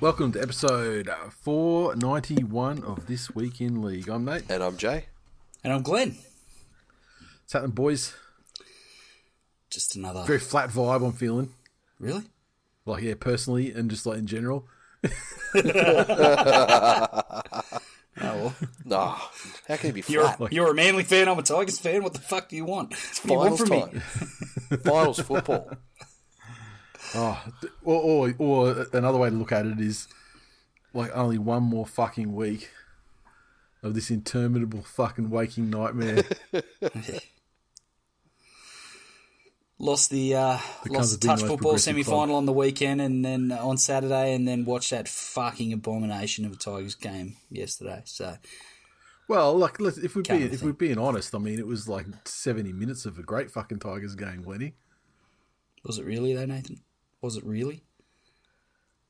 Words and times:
Welcome 0.00 0.30
to 0.32 0.40
episode 0.42 1.10
491 1.40 2.84
of 2.84 3.06
This 3.06 3.34
Week 3.34 3.60
in 3.60 3.82
League. 3.82 4.08
I'm 4.08 4.24
Nate. 4.24 4.44
And 4.48 4.62
I'm 4.62 4.76
Jay. 4.76 5.06
And 5.64 5.72
I'm 5.72 5.82
Glenn. 5.82 6.16
What's 7.42 7.52
happening, 7.52 7.72
boys? 7.72 8.14
Just 9.70 9.96
another. 9.96 10.22
Very 10.24 10.38
flat 10.38 10.70
vibe 10.70 11.04
I'm 11.04 11.12
feeling. 11.12 11.52
Really? 11.98 12.22
Like, 12.86 13.02
yeah, 13.02 13.14
personally 13.18 13.72
and 13.72 13.90
just 13.90 14.06
like 14.06 14.18
in 14.18 14.26
general. 14.26 14.66
Oh, 15.04 15.12
well. 18.20 18.54
No, 18.84 18.98
how 19.68 19.76
can 19.76 19.94
he 19.94 20.00
be 20.00 20.02
You're, 20.12 20.28
flat? 20.28 20.52
you're 20.52 20.72
a 20.72 20.74
Manly 20.74 21.04
fan, 21.04 21.28
I'm 21.28 21.38
a 21.38 21.42
Tigers 21.42 21.78
fan. 21.78 22.02
What 22.02 22.14
the 22.14 22.20
fuck 22.20 22.48
do 22.48 22.56
you 22.56 22.64
want? 22.64 22.90
What 22.90 23.22
do 23.24 23.32
you 23.32 23.38
want 23.38 23.58
Finals 23.58 23.60
from 23.60 23.70
me? 23.70 23.80
time. 23.80 24.80
Finals 24.80 25.20
football. 25.20 25.70
Oh, 27.14 27.42
or, 27.82 28.28
or, 28.28 28.34
or 28.38 28.86
another 28.92 29.18
way 29.18 29.30
to 29.30 29.34
look 29.34 29.52
at 29.52 29.66
it 29.66 29.80
is 29.80 30.08
like 30.92 31.10
only 31.14 31.38
one 31.38 31.62
more 31.62 31.86
fucking 31.86 32.34
week 32.34 32.70
of 33.82 33.94
this 33.94 34.10
interminable 34.10 34.82
fucking 34.82 35.30
waking 35.30 35.70
nightmare. 35.70 36.24
Lost 39.80 40.10
the 40.10 40.34
uh, 40.34 40.58
lost 40.88 41.20
the 41.20 41.28
touch 41.28 41.40
football 41.40 41.78
semi 41.78 42.02
final 42.02 42.34
on 42.34 42.46
the 42.46 42.52
weekend, 42.52 43.00
and 43.00 43.24
then 43.24 43.52
on 43.52 43.78
Saturday, 43.78 44.34
and 44.34 44.48
then 44.48 44.64
watched 44.64 44.90
that 44.90 45.06
fucking 45.06 45.72
abomination 45.72 46.44
of 46.44 46.54
a 46.54 46.56
Tigers 46.56 46.96
game 46.96 47.36
yesterday. 47.48 48.02
So 48.04 48.38
well, 49.28 49.56
like 49.56 49.76
if 49.78 50.16
we're 50.16 50.22
being 50.22 50.52
if 50.52 50.64
we're 50.64 50.72
being 50.72 50.98
honest, 50.98 51.32
I 51.32 51.38
mean 51.38 51.60
it 51.60 51.66
was 51.68 51.88
like 51.88 52.06
seventy 52.24 52.72
minutes 52.72 53.06
of 53.06 53.20
a 53.20 53.22
great 53.22 53.52
fucking 53.52 53.78
Tigers 53.78 54.16
game, 54.16 54.42
Glenny. 54.42 54.74
was 55.84 56.00
it 56.00 56.04
really 56.04 56.34
though, 56.34 56.46
Nathan? 56.46 56.80
Was 57.20 57.36
it 57.36 57.44
really? 57.44 57.82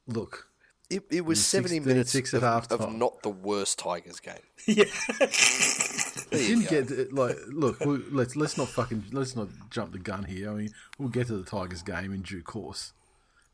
Look, 0.06 0.48
It, 0.88 1.04
it 1.10 1.20
was 1.26 1.38
was 1.38 1.46
70 1.46 1.76
16, 1.76 1.88
minutes 1.88 2.10
six 2.10 2.32
of, 2.32 2.42
at 2.42 2.46
half 2.46 2.72
of 2.72 2.92
not 2.94 3.22
the 3.22 3.28
worst 3.28 3.78
Tigers 3.78 4.20
game. 4.20 4.34
Yeah. 4.66 4.84
There 6.30 6.40
you 6.42 6.56
didn't 6.56 6.64
go. 6.64 6.70
get 6.70 6.88
to- 6.88 7.08
like 7.14 7.36
look. 7.48 7.80
We, 7.80 7.98
let's 8.10 8.36
let's 8.36 8.58
not 8.58 8.68
fucking 8.68 9.04
let's 9.12 9.34
not 9.34 9.48
jump 9.70 9.92
the 9.92 9.98
gun 9.98 10.24
here. 10.24 10.50
I 10.50 10.54
mean, 10.54 10.70
we'll 10.98 11.08
get 11.08 11.26
to 11.28 11.36
the 11.38 11.44
Tigers 11.48 11.80
game 11.82 12.12
in 12.12 12.20
due 12.22 12.42
course. 12.42 12.92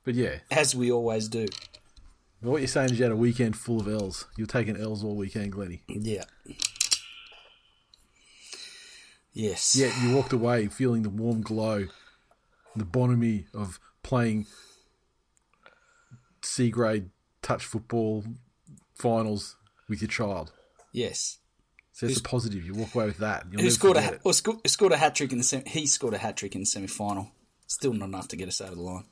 But 0.04 0.14
yeah, 0.14 0.38
As 0.50 0.74
we 0.74 0.90
always 0.90 1.28
do. 1.28 1.46
what 2.40 2.58
you're 2.58 2.66
saying 2.68 2.90
is 2.90 2.98
you 2.98 3.04
had 3.04 3.12
a 3.12 3.16
weekend 3.16 3.56
full 3.56 3.80
of 3.80 3.86
L's. 3.88 4.26
You're 4.36 4.46
taking 4.48 4.76
L's 4.76 5.04
all 5.04 5.14
weekend, 5.16 5.52
Glenny. 5.52 5.82
Yeah. 5.88 6.24
Yes. 9.32 9.74
Yet 9.76 9.92
you 10.02 10.14
walked 10.14 10.32
away 10.32 10.66
feeling 10.68 11.02
the 11.02 11.10
warm 11.10 11.42
glow, 11.42 11.86
the 12.76 12.84
bonhomie 12.84 13.46
of 13.54 13.80
playing 14.04 14.46
C 16.42 16.70
grade 16.70 17.10
touch 17.42 17.64
football 17.64 18.24
finals 18.94 19.56
with 19.88 20.00
your 20.00 20.08
child. 20.08 20.52
Yes. 20.92 21.38
So 21.92 22.06
it's 22.06 22.18
a 22.18 22.22
positive. 22.22 22.64
You 22.64 22.74
walk 22.74 22.94
away 22.94 23.06
with 23.06 23.18
that. 23.18 23.46
Who 23.52 23.70
scored 23.70 23.96
a 23.96 24.00
forget 24.00 24.10
ha- 24.10 24.16
it. 24.16 24.24
well, 24.24 24.34
sco- 24.34 24.60
scored 24.66 24.92
a 24.92 24.96
hat 24.96 25.14
trick 25.14 25.32
in 25.32 25.38
the 25.38 25.44
sem- 25.44 25.64
he 25.64 25.86
scored 25.86 26.14
a 26.14 26.18
hat 26.18 26.36
trick 26.36 26.54
in 26.54 26.62
the 26.62 26.66
semi 26.66 26.86
final. 26.86 27.30
Still 27.66 27.92
not 27.92 28.06
enough 28.06 28.28
to 28.28 28.36
get 28.36 28.48
us 28.48 28.60
over 28.60 28.74
the 28.74 28.80
line. 28.80 29.04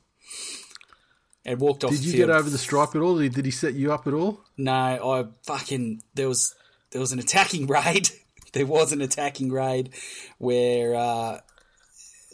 And 1.45 1.59
walked 1.59 1.83
off. 1.83 1.91
Did 1.91 2.05
you 2.05 2.11
field. 2.13 2.27
get 2.29 2.35
over 2.35 2.49
the 2.49 2.57
stripe 2.57 2.95
at 2.95 3.01
all? 3.01 3.17
Did 3.17 3.45
he 3.45 3.51
set 3.51 3.73
you 3.73 3.91
up 3.93 4.07
at 4.07 4.13
all? 4.13 4.41
No, 4.57 4.71
I 4.73 5.25
fucking 5.43 6.01
there 6.13 6.27
was 6.29 6.55
there 6.91 7.01
was 7.01 7.11
an 7.11 7.19
attacking 7.19 7.67
raid. 7.67 8.09
there 8.53 8.65
was 8.65 8.91
an 8.93 9.01
attacking 9.01 9.51
raid 9.51 9.89
where 10.37 10.93
uh, 10.95 11.39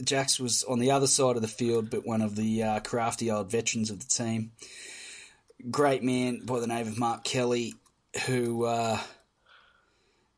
Jax 0.03 0.39
was 0.39 0.63
on 0.63 0.79
the 0.79 0.91
other 0.91 1.07
side 1.07 1.35
of 1.35 1.41
the 1.41 1.47
field, 1.47 1.89
but 1.89 2.05
one 2.05 2.21
of 2.21 2.35
the 2.35 2.63
uh, 2.63 2.79
crafty 2.79 3.29
old 3.31 3.51
veterans 3.51 3.89
of 3.89 3.99
the 3.99 4.07
team, 4.07 4.51
great 5.69 6.03
man 6.03 6.45
by 6.45 6.59
the 6.59 6.67
name 6.67 6.87
of 6.87 6.97
Mark 6.97 7.23
Kelly, 7.23 7.73
who 8.25 8.65
uh, 8.65 8.99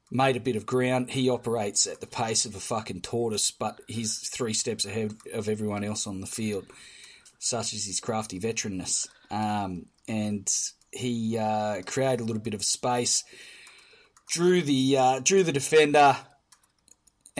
made 0.09 0.35
a 0.35 0.41
bit 0.41 0.55
of 0.55 0.65
ground. 0.65 1.11
He 1.11 1.29
operates 1.29 1.87
at 1.87 2.01
the 2.01 2.07
pace 2.07 2.45
of 2.45 2.55
a 2.55 2.59
fucking 2.59 3.01
tortoise, 3.01 3.51
but 3.51 3.79
he's 3.87 4.17
three 4.29 4.53
steps 4.53 4.85
ahead 4.85 5.15
of 5.33 5.47
everyone 5.47 5.83
else 5.83 6.07
on 6.07 6.21
the 6.21 6.27
field 6.27 6.65
such 7.41 7.73
as 7.73 7.85
his 7.85 7.99
crafty 7.99 8.39
veteranness. 8.39 9.07
Um, 9.31 9.87
and 10.07 10.47
he 10.91 11.37
uh, 11.37 11.81
created 11.85 12.21
a 12.21 12.23
little 12.23 12.41
bit 12.41 12.53
of 12.53 12.63
space, 12.63 13.23
drew 14.29 14.61
the 14.61 14.97
uh, 14.97 15.19
drew 15.19 15.43
the 15.43 15.51
defender, 15.51 16.15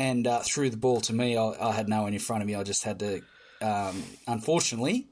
and 0.02 0.26
uh, 0.26 0.40
threw 0.40 0.70
the 0.70 0.78
ball 0.78 1.00
to 1.02 1.14
me. 1.14 1.38
I, 1.38 1.54
I 1.70 1.72
had 1.74 1.88
no 1.88 2.02
one 2.04 2.14
in 2.14 2.20
front 2.20 2.42
of 2.42 2.48
me. 2.48 2.56
I 2.56 2.64
just 2.64 2.84
had 2.84 3.00
to. 3.00 3.22
Um, 3.62 4.04
unfortunately, 4.28 5.08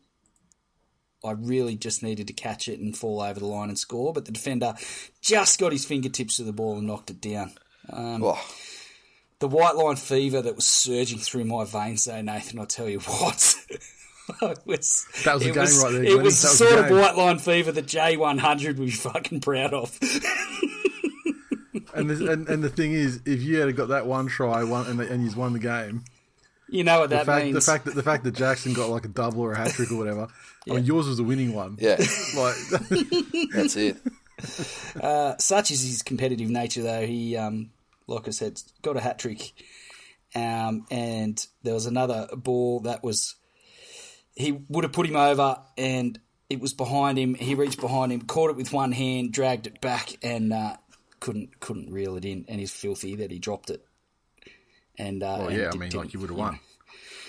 I 1.23 1.31
really 1.31 1.75
just 1.75 2.01
needed 2.01 2.27
to 2.27 2.33
catch 2.33 2.67
it 2.67 2.79
and 2.79 2.97
fall 2.97 3.21
over 3.21 3.39
the 3.39 3.45
line 3.45 3.69
and 3.69 3.77
score. 3.77 4.11
But 4.13 4.25
the 4.25 4.31
defender 4.31 4.73
just 5.21 5.59
got 5.59 5.71
his 5.71 5.85
fingertips 5.85 6.37
to 6.37 6.43
the 6.43 6.53
ball 6.53 6.77
and 6.77 6.87
knocked 6.87 7.11
it 7.11 7.21
down. 7.21 7.51
Um, 7.91 8.23
Oh, 8.23 8.41
the 9.39 9.47
white 9.47 9.75
line 9.75 9.95
fever 9.95 10.41
that 10.41 10.55
was 10.55 10.65
surging 10.65 11.19
through 11.19 11.45
my 11.45 11.63
veins, 11.65 12.05
though, 12.05 12.21
Nathan. 12.21 12.59
I'll 12.59 12.65
tell 12.65 12.89
you 12.89 12.99
what. 13.21 13.55
it 14.41 14.59
was, 14.65 15.05
That 15.25 15.35
was 15.35 15.43
the 15.43 15.49
it 15.49 15.53
game 15.53 15.61
was, 15.61 15.83
right 15.83 15.91
there, 15.91 16.03
It 16.03 16.15
was 16.17 16.23
was 16.23 16.41
the 16.41 16.47
sort 16.49 16.79
of 16.85 16.89
white 16.91 17.15
line 17.15 17.39
fever 17.39 17.71
that 17.71 17.85
J100 17.85 18.65
would 18.65 18.77
be 18.77 18.91
fucking 18.91 19.41
proud 19.41 19.73
of. 19.73 19.97
And, 21.93 22.09
this, 22.09 22.19
and 22.19 22.47
and 22.49 22.63
the 22.63 22.69
thing 22.69 22.93
is, 22.93 23.21
if 23.25 23.41
you 23.41 23.57
had 23.61 23.75
got 23.75 23.89
that 23.89 24.05
one 24.05 24.27
try, 24.27 24.63
one 24.63 24.87
and 24.87 24.99
and 25.01 25.23
you 25.29 25.35
won 25.37 25.53
the 25.53 25.59
game, 25.59 26.03
You 26.67 26.83
know 26.83 26.99
what 27.01 27.09
the 27.09 27.17
that 27.17 27.25
fact 27.25 27.45
means. 27.45 27.55
the 27.55 27.71
fact 27.71 27.85
that 27.85 27.95
the 27.95 28.03
fact 28.03 28.23
that 28.25 28.35
Jackson 28.35 28.73
got 28.73 28.89
like 28.89 29.05
a 29.05 29.09
double 29.09 29.41
or 29.41 29.53
a 29.53 29.57
hat 29.57 29.71
trick 29.71 29.91
or 29.91 29.97
whatever, 29.97 30.27
I 30.69 30.73
mean, 30.75 30.85
yours 30.85 31.07
was 31.07 31.17
the 31.17 31.23
winning 31.23 31.53
one. 31.53 31.77
yeah, 31.79 31.95
Like, 32.35 32.55
that's 33.53 33.75
it. 33.75 33.97
Such 35.41 35.71
is 35.71 35.81
his 35.83 36.01
competitive 36.01 36.49
nature, 36.49 36.81
though. 36.83 37.05
He, 37.05 37.35
um, 37.35 37.71
like 38.07 38.27
I 38.27 38.31
said, 38.31 38.61
got 38.81 38.97
a 38.97 38.99
hat 39.01 39.19
trick. 39.19 39.51
Um, 40.35 40.85
and 40.91 41.43
there 41.63 41.73
was 41.73 41.85
another 41.87 42.27
ball 42.35 42.81
that 42.81 43.03
was. 43.03 43.35
He 44.35 44.51
would 44.69 44.83
have 44.85 44.93
put 44.93 45.07
him 45.07 45.15
over, 45.17 45.57
and 45.77 46.17
it 46.49 46.59
was 46.61 46.73
behind 46.73 47.17
him. 47.17 47.33
He 47.35 47.55
reached 47.55 47.81
behind 47.81 48.11
him, 48.11 48.21
caught 48.21 48.51
it 48.51 48.55
with 48.55 48.71
one 48.71 48.91
hand, 48.93 49.33
dragged 49.33 49.67
it 49.67 49.81
back, 49.81 50.17
and 50.23 50.53
uh, 50.53 50.77
couldn't 51.19 51.59
couldn't 51.59 51.91
reel 51.91 52.15
it 52.17 52.25
in. 52.25 52.45
And 52.47 52.59
he's 52.59 52.71
filthy 52.71 53.15
that 53.17 53.31
he 53.31 53.39
dropped 53.39 53.69
it. 53.69 53.85
And 54.97 55.23
uh, 55.23 55.35
well, 55.39 55.47
and 55.47 55.57
yeah, 55.57 55.71
I 55.73 55.77
mean, 55.77 55.91
like 55.91 56.13
you 56.13 56.19
would 56.19 56.29
have 56.29 56.37
won. 56.39 56.59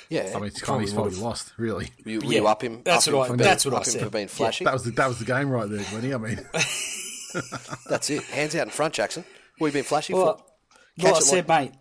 Yeah, 0.09 0.33
I 0.35 0.39
mean, 0.39 0.45
it's 0.47 0.61
kind 0.61 0.67
Probably 0.67 0.83
of 0.85 0.89
his 0.89 0.93
fault 0.93 1.05
would've. 1.05 1.19
he 1.19 1.25
lost, 1.25 1.53
really. 1.57 1.91
were, 2.05 2.13
were 2.15 2.25
yeah, 2.25 2.41
you 2.41 2.47
up 2.49 2.63
him? 2.65 2.83
that's 2.85 3.07
up 3.07 3.15
what 3.15 3.27
him 3.29 3.35
I- 3.35 3.37
for 3.39 3.43
that's 3.45 3.65
what 3.65 3.75
I 3.75 3.83
said. 3.83 4.03
for 4.03 4.11
being 4.11 4.29
Yeah. 4.29 4.51
That 4.65 4.73
was 4.73 4.83
the 4.85 4.91
that 4.91 5.07
was 5.07 5.19
the 5.21 5.25
game 5.25 5.49
right 5.51 5.71
there, 5.71 5.85
Glenny. 5.91 6.13
I 6.13 6.19
mean, 6.19 6.41
That's 7.89 8.11
it. 8.11 8.23
Hands 8.25 8.55
out 8.57 8.67
in 8.67 8.71
front, 8.71 8.95
Jackson. 8.95 9.25
What 9.59 9.69
have 9.69 9.75
you 9.77 9.79
been 9.83 9.87
flashy 9.89 10.15
Well, 10.15 10.39
for? 10.39 10.45
well, 11.05 11.15
I 11.15 11.21
said, 11.21 11.49
like- 11.49 11.71
mate, 11.71 11.73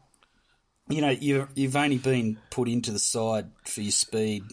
you 0.90 1.02
know, 1.02 1.10
you've, 1.10 1.48
you've 1.56 1.76
only 1.76 1.98
been 1.98 2.38
put 2.52 2.68
into 2.68 2.92
the 2.92 3.00
side 3.00 3.50
for 3.66 3.82
your 3.82 3.92
speed 3.92 4.44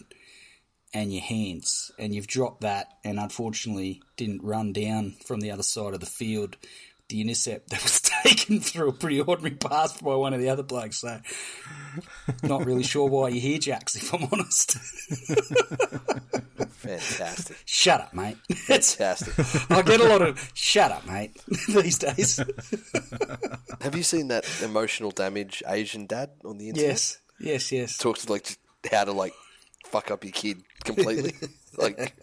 and 0.93 1.13
your 1.13 1.21
hands, 1.21 1.91
and 1.99 2.15
you've 2.15 2.25
dropped 2.27 2.61
that, 2.61 2.87
and 3.03 3.19
unfortunately 3.19 4.01
didn't 4.15 4.41
run 4.43 4.73
down 4.73 5.11
from 5.25 5.39
the 5.41 5.51
other 5.51 5.61
side 5.63 5.93
of 5.93 5.99
the 5.99 6.05
field 6.07 6.57
the 7.09 7.21
intercept 7.21 7.69
that 7.69 7.81
was 7.83 8.01
taken 8.23 8.59
through 8.59 8.89
a 8.89 8.93
pretty 8.93 9.21
ordinary 9.21 9.55
pass 9.55 9.99
by 10.01 10.15
one 10.15 10.33
of 10.33 10.41
the 10.41 10.49
other 10.49 10.63
blokes. 10.63 10.97
So, 10.97 11.19
not 12.43 12.65
really 12.65 12.83
sure 12.83 13.07
why 13.07 13.29
you're 13.29 13.41
here, 13.41 13.59
Jacks, 13.59 13.95
if 13.95 14.13
I'm 14.13 14.27
honest. 14.31 14.77
Fantastic. 16.77 17.57
shut 17.65 18.01
up, 18.01 18.13
mate. 18.13 18.37
Fantastic. 18.53 19.33
I 19.71 19.81
get 19.81 19.99
a 19.99 20.05
lot 20.07 20.21
of 20.21 20.51
shut 20.53 20.91
up, 20.91 21.05
mate, 21.07 21.37
these 21.67 21.97
days. 21.97 22.39
Have 23.81 23.95
you 23.95 24.03
seen 24.03 24.27
that 24.29 24.45
emotional 24.63 25.11
damage 25.11 25.63
Asian 25.67 26.05
dad 26.05 26.31
on 26.45 26.57
the 26.57 26.69
internet? 26.69 26.89
yes, 26.89 27.17
yes, 27.39 27.71
yes. 27.71 27.97
Talks 27.97 28.25
to 28.25 28.31
like 28.31 28.57
how 28.91 29.03
to 29.05 29.11
like 29.11 29.33
fuck 29.85 30.11
up 30.11 30.23
your 30.23 30.33
kid 30.33 30.61
completely. 30.83 31.33
like, 31.77 32.13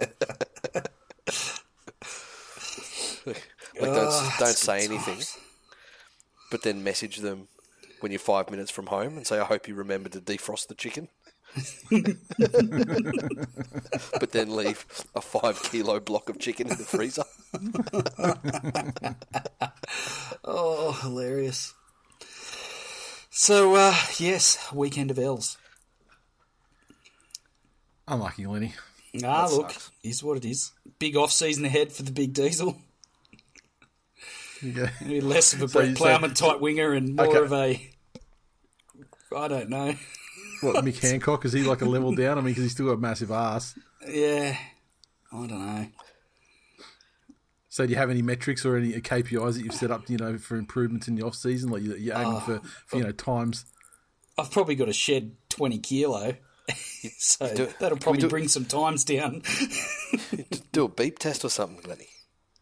like 3.81 3.93
don't 3.93 4.33
don't 4.39 4.57
say 4.57 4.85
anything, 4.85 5.21
but 6.51 6.63
then 6.63 6.83
message 6.85 7.19
them 7.19 7.49
when 8.01 8.13
you're 8.13 8.19
five 8.19 8.51
minutes 8.51 8.71
from 8.71 8.87
home 8.87 9.17
and 9.17 9.27
say, 9.27 9.39
"I 9.39 9.45
hope 9.45 9.69
you 9.69 9.75
remember 9.75 10.09
to 10.11 10.21
defrost 10.21 10.69
the 10.69 10.75
chicken." 10.75 11.09
but 14.19 14.33
then 14.33 14.57
leave 14.57 14.85
a 15.15 15.21
five 15.21 15.63
kilo 15.63 16.01
block 16.01 16.29
of 16.29 16.39
chicken 16.41 16.69
in 16.69 16.77
the 16.77 16.85
freezer. 16.85 17.23
Oh, 20.45 20.93
hilarious. 21.03 21.75
So, 23.31 23.75
uh, 23.77 23.95
yes, 24.19 24.59
weekend 24.73 25.11
of 25.11 25.19
L's. 25.19 25.57
Unlucky, 28.07 28.47
Lenny. 28.47 28.75
Ah, 29.25 29.47
That 29.47 29.55
look, 29.57 29.71
sucks. 29.71 29.91
is 30.03 30.23
what 30.23 30.37
it 30.37 30.45
is. 30.45 30.73
Big 30.99 31.17
off 31.17 31.33
season 31.33 31.65
ahead 31.65 31.93
for 31.93 32.03
the 32.03 32.13
big 32.13 32.33
diesel. 32.33 32.77
Yeah. 34.65 34.91
Maybe 35.03 35.21
Less 35.21 35.53
of 35.53 35.63
a 35.63 35.69
So 35.69 35.79
Brett 35.81 35.91
you- 35.91 35.97
so- 35.97 36.05
Plowman 36.05 36.35
type 36.35 36.61
winger 36.61 36.93
and 36.93 37.17
more 37.17 37.27
Okay. 37.27 37.39
of 37.39 37.53
a. 37.53 37.91
I 39.37 39.49
don't 39.49 39.69
know. 39.69 39.95
What, 40.61 40.85
Mick 40.85 40.99
Hancock? 41.03 41.45
Is 41.45 41.53
he 41.53 41.63
like 41.65 41.83
a 41.83 41.85
level 41.87 42.15
down? 42.15 42.39
I 42.39 42.41
mean, 42.41 42.53
because 42.53 42.63
he's 42.65 42.73
still 42.73 42.87
got 42.87 42.93
a 42.93 42.97
massive 42.99 43.31
ass. 43.31 43.77
Yeah, 44.09 44.57
I 45.33 45.37
don't 45.37 45.51
know. 45.51 45.87
So 47.69 47.85
do 47.87 47.91
you 47.91 47.97
have 47.99 48.11
any 48.11 48.23
metrics 48.23 48.65
or 48.65 48.77
any 48.77 48.95
uh, 48.95 48.99
KPIs 49.01 49.55
that 49.55 49.65
you've 49.65 49.75
set 49.75 49.91
up, 49.91 50.09
you 50.09 50.17
know, 50.17 50.39
for 50.39 50.57
improvements 50.57 51.09
in 51.09 51.17
the 51.17 51.25
off 51.27 51.35
season? 51.35 51.71
Like 51.71 51.83
you- 51.83 51.97
you're 51.97 52.17
aiming 52.17 52.41
for, 52.41 52.61
ah, 52.63 52.69
for, 52.87 52.97
you 52.99 53.03
know, 53.05 53.11
times. 53.13 53.65
I've 54.39 54.51
probably 54.53 54.77
got 54.77 54.85
to 54.87 54.93
shed 54.93 55.33
20 55.51 55.79
kilo. 55.79 56.35
so 57.19 57.53
do- 57.55 57.69
that'll 57.81 57.99
probably 57.99 58.21
do- 58.21 58.29
bring 58.29 58.47
some 58.49 58.65
times 58.65 59.05
down. 59.05 59.43
Do 60.73 60.85
a 60.85 60.89
beep 60.89 61.19
test 61.19 61.45
or 61.45 61.51
something, 61.51 61.81
Glenny. 61.83 62.07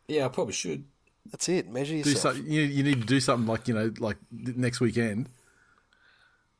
yeah, 0.08 0.24
I 0.24 0.28
probably 0.28 0.54
should. 0.54 0.84
That's 1.30 1.48
it. 1.48 1.68
Measure 1.68 1.92
Do 2.02 2.10
yourself. 2.10 2.34
something. 2.36 2.52
You, 2.52 2.62
you 2.62 2.82
need 2.82 3.00
to 3.00 3.06
do 3.06 3.20
something 3.20 3.46
like 3.46 3.68
you 3.68 3.74
know, 3.74 3.92
like 3.98 4.16
next 4.30 4.80
weekend, 4.80 5.28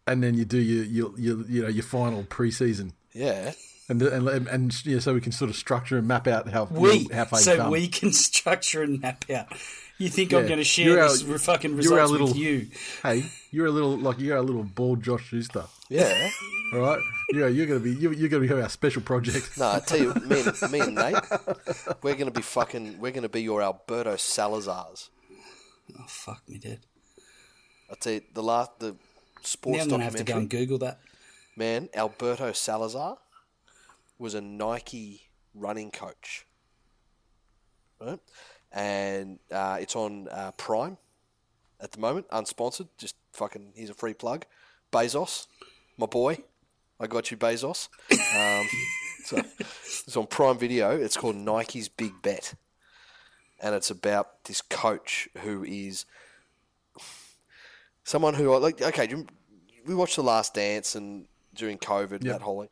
and 0.07 0.23
then 0.23 0.35
you 0.35 0.45
do 0.45 0.59
your 0.59 0.85
your, 0.85 1.19
your 1.19 1.47
you 1.47 1.63
know 1.63 1.69
your 1.69 1.83
final 1.85 2.23
preseason, 2.25 2.93
Yeah. 3.13 3.53
and 3.89 4.01
and 4.03 4.29
and, 4.29 4.87
know, 4.87 4.99
so 5.01 5.15
we 5.15 5.21
can 5.21 5.33
sort 5.33 5.51
of 5.51 5.57
structure 5.57 5.99
and 5.99 6.07
map 6.09 6.27
out 6.27 6.49
how 6.49 6.65
We, 6.65 7.09
how 7.13 7.25
far 7.27 7.41
so 7.41 7.57
come. 7.57 7.71
we 7.73 7.89
can 7.89 8.13
structure 8.13 8.83
and 8.83 9.01
map 9.01 9.25
out. 9.31 9.49
You 10.03 10.09
think 10.11 10.33
I'm 10.33 10.47
going 10.47 10.59
to 10.59 10.65
share 10.65 11.01
our- 11.01 11.09
this 11.09 11.45
fucking 11.45 11.81
you're 11.81 11.95
our 11.95 12.03
results 12.09 12.13
with 12.13 12.21
little- 12.21 12.37
you? 12.37 12.69
Hey, 13.03 13.25
you're 13.51 13.67
a 13.67 13.71
little 13.71 13.97
like 13.97 14.19
you're 14.19 14.37
a 14.37 14.43
little 14.43 14.65
bald 14.65 15.03
Josh 15.03 15.27
Schuster. 15.29 15.65
Yeah. 15.89 16.31
All 16.75 16.81
right, 16.81 17.01
yeah, 17.35 17.49
you're 17.49 17.67
gonna 17.67 17.81
be 17.81 17.93
you're, 17.93 18.15
you're 18.15 18.31
gonna 18.31 18.47
be 18.47 18.53
our 18.53 18.69
special 18.71 19.03
project. 19.03 19.59
No, 19.59 19.73
I 19.73 19.81
tell 19.81 19.99
you, 19.99 20.15
me 20.27 20.41
and, 20.43 20.73
me 20.73 20.81
and 20.81 20.95
Nate, 20.95 21.15
we're 22.03 22.15
gonna 22.15 22.31
be 22.31 22.41
fucking. 22.41 22.99
We're 22.99 23.13
gonna 23.13 23.29
be 23.29 23.43
your 23.43 23.61
Alberto 23.61 24.15
Salazars. 24.15 25.11
Oh, 25.99 26.05
fuck 26.09 26.49
me, 26.49 26.57
dead. 26.57 26.81
I 27.91 27.95
tell 28.01 28.15
you, 28.15 28.23
the 28.33 28.43
last 28.43 28.81
the 28.81 28.97
sports 29.43 29.77
Now 29.77 29.83
I'm 29.83 29.89
going 29.91 29.99
to 30.01 30.05
have 30.07 30.17
to 30.17 30.25
go 30.25 30.39
and 30.39 30.49
Google 30.49 30.79
that. 30.79 30.99
Man, 31.57 31.91
Alberto 31.95 32.53
Salazar 32.53 33.19
was 34.19 34.33
a 34.35 34.41
Nike 34.41 35.29
running 35.55 35.91
coach, 35.91 36.47
right? 38.01 38.19
And 38.73 39.39
uh, 39.51 39.79
it's 39.81 39.95
on 39.97 40.29
uh, 40.29 40.53
Prime 40.57 40.97
at 41.81 41.93
the 41.93 42.01
moment, 42.01 42.27
unsponsored. 42.31 42.89
Just 42.99 43.17
fucking, 43.33 43.73
here's 43.75 43.91
a 43.91 43.95
free 43.95 44.15
plug. 44.15 44.45
Bezos, 44.93 45.47
my 45.99 46.07
boy, 46.07 46.39
I 47.01 47.07
got 47.07 47.31
you, 47.31 47.37
Bezos. 47.37 47.89
Um, 48.35 48.67
so 49.27 49.43
it's 49.59 50.17
on 50.17 50.27
Prime 50.27 50.59
Video. 50.59 50.91
It's 50.99 51.19
called 51.19 51.37
Nike's 51.37 51.87
Big 51.89 52.13
Bet, 52.23 52.55
and 53.61 53.75
it's 53.75 53.91
about 53.91 54.45
this 54.45 54.63
coach 54.63 55.29
who 55.43 55.63
is 55.65 56.07
someone 58.05 58.35
who 58.35 58.53
I 58.53 58.57
like. 58.57 58.81
Okay, 58.81 59.07
do 59.07 59.19
you- 59.19 59.27
we 59.85 59.95
watched 59.95 60.17
The 60.17 60.23
Last 60.23 60.55
Dance 60.55 60.95
and 60.95 61.27
during 61.55 61.77
COVID 61.79 62.23
Yep. 62.25 62.33
that 62.33 62.41
whole 62.43 62.61
thing. 62.63 62.71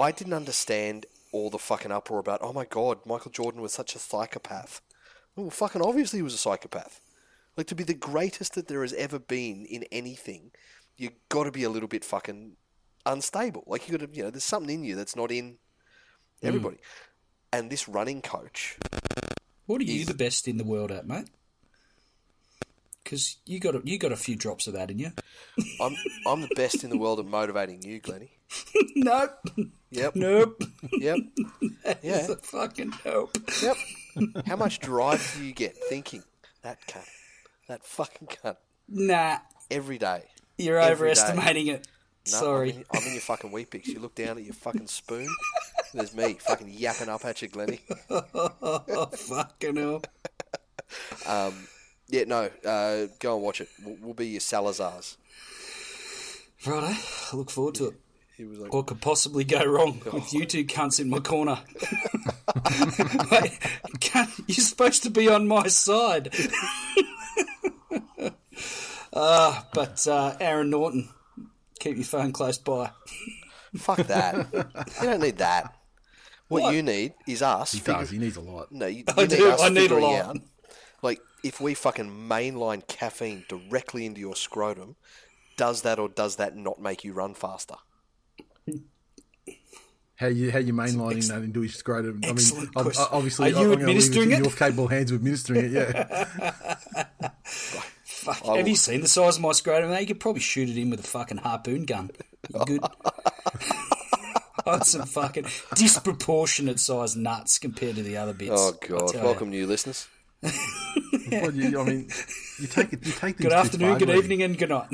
I 0.00 0.10
didn't 0.12 0.32
understand 0.34 1.04
all 1.32 1.50
the 1.50 1.58
fucking 1.58 1.92
uproar 1.92 2.20
about. 2.20 2.40
Oh 2.42 2.52
my 2.52 2.64
god, 2.64 2.98
Michael 3.06 3.30
Jordan 3.30 3.62
was 3.62 3.72
such 3.72 3.94
a 3.94 3.98
psychopath. 3.98 4.80
Well, 5.36 5.50
fucking 5.50 5.82
obviously 5.82 6.18
he 6.18 6.22
was 6.22 6.34
a 6.34 6.38
psychopath. 6.38 7.00
Like 7.56 7.66
to 7.68 7.74
be 7.74 7.84
the 7.84 7.94
greatest 7.94 8.54
that 8.54 8.68
there 8.68 8.82
has 8.82 8.92
ever 8.94 9.18
been 9.18 9.64
in 9.66 9.84
anything, 9.92 10.50
you 10.96 11.10
got 11.28 11.44
to 11.44 11.52
be 11.52 11.64
a 11.64 11.70
little 11.70 11.88
bit 11.88 12.04
fucking 12.04 12.56
unstable. 13.06 13.64
Like 13.66 13.88
you 13.88 13.96
got 13.96 14.06
to, 14.06 14.16
you 14.16 14.24
know, 14.24 14.30
there's 14.30 14.44
something 14.44 14.74
in 14.74 14.84
you 14.84 14.96
that's 14.96 15.16
not 15.16 15.30
in 15.30 15.52
mm. 15.52 15.56
everybody. 16.42 16.78
And 17.52 17.70
this 17.70 17.88
running 17.88 18.22
coach, 18.22 18.76
What 19.66 19.80
are 19.80 19.84
you 19.84 20.04
the 20.04 20.14
best 20.14 20.46
in 20.48 20.56
the 20.56 20.64
world 20.64 20.90
at, 20.92 21.06
mate? 21.06 21.28
Because 23.02 23.38
you 23.44 23.58
got 23.58 23.74
a, 23.74 23.82
you 23.84 23.98
got 23.98 24.12
a 24.12 24.16
few 24.16 24.36
drops 24.36 24.66
of 24.66 24.74
that 24.74 24.90
in 24.90 24.98
you. 24.98 25.12
I'm 25.80 25.96
I'm 26.26 26.42
the 26.42 26.54
best 26.54 26.84
in 26.84 26.90
the 26.90 26.98
world 26.98 27.18
at 27.18 27.26
motivating 27.26 27.82
you, 27.82 27.98
Glenny. 27.98 28.30
nope, 28.96 29.30
Yep. 29.90 30.14
nope. 30.16 30.62
Yep. 30.92 31.18
It's 31.84 32.04
Yeah. 32.04 32.30
a 32.32 32.36
fucking 32.36 32.92
nope. 33.04 33.36
Yep. 33.62 33.76
How 34.46 34.56
much 34.56 34.80
drive 34.80 35.34
do 35.36 35.44
you 35.44 35.52
get 35.52 35.76
thinking 35.88 36.22
that 36.62 36.78
cunt, 36.86 37.08
that 37.68 37.84
fucking 37.84 38.28
cunt, 38.28 38.56
Nah, 38.88 39.38
every 39.70 39.98
day? 39.98 40.24
you're 40.58 40.78
Every 40.78 40.88
day. 41.08 41.12
overestimating 41.12 41.66
it. 41.68 41.86
No, 42.32 42.38
Sorry. 42.38 42.70
I'm 42.72 42.76
in, 42.78 42.84
I'm 42.92 43.02
in 43.06 43.12
your 43.12 43.20
fucking 43.22 43.64
picks. 43.66 43.88
You 43.88 43.98
look 44.00 44.14
down 44.14 44.36
at 44.36 44.44
your 44.44 44.52
fucking 44.54 44.88
spoon. 44.88 45.28
There's 45.94 46.14
me 46.14 46.34
fucking 46.34 46.68
yapping 46.68 47.08
up 47.08 47.24
at 47.24 47.40
you, 47.42 47.48
Glenny. 47.48 47.80
Oh, 48.10 49.06
fucking 49.06 49.76
hell. 49.76 50.02
Yeah, 52.08 52.24
no, 52.26 52.50
uh, 52.66 53.06
go 53.20 53.36
and 53.36 53.42
watch 53.44 53.60
it. 53.60 53.68
We'll, 53.84 53.96
we'll 54.00 54.14
be 54.14 54.26
your 54.28 54.40
Salazars. 54.40 55.16
Righto, 56.66 56.86
I 56.88 57.36
look 57.36 57.50
forward 57.50 57.76
to 57.76 57.86
it. 57.86 57.94
He 58.40 58.46
was 58.46 58.58
like, 58.58 58.72
What 58.72 58.86
could 58.86 59.02
possibly 59.02 59.44
go 59.44 59.62
wrong 59.62 60.00
with 60.14 60.32
you 60.32 60.46
two 60.46 60.64
cunts 60.64 60.98
in 60.98 61.10
my 61.10 61.18
corner? 61.18 61.58
Wait, 63.30 63.58
you're 64.46 64.54
supposed 64.64 65.02
to 65.02 65.10
be 65.10 65.28
on 65.28 65.46
my 65.46 65.66
side. 65.68 66.34
uh, 69.12 69.62
but 69.74 70.06
uh, 70.06 70.36
Aaron 70.40 70.70
Norton, 70.70 71.10
keep 71.80 71.96
your 71.96 72.04
phone 72.06 72.32
close 72.32 72.56
by. 72.56 72.90
fuck 73.76 73.98
that. 74.06 74.46
you 74.54 75.06
don't 75.06 75.20
need 75.20 75.36
that. 75.36 75.74
What, 76.48 76.62
What? 76.62 76.74
you 76.74 76.82
need 76.82 77.12
is 77.28 77.42
us. 77.42 77.72
He 77.72 77.80
figure- 77.80 78.00
does. 78.00 78.08
He 78.10 78.16
needs 78.16 78.36
a 78.36 78.40
lot. 78.40 78.72
No, 78.72 78.86
you, 78.86 79.04
I 79.16 79.20
need 79.22 79.30
do, 79.30 79.50
us 79.50 79.60
I 79.62 79.68
need 79.68 79.90
a 79.90 79.98
lot. 79.98 80.24
out. 80.24 80.36
Like, 81.02 81.20
if 81.44 81.60
we 81.60 81.74
fucking 81.74 82.10
mainline 82.10 82.86
caffeine 82.88 83.44
directly 83.50 84.06
into 84.06 84.22
your 84.22 84.34
scrotum, 84.34 84.96
does 85.58 85.82
that 85.82 85.98
or 85.98 86.08
does 86.08 86.36
that 86.36 86.56
not 86.56 86.80
make 86.80 87.04
you 87.04 87.12
run 87.12 87.34
faster? 87.34 87.74
How 90.20 90.26
you 90.26 90.50
how 90.52 90.58
you 90.58 90.74
mainlining 90.74 91.26
that 91.28 91.40
into 91.42 91.62
his 91.62 91.76
scrotum? 91.76 92.20
I 92.22 92.26
mean, 92.26 92.30
excellent 92.32 92.76
ob- 92.76 92.82
question. 92.84 93.06
obviously, 93.10 93.46
Are 93.46 93.48
you 93.48 93.56
I'm 93.56 93.62
gonna 93.62 93.70
leave 93.70 93.80
administering 93.80 94.30
it? 94.32 94.34
it? 94.34 94.36
to 94.36 94.42
Your 94.50 94.52
capable 94.52 94.88
hands 94.88 95.10
of 95.10 95.14
administering 95.16 95.64
it. 95.64 95.72
Yeah. 95.72 96.24
Fuck, 98.04 98.44
have 98.44 98.68
you 98.68 98.76
seen 98.76 99.00
the 99.00 99.08
size 99.08 99.36
of 99.36 99.42
my 99.42 99.52
scrotum? 99.52 99.88
mate? 99.88 100.02
You 100.02 100.06
could 100.08 100.20
probably 100.20 100.42
shoot 100.42 100.68
it 100.68 100.76
in 100.76 100.90
with 100.90 101.00
a 101.00 101.04
fucking 101.04 101.38
harpoon 101.38 101.86
gun. 101.86 102.10
You 102.52 102.64
good? 102.66 102.80
I 104.66 104.72
had 104.72 104.84
some 104.84 105.06
fucking 105.06 105.46
disproportionate 105.74 106.80
size 106.80 107.16
nuts 107.16 107.58
compared 107.58 107.96
to 107.96 108.02
the 108.02 108.18
other 108.18 108.34
bits. 108.34 108.52
Oh 108.54 108.72
god! 108.86 109.12
tell 109.12 109.20
ya. 109.20 109.24
Welcome, 109.24 109.48
new 109.48 109.66
listeners. 109.66 110.06
Well, 111.32 111.54
you, 111.54 111.80
I 111.80 111.84
mean, 111.84 112.08
you 112.58 112.66
take 112.66 112.92
it. 112.92 113.06
You 113.06 113.12
take 113.12 113.36
things 113.36 113.42
Good 113.42 113.52
afternoon, 113.52 113.98
good 113.98 114.10
evening, 114.10 114.42
and 114.42 114.58
good 114.58 114.70
night. 114.70 114.88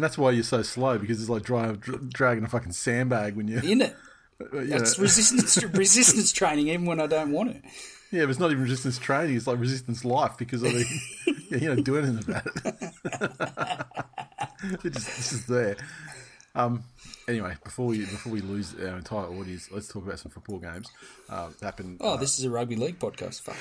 And 0.00 0.04
that's 0.06 0.16
why 0.16 0.30
you're 0.30 0.42
so 0.42 0.62
slow 0.62 0.96
because 0.96 1.20
it's 1.20 1.28
like 1.28 1.42
dry, 1.42 1.72
dr- 1.72 2.08
dragging 2.08 2.42
a 2.42 2.48
fucking 2.48 2.72
sandbag 2.72 3.36
when 3.36 3.48
you're 3.48 3.62
In 3.62 3.82
it. 3.82 3.94
you 4.54 4.64
That's 4.64 4.96
know. 4.96 5.02
resistance 5.02 5.62
resistance 5.62 6.32
training, 6.32 6.68
even 6.68 6.86
when 6.86 7.00
I 7.00 7.06
don't 7.06 7.32
want 7.32 7.50
it. 7.50 7.62
Yeah, 8.10 8.22
but 8.22 8.30
it's 8.30 8.38
not 8.38 8.50
even 8.50 8.62
resistance 8.62 8.96
training. 8.96 9.36
It's 9.36 9.46
like 9.46 9.58
resistance 9.58 10.02
life 10.02 10.38
because 10.38 10.64
I 10.64 10.68
mean, 10.68 10.86
yeah, 11.50 11.58
you 11.58 11.74
don't 11.74 11.82
do 11.82 11.98
anything 11.98 12.18
about 12.18 12.46
it. 12.46 12.56
it 14.84 14.92
just, 14.94 15.18
it's 15.18 15.30
just 15.32 15.48
there. 15.48 15.76
Um. 16.54 16.82
Anyway, 17.28 17.54
before 17.62 17.84
we 17.84 17.98
before 17.98 18.32
we 18.32 18.40
lose 18.40 18.74
our 18.80 18.96
entire 18.96 19.26
audience, 19.26 19.68
let's 19.70 19.88
talk 19.88 20.06
about 20.06 20.18
some 20.18 20.32
football 20.32 20.60
games. 20.60 20.90
Uh, 21.28 21.50
happened. 21.60 21.98
Oh, 22.00 22.14
uh, 22.14 22.16
this 22.16 22.38
is 22.38 22.46
a 22.46 22.50
rugby 22.50 22.76
league 22.76 22.98
podcast. 22.98 23.42
Fuck. 23.42 23.58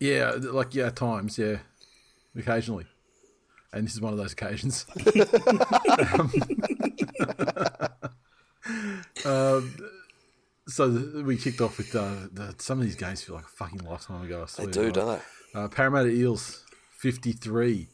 Yeah, 0.00 0.34
like 0.36 0.74
yeah, 0.74 0.88
at 0.88 0.96
times, 0.96 1.38
yeah, 1.38 1.58
occasionally, 2.36 2.86
and 3.74 3.86
this 3.86 3.94
is 3.94 4.00
one 4.00 4.12
of 4.12 4.18
those 4.18 4.32
occasions. 4.32 4.86
um, 9.26 9.74
so 10.66 10.88
the, 10.88 11.22
we 11.22 11.36
kicked 11.36 11.60
off 11.60 11.78
with 11.78 11.94
uh, 11.94 12.14
the, 12.32 12.54
some 12.58 12.78
of 12.78 12.84
these 12.84 12.96
games 12.96 13.22
feel 13.22 13.36
like 13.36 13.44
a 13.44 13.48
fucking 13.48 13.80
lifetime 13.80 14.22
ago. 14.22 14.46
I 14.58 14.64
They 14.64 14.70
do, 14.70 14.84
Like, 14.84 14.92
don't 14.94 15.20
they? 15.52 15.60
Uh, 15.60 15.68
Parramatta 15.68 16.08
Eels 16.08 16.64
fifty 16.90 17.32
three, 17.32 17.88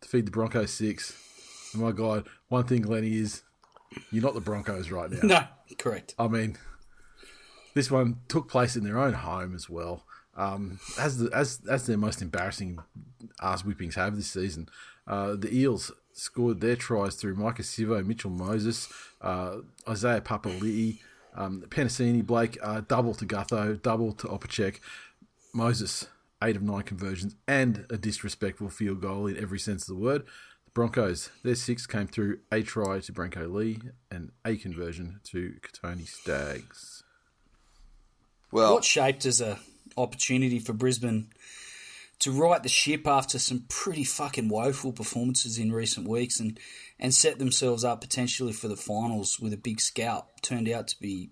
to 0.00 0.08
feed 0.08 0.26
the 0.26 0.30
Broncos 0.30 0.72
six. 0.72 1.16
And 1.72 1.82
my 1.82 1.92
God, 1.92 2.26
one 2.48 2.64
thing, 2.64 2.82
Lenny, 2.82 3.16
is 3.16 3.42
you're 4.10 4.22
not 4.22 4.34
the 4.34 4.40
Broncos 4.40 4.90
right 4.90 5.10
now. 5.10 5.20
No, 5.22 5.44
correct. 5.78 6.14
I 6.18 6.28
mean, 6.28 6.56
this 7.74 7.90
one 7.90 8.20
took 8.28 8.48
place 8.48 8.76
in 8.76 8.84
their 8.84 8.98
own 8.98 9.14
home 9.14 9.54
as 9.54 9.70
well. 9.70 10.04
Um, 10.36 10.78
as 10.98 11.18
the 11.18 11.30
as 11.34 11.60
as 11.68 11.86
their 11.86 11.98
most 11.98 12.22
embarrassing 12.22 12.78
ass 13.42 13.62
whippings 13.62 13.94
have 13.94 14.16
this 14.16 14.30
season, 14.30 14.68
uh, 15.10 15.34
the 15.34 15.52
Eels 15.52 15.90
scored 16.12 16.60
their 16.60 16.76
tries 16.76 17.16
through 17.16 17.34
Maika 17.34 17.62
Sivo, 17.62 18.06
Mitchell 18.06 18.30
Moses, 18.30 18.88
uh, 19.20 19.56
Isaiah 19.88 20.20
Papali'i, 20.20 21.00
um, 21.34 21.62
Penisini, 21.68 22.24
Blake, 22.24 22.56
uh, 22.62 22.82
double 22.86 23.14
to 23.14 23.26
Gutho, 23.26 23.82
double 23.82 24.12
to 24.12 24.28
Opacic, 24.28 24.76
Moses, 25.52 26.06
eight 26.42 26.54
of 26.54 26.62
nine 26.62 26.82
conversions, 26.82 27.34
and 27.48 27.86
a 27.90 27.98
disrespectful 27.98 28.68
field 28.68 29.00
goal 29.00 29.26
in 29.26 29.36
every 29.36 29.58
sense 29.58 29.88
of 29.88 29.96
the 29.96 30.02
word. 30.02 30.22
The 30.66 30.70
Broncos, 30.74 31.30
their 31.42 31.56
six 31.56 31.88
came 31.88 32.06
through 32.06 32.38
a 32.52 32.62
try 32.62 33.00
to 33.00 33.12
Brenko 33.12 33.52
Lee 33.52 33.80
and 34.12 34.30
a 34.44 34.56
conversion 34.56 35.18
to 35.24 35.54
Kotoni 35.60 36.06
Staggs. 36.06 37.02
Well, 38.52 38.74
what 38.74 38.84
shaped 38.84 39.26
as 39.26 39.40
a 39.40 39.58
opportunity 39.96 40.60
for 40.60 40.72
Brisbane 40.72 41.30
to 42.20 42.30
right 42.30 42.62
the 42.62 42.68
ship 42.68 43.06
after 43.06 43.38
some 43.38 43.64
pretty 43.68 44.04
fucking 44.04 44.48
woeful 44.48 44.92
performances 44.92 45.58
in 45.58 45.72
recent 45.72 46.06
weeks 46.06 46.38
and, 46.38 46.58
and 46.98 47.14
set 47.14 47.38
themselves 47.38 47.82
up 47.82 48.00
potentially 48.00 48.52
for 48.52 48.68
the 48.68 48.76
finals 48.76 49.40
with 49.40 49.52
a 49.52 49.58
big 49.58 49.80
scalp 49.80 50.28
turned 50.42 50.68
out 50.68 50.88
to 50.88 51.00
be 51.00 51.30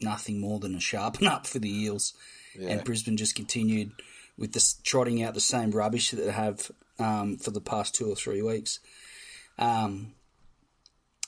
nothing 0.00 0.40
more 0.40 0.58
than 0.60 0.74
a 0.74 0.80
sharpen 0.80 1.26
up 1.26 1.46
for 1.46 1.58
the 1.58 1.70
Eels. 1.70 2.14
And 2.58 2.84
Brisbane 2.84 3.16
just 3.16 3.34
continued 3.34 3.92
with 4.36 4.52
this 4.52 4.74
trotting 4.82 5.22
out 5.22 5.34
the 5.34 5.40
same 5.40 5.70
rubbish 5.70 6.10
that 6.10 6.24
they 6.24 6.32
have 6.32 6.70
um, 6.98 7.36
for 7.36 7.50
the 7.50 7.60
past 7.60 7.94
two 7.94 8.10
or 8.10 8.16
three 8.16 8.42
weeks. 8.42 8.80
Um, 9.58 10.14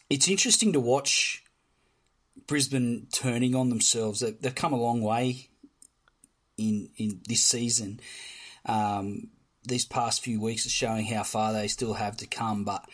it's 0.09 0.28
interesting 0.28 0.73
to 0.73 0.80
watch 0.80 1.42
Brisbane 2.47 3.09
turning 3.12 3.54
on 3.54 3.68
themselves. 3.68 4.21
They, 4.21 4.32
they've 4.32 4.54
come 4.54 4.73
a 4.73 4.80
long 4.80 5.02
way 5.02 5.49
in 6.56 6.90
in 6.97 7.21
this 7.26 7.42
season. 7.42 8.00
Um, 8.66 9.28
these 9.64 9.85
past 9.85 10.23
few 10.23 10.40
weeks 10.40 10.66
are 10.66 10.71
showing 10.71 11.07
how 11.07 11.23
far 11.23 11.52
they 11.52 11.69
still 11.69 11.95
have 11.95 12.16
to 12.19 12.26
come, 12.26 12.64
but 12.64 12.85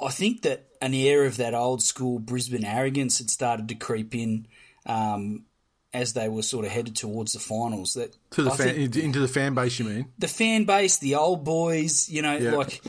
I 0.00 0.10
think 0.10 0.42
that 0.42 0.66
an 0.80 0.94
air 0.94 1.24
of 1.24 1.36
that 1.36 1.54
old 1.54 1.82
school 1.82 2.18
Brisbane 2.18 2.64
arrogance 2.64 3.18
had 3.18 3.30
started 3.30 3.68
to 3.68 3.74
creep 3.74 4.14
in 4.14 4.46
um, 4.86 5.44
as 5.92 6.12
they 6.14 6.28
were 6.28 6.42
sort 6.42 6.64
of 6.64 6.72
headed 6.72 6.96
towards 6.96 7.34
the 7.34 7.38
finals. 7.38 7.94
That 7.94 8.16
To 8.32 8.42
the 8.42 8.50
fan, 8.50 8.74
into, 8.76 9.20
the 9.20 9.28
fan 9.28 9.54
base, 9.54 9.78
you 9.78 9.84
mean? 9.84 10.06
the 10.18 10.28
fan 10.28 10.64
base, 10.64 10.96
the 10.98 11.14
old 11.14 11.44
boys, 11.44 12.08
you 12.08 12.22
know, 12.22 12.36
Yeah. 12.36 12.54
like 12.56 12.82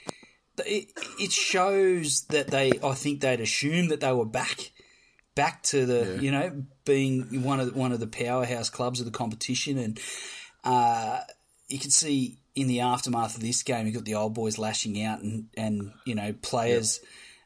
it, 0.65 0.87
it 1.19 1.31
shows 1.31 2.21
that 2.29 2.47
they. 2.47 2.79
I 2.83 2.93
think 2.93 3.21
they'd 3.21 3.41
assumed 3.41 3.91
that 3.91 3.99
they 3.99 4.11
were 4.11 4.25
back, 4.25 4.71
back 5.35 5.63
to 5.63 5.85
the, 5.85 6.17
you 6.21 6.31
know, 6.31 6.63
being 6.85 7.43
one 7.43 7.59
of 7.59 7.75
one 7.75 7.91
of 7.91 7.99
the 7.99 8.07
powerhouse 8.07 8.69
clubs 8.69 8.99
of 8.99 9.05
the 9.05 9.11
competition, 9.11 9.77
and 9.77 9.99
uh, 10.63 11.19
you 11.67 11.79
can 11.79 11.91
see 11.91 12.37
in 12.55 12.67
the 12.67 12.81
aftermath 12.81 13.35
of 13.35 13.41
this 13.41 13.63
game, 13.63 13.87
you 13.87 13.93
got 13.93 14.05
the 14.05 14.15
old 14.15 14.33
boys 14.33 14.57
lashing 14.57 15.01
out, 15.03 15.21
and 15.21 15.47
and 15.57 15.91
you 16.05 16.15
know, 16.15 16.33
players. 16.41 16.99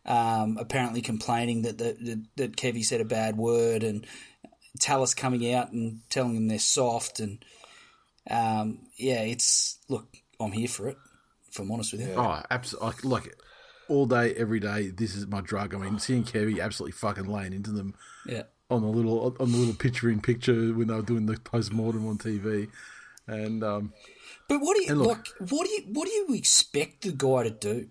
Um, 0.05 0.57
apparently 0.59 1.01
complaining 1.01 1.63
that, 1.63 1.77
the, 1.77 1.95
that 2.01 2.25
that 2.37 2.55
Kevy 2.55 2.83
said 2.83 3.01
a 3.01 3.05
bad 3.05 3.37
word, 3.37 3.83
and 3.83 4.07
Tallis 4.79 5.13
coming 5.13 5.53
out 5.53 5.71
and 5.71 5.99
telling 6.09 6.33
them 6.33 6.47
they're 6.47 6.57
soft, 6.57 7.19
and 7.19 7.43
um, 8.29 8.79
yeah, 8.95 9.21
it's 9.21 9.77
look, 9.87 10.07
I'm 10.39 10.51
here 10.51 10.67
for 10.67 10.87
it. 10.87 10.97
If 11.49 11.59
I'm 11.59 11.71
honest 11.71 11.91
with 11.91 12.01
you, 12.01 12.13
Oh, 12.15 12.41
absolutely. 12.49 13.09
Like 13.09 13.35
all 13.89 14.05
day, 14.05 14.33
every 14.35 14.59
day. 14.59 14.89
This 14.89 15.15
is 15.15 15.27
my 15.27 15.41
drug. 15.41 15.73
I 15.73 15.77
mean, 15.77 15.99
seeing 15.99 16.23
Kerry 16.23 16.61
absolutely 16.61 16.93
fucking 16.93 17.25
laying 17.25 17.53
into 17.53 17.71
them 17.71 17.95
yeah. 18.25 18.43
on 18.69 18.81
the 18.81 18.87
little 18.87 19.35
on 19.39 19.51
the 19.51 19.57
little 19.57 19.73
picture 19.73 20.09
in 20.09 20.21
picture 20.21 20.73
when 20.73 20.87
they 20.87 20.93
were 20.93 21.01
doing 21.01 21.25
the 21.25 21.37
post 21.39 21.73
mortem 21.73 22.07
on 22.07 22.17
TV, 22.17 22.69
and 23.29 23.63
um, 23.63 23.93
But 24.47 24.59
what 24.59 24.75
do 24.77 24.83
you 24.83 24.95
look- 24.95 25.17
like? 25.39 25.49
What 25.51 25.65
do 25.67 25.71
you 25.73 25.83
what 25.93 26.07
do 26.07 26.13
you 26.13 26.33
expect 26.33 27.01
the 27.03 27.11
guy 27.11 27.43
to 27.43 27.49
do? 27.51 27.89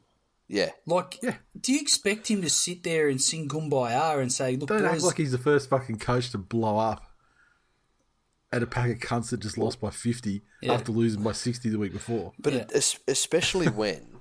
yeah, 0.50 0.70
Like, 0.86 1.18
Yeah. 1.22 1.36
do 1.60 1.72
you 1.74 1.80
expect 1.80 2.28
him 2.30 2.40
to 2.42 2.48
sit 2.50 2.82
there 2.82 3.08
and 3.08 3.20
sing 3.20 3.48
"Kumbaya" 3.48 4.20
and 4.20 4.32
say, 4.32 4.56
"Look, 4.56 4.68
don't 4.70 4.84
act 4.84 5.02
like 5.02 5.18
he's 5.18 5.32
the 5.32 5.38
first 5.38 5.68
fucking 5.68 5.98
coach 5.98 6.30
to 6.30 6.38
blow 6.38 6.78
up 6.78 7.04
at 8.50 8.62
a 8.62 8.66
pack 8.66 8.90
of 8.90 8.98
cunts 8.98 9.28
that 9.30 9.40
just 9.40 9.58
lost 9.58 9.78
by 9.80 9.90
fifty 9.90 10.42
Yeah. 10.62 10.72
after 10.74 10.90
losing 10.92 11.22
by 11.22 11.32
sixty 11.32 11.68
the 11.68 11.78
week 11.78 11.92
before. 11.92 12.32
but 12.38 12.52
Yeah. 12.54 12.60
it, 12.70 12.98
especially 13.06 13.68
when 13.82 14.20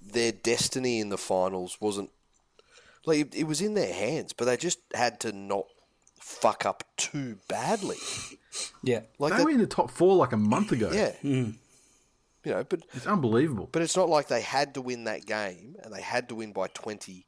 their 0.00 0.30
destiny 0.32 1.00
in 1.00 1.08
the 1.08 1.18
finals 1.18 1.78
wasn't 1.80 2.10
like 3.04 3.18
it, 3.20 3.34
it 3.34 3.44
was 3.44 3.60
in 3.60 3.74
their 3.74 3.92
hands, 3.92 4.32
but 4.32 4.44
they 4.44 4.56
just 4.56 4.78
had 4.94 5.18
to 5.20 5.32
not 5.32 5.66
fuck 6.20 6.64
up 6.64 6.84
too 6.96 7.38
badly. 7.48 7.98
Yeah, 8.82 9.00
Like 9.18 9.32
they 9.32 9.38
that- 9.38 9.44
were 9.44 9.50
in 9.50 9.58
the 9.58 9.66
top 9.66 9.90
four 9.90 10.16
like 10.16 10.32
a 10.32 10.36
month 10.36 10.72
ago. 10.72 10.90
yeah, 10.92 11.12
mm. 11.22 11.54
you 12.44 12.52
know, 12.52 12.64
but 12.64 12.80
it's 12.94 13.06
unbelievable. 13.06 13.68
But 13.72 13.82
it's 13.82 13.96
not 13.96 14.08
like 14.08 14.28
they 14.28 14.40
had 14.42 14.74
to 14.74 14.82
win 14.82 15.04
that 15.04 15.26
game 15.26 15.76
and 15.82 15.92
they 15.92 16.02
had 16.02 16.28
to 16.30 16.34
win 16.34 16.52
by 16.52 16.68
20 16.68 17.26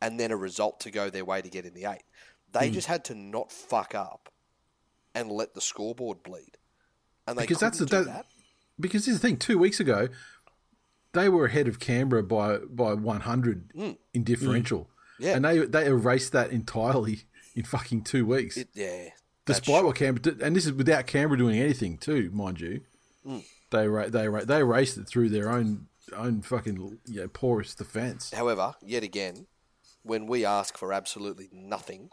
and 0.00 0.18
then 0.20 0.30
a 0.30 0.36
result 0.36 0.80
to 0.80 0.90
go 0.90 1.10
their 1.10 1.24
way 1.24 1.42
to 1.42 1.48
get 1.48 1.64
in 1.64 1.74
the 1.74 1.84
eight. 1.86 2.02
They 2.52 2.68
Hmm. 2.68 2.74
just 2.74 2.86
had 2.86 3.04
to 3.06 3.14
not 3.14 3.50
fuck 3.52 3.94
up 3.94 4.30
and 5.14 5.30
let 5.30 5.54
the 5.54 5.60
scoreboard 5.60 6.22
bleed. 6.22 6.58
And 7.26 7.38
they 7.38 7.42
Because 7.42 7.58
that's 7.60 7.78
the- 7.78 7.86
that- 7.86 8.06
that. 8.06 8.26
Because 8.78 9.06
here's 9.06 9.18
the 9.20 9.26
thing: 9.28 9.36
two 9.38 9.56
weeks 9.58 9.78
ago, 9.80 10.08
they 11.12 11.28
were 11.28 11.46
ahead 11.46 11.68
of 11.68 11.78
Canberra 11.78 12.22
by 12.24 12.58
by 12.58 12.92
100 12.94 13.72
mm. 13.72 13.96
in 14.12 14.24
differential, 14.24 14.80
mm. 15.20 15.24
Yeah. 15.24 15.36
and 15.36 15.44
they 15.44 15.58
they 15.64 15.86
erased 15.86 16.32
that 16.32 16.50
entirely 16.50 17.22
in 17.54 17.62
fucking 17.64 18.02
two 18.02 18.26
weeks. 18.26 18.56
It, 18.56 18.70
yeah. 18.74 19.10
That's 19.46 19.60
Despite 19.60 19.84
what 19.84 19.96
Canberra 19.96 20.22
did, 20.22 20.42
and 20.42 20.56
this 20.56 20.66
is 20.66 20.72
without 20.72 21.06
Canberra 21.06 21.38
doing 21.38 21.58
anything 21.58 21.98
too, 21.98 22.30
mind 22.32 22.60
you. 22.60 22.80
Hmm. 23.24 23.38
They 23.70 23.88
ra- 23.88 24.08
they 24.08 24.28
ra- 24.28 24.44
they 24.44 24.58
erased 24.58 24.96
it 24.96 25.06
through 25.06 25.30
their 25.30 25.50
own 25.50 25.88
own 26.16 26.42
fucking 26.42 26.98
you 27.06 27.20
know, 27.22 27.28
porous 27.28 27.74
defence. 27.74 28.32
However, 28.32 28.74
yet 28.82 29.02
again, 29.02 29.46
when 30.02 30.26
we 30.26 30.44
ask 30.44 30.76
for 30.76 30.92
absolutely 30.92 31.48
nothing, 31.52 32.10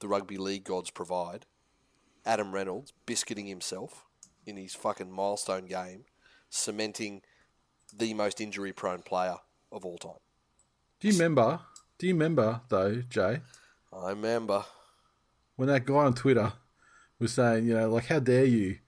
the 0.00 0.08
rugby 0.08 0.36
league 0.36 0.64
gods 0.64 0.90
provide. 0.90 1.46
Adam 2.26 2.52
Reynolds 2.52 2.92
biscuiting 3.04 3.46
himself 3.46 4.04
in 4.46 4.56
his 4.56 4.74
fucking 4.74 5.10
milestone 5.12 5.66
game, 5.66 6.04
cementing 6.48 7.22
the 7.94 8.14
most 8.14 8.40
injury 8.40 8.72
prone 8.72 9.02
player 9.02 9.36
of 9.70 9.84
all 9.84 9.98
time. 9.98 10.12
Do 11.00 11.08
you 11.08 11.14
remember? 11.14 11.60
Do 11.98 12.06
you 12.06 12.14
remember 12.14 12.62
though, 12.68 13.02
Jay, 13.08 13.40
I 13.92 14.10
remember. 14.10 14.64
When 15.56 15.68
that 15.68 15.84
guy 15.84 15.94
on 15.94 16.14
Twitter 16.14 16.52
was 17.18 17.32
saying, 17.32 17.66
you 17.66 17.74
know, 17.74 17.88
like, 17.90 18.06
how 18.06 18.18
dare 18.18 18.44
you 18.44 18.78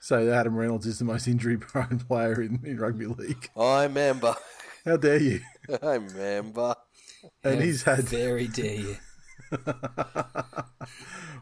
say 0.00 0.24
that 0.24 0.34
Adam 0.34 0.56
Reynolds 0.56 0.86
is 0.86 0.98
the 0.98 1.04
most 1.04 1.28
injury 1.28 1.58
prone 1.58 1.98
player 2.08 2.40
in, 2.40 2.60
in 2.64 2.78
rugby 2.78 3.06
league? 3.06 3.50
I 3.56 3.84
remember. 3.84 4.34
How 4.84 4.96
dare 4.96 5.20
you? 5.20 5.40
I 5.82 5.94
remember. 5.94 6.74
And 7.44 7.62
he's 7.62 7.82
had 7.82 8.00
very 8.04 8.48
dare 8.48 8.74
you. 8.74 8.96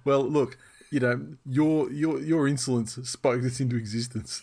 well, 0.05 0.23
look, 0.23 0.59
you 0.91 0.99
know, 0.99 1.37
your 1.47 1.93
your 1.93 2.21
your 2.21 2.49
insolence 2.49 2.95
spoke 3.09 3.43
this 3.43 3.61
into 3.61 3.77
existence. 3.77 4.43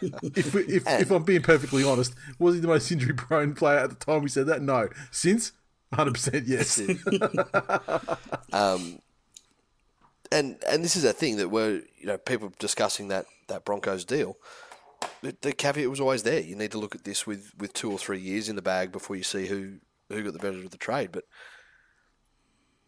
if, 0.00 0.54
we, 0.54 0.62
if 0.62 0.86
if 0.86 1.10
I'm 1.10 1.24
being 1.24 1.42
perfectly 1.42 1.82
honest, 1.82 2.14
was 2.38 2.54
he 2.54 2.60
the 2.60 2.68
most 2.68 2.92
injury 2.92 3.14
prone 3.14 3.54
player 3.54 3.78
at 3.78 3.90
the 3.90 3.96
time 3.96 4.22
we 4.22 4.28
said 4.28 4.46
that? 4.46 4.62
No. 4.62 4.88
Since 5.10 5.52
100 5.88 6.12
percent 6.12 6.46
yes. 6.46 6.80
Um, 8.52 9.00
and 10.30 10.62
and 10.66 10.84
this 10.84 10.96
is 10.96 11.04
a 11.04 11.12
thing 11.12 11.36
that 11.36 11.48
we're 11.48 11.82
you 11.96 12.06
know 12.06 12.18
people 12.18 12.52
discussing 12.58 13.08
that 13.08 13.26
that 13.48 13.64
Broncos 13.64 14.04
deal. 14.04 14.36
The, 15.22 15.36
the 15.40 15.52
caveat 15.52 15.88
was 15.88 16.00
always 16.00 16.24
there. 16.24 16.40
You 16.40 16.56
need 16.56 16.72
to 16.72 16.78
look 16.78 16.94
at 16.94 17.04
this 17.04 17.26
with, 17.26 17.52
with 17.56 17.72
two 17.72 17.90
or 17.90 17.98
three 17.98 18.18
years 18.18 18.48
in 18.48 18.56
the 18.56 18.62
bag 18.62 18.90
before 18.90 19.16
you 19.16 19.22
see 19.22 19.46
who 19.46 19.78
who 20.08 20.22
got 20.22 20.32
the 20.32 20.38
better 20.38 20.58
of 20.58 20.70
the 20.70 20.78
trade. 20.78 21.10
But 21.12 21.24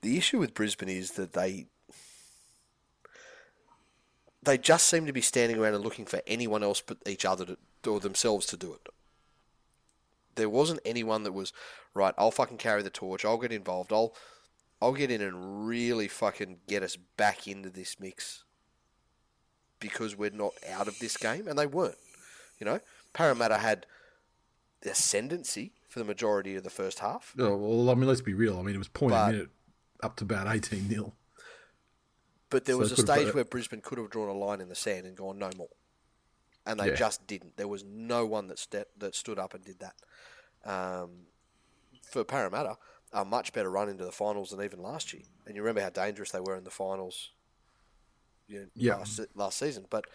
the 0.02 0.16
issue 0.16 0.38
with 0.38 0.54
Brisbane 0.54 0.88
is 0.88 1.12
that 1.12 1.32
they 1.32 1.66
they 4.42 4.58
just 4.58 4.86
seem 4.86 5.06
to 5.06 5.12
be 5.12 5.20
standing 5.20 5.58
around 5.58 5.74
and 5.74 5.84
looking 5.84 6.06
for 6.06 6.22
anyone 6.26 6.62
else 6.62 6.80
but 6.80 6.98
each 7.06 7.24
other 7.24 7.44
to, 7.44 7.58
or 7.86 8.00
themselves 8.00 8.46
to 8.46 8.56
do 8.56 8.72
it. 8.72 8.88
There 10.36 10.48
wasn't 10.48 10.80
anyone 10.84 11.24
that 11.24 11.32
was 11.32 11.52
right. 11.94 12.14
I'll 12.16 12.30
fucking 12.30 12.58
carry 12.58 12.82
the 12.82 12.90
torch. 12.90 13.24
I'll 13.24 13.36
get 13.36 13.52
involved. 13.52 13.92
I'll 13.92 14.14
I'll 14.82 14.92
get 14.92 15.10
in 15.10 15.20
and 15.20 15.66
really 15.68 16.08
fucking 16.08 16.58
get 16.66 16.82
us 16.82 16.96
back 17.16 17.46
into 17.46 17.68
this 17.70 18.00
mix 18.00 18.44
because 19.78 20.16
we're 20.16 20.30
not 20.30 20.52
out 20.70 20.88
of 20.88 20.98
this 20.98 21.16
game, 21.16 21.46
and 21.48 21.58
they 21.58 21.66
weren't. 21.66 21.98
You 22.58 22.66
know, 22.66 22.80
Parramatta 23.12 23.58
had 23.58 23.86
the 24.82 24.90
ascendancy 24.92 25.72
for 25.88 25.98
the 25.98 26.04
majority 26.04 26.54
of 26.56 26.62
the 26.64 26.70
first 26.70 27.00
half, 27.00 27.34
Oh, 27.38 27.56
well, 27.56 27.90
I 27.90 27.94
mean, 27.94 28.06
let's 28.08 28.20
be 28.20 28.32
real. 28.34 28.58
I 28.58 28.62
mean, 28.62 28.74
it 28.74 28.78
was 28.78 28.88
point 28.88 29.10
But- 29.12 29.28
a 29.28 29.32
minute 29.32 29.50
up 30.02 30.16
to 30.16 30.24
about 30.24 30.46
18 30.54 30.88
nil. 30.88 31.14
but 32.48 32.64
there 32.64 32.74
So 32.76 32.78
was 32.80 32.92
a 32.92 32.96
stage 32.96 33.34
where 33.34 33.44
Brisbane 33.44 33.80
could 33.80 33.98
have 33.98 34.08
drawn 34.10 34.28
a 34.28 34.32
line 34.32 34.60
in 34.60 34.68
the 34.68 34.74
sand 34.74 35.06
and 35.06 35.16
gone 35.16 35.38
no 35.38 35.50
more. 35.56 35.68
and 36.66 36.78
they 36.78 36.88
Yeah. 36.88 36.94
just 36.94 37.26
didn't. 37.26 37.56
There 37.56 37.66
was 37.66 37.82
no 37.84 38.26
one 38.26 38.46
that 38.48 38.58
st- 38.58 38.86
that 38.98 39.14
stood 39.14 39.38
up 39.38 39.54
and 39.54 39.64
did 39.64 39.78
that. 39.80 39.96
Um, 40.70 41.26
for 42.04 42.22
Parramatta, 42.22 42.76
a 43.12 43.24
much 43.24 43.52
better 43.52 43.70
run 43.70 43.88
into 43.88 44.04
the 44.04 44.12
finals 44.12 44.50
than 44.50 44.62
even 44.64 44.80
last 44.82 45.12
year. 45.12 45.22
And 45.46 45.56
you 45.56 45.62
remember 45.62 45.80
how 45.82 45.90
dangerous 45.90 46.30
they 46.30 46.40
were 46.40 46.56
in 46.56 46.64
the 46.64 46.70
finals 46.70 47.30
you 48.46 48.60
know, 48.60 48.66
Yeah. 48.74 48.96
last, 48.96 49.20
last 49.34 49.58
season. 49.58 49.86
But 49.90 50.06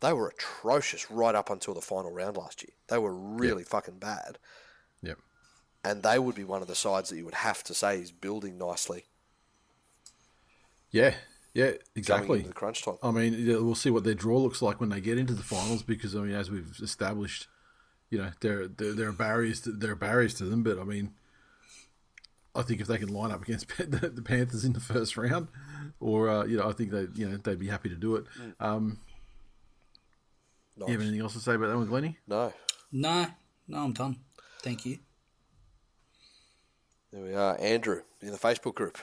they 0.00 0.12
were 0.12 0.28
atrocious 0.28 1.10
right 1.10 1.34
up 1.34 1.50
until 1.50 1.74
the 1.74 1.80
final 1.82 2.10
round 2.12 2.36
last 2.36 2.62
year. 2.62 2.72
They 2.88 2.98
were 2.98 3.14
really 3.14 3.64
fucking 3.64 3.98
bad. 3.98 4.38
Yep. 5.02 5.18
And 5.84 6.02
they 6.02 6.18
would 6.18 6.34
be 6.34 6.44
one 6.44 6.62
of 6.62 6.68
the 6.68 6.74
sides 6.74 7.10
that 7.10 7.16
you 7.16 7.24
would 7.24 7.34
have 7.34 7.62
to 7.64 7.74
say 7.74 7.98
is 8.00 8.10
building 8.12 8.58
nicely 8.58 9.04
Yeah. 10.90 11.14
Yeah. 11.54 11.72
Exactly. 11.94 12.42
the 12.42 12.52
crunch 12.52 12.82
time. 12.82 12.96
I 13.02 13.10
mean, 13.10 13.46
we'll 13.64 13.74
see 13.74 13.90
what 13.90 14.04
their 14.04 14.14
draw 14.14 14.38
looks 14.38 14.62
like 14.62 14.80
when 14.80 14.88
they 14.90 15.00
get 15.00 15.18
into 15.18 15.34
the 15.34 15.42
finals 15.42 15.82
because 15.82 16.14
I 16.14 16.20
mean, 16.20 16.34
as 16.34 16.50
we've 16.50 16.78
established, 16.82 17.46
you 18.10 18.18
know, 18.18 18.30
there 18.40 18.68
there, 18.68 18.92
there 18.94 19.08
are 19.08 19.12
barriers 19.12 19.60
to, 19.62 19.72
there 19.72 19.92
are 19.92 19.96
barriers 19.96 20.34
to 20.34 20.44
them. 20.44 20.62
But 20.62 20.78
I 20.78 20.84
mean, 20.84 21.14
I 22.58 22.62
think 22.62 22.80
if 22.80 22.86
they 22.86 22.98
can 22.98 23.08
line 23.08 23.30
up 23.30 23.42
against 23.42 23.68
the, 23.76 24.10
the 24.14 24.22
Panthers 24.22 24.64
in 24.64 24.72
the 24.72 24.80
first 24.80 25.16
round, 25.16 25.48
or 26.00 26.28
uh, 26.28 26.44
you 26.44 26.56
know, 26.56 26.68
I 26.68 26.72
think 26.72 26.90
they 26.90 27.06
you 27.14 27.28
know 27.28 27.36
they'd 27.36 27.58
be 27.58 27.68
happy 27.68 27.88
to 27.88 27.94
do 27.96 28.16
it. 28.16 28.24
Um, 28.60 28.98
Nice. 30.78 30.88
You 30.88 30.92
have 30.92 31.02
anything 31.02 31.20
else 31.20 31.32
to 31.32 31.40
say 31.40 31.54
about 31.54 31.68
that 31.68 31.76
one, 31.76 31.86
Glennie? 31.86 32.18
No. 32.28 32.52
No, 32.92 33.26
no, 33.66 33.78
I'm 33.78 33.92
done. 33.92 34.16
Thank 34.62 34.86
you. 34.86 34.98
There 37.12 37.24
we 37.24 37.34
are. 37.34 37.58
Andrew 37.60 38.02
in 38.22 38.30
the 38.30 38.38
Facebook 38.38 38.74
group. 38.74 38.96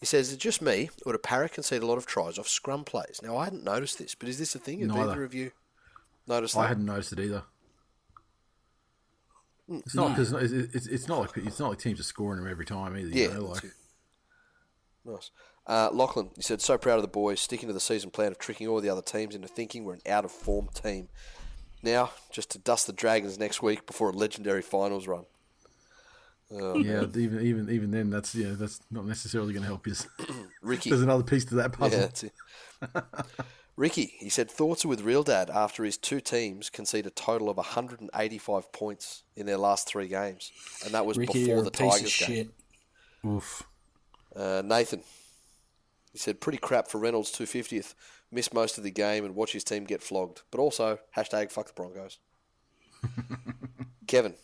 He 0.00 0.06
says, 0.06 0.28
Is 0.28 0.34
it 0.34 0.40
just 0.40 0.60
me, 0.60 0.90
or 1.06 1.12
do 1.12 1.18
Para 1.18 1.48
concede 1.48 1.82
a 1.82 1.86
lot 1.86 1.96
of 1.96 2.06
tries 2.06 2.38
off 2.38 2.46
scrum 2.46 2.84
plays? 2.84 3.20
Now, 3.22 3.38
I 3.38 3.44
hadn't 3.44 3.64
noticed 3.64 3.98
this, 3.98 4.14
but 4.14 4.28
is 4.28 4.38
this 4.38 4.54
a 4.54 4.58
thing? 4.58 4.80
Have 4.80 4.88
Neither. 4.88 5.10
either 5.12 5.24
of 5.24 5.34
you 5.34 5.50
noticed 6.26 6.54
that? 6.54 6.60
I 6.60 6.68
hadn't 6.68 6.84
noticed 6.84 7.12
it 7.12 7.20
either. 7.20 7.44
It's 9.68 9.94
not 9.94 10.08
No. 10.08 10.14
because 10.16 10.32
it's, 10.32 10.74
it's 10.74 10.86
it's 10.86 11.08
not 11.08 11.20
like 11.20 11.36
it's 11.46 11.58
not 11.60 11.70
like 11.70 11.78
teams 11.78 12.00
are 12.00 12.04
scoring 12.04 12.40
them 12.42 12.50
every 12.50 12.64
time 12.66 12.96
either. 12.96 13.08
You 13.08 13.28
Yeah, 13.28 13.34
know, 13.34 13.44
like. 13.46 13.64
Nice. 15.04 15.30
Uh, 15.66 15.90
Lachlan, 15.92 16.30
he 16.36 16.42
said, 16.42 16.60
so 16.60 16.78
proud 16.78 16.96
of 16.96 17.02
the 17.02 17.08
boys, 17.08 17.40
sticking 17.40 17.68
to 17.68 17.72
the 17.72 17.80
season 17.80 18.10
plan 18.10 18.32
of 18.32 18.38
tricking 18.38 18.66
all 18.68 18.80
the 18.80 18.88
other 18.88 19.02
teams 19.02 19.34
into 19.34 19.48
thinking 19.48 19.84
we're 19.84 19.94
an 19.94 20.00
out 20.08 20.24
of 20.24 20.30
form 20.30 20.68
team. 20.74 21.08
Now, 21.82 22.10
just 22.32 22.50
to 22.52 22.58
dust 22.58 22.86
the 22.86 22.92
Dragons 22.92 23.38
next 23.38 23.62
week 23.62 23.86
before 23.86 24.10
a 24.10 24.12
legendary 24.12 24.62
finals 24.62 25.06
run. 25.06 25.24
yeah, 26.50 27.04
even 27.16 27.40
even 27.42 27.70
even 27.70 27.90
then, 27.90 28.10
that's 28.10 28.34
yeah, 28.34 28.52
that's 28.52 28.80
not 28.90 29.06
necessarily 29.06 29.52
going 29.52 29.62
to 29.62 29.68
help 29.68 29.86
you. 29.86 29.94
Ricky. 30.62 30.90
There's 30.90 31.02
another 31.02 31.22
piece 31.22 31.44
to 31.46 31.54
that 31.56 31.72
Yeah, 31.72 31.78
puzzle. 31.78 32.00
that's 32.00 32.24
it. 32.24 32.32
Ricky, 33.76 34.14
he 34.18 34.28
said 34.28 34.50
thoughts 34.50 34.84
are 34.84 34.88
with 34.88 35.02
Real 35.02 35.22
Dad 35.22 35.50
after 35.50 35.84
his 35.84 35.96
two 35.96 36.20
teams 36.20 36.68
concede 36.68 37.06
a 37.06 37.10
total 37.10 37.48
of 37.48 37.56
185 37.56 38.72
points 38.72 39.22
in 39.36 39.46
their 39.46 39.56
last 39.56 39.86
three 39.86 40.08
games, 40.08 40.50
and 40.84 40.92
that 40.94 41.06
was 41.06 41.16
Ricky, 41.16 41.44
before 41.46 41.62
the 41.62 41.70
Tigers 41.70 42.20
of 42.20 42.26
game. 42.26 42.36
shit. 42.36 42.50
Oof. 43.24 43.62
Uh, 44.34 44.62
Nathan, 44.64 45.02
he 46.12 46.18
said 46.18 46.40
pretty 46.40 46.58
crap 46.58 46.88
for 46.88 46.98
Reynolds 46.98 47.30
250th. 47.30 47.94
Missed 48.30 48.52
most 48.52 48.76
of 48.78 48.84
the 48.84 48.90
game 48.90 49.24
and 49.24 49.34
watch 49.34 49.52
his 49.52 49.64
team 49.64 49.84
get 49.84 50.02
flogged, 50.02 50.42
but 50.50 50.60
also 50.60 50.98
hashtag 51.16 51.50
fuck 51.50 51.68
the 51.68 51.72
Broncos. 51.72 52.18
Kevin, 54.06 54.34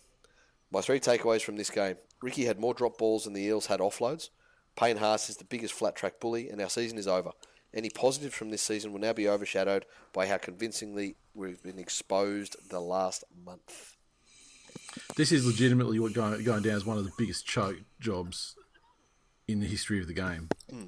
my 0.70 0.80
three 0.80 1.00
takeaways 1.00 1.42
from 1.42 1.56
this 1.56 1.70
game: 1.70 1.96
Ricky 2.22 2.44
had 2.44 2.58
more 2.58 2.72
drop 2.72 2.96
balls 2.96 3.24
than 3.24 3.32
the 3.32 3.42
Eels 3.42 3.66
had 3.66 3.80
offloads. 3.80 4.30
Payne 4.76 4.96
Haas 4.96 5.28
is 5.28 5.36
the 5.36 5.44
biggest 5.44 5.74
flat 5.74 5.96
track 5.96 6.18
bully, 6.18 6.48
and 6.48 6.62
our 6.62 6.70
season 6.70 6.98
is 6.98 7.06
over. 7.06 7.32
Any 7.74 7.90
positive 7.90 8.32
from 8.32 8.50
this 8.50 8.62
season 8.62 8.92
will 8.92 9.00
now 9.00 9.12
be 9.12 9.28
overshadowed 9.28 9.84
by 10.12 10.26
how 10.26 10.36
convincingly 10.36 11.16
we've 11.34 11.62
been 11.62 11.78
exposed 11.78 12.56
the 12.70 12.80
last 12.80 13.24
month. 13.44 13.96
This 15.16 15.32
is 15.32 15.44
legitimately 15.44 15.98
what 15.98 16.12
going 16.12 16.42
going 16.44 16.62
down 16.62 16.76
as 16.76 16.86
one 16.86 16.98
of 16.98 17.04
the 17.04 17.12
biggest 17.18 17.44
choke 17.46 17.78
jobs 17.98 18.54
in 19.48 19.58
the 19.58 19.66
history 19.66 20.00
of 20.00 20.06
the 20.06 20.14
game. 20.14 20.48
Hmm. 20.70 20.84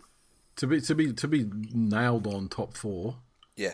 To 0.57 0.67
be 0.69 0.81
to 0.81 0.95
be 0.95 1.13
to 1.13 1.29
be 1.29 1.51
nailed 1.73 2.27
on 2.27 2.49
top 2.49 2.77
four 2.77 3.17
Yeah, 3.57 3.73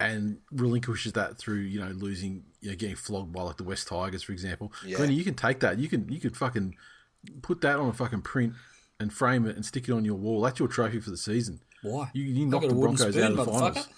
and 0.00 0.38
relinquishes 0.50 1.12
that 1.12 1.36
through 1.36 1.60
you 1.60 1.80
know 1.80 1.88
losing 1.88 2.44
you 2.60 2.70
know 2.70 2.76
getting 2.76 2.96
flogged 2.96 3.32
by 3.32 3.42
like 3.42 3.58
the 3.58 3.64
West 3.64 3.88
Tigers 3.88 4.22
for 4.22 4.32
example. 4.32 4.72
Yeah. 4.84 4.96
Glennie, 4.96 5.14
you 5.14 5.24
can 5.24 5.34
take 5.34 5.60
that. 5.60 5.78
You 5.78 5.88
can 5.88 6.08
you 6.08 6.18
could 6.18 6.36
fucking 6.36 6.76
put 7.42 7.60
that 7.60 7.78
on 7.78 7.88
a 7.88 7.92
fucking 7.92 8.22
print 8.22 8.54
and 8.98 9.12
frame 9.12 9.46
it 9.46 9.54
and 9.54 9.64
stick 9.64 9.88
it 9.88 9.92
on 9.92 10.04
your 10.04 10.14
wall. 10.14 10.40
That's 10.40 10.58
your 10.58 10.68
trophy 10.68 11.00
for 11.00 11.10
the 11.10 11.16
season. 11.16 11.60
Why? 11.82 12.10
You, 12.14 12.22
you 12.24 12.44
I've 12.46 12.50
knocked 12.50 12.68
the 12.68 12.74
Broncos 12.74 13.12
spoon, 13.12 13.22
out 13.24 13.30
of 13.32 13.36
the 13.36 13.44
finals. 13.46 13.88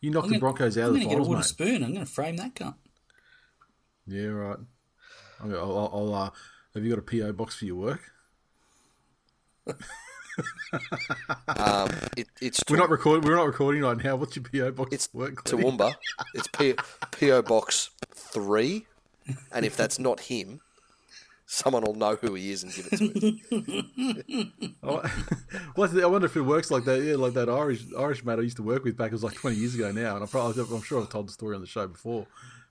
You 0.00 0.10
knocked 0.10 0.24
I'm 0.26 0.28
the 0.32 0.38
gonna- 0.38 0.40
Broncos 0.40 0.78
out 0.78 0.82
I'm 0.82 0.88
of 0.88 0.94
the 0.94 1.00
gonna 1.00 1.10
get 1.10 1.18
a 1.18 1.22
wooden 1.22 1.36
mate. 1.36 1.44
spoon. 1.44 1.82
I'm 1.84 1.92
going 1.94 2.04
to 2.06 2.10
frame 2.12 2.36
that 2.36 2.54
cunt. 2.54 2.74
Yeah, 4.06 4.26
right. 4.26 4.58
I'm 5.40 5.50
gonna- 5.50 5.60
I'll, 5.62 5.90
I'll, 5.92 6.14
uh, 6.14 6.30
have 6.74 6.84
you 6.84 6.90
got 6.90 6.98
a 6.98 7.02
PO 7.02 7.32
box 7.32 7.56
for 7.56 7.64
your 7.64 7.76
work? 7.76 8.00
um, 11.48 11.90
it, 12.16 12.28
it's 12.40 12.62
We're 12.68 12.76
not 12.76 12.90
recording. 12.90 13.26
We're 13.28 13.36
not 13.36 13.46
recording 13.46 13.82
right 13.82 13.96
now. 14.02 14.16
What's 14.16 14.36
your 14.36 14.44
PO 14.44 14.72
box 14.72 14.92
It's 14.92 15.14
work? 15.14 15.44
Glennie? 15.44 15.64
Toowoomba. 15.70 15.94
It's 16.34 16.46
P- 16.48 16.74
PO 17.12 17.42
Box 17.42 17.90
three, 18.14 18.86
and 19.52 19.64
if 19.64 19.76
that's 19.76 19.98
not 19.98 20.20
him, 20.20 20.60
someone 21.46 21.84
will 21.84 21.94
know 21.94 22.16
who 22.16 22.34
he 22.34 22.50
is 22.50 22.62
and 22.64 22.74
give 22.74 22.88
it 22.90 22.98
to 22.98 24.20
him. 24.28 24.52
Oh, 24.82 25.02
well, 25.76 26.04
I 26.04 26.06
wonder 26.06 26.26
if 26.26 26.36
it 26.36 26.42
works 26.42 26.70
like 26.70 26.84
that. 26.84 27.02
Yeah, 27.02 27.16
like 27.16 27.32
that 27.34 27.48
Irish 27.48 27.82
Irish 27.98 28.24
mate 28.24 28.38
I 28.38 28.42
used 28.42 28.56
to 28.58 28.62
work 28.62 28.84
with 28.84 28.96
back. 28.96 29.08
It 29.08 29.12
was 29.12 29.24
like 29.24 29.34
twenty 29.34 29.56
years 29.56 29.74
ago 29.74 29.90
now, 29.90 30.14
and 30.14 30.22
I'm, 30.22 30.28
probably, 30.28 30.62
I'm 30.62 30.82
sure 30.82 31.00
I've 31.00 31.08
told 31.08 31.26
the 31.28 31.32
story 31.32 31.54
on 31.56 31.60
the 31.60 31.66
show 31.66 31.88
before. 31.88 32.26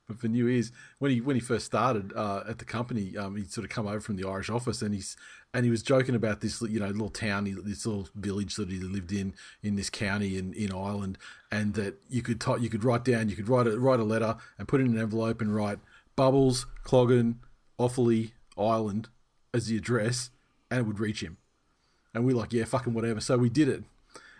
But 0.08 0.20
for 0.20 0.28
new 0.28 0.48
Year's, 0.48 0.72
when 1.00 1.12
he 1.12 1.20
when 1.20 1.36
he 1.36 1.40
first 1.42 1.66
started 1.66 2.14
uh, 2.16 2.44
at 2.48 2.60
the 2.60 2.66
company, 2.66 3.18
um, 3.18 3.36
he'd 3.36 3.52
sort 3.52 3.66
of 3.66 3.72
come 3.72 3.88
over 3.88 4.00
from 4.00 4.16
the 4.16 4.28
Irish 4.28 4.50
office, 4.50 4.82
and 4.82 4.94
he's 4.94 5.18
and 5.54 5.66
he 5.66 5.72
was 5.72 5.82
joking 5.82 6.16
about 6.16 6.42
this, 6.42 6.62
you 6.62 6.80
know, 6.80 6.88
little 6.88 7.10
town, 7.10 7.46
this 7.66 7.86
little 7.86 8.08
village 8.16 8.56
that 8.56 8.70
he 8.70 8.78
lived 8.78 9.12
in 9.12 9.34
in 9.64 9.76
this 9.76 9.90
county 9.90 10.38
in, 10.38 10.54
in 10.54 10.72
Ireland, 10.72 11.18
and 11.52 11.74
that 11.74 11.96
you 12.08 12.22
could 12.22 12.40
type, 12.40 12.62
you 12.62 12.70
could 12.70 12.84
write 12.84 13.04
down, 13.04 13.30
you 13.30 13.36
could 13.36 13.50
write 13.50 13.68
a 13.68 13.80
write 13.80 14.00
a 14.00 14.04
letter 14.04 14.38
and 14.60 14.68
put 14.68 14.80
it 14.80 14.86
in 14.86 14.96
an 14.96 15.02
envelope 15.02 15.42
and 15.42 15.56
write 15.56 15.80
Bubbles, 16.16 16.68
Clogan, 16.84 17.36
Offaly, 17.80 18.32
Ireland 18.58 19.10
as 19.54 19.68
the 19.68 19.78
address, 19.78 20.30
and 20.70 20.80
it 20.82 20.84
would 20.84 21.00
reach 21.00 21.22
him. 21.22 21.38
And 22.14 22.26
we're 22.26 22.36
like, 22.36 22.54
yeah, 22.54 22.66
fucking 22.66 22.94
whatever. 22.94 23.20
So 23.20 23.38
we 23.38 23.50
did 23.50 23.68
it, 23.68 23.84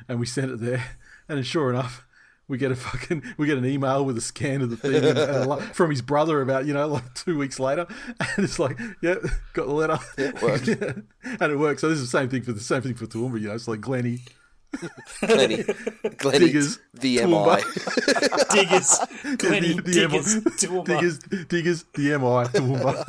and 0.08 0.20
we 0.20 0.26
sent 0.26 0.52
it 0.52 0.60
there, 0.62 0.84
and 1.30 1.46
sure 1.46 1.70
enough, 1.70 2.06
we 2.48 2.58
get 2.60 2.72
a 2.72 2.76
fucking 2.76 3.24
we 3.38 3.48
get 3.48 3.58
an 3.58 3.66
email 3.66 4.06
with 4.06 4.18
a 4.18 4.22
scan 4.22 4.62
of 4.62 4.70
the 4.70 4.78
thing 4.78 5.04
and, 5.04 5.62
from 5.76 5.90
his 5.90 6.04
brother 6.04 6.42
about 6.42 6.66
you 6.68 6.74
know 6.76 6.88
like 6.88 7.14
two 7.16 7.38
weeks 7.38 7.60
later, 7.60 7.88
and 8.20 8.44
it's 8.46 8.60
like, 8.60 8.80
yeah, 9.02 9.16
got 9.54 9.66
the 9.68 9.74
letter, 9.74 9.98
It 10.18 10.42
worked. 10.42 10.68
and 10.68 11.52
it 11.52 11.58
works. 11.58 11.82
So 11.82 11.90
this 11.90 11.98
is 12.00 12.10
the 12.12 12.18
same 12.18 12.30
thing 12.30 12.44
for 12.44 12.52
the 12.54 12.60
same 12.60 12.82
thing 12.82 12.94
for 12.94 13.08
Toowoomba. 13.08 13.42
You 13.42 13.48
know, 13.50 13.56
it's 13.56 13.68
like 13.68 13.82
Glenny, 13.82 14.20
Glenny, 15.22 15.64
Glenny, 16.18 16.40
Diggers, 16.40 16.80
the 16.94 17.26
MI. 17.26 17.62
Diggers. 18.52 19.00
Glenny, 19.38 19.74
the, 19.74 19.82
the 19.86 19.92
Diggers. 19.92 20.36
Toowoomba. 20.36 20.86
Diggers, 20.86 21.20
Diggers, 21.48 21.84
the 21.94 22.18
MI, 22.18 22.46
Toowoomba. 22.54 23.06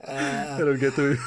That'll 0.58 0.76
get 0.76 0.94
through. 0.94 1.18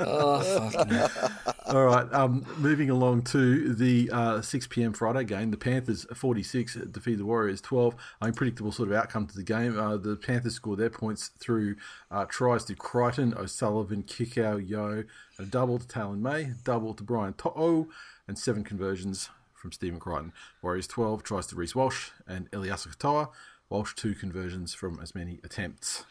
Oh, 0.00 0.70
fucking. 0.70 1.26
All 1.66 1.84
right, 1.84 2.12
um, 2.12 2.46
moving 2.58 2.90
along 2.90 3.22
to 3.22 3.74
the 3.74 4.08
uh, 4.12 4.40
6 4.40 4.66
p.m. 4.68 4.92
Friday 4.92 5.24
game. 5.24 5.50
The 5.50 5.56
Panthers 5.56 6.06
46 6.14 6.74
defeat 6.92 7.16
the 7.16 7.24
Warriors 7.24 7.60
12. 7.60 7.96
Unpredictable 8.22 8.70
sort 8.70 8.90
of 8.90 8.94
outcome 8.94 9.26
to 9.26 9.34
the 9.34 9.42
game. 9.42 9.78
Uh, 9.78 9.96
the 9.96 10.16
Panthers 10.16 10.54
scored 10.54 10.78
their 10.78 10.90
points 10.90 11.28
through 11.40 11.76
uh, 12.10 12.24
tries 12.26 12.64
to 12.66 12.76
Crichton, 12.76 13.34
O'Sullivan, 13.36 14.04
Kikau, 14.04 14.66
Yeo, 14.66 15.04
a 15.38 15.44
double 15.44 15.78
to 15.78 15.86
Taylan 15.86 16.20
May, 16.20 16.52
double 16.64 16.94
to 16.94 17.02
Brian 17.02 17.34
To'o, 17.34 17.88
and 18.26 18.38
seven 18.38 18.64
conversions 18.64 19.28
from 19.54 19.72
Stephen 19.72 19.98
Crichton. 19.98 20.32
Warriors 20.62 20.86
12 20.86 21.22
tries 21.22 21.46
to 21.48 21.56
Reece 21.56 21.74
Walsh 21.74 22.10
and 22.26 22.50
Eliesa 22.50 22.96
Katoa. 22.96 23.30
Walsh 23.68 23.94
two 23.94 24.14
conversions 24.14 24.74
from 24.74 25.00
as 25.02 25.14
many 25.14 25.40
attempts. 25.42 26.04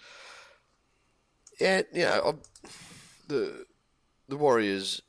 Yeah, 1.60 1.84
you 1.94 2.04
know, 2.04 2.40
the 3.28 3.66
the 4.28 4.36
Warriors. 4.36 5.02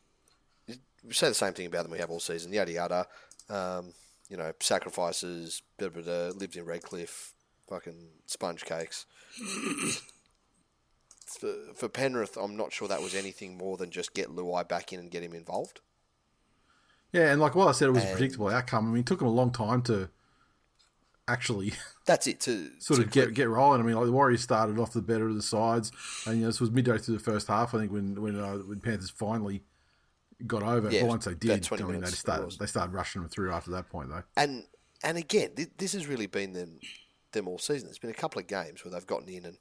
We 0.69 1.13
say 1.13 1.29
the 1.29 1.35
same 1.35 1.55
thing 1.55 1.67
about 1.67 1.85
them 1.85 1.93
we 1.93 1.99
have 1.99 2.11
all 2.11 2.21
season. 2.21 2.53
Yada 2.53 2.73
yada. 2.73 3.07
Um, 3.51 3.95
you 4.29 4.37
know, 4.37 4.53
sacrifices. 4.61 5.63
Blah, 5.79 5.89
blah, 5.89 6.03
blah, 6.03 6.29
lived 6.29 6.57
in 6.57 6.65
Redcliffe. 6.65 7.33
Fucking 7.69 8.09
sponge 8.27 8.65
cakes. 8.65 9.07
For, 11.39 11.55
for 11.75 11.89
Penrith, 11.89 12.37
I'm 12.37 12.57
not 12.57 12.73
sure 12.73 12.89
that 12.89 13.03
was 13.03 13.15
anything 13.15 13.57
more 13.57 13.77
than 13.77 13.91
just 13.91 14.15
get 14.15 14.29
Luai 14.29 14.69
back 14.69 14.93
in 14.93 15.01
and 15.01 15.11
get 15.11 15.23
him 15.23 15.35
involved. 15.35 15.81
Yeah, 17.13 17.31
and 17.33 17.41
like 17.41 17.55
what 17.55 17.69
I 17.69 17.73
said, 17.73 17.89
it 17.89 17.93
was 17.93 18.05
a 18.05 18.09
predictable 18.09 18.49
outcome. 18.49 18.87
I 18.87 18.91
mean, 18.91 19.01
it 19.01 19.07
took 19.07 19.21
them 19.21 19.29
a 19.29 19.33
long 19.33 19.51
time 19.53 19.83
to 19.83 20.11
actually 21.29 21.73
That's 22.07 22.27
it. 22.27 22.41
To 22.41 22.71
sort 22.79 23.01
to 23.01 23.07
of 23.07 23.13
get 23.13 23.35
get 23.35 23.49
rolling. 23.49 23.81
I 23.81 23.85
mean, 23.85 23.97
like 23.97 24.05
the 24.05 24.13
Warriors 24.13 24.43
started 24.43 24.79
off 24.79 24.93
the 24.93 25.03
better 25.03 25.29
of 25.29 25.35
the 25.35 25.43
sides, 25.43 25.91
and 26.27 26.37
you 26.37 26.43
know, 26.43 26.47
this 26.49 26.61
was 26.61 26.71
midway 26.71 26.99
through 26.99 27.17
the 27.17 27.23
first 27.23 27.49
half. 27.49 27.75
I 27.75 27.79
think 27.79 27.93
when 27.93 28.21
when 28.21 28.39
uh, 28.39 28.59
when 28.59 28.81
Panthers 28.81 29.11
finally 29.11 29.63
got 30.47 30.63
over. 30.63 30.91
Yeah, 30.91 31.05
once 31.05 31.25
they 31.25 31.35
did, 31.35 31.69
I 31.73 31.77
mean, 31.83 32.01
they 32.01 32.07
started 32.09 32.57
they 32.59 32.67
started 32.67 32.93
rushing 32.93 33.23
them 33.23 33.29
through 33.29 33.53
after 33.53 33.73
that 33.73 33.89
point, 33.89 34.11
though. 34.11 34.23
and 34.37 34.65
and 35.03 35.19
again, 35.19 35.51
th- 35.57 35.71
this 35.79 35.93
has 35.95 36.07
really 36.07 36.27
been 36.27 36.53
them 36.53 36.79
them 37.33 37.49
all 37.49 37.59
season. 37.59 37.89
There's 37.89 37.99
been 37.99 38.11
a 38.11 38.15
couple 38.15 38.41
of 38.41 38.47
games 38.47 38.85
where 38.85 38.93
they've 38.93 39.07
gotten 39.07 39.29
in 39.29 39.45
and, 39.45 39.59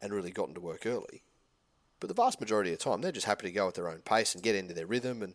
and 0.00 0.12
really 0.12 0.30
gotten 0.30 0.54
to 0.54 0.60
work 0.60 0.86
early. 0.86 1.22
But 2.00 2.08
the 2.08 2.14
vast 2.14 2.40
majority 2.40 2.72
of 2.72 2.78
the 2.78 2.84
time, 2.84 3.00
they're 3.00 3.12
just 3.12 3.26
happy 3.26 3.46
to 3.46 3.52
go 3.52 3.68
at 3.68 3.74
their 3.74 3.88
own 3.88 3.98
pace 3.98 4.34
and 4.34 4.44
get 4.44 4.54
into 4.54 4.74
their 4.74 4.86
rhythm 4.86 5.22
and, 5.22 5.34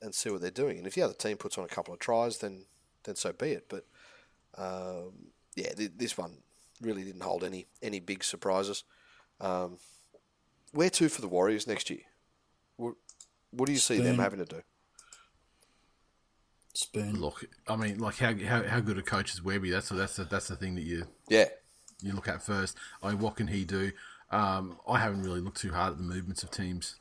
and 0.00 0.14
see 0.14 0.30
what 0.30 0.40
they're 0.40 0.50
doing. 0.50 0.78
And 0.78 0.86
if 0.86 0.94
the 0.94 1.02
other 1.02 1.14
team 1.14 1.36
puts 1.36 1.58
on 1.58 1.64
a 1.64 1.68
couple 1.68 1.92
of 1.92 2.00
tries, 2.00 2.38
then 2.38 2.64
then 3.04 3.16
so 3.16 3.32
be 3.32 3.50
it. 3.50 3.66
But 3.68 3.86
um, 4.56 5.30
yeah, 5.56 5.72
th- 5.72 5.92
this 5.96 6.16
one 6.16 6.38
really 6.80 7.04
didn't 7.04 7.22
hold 7.22 7.44
any 7.44 7.66
any 7.82 8.00
big 8.00 8.24
surprises. 8.24 8.84
Um, 9.40 9.78
where 10.72 10.90
to 10.90 11.08
for 11.08 11.20
the 11.20 11.28
Warriors 11.28 11.66
next 11.66 11.90
year? 11.90 12.00
What, 12.76 12.94
what 13.50 13.66
do 13.66 13.72
you 13.72 13.78
see 13.78 13.98
them 13.98 14.18
having 14.18 14.38
to 14.38 14.44
do? 14.44 14.62
Spoon. 16.72 17.20
Look, 17.20 17.44
I 17.68 17.76
mean, 17.76 17.98
like 17.98 18.18
how 18.18 18.34
how, 18.34 18.62
how 18.62 18.80
good 18.80 18.96
a 18.96 19.02
coach 19.02 19.34
is 19.34 19.42
Webby? 19.42 19.70
That's 19.70 19.88
that's 19.88 20.16
the, 20.16 20.24
that's 20.24 20.48
the 20.48 20.56
thing 20.56 20.76
that 20.76 20.82
you 20.82 21.06
Yeah, 21.28 21.46
you 22.02 22.12
look 22.12 22.28
at 22.28 22.42
first. 22.42 22.76
I 23.02 23.10
mean, 23.10 23.18
what 23.18 23.36
can 23.36 23.46
he 23.48 23.64
do? 23.64 23.92
Um, 24.30 24.78
I 24.88 24.98
haven't 24.98 25.22
really 25.22 25.40
looked 25.40 25.60
too 25.60 25.72
hard 25.72 25.92
at 25.92 25.98
the 25.98 26.04
movements 26.04 26.42
of 26.42 26.50
teams, 26.50 26.96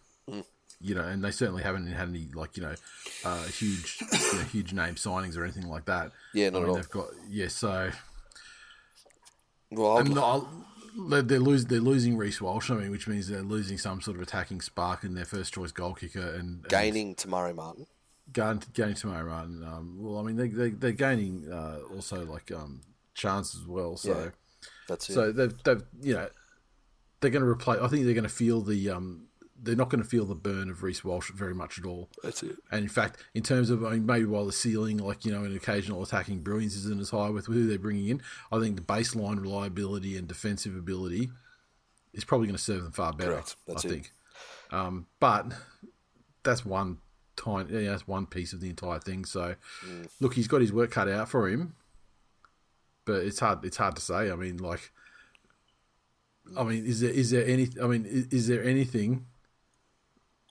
you 0.81 0.95
know, 0.95 1.03
and 1.03 1.23
they 1.23 1.31
certainly 1.31 1.61
haven't 1.63 1.87
had 1.87 2.09
any 2.09 2.27
like 2.33 2.57
you 2.57 2.63
know, 2.63 2.75
uh, 3.23 3.43
huge 3.45 3.97
you 4.01 4.33
know, 4.37 4.43
huge 4.45 4.73
name 4.73 4.95
signings 4.95 5.37
or 5.37 5.43
anything 5.43 5.67
like 5.67 5.85
that. 5.85 6.11
Yeah, 6.33 6.49
not 6.49 6.59
I 6.59 6.61
mean, 6.61 6.69
all. 6.69 6.75
They've 6.75 6.89
got 6.89 7.07
yeah, 7.29 7.47
so 7.49 7.91
well, 9.71 9.97
and 9.99 10.17
I'll- 10.17 10.65
they're 11.09 11.21
they're, 11.21 11.39
lose, 11.39 11.65
they're 11.65 11.79
losing 11.79 12.17
Reece 12.17 12.41
Walsh. 12.41 12.71
I 12.71 12.75
mean, 12.75 12.91
which 12.91 13.07
means 13.07 13.27
they're 13.27 13.43
losing 13.43 13.77
some 13.77 14.01
sort 14.01 14.17
of 14.17 14.23
attacking 14.23 14.61
spark 14.61 15.03
in 15.03 15.13
their 15.13 15.23
first 15.25 15.53
choice 15.53 15.71
goal 15.71 15.93
kicker 15.93 16.19
and, 16.19 16.61
and 16.61 16.67
gaining 16.67 17.13
Te 17.15 17.29
Maire 17.29 17.53
Martin. 17.53 17.85
gain, 18.33 18.59
gaining 18.73 18.95
Te 18.95 19.07
Maire 19.07 19.25
Martin. 19.25 19.63
Um, 19.63 19.97
well, 19.99 20.17
I 20.19 20.23
mean, 20.23 20.35
they, 20.35 20.47
they 20.47 20.71
they're 20.71 20.91
gaining 20.91 21.47
uh, 21.51 21.79
also 21.95 22.25
like 22.25 22.51
um, 22.51 22.81
chance 23.13 23.55
as 23.55 23.67
well. 23.67 23.97
So. 23.97 24.17
Yeah. 24.17 24.29
That's 24.89 25.09
it. 25.09 25.13
So 25.13 25.31
they've, 25.31 25.53
they've 25.63 25.81
you 26.01 26.13
know 26.15 26.27
they're 27.21 27.31
going 27.31 27.43
to 27.43 27.47
replace. 27.49 27.79
I 27.81 27.87
think 27.87 28.03
they're 28.03 28.13
going 28.13 28.23
to 28.23 28.29
feel 28.29 28.59
the 28.61 28.89
um 28.89 29.27
they're 29.61 29.75
not 29.75 29.89
going 29.89 30.01
to 30.01 30.07
feel 30.07 30.23
the 30.25 30.35
burn 30.35 30.69
of 30.69 30.83
Reece 30.83 31.03
Walsh 31.03 31.31
very 31.31 31.53
much 31.53 31.77
at 31.79 31.85
all. 31.85 32.09
That's 32.23 32.43
it. 32.43 32.55
And 32.71 32.81
in 32.83 32.87
fact, 32.89 33.17
in 33.33 33.43
terms 33.43 33.69
of 33.69 33.83
I 33.85 33.91
mean, 33.91 34.05
maybe 34.05 34.25
while 34.25 34.45
the 34.45 34.53
ceiling, 34.53 34.97
like 34.97 35.25
you 35.25 35.31
know, 35.31 35.43
an 35.43 35.55
occasional 35.55 36.01
attacking 36.03 36.39
brilliance 36.39 36.75
isn't 36.75 36.99
as 36.99 37.09
high 37.09 37.29
with 37.29 37.45
who 37.47 37.67
they're 37.67 37.77
bringing 37.77 38.07
in, 38.07 38.21
I 38.51 38.59
think 38.59 38.75
the 38.77 38.81
baseline 38.81 39.39
reliability 39.41 40.15
and 40.17 40.27
defensive 40.27 40.75
ability 40.77 41.29
is 42.13 42.23
probably 42.23 42.47
going 42.47 42.55
to 42.57 42.61
serve 42.61 42.83
them 42.83 42.91
far 42.93 43.13
better. 43.13 43.31
Correct. 43.33 43.55
That's 43.67 43.85
I 43.85 43.87
it. 43.87 43.91
think. 43.91 44.11
Um, 44.71 45.07
but 45.19 45.47
that's 46.43 46.65
one 46.65 46.99
tiny, 47.35 47.83
yeah, 47.83 47.91
that's 47.91 48.07
one 48.07 48.25
piece 48.27 48.53
of 48.53 48.61
the 48.61 48.69
entire 48.69 48.99
thing. 48.99 49.25
So, 49.25 49.55
Mm. 49.85 50.07
look, 50.19 50.33
he's 50.35 50.47
got 50.47 50.61
his 50.61 50.71
work 50.71 50.91
cut 50.91 51.09
out 51.09 51.27
for 51.29 51.47
him, 51.49 51.75
but 53.09 53.23
it's 53.25 53.39
hard. 53.39 53.65
It's 53.65 53.77
hard 53.77 53.95
to 53.95 54.01
say. 54.01 54.31
I 54.31 54.35
mean, 54.35 54.57
like, 54.57 54.91
I 56.57 56.63
mean, 56.63 56.85
is 56.85 57.01
there 57.01 57.11
is 57.11 57.31
there 57.31 57.45
any? 57.45 57.69
I 57.81 57.87
mean, 57.87 58.05
is, 58.05 58.27
is 58.27 58.47
there 58.47 58.63
anything 58.63 59.25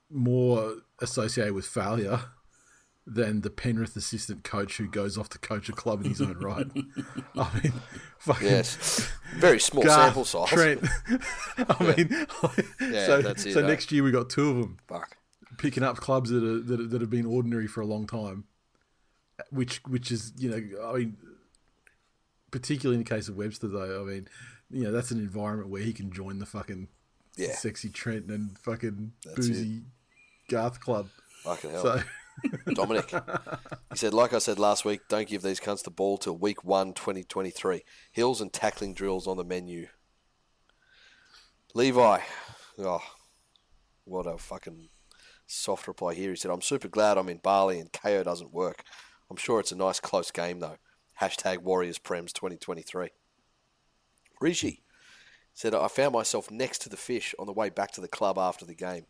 more 0.09 0.75
associated 1.01 1.53
with 1.53 1.65
failure 1.65 2.19
than 3.07 3.41
the 3.41 3.49
Penrith 3.49 3.95
assistant 3.95 4.43
coach 4.43 4.77
who 4.77 4.87
goes 4.87 5.17
off 5.17 5.29
to 5.29 5.39
coach 5.39 5.69
a 5.69 5.71
club 5.71 6.03
in 6.03 6.09
his 6.09 6.21
own 6.21 6.37
right? 6.39 6.67
I 7.35 7.47
mean, 7.63 7.73
fucking 8.19 8.47
Yes. 8.47 9.09
Very 9.37 9.59
small 9.59 9.83
Garth, 9.83 9.99
sample 9.99 10.25
size. 10.25 10.49
Trent. 10.49 10.87
I 11.57 11.95
mean, 11.95 12.27
Yeah, 12.81 13.05
so, 13.05 13.19
it, 13.19 13.39
so 13.39 13.63
eh? 13.63 13.67
next 13.67 13.91
year 13.91 14.03
we 14.03 14.11
got 14.11 14.29
two 14.29 14.49
of 14.49 14.55
them 14.57 14.77
Fuck. 14.87 15.17
picking 15.57 15.81
up 15.83 15.97
clubs 15.97 16.29
that 16.29 16.43
are, 16.43 16.59
that, 16.59 16.79
are, 16.81 16.87
that 16.87 17.01
have 17.01 17.09
been 17.09 17.25
ordinary 17.25 17.67
for 17.67 17.81
a 17.81 17.85
long 17.85 18.05
time, 18.05 18.43
which 19.49 19.81
which 19.87 20.11
is 20.11 20.33
you 20.37 20.49
know 20.49 20.87
I 20.89 20.97
mean, 20.99 21.17
particularly 22.51 22.99
in 22.99 23.03
the 23.03 23.09
case 23.09 23.27
of 23.29 23.35
Webster 23.35 23.67
though 23.67 24.01
I 24.01 24.05
mean, 24.05 24.27
you 24.69 24.83
know 24.83 24.91
that's 24.91 25.11
an 25.11 25.19
environment 25.19 25.69
where 25.69 25.81
he 25.81 25.93
can 25.93 26.11
join 26.11 26.39
the 26.39 26.45
fucking 26.45 26.87
Yeah. 27.37 27.55
sexy 27.55 27.89
Trent 27.89 28.29
and 28.29 28.57
fucking 28.59 29.13
That's 29.25 29.35
boozy 29.47 29.81
Garth 30.49 30.79
club. 30.79 31.07
Fucking 31.43 31.71
hell. 31.71 31.81
So 31.81 32.01
Dominic. 32.73 33.09
He 33.91 33.97
said, 33.97 34.13
like 34.13 34.31
I 34.33 34.39
said 34.39 34.59
last 34.59 34.85
week, 34.85 35.01
don't 35.09 35.27
give 35.27 35.41
these 35.41 35.59
cunts 35.59 35.83
the 35.83 35.91
ball 35.91 36.17
till 36.17 36.37
week 36.37 36.63
one, 36.63 36.93
2023. 36.93 37.83
Hills 38.13 38.39
and 38.39 38.53
tackling 38.53 38.93
drills 38.93 39.27
on 39.27 39.35
the 39.35 39.43
menu. 39.43 39.87
Levi. 41.73 42.19
Oh, 42.79 43.01
what 44.05 44.25
a 44.25 44.37
fucking 44.37 44.87
soft 45.47 45.87
reply 45.87 46.13
here. 46.13 46.29
He 46.29 46.35
said, 46.37 46.49
I'm 46.51 46.61
super 46.61 46.87
glad 46.87 47.17
I'm 47.17 47.29
in 47.29 47.37
Bali 47.39 47.79
and 47.79 47.91
Kayo 47.91 48.23
doesn't 48.23 48.53
work. 48.53 48.83
I'm 49.29 49.37
sure 49.37 49.59
it's 49.59 49.71
a 49.73 49.75
nice 49.75 49.99
close 49.99 50.31
game, 50.31 50.59
though. 50.59 50.77
Hashtag 51.21 51.59
Warriors 51.59 51.99
Prems 51.99 52.31
2023. 52.33 53.09
Rishi 54.39 54.83
said, 55.53 55.75
I 55.75 55.87
found 55.89 56.13
myself 56.13 56.49
next 56.49 56.79
to 56.83 56.89
the 56.89 56.97
fish 56.97 57.35
on 57.37 57.45
the 57.45 57.53
way 57.53 57.69
back 57.69 57.91
to 57.91 58.01
the 58.01 58.07
club 58.07 58.37
after 58.37 58.65
the 58.65 58.75
game. 58.75 59.05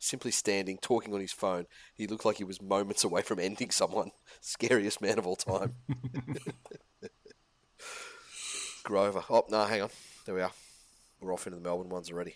Simply 0.00 0.32
standing, 0.32 0.78
talking 0.78 1.14
on 1.14 1.20
his 1.20 1.32
phone. 1.32 1.66
He 1.94 2.08
looked 2.08 2.24
like 2.24 2.38
he 2.38 2.44
was 2.44 2.60
moments 2.60 3.04
away 3.04 3.22
from 3.22 3.38
ending 3.38 3.70
someone. 3.70 4.10
Scariest 4.40 5.00
man 5.00 5.18
of 5.18 5.26
all 5.26 5.36
time. 5.36 5.74
Grover. 8.82 9.22
Oh, 9.30 9.44
no, 9.48 9.64
hang 9.64 9.82
on. 9.82 9.90
There 10.26 10.34
we 10.34 10.40
are. 10.40 10.50
We're 11.20 11.32
off 11.32 11.46
into 11.46 11.58
the 11.58 11.62
Melbourne 11.62 11.88
ones 11.88 12.10
already. 12.10 12.34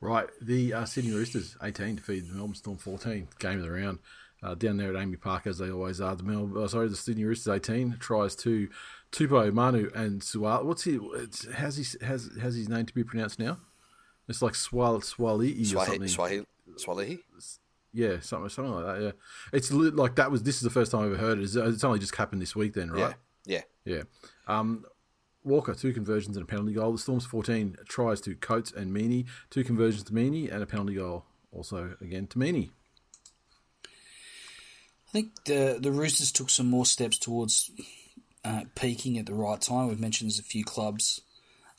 Right, 0.00 0.28
the 0.40 0.72
uh, 0.72 0.84
Sydney 0.86 1.12
Roosters 1.12 1.56
18 1.62 1.96
defeated 1.96 2.30
the 2.30 2.34
Melbourne 2.34 2.54
Storm 2.54 2.78
14, 2.78 3.28
game 3.38 3.58
of 3.58 3.64
the 3.64 3.70
round. 3.70 3.98
Uh, 4.42 4.54
down 4.54 4.78
there 4.78 4.88
at 4.88 4.94
AAMI 4.96 5.20
Park, 5.20 5.46
as 5.46 5.58
they 5.58 5.70
always 5.70 6.00
are. 6.00 6.16
The 6.16 6.22
Mel- 6.22 6.62
uh, 6.64 6.66
sorry, 6.66 6.88
the 6.88 6.96
Sydney 6.96 7.24
Roosters 7.24 7.54
18 7.54 7.98
tries 8.00 8.34
to 8.36 8.70
Tupou, 9.12 9.52
Manu, 9.52 9.90
and 9.94 10.22
Sual. 10.22 10.64
What's 10.64 10.84
he? 10.84 10.98
How's 11.54 11.76
he? 11.76 12.04
Has 12.06 12.30
has 12.40 12.54
his 12.54 12.68
name 12.68 12.86
to 12.86 12.94
be 12.94 13.04
pronounced 13.04 13.38
now? 13.38 13.58
It's 14.28 14.40
like 14.40 14.54
Swal 14.54 15.02
Swali 15.02 15.60
or 15.60 15.64
something. 15.86 16.08
Swahili. 16.08 16.46
Swahili? 16.76 17.18
Yeah, 17.92 18.20
something 18.20 18.48
something 18.48 18.72
like 18.72 18.84
that. 18.86 19.02
Yeah, 19.02 19.10
it's 19.52 19.70
like 19.70 20.14
that 20.14 20.30
was. 20.30 20.42
This 20.42 20.56
is 20.56 20.62
the 20.62 20.70
first 20.70 20.92
time 20.92 21.00
I've 21.02 21.12
ever 21.12 21.16
heard 21.20 21.38
it. 21.38 21.42
It's, 21.42 21.56
it's 21.56 21.84
only 21.84 21.98
just 21.98 22.14
happened 22.14 22.40
this 22.40 22.54
week, 22.56 22.72
then, 22.74 22.90
right? 22.90 23.14
Yeah. 23.44 23.62
Yeah. 23.84 23.96
Yeah. 23.96 24.02
Um, 24.46 24.84
Walker, 25.42 25.74
two 25.74 25.92
conversions 25.92 26.36
and 26.36 26.44
a 26.44 26.46
penalty 26.46 26.72
goal. 26.74 26.92
The 26.92 26.98
Storm's 26.98 27.24
14 27.26 27.76
tries 27.88 28.20
to 28.22 28.34
Coates 28.34 28.72
and 28.72 28.94
Meaney, 28.94 29.26
two 29.48 29.64
conversions 29.64 30.04
to 30.04 30.12
Meaney, 30.12 30.52
and 30.52 30.62
a 30.62 30.66
penalty 30.66 30.94
goal 30.94 31.24
also 31.50 31.96
again 32.00 32.26
to 32.28 32.38
Meaney. 32.38 32.70
I 35.10 35.12
think 35.12 35.44
the 35.44 35.76
the 35.80 35.90
Roosters 35.90 36.30
took 36.30 36.50
some 36.50 36.70
more 36.70 36.86
steps 36.86 37.18
towards 37.18 37.72
uh, 38.44 38.62
peaking 38.76 39.18
at 39.18 39.26
the 39.26 39.34
right 39.34 39.60
time. 39.60 39.88
We've 39.88 39.98
mentioned 39.98 40.30
there's 40.30 40.38
a 40.38 40.44
few 40.44 40.64
clubs. 40.64 41.20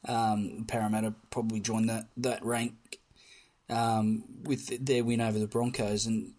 Um, 0.06 0.66
Parramatta 0.68 1.14
probably 1.30 1.62
joined 1.62 1.88
that 1.90 2.08
that 2.18 2.44
rank 2.44 3.00
um, 3.70 4.26
with 4.44 4.86
their 4.86 5.06
win 5.06 5.22
over 5.22 5.40
the 5.40 5.48
Broncos, 5.48 6.06
and 6.06 6.34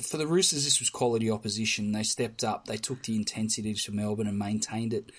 for 0.00 0.16
the 0.16 0.26
Roosters, 0.26 0.64
this 0.64 0.80
was 0.80 0.88
quality 0.88 1.30
opposition. 1.30 1.92
They 1.92 2.02
stepped 2.02 2.42
up, 2.42 2.64
they 2.64 2.78
took 2.78 3.02
the 3.02 3.14
intensity 3.14 3.74
to 3.74 3.92
Melbourne 3.92 4.26
and 4.26 4.38
maintained 4.38 4.94
it 4.94 5.12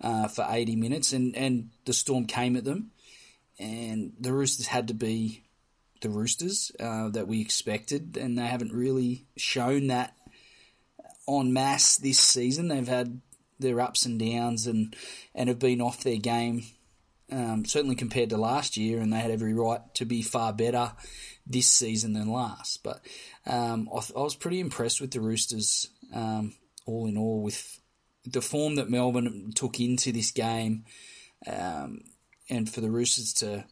uh, 0.00 0.28
for 0.28 0.46
80 0.48 0.76
minutes, 0.76 1.12
and, 1.12 1.34
and 1.34 1.70
the 1.86 1.92
Storm 1.92 2.26
came 2.26 2.56
at 2.56 2.64
them, 2.64 2.92
and 3.58 4.12
the 4.20 4.32
Roosters 4.32 4.68
had 4.68 4.86
to 4.88 4.94
be 4.94 5.42
the 6.02 6.08
Roosters 6.08 6.70
uh, 6.78 7.08
that 7.08 7.26
we 7.26 7.40
expected, 7.40 8.16
and 8.16 8.38
they 8.38 8.46
haven't 8.46 8.72
really 8.72 9.26
shown 9.36 9.88
that 9.88 10.14
en 11.40 11.52
masse 11.52 11.96
this 11.96 12.18
season. 12.18 12.68
They've 12.68 12.86
had 12.86 13.20
their 13.58 13.80
ups 13.80 14.04
and 14.04 14.18
downs 14.18 14.66
and, 14.66 14.94
and 15.34 15.48
have 15.48 15.58
been 15.58 15.80
off 15.80 16.02
their 16.02 16.18
game, 16.18 16.64
um, 17.30 17.64
certainly 17.64 17.94
compared 17.94 18.30
to 18.30 18.36
last 18.36 18.76
year, 18.76 19.00
and 19.00 19.12
they 19.12 19.18
had 19.18 19.30
every 19.30 19.54
right 19.54 19.80
to 19.94 20.04
be 20.04 20.22
far 20.22 20.52
better 20.52 20.92
this 21.46 21.68
season 21.68 22.12
than 22.12 22.30
last. 22.30 22.82
But 22.82 23.00
um, 23.46 23.88
I, 23.92 23.98
I 24.16 24.22
was 24.22 24.36
pretty 24.36 24.60
impressed 24.60 25.00
with 25.00 25.12
the 25.12 25.20
Roosters, 25.20 25.88
um, 26.12 26.54
all 26.86 27.06
in 27.06 27.16
all, 27.16 27.42
with 27.42 27.80
the 28.24 28.42
form 28.42 28.76
that 28.76 28.90
Melbourne 28.90 29.52
took 29.54 29.80
into 29.80 30.12
this 30.12 30.30
game, 30.30 30.84
um, 31.46 32.02
and 32.48 32.68
for 32.68 32.80
the 32.80 32.90
Roosters 32.90 33.32
to 33.34 33.64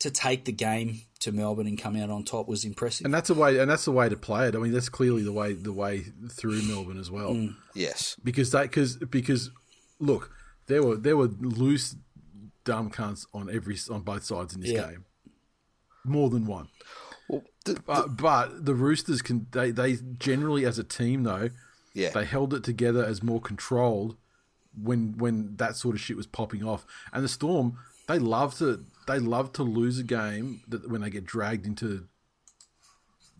to 0.00 0.10
take 0.10 0.44
the 0.44 0.52
game 0.52 1.00
to 1.20 1.32
Melbourne 1.32 1.66
and 1.66 1.76
come 1.76 1.96
out 1.96 2.10
on 2.10 2.22
top 2.22 2.46
was 2.46 2.64
impressive. 2.64 3.04
And 3.04 3.12
that's 3.12 3.28
the 3.28 3.34
way, 3.34 3.58
and 3.58 3.70
that's 3.70 3.84
the 3.84 3.92
way 3.92 4.08
to 4.08 4.16
play 4.16 4.48
it. 4.48 4.54
I 4.54 4.58
mean, 4.58 4.72
that's 4.72 4.88
clearly 4.88 5.22
the 5.22 5.32
way 5.32 5.54
the 5.54 5.72
way 5.72 6.04
through 6.30 6.62
Melbourne 6.62 6.98
as 6.98 7.10
well, 7.10 7.30
mm. 7.30 7.56
Yes. 7.74 8.16
because 8.22 8.50
they 8.52 8.62
because 8.62 8.96
because 8.96 9.50
look, 9.98 10.30
there 10.66 10.82
were 10.82 10.96
there 10.96 11.16
were 11.16 11.26
loose 11.40 11.96
dumb 12.64 12.90
cunts 12.90 13.26
on 13.34 13.50
every 13.50 13.76
on 13.90 14.02
both 14.02 14.24
sides 14.24 14.54
in 14.54 14.60
this 14.60 14.70
Yeah. 14.70 14.90
game, 14.90 15.04
more 16.04 16.30
than 16.30 16.46
one. 16.46 16.68
Well, 17.28 17.42
the, 17.64 17.80
But, 17.84 18.16
but 18.16 18.64
the 18.64 18.74
Roosters 18.74 19.20
can 19.22 19.46
they 19.50 19.70
they 19.70 19.96
generally 20.18 20.64
as 20.64 20.78
a 20.78 20.84
team 20.84 21.24
though 21.24 21.50
yeah. 21.94 22.10
they 22.10 22.24
held 22.24 22.54
it 22.54 22.62
together 22.64 23.04
as 23.04 23.22
more 23.22 23.40
controlled 23.40 24.16
when 24.80 25.18
when 25.18 25.56
that 25.56 25.76
sort 25.76 25.94
of 25.94 26.00
shit 26.00 26.16
was 26.16 26.26
popping 26.26 26.62
off. 26.64 26.86
And 27.12 27.24
the 27.24 27.28
Storm, 27.28 27.78
they 28.08 28.18
love 28.18 28.58
to 28.58 28.84
they 29.06 29.18
love 29.18 29.52
to 29.52 29.62
lose 29.62 29.98
a 29.98 30.02
game 30.02 30.62
that 30.68 30.90
when 30.90 31.02
they 31.02 31.10
get 31.10 31.24
dragged 31.24 31.66
into 31.66 32.08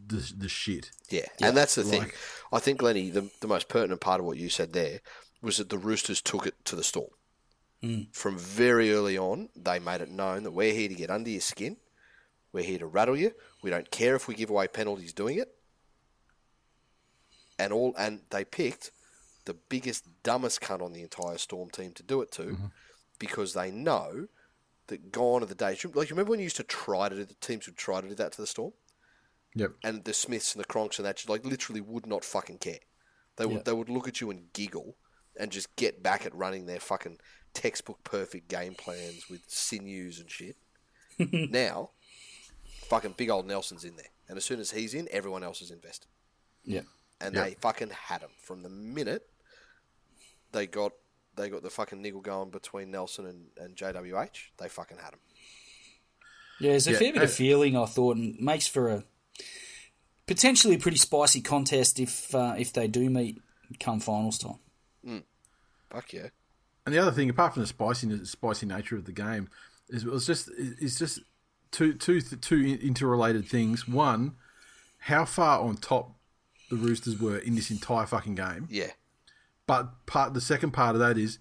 the, 0.06 0.32
the 0.36 0.48
shit. 0.48 0.90
Yeah, 1.10 1.26
and 1.42 1.56
that's 1.56 1.74
the 1.74 1.84
thing. 1.84 2.10
I 2.52 2.58
think, 2.60 2.80
Lenny, 2.80 3.10
the, 3.10 3.30
the 3.40 3.48
most 3.48 3.68
pertinent 3.68 4.00
part 4.00 4.20
of 4.20 4.26
what 4.26 4.38
you 4.38 4.48
said 4.48 4.72
there 4.72 5.00
was 5.42 5.58
that 5.58 5.68
the 5.68 5.78
Roosters 5.78 6.22
took 6.22 6.46
it 6.46 6.54
to 6.64 6.76
the 6.76 6.84
storm. 6.84 7.10
Mm. 7.82 8.14
From 8.14 8.38
very 8.38 8.92
early 8.92 9.18
on, 9.18 9.50
they 9.54 9.78
made 9.78 10.00
it 10.00 10.10
known 10.10 10.42
that 10.44 10.52
we're 10.52 10.72
here 10.72 10.88
to 10.88 10.94
get 10.94 11.10
under 11.10 11.30
your 11.30 11.40
skin. 11.40 11.76
We're 12.52 12.64
here 12.64 12.78
to 12.78 12.86
rattle 12.86 13.16
you. 13.16 13.32
We 13.62 13.70
don't 13.70 13.90
care 13.90 14.16
if 14.16 14.26
we 14.26 14.34
give 14.34 14.50
away 14.50 14.68
penalties 14.68 15.12
doing 15.12 15.38
it. 15.38 15.54
And 17.58 17.72
all, 17.72 17.94
and 17.98 18.20
they 18.30 18.44
picked 18.44 18.90
the 19.44 19.54
biggest, 19.54 20.06
dumbest 20.22 20.60
cunt 20.60 20.82
on 20.82 20.92
the 20.92 21.02
entire 21.02 21.38
Storm 21.38 21.70
team 21.70 21.92
to 21.92 22.02
do 22.02 22.22
it 22.22 22.32
to, 22.32 22.42
mm-hmm. 22.42 22.66
because 23.18 23.52
they 23.52 23.70
know 23.70 24.28
that 24.88 25.12
gone 25.12 25.42
are 25.42 25.46
the 25.46 25.54
days. 25.54 25.84
Like, 25.84 26.08
you 26.10 26.14
remember 26.14 26.30
when 26.30 26.40
you 26.40 26.44
used 26.44 26.56
to 26.56 26.62
try 26.64 27.08
to 27.08 27.14
do 27.14 27.24
the 27.24 27.34
teams 27.34 27.66
would 27.66 27.76
try 27.76 28.00
to 28.00 28.08
do 28.08 28.14
that 28.16 28.32
to 28.32 28.40
the 28.40 28.46
Storm? 28.46 28.72
Yep. 29.54 29.72
and 29.82 30.04
the 30.04 30.12
Smiths 30.12 30.54
and 30.54 30.62
the 30.62 30.68
Cronks 30.68 30.98
and 30.98 31.06
that 31.06 31.16
just 31.16 31.28
like 31.30 31.44
literally 31.44 31.80
would 31.80 32.06
not 32.06 32.22
fucking 32.24 32.58
care. 32.58 32.78
They 33.36 33.46
would 33.46 33.56
Yeah. 33.56 33.62
they 33.64 33.72
would 33.72 33.88
look 33.88 34.06
at 34.06 34.20
you 34.20 34.30
and 34.30 34.52
giggle 34.52 34.96
and 35.40 35.50
just 35.50 35.74
get 35.76 36.02
back 36.02 36.26
at 36.26 36.34
running 36.34 36.66
their 36.66 36.78
fucking 36.80 37.18
textbook 37.54 38.04
perfect 38.04 38.48
game 38.48 38.74
plans 38.74 39.28
with 39.30 39.40
sinews 39.48 40.20
and 40.20 40.30
shit. 40.30 40.56
now, 41.18 41.90
fucking 42.88 43.14
big 43.16 43.30
old 43.30 43.46
Nelson's 43.46 43.84
in 43.84 43.96
there, 43.96 44.10
and 44.28 44.36
as 44.36 44.44
soon 44.44 44.60
as 44.60 44.70
he's 44.72 44.94
in, 44.94 45.08
everyone 45.10 45.42
else 45.42 45.62
is 45.62 45.70
invested, 45.70 46.08
Yeah. 46.64 46.82
and 47.20 47.34
Yep. 47.34 47.44
they 47.44 47.54
fucking 47.54 47.90
had 47.90 48.20
him 48.20 48.30
from 48.38 48.62
the 48.62 48.68
minute 48.68 49.28
they 50.52 50.66
got 50.66 50.92
they 51.38 51.48
got 51.48 51.62
the 51.62 51.70
fucking 51.70 52.02
niggle 52.02 52.20
going 52.20 52.50
between 52.50 52.90
Nelson 52.90 53.26
and, 53.26 53.46
and 53.56 53.76
JWH. 53.76 54.50
They 54.58 54.68
fucking 54.68 54.98
had 54.98 55.14
him. 55.14 55.20
Yeah, 56.60 56.70
there's 56.72 56.86
a 56.86 56.92
Yeah, 56.92 56.98
fair 56.98 57.12
bit 57.12 57.22
of 57.22 57.30
uh, 57.30 57.32
feeling 57.32 57.76
I 57.76 57.86
thought, 57.86 58.16
and 58.16 58.38
makes 58.40 58.66
for 58.66 58.88
a 58.88 59.04
potentially 60.26 60.74
a 60.74 60.78
pretty 60.78 60.98
spicy 60.98 61.40
contest 61.40 61.98
if 61.98 62.34
uh, 62.34 62.54
if 62.58 62.72
they 62.72 62.88
do 62.88 63.08
meet 63.08 63.40
come 63.80 64.00
finals 64.00 64.38
time. 64.38 64.58
Fuck 65.90 66.12
yeah. 66.12 66.28
And 66.84 66.94
the 66.94 66.98
other 66.98 67.12
thing, 67.12 67.30
apart 67.30 67.54
from 67.54 67.62
the 67.62 67.66
spicy 67.66 68.24
spicy 68.24 68.66
nature 68.66 68.96
of 68.96 69.04
the 69.04 69.12
game, 69.12 69.48
is 69.88 70.04
it 70.04 70.10
was 70.10 70.26
just 70.26 70.50
is 70.50 70.98
just 70.98 71.20
two 71.70 71.94
two 71.94 72.20
two 72.20 72.78
interrelated 72.82 73.46
things. 73.46 73.86
One, 73.88 74.36
how 74.98 75.24
far 75.24 75.60
on 75.60 75.76
top 75.76 76.14
the 76.70 76.76
Roosters 76.76 77.18
were 77.18 77.38
in 77.38 77.54
this 77.54 77.70
entire 77.70 78.06
fucking 78.06 78.34
game. 78.34 78.68
Yeah. 78.70 78.90
But 79.68 80.06
part 80.06 80.34
the 80.34 80.40
second 80.40 80.72
part 80.72 80.96
of 80.96 81.00
that 81.00 81.16
is, 81.16 81.38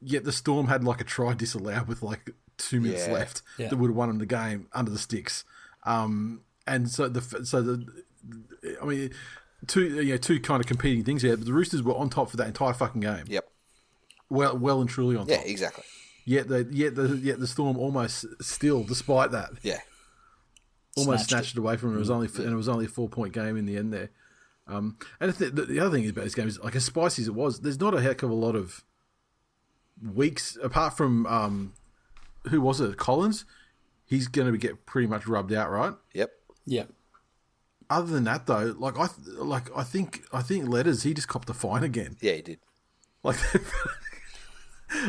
yet 0.00 0.24
the 0.24 0.32
Storm 0.32 0.66
had 0.66 0.82
like 0.82 1.00
a 1.00 1.04
try 1.04 1.34
disallowed 1.34 1.86
with 1.86 2.02
like 2.02 2.30
two 2.58 2.80
minutes 2.80 3.06
Yeah. 3.06 3.12
left 3.12 3.42
Yeah. 3.58 3.68
that 3.68 3.76
would 3.76 3.88
have 3.90 3.96
won 3.96 4.08
them 4.08 4.18
the 4.18 4.26
game 4.26 4.66
under 4.72 4.90
the 4.90 4.98
sticks. 4.98 5.44
Um, 5.84 6.40
and 6.66 6.90
so 6.90 7.08
the 7.08 7.44
so 7.44 7.60
the 7.62 7.86
I 8.80 8.84
mean 8.86 9.10
two 9.68 9.82
you 10.02 10.12
know 10.12 10.16
two 10.16 10.40
kind 10.40 10.60
of 10.60 10.66
competing 10.66 11.04
things 11.04 11.22
here. 11.22 11.36
But 11.36 11.46
the 11.46 11.52
Roosters 11.52 11.82
were 11.82 11.94
on 11.94 12.08
top 12.10 12.30
for 12.30 12.36
that 12.38 12.46
entire 12.48 12.72
fucking 12.72 13.00
game. 13.02 13.24
Yep. 13.28 13.48
Well, 14.30 14.56
well 14.58 14.80
and 14.80 14.88
truly 14.90 15.14
on 15.16 15.28
Yeah. 15.28 15.36
top. 15.36 15.46
Exactly. 15.46 15.84
Yet 16.24 16.48
the 16.48 16.66
yet 16.70 16.94
the 16.94 17.16
yet 17.16 17.38
the 17.38 17.46
Storm 17.46 17.76
almost 17.76 18.24
still, 18.40 18.82
despite 18.84 19.30
that, 19.32 19.50
Yeah. 19.62 19.80
almost 20.96 21.28
Snatched 21.28 21.30
snatched, 21.30 21.56
it. 21.56 21.58
away 21.58 21.76
from 21.76 21.90
him. 21.90 21.96
It 21.96 22.00
was 22.00 22.10
only 22.10 22.28
and 22.28 22.46
it 22.52 22.56
was 22.56 22.68
only 22.68 22.86
a 22.86 22.88
four 22.88 23.08
point 23.08 23.32
game 23.34 23.56
in 23.56 23.66
the 23.66 23.76
end 23.76 23.92
there. 23.92 24.10
Um, 24.72 24.96
and 25.20 25.32
the, 25.32 25.50
the, 25.50 25.62
the 25.62 25.80
other 25.80 25.96
thing 25.96 26.08
about 26.08 26.24
this 26.24 26.34
game 26.34 26.48
is 26.48 26.58
like 26.60 26.76
as 26.76 26.84
spicy 26.84 27.22
as 27.22 27.28
it 27.28 27.34
was, 27.34 27.60
there's 27.60 27.80
not 27.80 27.94
a 27.94 28.00
heck 28.00 28.22
of 28.22 28.30
a 28.30 28.34
lot 28.34 28.56
of 28.56 28.84
weeks 30.02 30.56
apart 30.62 30.96
from 30.96 31.26
um, 31.26 31.74
who 32.48 32.60
was 32.60 32.80
it? 32.80 32.96
Collins. 32.96 33.44
He's 34.04 34.28
going 34.28 34.50
to 34.50 34.58
get 34.58 34.86
pretty 34.86 35.06
much 35.06 35.26
rubbed 35.26 35.52
out, 35.52 35.70
right? 35.70 35.94
Yep. 36.14 36.32
Yeah. 36.66 36.84
Other 37.88 38.12
than 38.12 38.24
that, 38.24 38.46
though, 38.46 38.74
like 38.78 38.98
I 38.98 39.08
like 39.36 39.74
I 39.76 39.82
think 39.82 40.22
I 40.32 40.40
think 40.40 40.68
letters 40.68 41.02
he 41.02 41.12
just 41.12 41.28
copped 41.28 41.50
a 41.50 41.54
fine 41.54 41.82
again. 41.82 42.16
Yeah, 42.20 42.34
he 42.34 42.42
did. 42.42 42.58
Like 43.22 43.36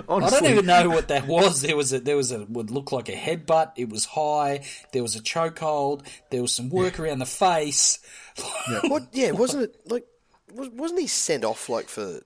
I 0.10 0.30
don't 0.30 0.46
even 0.46 0.66
know 0.66 0.90
what 0.90 1.08
that 1.10 1.28
was. 1.28 1.62
There 1.62 1.76
was 1.76 1.94
a 1.94 2.00
there 2.00 2.18
was 2.18 2.32
a 2.32 2.46
would 2.46 2.72
look 2.72 2.92
like 2.92 3.10
a 3.10 3.16
headbutt. 3.16 3.74
It 3.76 3.90
was 3.90 4.06
high. 4.06 4.66
There 4.92 5.02
was 5.02 5.16
a 5.16 5.22
chokehold. 5.22 6.06
There 6.30 6.42
was 6.42 6.54
some 6.54 6.70
work 6.70 7.00
around 7.00 7.20
the 7.20 7.26
face. 7.26 8.00
What? 8.84 9.08
Yeah, 9.12 9.32
wasn't 9.32 9.64
it 9.64 9.76
like? 9.86 10.06
was- 10.54 10.70
Wasn't 10.70 11.00
he 11.00 11.08
sent 11.08 11.44
off 11.44 11.70
like 11.70 11.88
for? 11.88 12.22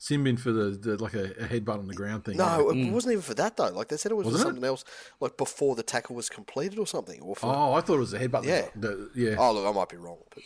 Simbin 0.00 0.38
for 0.38 0.52
the, 0.52 0.70
the 0.70 1.02
like 1.02 1.14
a, 1.14 1.24
a 1.24 1.48
headbutt 1.48 1.80
on 1.80 1.88
the 1.88 1.94
ground 1.94 2.24
thing. 2.24 2.36
No, 2.36 2.70
it 2.70 2.74
mm. 2.76 2.92
wasn't 2.92 3.12
even 3.12 3.22
for 3.22 3.34
that 3.34 3.56
though. 3.56 3.68
Like 3.70 3.88
they 3.88 3.96
said, 3.96 4.12
it 4.12 4.14
was 4.14 4.26
for 4.26 4.32
Wasn't 4.32 4.46
it? 4.48 4.50
something 4.50 4.64
else, 4.64 4.84
like 5.18 5.36
before 5.36 5.74
the 5.74 5.82
tackle 5.82 6.14
was 6.14 6.28
completed 6.28 6.78
or 6.78 6.86
something. 6.86 7.20
Or 7.20 7.34
for, 7.34 7.46
Oh, 7.46 7.72
I 7.72 7.80
thought 7.80 7.96
it 7.96 7.98
was 7.98 8.12
a 8.12 8.18
headbutt. 8.20 8.44
Yeah. 8.44 8.66
The- 8.76 9.10
yeah, 9.16 9.34
oh, 9.36 9.52
look, 9.52 9.66
I 9.66 9.72
might 9.76 9.88
be 9.88 9.96
wrong, 9.96 10.18
but 10.32 10.44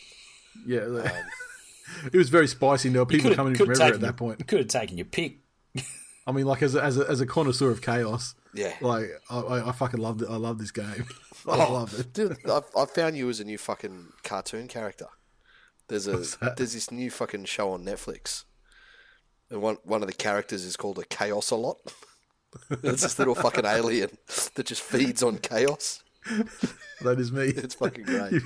yeah. 0.65 0.79
Um, 0.79 1.03
it 2.11 2.17
was 2.17 2.29
very 2.29 2.47
spicy. 2.47 2.87
and 2.87 2.95
There 2.95 3.03
were 3.03 3.05
people 3.05 3.35
coming 3.35 3.53
in 3.53 3.57
from 3.57 3.69
everywhere 3.69 3.93
at 3.93 4.01
that 4.01 4.17
point. 4.17 4.47
Could 4.47 4.57
have 4.59 4.67
taken 4.69 4.97
your 4.97 5.05
pick. 5.05 5.37
I 6.25 6.31
mean, 6.31 6.45
like 6.45 6.63
as 6.63 6.73
a, 6.73 6.83
as 6.83 6.97
a, 6.97 7.07
as 7.09 7.21
a 7.21 7.25
connoisseur 7.27 7.69
of 7.69 7.81
chaos, 7.81 8.33
Yeah. 8.55 8.73
like 8.81 9.05
I, 9.29 9.39
I, 9.39 9.69
I 9.69 9.71
fucking 9.71 9.99
loved 9.99 10.21
it. 10.23 10.29
I 10.29 10.37
love 10.37 10.57
this 10.57 10.71
game. 10.71 11.05
I 11.47 11.65
Oh. 11.65 11.73
love 11.73 11.99
it. 11.99 12.13
dude, 12.13 12.37
I've, 12.49 12.63
I've 12.77 12.91
found 12.91 13.17
you 13.17 13.29
as 13.29 13.39
a 13.39 13.43
new 13.43 13.57
fucking 13.57 14.13
cartoon 14.23 14.67
character. 14.67 15.07
There's 15.89 16.07
a 16.07 16.13
there's 16.55 16.73
this 16.73 16.91
new 16.91 17.11
fucking 17.11 17.45
show 17.45 17.71
on 17.71 17.83
Netflix, 17.83 18.45
and 19.49 19.61
one 19.61 19.77
one 19.83 20.01
of 20.01 20.07
the 20.07 20.13
characters 20.13 20.63
is 20.63 20.77
called 20.77 20.97
a 20.99 21.03
Chaos 21.05 21.51
a 21.51 21.55
lot. 21.55 21.77
it's 22.83 23.01
this 23.01 23.19
little 23.19 23.35
fucking 23.35 23.65
alien 23.65 24.17
that 24.55 24.65
just 24.65 24.81
feeds 24.81 25.21
on 25.23 25.39
chaos. 25.39 26.01
That 27.01 27.19
is 27.19 27.31
me. 27.31 27.47
It's 27.47 27.75
fucking 27.75 28.05
great. 28.05 28.41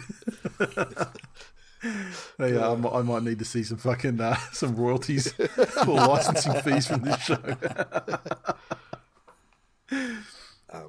Hey, 2.39 2.57
I, 2.59 2.73
might, 2.75 2.91
I 2.91 3.01
might 3.03 3.21
need 3.21 3.37
to 3.37 3.45
see 3.45 3.61
some 3.61 3.77
fucking 3.77 4.19
uh, 4.19 4.35
some 4.51 4.75
royalties 4.75 5.31
or 5.87 5.93
licensing 5.93 6.53
fees 6.63 6.87
from 6.87 7.01
this 7.03 7.19
show. 7.21 7.37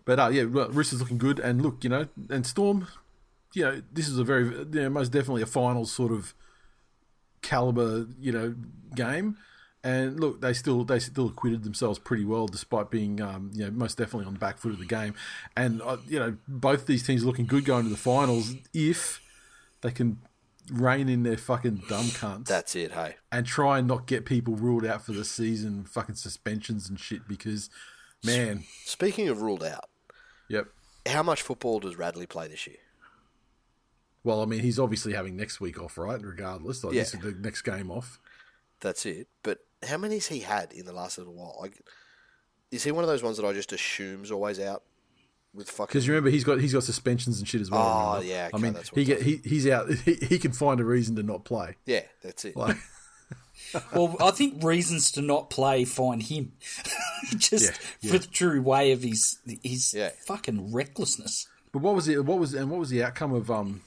But 0.05 0.19
uh, 0.19 0.29
yeah, 0.29 0.45
Roosters 0.49 1.01
looking 1.01 1.19
good, 1.19 1.39
and 1.39 1.63
look, 1.63 1.85
you 1.85 1.91
know, 1.91 2.09
and 2.31 2.47
Storm, 2.47 2.89
you 3.55 3.65
know, 3.65 3.83
this 3.93 4.09
is 4.09 4.19
a 4.19 4.25
very, 4.25 4.45
you 4.45 4.67
know, 4.73 4.91
most 4.91 5.11
definitely 5.11 5.43
a 5.43 5.47
final 5.47 5.85
sort 5.85 6.13
of 6.13 6.35
caliber, 7.43 8.07
you 8.21 8.33
know, 8.33 8.55
game. 8.95 9.37
And 9.85 10.19
look, 10.19 10.41
they 10.41 10.53
still 10.53 10.85
they 10.85 10.99
still 10.99 11.29
acquitted 11.29 11.63
themselves 11.63 11.99
pretty 11.99 12.25
well, 12.25 12.47
despite 12.47 12.91
being, 12.91 13.21
um, 13.21 13.53
you 13.55 13.65
know, 13.65 13.71
most 13.71 13.97
definitely 13.97 14.27
on 14.27 14.33
the 14.35 14.41
back 14.41 14.59
foot 14.59 14.73
of 14.73 14.81
the 14.81 14.85
game. 14.85 15.15
And 15.57 15.81
uh, 15.83 15.99
you 16.09 16.19
know, 16.19 16.37
both 16.49 16.87
these 16.87 17.07
teams 17.07 17.25
looking 17.25 17.47
good 17.47 17.65
going 17.65 17.85
to 17.85 17.91
the 17.91 17.97
finals 17.97 18.55
if 18.75 19.21
they 19.81 19.93
can 19.93 20.19
rein 20.71 21.09
in 21.09 21.23
their 21.23 21.37
fucking 21.37 21.83
dumb 21.89 22.07
cunts 22.07 22.47
That's 22.47 22.75
it. 22.75 22.93
Hey, 22.93 23.17
and 23.31 23.47
try 23.47 23.79
and 23.79 23.89
not 23.89 24.07
get 24.07 24.25
people 24.25 24.57
ruled 24.57 24.85
out 24.85 25.03
for 25.07 25.13
the 25.13 25.25
season, 25.25 25.85
fucking 25.85 26.17
suspensions 26.17 26.89
and 26.89 26.99
shit. 26.99 27.29
Because, 27.29 27.71
man, 28.25 28.65
speaking 28.85 29.29
of 29.29 29.43
ruled 29.43 29.65
out, 29.65 29.89
yep. 30.49 30.67
how 31.07 31.23
much 31.23 31.43
football 31.43 31.81
does 31.81 31.97
Radley 31.97 32.27
play 32.27 32.49
this 32.49 32.67
year? 32.67 32.77
Well, 34.25 34.43
I 34.43 34.45
mean, 34.45 34.61
he's 34.61 34.79
obviously 34.79 35.15
having 35.15 35.37
next 35.37 35.61
week 35.61 35.81
off, 35.81 35.97
right? 35.97 36.21
Regardless, 36.21 36.85
like 36.85 36.95
this 36.95 37.15
is 37.15 37.21
the 37.21 37.33
next 37.33 37.63
game 37.63 37.91
off. 37.91 38.19
That's 38.81 39.07
it. 39.07 39.29
But 39.43 39.61
how 39.87 39.97
many's 39.97 40.27
he 40.27 40.41
had 40.41 40.73
in 40.73 40.87
the 40.87 40.93
last 40.93 41.19
little 41.19 41.35
while? 41.35 41.57
Like, 41.61 41.81
is 42.71 42.85
he 42.85 42.93
one 42.93 43.05
of 43.05 43.09
those 43.09 43.23
ones 43.23 43.37
that 43.39 43.47
I 43.47 43.53
just 43.53 43.73
assume's 43.73 44.31
always 44.31 44.61
out 44.61 44.83
with 45.55 45.71
fucking? 45.71 45.87
Because 45.87 46.07
you 46.07 46.13
remember 46.13 46.31
he's 46.31 46.45
got 46.45 46.61
he's 46.61 46.75
got 46.75 46.83
suspensions 46.83 47.39
and 47.39 47.49
shit 47.49 47.61
as 47.61 47.71
well. 47.71 47.81
Oh, 47.81 48.09
remember? 48.19 48.27
yeah, 48.27 48.49
I 48.53 48.59
mean, 48.59 48.73
that's 48.75 48.91
he 48.91 49.05
get 49.05 49.23
he 49.23 49.41
he's 49.45 49.67
out. 49.67 49.91
He, 49.91 50.15
he 50.29 50.39
can 50.39 50.53
find 50.53 50.81
a 50.81 50.85
reason 50.85 51.17
to 51.17 51.23
not 51.23 51.45
play. 51.45 51.77
yeah, 51.87 52.03
that's 52.23 52.45
it. 52.45 52.57
Like, 52.57 52.77
Well, 53.95 54.17
I 54.21 54.31
think 54.31 54.63
reasons 54.65 55.11
to 55.13 55.21
not 55.23 55.51
play 55.51 55.85
find 55.85 56.23
him, 56.23 56.53
just 57.37 57.73
Yeah, 58.01 58.13
for 58.13 58.19
the 58.19 58.27
true 58.27 58.63
way 58.63 58.93
of 58.93 59.03
his 59.03 59.39
his 59.63 59.93
Yeah. 59.95 60.11
fucking 60.27 60.73
recklessness. 60.73 61.47
but 61.73 61.83
what 61.83 61.95
was 61.95 62.09
it? 62.09 62.25
What 62.25 62.39
was 62.39 62.55
and 62.55 62.71
what 62.71 62.81
was 62.81 62.91
the 62.91 63.03
outcome 63.05 63.33
of 63.35 63.51
um 63.51 63.83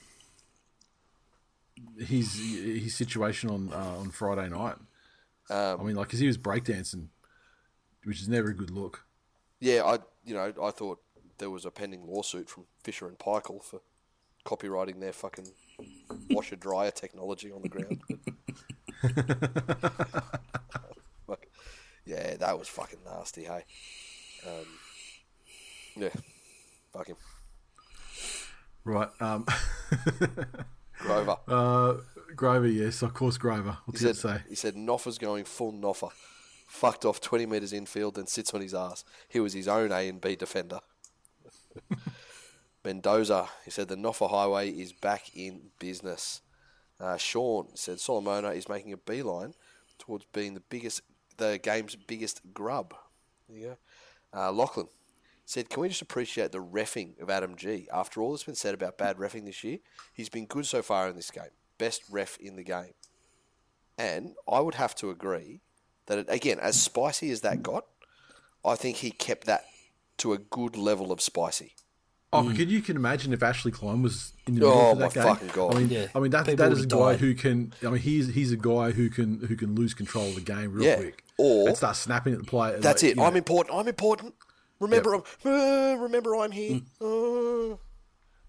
his 1.97 2.35
his 2.35 2.95
situation 2.95 3.49
on 3.49 3.73
uh, 3.73 3.97
on 3.99 4.11
Friday 4.11 4.49
night? 4.49 4.75
Um, 5.49 5.81
I 5.81 5.83
mean, 5.83 5.95
like, 5.95 6.07
because 6.07 6.19
he 6.19 6.27
was 6.27 6.37
breakdancing, 6.37 7.07
which 8.03 8.21
is 8.21 8.29
never 8.29 8.49
a 8.49 8.53
good 8.55 8.69
look. 8.71 9.05
Yeah, 9.59 9.83
I 9.83 9.99
you 10.23 10.33
know 10.33 10.53
I 10.61 10.71
thought 10.71 10.99
there 11.37 11.49
was 11.49 11.65
a 11.65 11.71
pending 11.71 12.05
lawsuit 12.05 12.49
from 12.49 12.65
Fisher 12.83 13.07
and 13.07 13.17
Paykel 13.17 13.63
for 13.63 13.81
copywriting 14.45 14.99
their 14.99 15.13
fucking 15.13 15.47
washer 16.29 16.55
dryer 16.55 16.91
technology 16.91 17.51
on 17.51 17.61
the 17.61 17.69
ground. 17.69 18.01
Yeah, 22.05 22.35
that 22.37 22.57
was 22.57 22.67
fucking 22.67 22.99
nasty. 23.05 23.43
Hey, 23.43 23.63
um, 24.47 24.65
yeah, 25.95 26.09
fuck 26.91 27.07
him, 27.07 27.15
Right. 28.83 29.07
Um, 29.19 29.45
Grover. 30.97 31.37
uh, 31.47 31.93
Grover, 32.35 32.67
yes, 32.67 33.01
of 33.03 33.13
course, 33.13 33.37
Grover. 33.37 33.71
he 33.71 33.77
What's 33.85 33.99
he 34.01 34.07
said 34.07 34.15
say? 34.17 34.41
he 34.49 34.55
said 34.55 34.75
Noffa's 34.75 35.17
going 35.19 35.45
full 35.45 35.71
Noffa. 35.71 36.09
Fucked 36.67 37.05
off 37.05 37.21
twenty 37.21 37.45
meters 37.45 37.71
infield, 37.71 38.15
then 38.15 38.27
sits 38.27 38.53
on 38.53 38.61
his 38.61 38.73
ass. 38.73 39.05
He 39.29 39.39
was 39.39 39.53
his 39.53 39.67
own 39.67 39.91
A 39.91 40.09
and 40.09 40.19
B 40.19 40.35
defender. 40.35 40.79
Mendoza, 42.83 43.47
he 43.63 43.69
said 43.71 43.87
the 43.89 43.95
Noffa 43.95 44.29
Highway 44.29 44.69
is 44.71 44.91
back 44.91 45.35
in 45.35 45.69
business. 45.79 46.41
Uh, 47.01 47.17
Sean 47.17 47.67
said 47.75 47.99
Solomona 47.99 48.49
is 48.49 48.69
making 48.69 48.93
a 48.93 48.97
beeline 48.97 49.53
towards 49.97 50.25
being 50.25 50.53
the 50.53 50.61
biggest, 50.61 51.01
the 51.37 51.59
game's 51.61 51.95
biggest 51.95 52.41
grub. 52.53 52.93
There 53.49 53.57
you 53.57 53.65
go. 53.65 53.77
Uh, 54.33 54.51
Lachlan 54.51 54.87
said, 55.45 55.69
"Can 55.69 55.81
we 55.81 55.89
just 55.89 56.01
appreciate 56.01 56.51
the 56.51 56.63
refing 56.63 57.19
of 57.19 57.29
Adam 57.29 57.55
Gee? 57.55 57.87
After 57.91 58.21
all 58.21 58.31
that's 58.31 58.43
been 58.43 58.55
said 58.55 58.73
about 58.73 58.97
bad 58.97 59.17
refing 59.17 59.45
this 59.45 59.63
year, 59.63 59.79
he's 60.13 60.29
been 60.29 60.45
good 60.45 60.65
so 60.65 60.81
far 60.81 61.09
in 61.09 61.15
this 61.15 61.31
game. 61.31 61.51
Best 61.77 62.03
ref 62.09 62.37
in 62.37 62.55
the 62.55 62.63
game." 62.63 62.93
And 63.97 64.35
I 64.47 64.59
would 64.59 64.75
have 64.75 64.95
to 64.95 65.09
agree 65.09 65.61
that 66.05 66.19
it, 66.19 66.25
again, 66.29 66.59
as 66.59 66.81
spicy 66.81 67.31
as 67.31 67.41
that 67.41 67.63
got, 67.63 67.85
I 68.63 68.75
think 68.75 68.97
he 68.97 69.11
kept 69.11 69.45
that 69.47 69.65
to 70.17 70.33
a 70.33 70.37
good 70.37 70.77
level 70.77 71.11
of 71.11 71.21
spicy. 71.21 71.75
Oh, 72.33 72.43
can 72.55 72.69
you 72.69 72.81
can 72.81 72.95
imagine 72.95 73.33
if 73.33 73.43
Ashley 73.43 73.71
Klein 73.73 74.01
was 74.01 74.31
in 74.47 74.55
the 74.55 74.61
middle 74.61 74.73
Oh, 74.73 74.91
of 74.93 74.99
that 74.99 75.05
my 75.07 75.13
game? 75.13 75.23
fucking 75.35 75.47
God. 75.49 75.75
I 75.75 75.79
mean, 75.79 75.89
Yeah. 75.89 76.07
I 76.15 76.19
mean 76.19 76.31
that 76.31 76.45
People 76.45 76.69
that 76.69 76.79
a 76.81 76.85
guy 76.87 76.97
died. 77.11 77.19
who 77.19 77.33
can. 77.35 77.73
I 77.83 77.87
mean, 77.87 77.97
he's 78.01 78.33
he's 78.33 78.51
a 78.53 78.57
guy 78.57 78.91
who 78.91 79.09
can 79.09 79.39
who 79.41 79.55
can 79.57 79.75
lose 79.75 79.93
control 79.93 80.27
of 80.29 80.35
the 80.35 80.41
game 80.41 80.71
real 80.71 80.85
Yeah. 80.85 80.95
quick. 80.95 81.23
Or- 81.37 81.67
and 81.67 81.75
start 81.75 81.95
snapping 81.97 82.31
at 82.33 82.39
the 82.39 82.45
player. 82.45 82.79
That's 82.79 83.03
like, 83.03 83.11
it. 83.11 83.15
you 83.15 83.21
know. 83.21 83.23
I'm 83.27 83.35
important. 83.35 83.75
I'm 83.75 83.87
important. 83.87 84.33
Remember, 84.79 85.15
I'm, 85.15 85.23
uh, 85.45 85.95
remember, 86.01 86.35
I'm 86.37 86.51
here. 86.51 86.81
Uh, 87.01 87.75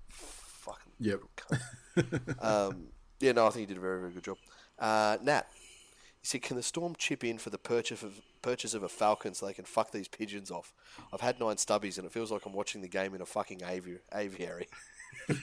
fucking 0.09 0.92
Yep. 1.01 1.21
Um, 2.40 2.87
yeah, 3.21 3.33
no, 3.33 3.47
I 3.47 3.51
think 3.51 3.61
he 3.61 3.66
did 3.66 3.77
a 3.77 3.81
very, 3.81 4.01
very 4.01 4.12
good 4.12 4.25
job. 4.25 4.38
Uh, 4.79 5.18
Nat, 5.23 5.47
he 6.23 6.29
said, 6.29 6.43
"Can 6.43 6.57
the 6.57 6.63
Storm 6.63 6.95
chip 6.97 7.25
in 7.25 7.37
for 7.37 7.51
the 7.51 7.59
purchase 7.59 8.05
of 8.05 8.21
purchase 8.43 8.75
of 8.75 8.85
a 8.85 8.89
Falcon 8.89 9.35
so 9.35 9.45
they 9.45 9.53
can 9.53 9.65
fuck 9.65 9.91
these 9.91 10.07
pigeons 10.07 10.53
off? 10.53 10.73
I've 11.13 11.21
had 11.21 11.41
nine 11.41 11.57
stubbies 11.57 11.99
and 11.99 12.07
it 12.07 12.13
feels 12.13 12.31
like 12.31 12.47
I'm 12.47 12.53
watching 12.53 12.81
the 12.81 12.89
game 12.89 13.13
in 13.15 13.21
a 13.21 13.27
fucking 13.27 13.65
avi- 13.65 13.99
aviary." 14.15 14.69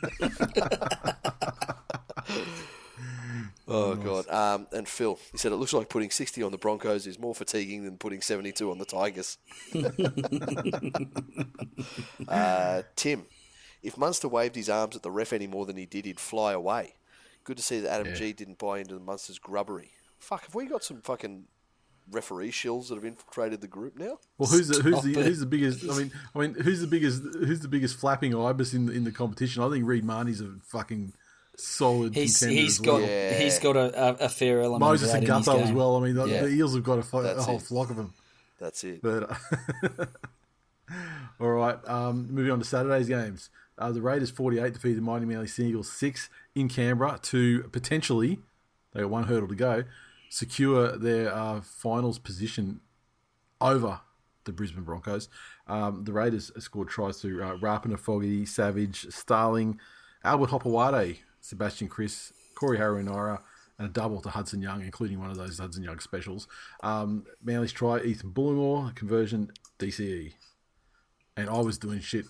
oh 3.67 3.95
god. 3.95 4.29
Um, 4.29 4.67
and 4.71 4.87
Phil, 4.87 5.19
he 5.33 5.37
said, 5.37 5.51
"It 5.51 5.57
looks 5.57 5.73
like 5.73 5.89
putting 5.89 6.11
sixty 6.11 6.41
on 6.41 6.53
the 6.53 6.57
Broncos 6.57 7.05
is 7.05 7.19
more 7.19 7.35
fatiguing 7.35 7.83
than 7.83 7.97
putting 7.97 8.21
seventy-two 8.21 8.71
on 8.71 8.77
the 8.77 8.85
Tigers." 8.85 9.37
uh, 12.29 12.83
Tim, 12.95 13.25
if 13.83 13.97
Munster 13.97 14.29
waved 14.29 14.55
his 14.55 14.69
arms 14.69 14.95
at 14.95 15.03
the 15.03 15.11
ref 15.11 15.33
any 15.33 15.47
more 15.47 15.65
than 15.65 15.75
he 15.75 15.85
did, 15.85 16.05
he'd 16.05 16.21
fly 16.21 16.53
away. 16.53 16.93
Good 17.43 17.57
to 17.57 17.63
see 17.63 17.81
that 17.81 17.99
Adam 17.99 18.15
Gee 18.15 18.31
didn't 18.31 18.59
buy 18.59 18.79
into 18.79 18.93
the 18.93 19.01
Munster's 19.01 19.39
grubbery. 19.39 19.91
Fuck, 20.19 20.45
have 20.45 20.55
we 20.55 20.65
got 20.65 20.83
some 20.83 21.01
fucking 21.01 21.45
referee 22.11 22.51
shills 22.51 22.87
that 22.89 22.95
have 22.95 23.05
infiltrated 23.05 23.61
the 23.61 23.67
group 23.67 23.97
now? 23.97 24.17
Well, 24.37 24.49
who's 24.49 24.67
the 24.67 24.81
who's 24.81 25.01
the 25.01 25.11
Stop 25.13 25.21
it. 25.23 25.25
who's 25.27 25.39
the 25.39 25.45
biggest? 25.45 25.83
I 25.89 25.97
mean, 25.97 26.11
I 26.35 26.39
mean, 26.39 26.53
who's 26.55 26.81
the 26.81 26.87
biggest? 26.87 27.21
Who's 27.23 27.59
the 27.61 27.67
biggest 27.67 27.97
flapping 27.99 28.35
ibis 28.35 28.73
in 28.73 28.85
the, 28.87 28.93
in 28.93 29.03
the 29.03 29.11
competition? 29.11 29.63
I 29.63 29.69
think 29.69 29.85
Reed 29.85 30.03
Mahoney's 30.03 30.41
a 30.41 30.51
fucking 30.65 31.13
solid 31.57 32.15
He's 32.15 32.37
contender 32.39 32.61
he's 32.61 32.79
as 32.79 32.85
got 32.85 32.93
well. 33.01 33.09
Yeah. 33.09 33.33
he's 33.39 33.59
got 33.59 33.75
a, 33.75 34.03
a, 34.23 34.25
a 34.25 34.29
fair 34.29 34.61
element. 34.61 34.79
Moses 34.81 35.07
of 35.07 35.13
that 35.13 35.17
and 35.19 35.27
in 35.29 35.35
his 35.37 35.47
Gutho 35.47 35.59
as 35.61 35.67
game. 35.67 35.75
well. 35.75 35.95
I 35.97 35.99
mean, 36.05 36.15
the, 36.15 36.25
Yeah. 36.25 36.41
the 36.41 36.49
Eels 36.49 36.73
have 36.75 36.83
got 36.83 36.99
a, 36.99 37.03
fo- 37.03 37.19
a 37.19 37.23
That's 37.23 37.45
whole 37.45 37.57
it. 37.57 37.61
flock 37.63 37.89
of 37.89 37.95
them. 37.97 38.13
That's 38.59 38.83
it. 38.83 39.01
But 39.01 39.29
uh, 39.31 40.05
all 41.39 41.49
right, 41.49 41.77
um, 41.87 42.27
moving 42.33 42.51
on 42.51 42.59
to 42.59 42.65
Saturday's 42.65 43.07
games. 43.07 43.49
Uh, 43.77 43.91
the 43.91 44.01
Raiders 44.01 44.29
48 44.31 44.73
defeated 44.73 44.97
the 44.97 45.01
mighty 45.01 45.25
Manly 45.25 45.47
Sea 45.47 45.67
Eagles 45.69 45.91
6 45.91 46.29
in 46.55 46.67
Canberra 46.67 47.19
to 47.23 47.63
potentially, 47.71 48.39
they 48.93 49.01
got 49.01 49.09
one 49.09 49.23
hurdle 49.25 49.47
to 49.47 49.55
go, 49.55 49.83
secure 50.29 50.95
their 50.95 51.33
uh, 51.33 51.61
finals 51.61 52.19
position 52.19 52.81
over 53.59 53.99
the 54.45 54.53
Brisbane 54.53 54.83
Broncos. 54.83 55.27
Um, 55.67 56.03
the 56.05 56.13
Raiders 56.13 56.51
scored 56.59 56.89
tries 56.89 57.19
to 57.21 57.43
uh, 57.43 57.57
Rapana, 57.57 57.99
Foggy, 57.99 58.45
Savage, 58.45 59.07
Starling, 59.09 59.79
Albert 60.23 60.49
Hopoate, 60.51 61.19
Sebastian 61.41 61.87
Kris, 61.87 62.31
Corey 62.55 62.77
Harawira-Naera, 62.77 63.41
and 63.77 63.87
a 63.87 63.91
double 63.91 64.21
to 64.21 64.29
Hudson 64.29 64.61
Young, 64.61 64.81
including 64.81 65.19
one 65.19 65.29
of 65.29 65.37
those 65.37 65.59
Hudson 65.59 65.83
Young 65.83 65.99
specials. 65.99 66.47
Um, 66.83 67.25
Manly's 67.43 67.71
try, 67.71 67.99
Ethan 68.01 68.31
Bullemor, 68.31 68.93
conversion, 68.95 69.51
DCE. 69.79 70.33
And 71.37 71.49
I 71.49 71.59
was 71.59 71.77
doing 71.77 72.01
shit, 72.01 72.25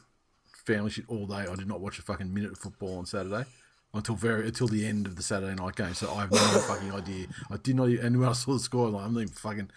family 0.66 0.92
shit 0.92 1.06
all 1.08 1.26
day. 1.26 1.46
I 1.50 1.56
did 1.56 1.68
not 1.68 1.82
watch 1.82 1.98
a 1.98 2.04
fucking 2.04 2.32
minute 2.32 2.52
of 2.52 2.58
football 2.60 3.00
on 3.00 3.06
Saturday 3.06 3.46
until 3.94 4.16
very 4.16 4.46
until 4.48 4.68
the 4.68 4.86
end 4.86 5.08
of 5.08 5.16
the 5.16 5.24
Saturday 5.24 5.56
night 5.56 5.76
game. 5.76 5.94
So 5.94 6.14
I 6.14 6.22
have 6.22 6.32
no 6.32 6.38
fucking 6.68 6.92
idea. 6.92 7.28
I 7.50 7.58
did 7.58 7.76
not. 7.76 7.90
Even, 7.90 8.06
and 8.06 8.20
when 8.20 8.30
I 8.30 8.34
saw 8.34 8.54
the 8.54 8.60
score, 8.60 8.88
I'm 8.88 8.94
like, 8.94 9.06
I'm 9.06 9.14
not 9.14 9.22
even 9.22 9.34
fucking. 9.34 9.70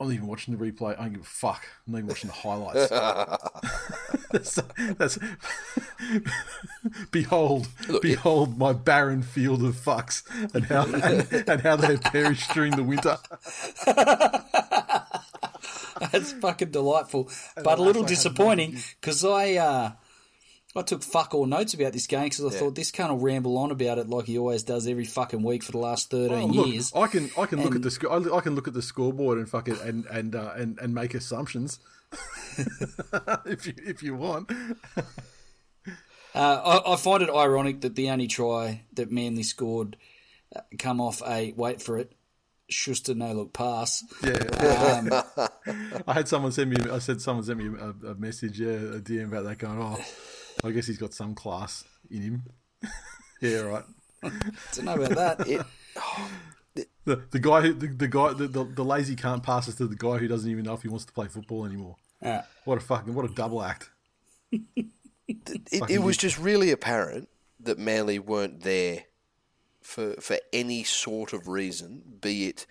I'm 0.00 0.06
not 0.06 0.14
even 0.14 0.28
watching 0.28 0.56
the 0.56 0.64
replay. 0.64 0.92
I 0.96 1.02
don't 1.02 1.14
give 1.14 1.22
a 1.22 1.24
fuck. 1.24 1.66
I'm 1.86 1.92
not 1.92 1.98
even 1.98 2.08
watching 2.08 2.28
the 2.28 2.34
highlights. 2.34 2.88
that's, 4.30 4.60
that's 4.96 5.18
behold, 7.10 7.66
behold 8.00 8.58
my 8.58 8.72
barren 8.72 9.22
field 9.22 9.64
of 9.64 9.74
fucks 9.74 10.22
and 10.54 10.66
how 10.66 10.84
and, 10.84 11.48
and 11.48 11.60
how 11.62 11.74
they 11.74 11.96
perished 11.96 12.52
during 12.54 12.76
the 12.76 12.84
winter. 12.84 13.18
That's 16.12 16.32
fucking 16.32 16.70
delightful, 16.70 17.28
but 17.56 17.78
a 17.78 17.82
little 17.82 18.04
disappointing 18.04 18.78
because 19.00 19.24
I 19.24 19.54
uh, 19.54 19.92
I 20.76 20.82
took 20.82 21.02
fuck 21.02 21.34
all 21.34 21.46
notes 21.46 21.72
about 21.74 21.92
this 21.92 22.06
game 22.06 22.24
because 22.24 22.44
I 22.44 22.50
thought 22.58 22.74
this 22.74 22.90
cunt 22.90 23.08
will 23.08 23.18
ramble 23.18 23.56
on 23.58 23.70
about 23.70 23.98
it 23.98 24.08
like 24.08 24.26
he 24.26 24.36
always 24.38 24.62
does 24.62 24.86
every 24.86 25.06
fucking 25.06 25.42
week 25.42 25.62
for 25.62 25.72
the 25.72 25.78
last 25.78 26.10
thirteen 26.10 26.50
Oh, 26.50 26.52
look, 26.52 26.66
years. 26.68 26.92
I 26.94 27.06
can 27.06 27.30
I 27.38 27.46
can 27.46 27.62
look 27.62 27.74
at 27.74 27.82
the 27.82 28.08
I 28.10 28.36
I 28.36 28.40
can 28.40 28.54
look 28.54 28.68
at 28.68 28.74
the 28.74 28.82
scoreboard 28.82 29.38
and 29.38 29.48
fucking 29.48 29.78
and 29.82 30.04
and 30.06 30.34
uh, 30.36 30.52
and 30.56 30.78
and 30.78 30.94
make 30.94 31.14
assumptions 31.14 31.78
if 33.46 33.66
you 33.66 33.74
if 33.78 34.02
you 34.02 34.14
want. 34.14 34.50
Uh, 36.34 36.80
I, 36.84 36.92
I 36.92 36.96
find 36.96 37.22
it 37.22 37.30
ironic 37.30 37.80
that 37.80 37.94
the 37.96 38.10
only 38.10 38.26
try 38.28 38.82
that 38.92 39.10
Manly 39.10 39.42
scored 39.42 39.96
uh, 40.54 40.60
come 40.78 41.00
off 41.00 41.22
a 41.26 41.52
wait 41.56 41.80
for 41.82 41.98
it 41.98 42.12
Schuster 42.70 43.14
no 43.14 43.32
look 43.32 43.52
pass. 43.54 44.04
Yeah, 44.22 44.32
Um, 45.38 45.48
I 46.06 46.12
had 46.12 46.28
someone 46.28 46.52
send 46.52 46.70
me. 46.70 46.90
I 46.90 46.98
said 46.98 47.22
someone 47.22 47.42
sent 47.44 47.58
me 47.58 47.70
a, 47.80 48.10
a 48.10 48.14
message, 48.14 48.60
yeah, 48.60 48.72
a 48.72 49.00
DM 49.00 49.24
about 49.28 49.44
that. 49.44 49.58
Going, 49.58 49.80
oh, 49.80 49.98
I 50.64 50.70
guess 50.70 50.86
he's 50.86 50.98
got 50.98 51.14
some 51.14 51.34
class 51.34 51.84
in 52.10 52.22
him. 52.22 52.42
yeah, 53.40 53.60
right. 53.60 53.84
don't 54.74 54.84
know 54.84 54.94
about 54.94 55.38
that. 55.38 55.48
It, 55.48 55.64
The, 57.04 57.22
the 57.30 57.38
guy 57.38 57.62
who 57.62 57.72
the, 57.72 57.88
the 57.88 58.06
guy 58.06 58.34
the, 58.34 58.46
the, 58.46 58.64
the 58.64 58.84
lazy 58.84 59.16
can't 59.16 59.42
pass 59.42 59.66
us 59.68 59.76
to 59.76 59.86
the 59.86 59.96
guy 59.96 60.18
who 60.18 60.28
doesn't 60.28 60.50
even 60.50 60.64
know 60.64 60.74
if 60.74 60.82
he 60.82 60.88
wants 60.88 61.06
to 61.06 61.12
play 61.12 61.26
football 61.26 61.64
anymore. 61.64 61.96
Yeah. 62.22 62.42
What 62.66 62.76
a 62.76 62.80
fucking 62.82 63.14
what 63.14 63.24
a 63.24 63.34
double 63.34 63.62
act. 63.62 63.90
it, 64.52 64.90
it 65.88 66.02
was 66.02 66.16
just 66.16 66.38
really 66.38 66.70
apparent 66.70 67.28
that 67.60 67.78
Manly 67.78 68.18
weren't 68.18 68.60
there 68.60 69.04
for 69.82 70.12
for 70.20 70.36
any 70.52 70.84
sort 70.84 71.32
of 71.32 71.48
reason, 71.48 72.02
be 72.20 72.48
it 72.48 72.66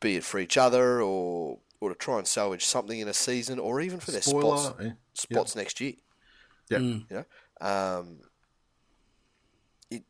be 0.00 0.16
it 0.16 0.24
for 0.24 0.40
each 0.40 0.56
other 0.56 1.00
or 1.00 1.58
or 1.80 1.90
to 1.90 1.94
try 1.94 2.18
and 2.18 2.26
salvage 2.26 2.64
something 2.64 2.98
in 2.98 3.06
a 3.06 3.14
season, 3.14 3.58
or 3.58 3.80
even 3.80 4.00
for 4.00 4.10
their 4.10 4.22
Spoiler, 4.22 4.58
spots 4.58 4.84
eh? 4.84 4.90
spots 5.14 5.56
next 5.56 5.80
year. 5.80 5.94
Yeah, 6.70 6.78
You 6.78 7.04
know, 7.10 7.24
um, 7.60 8.18
it 9.90 10.02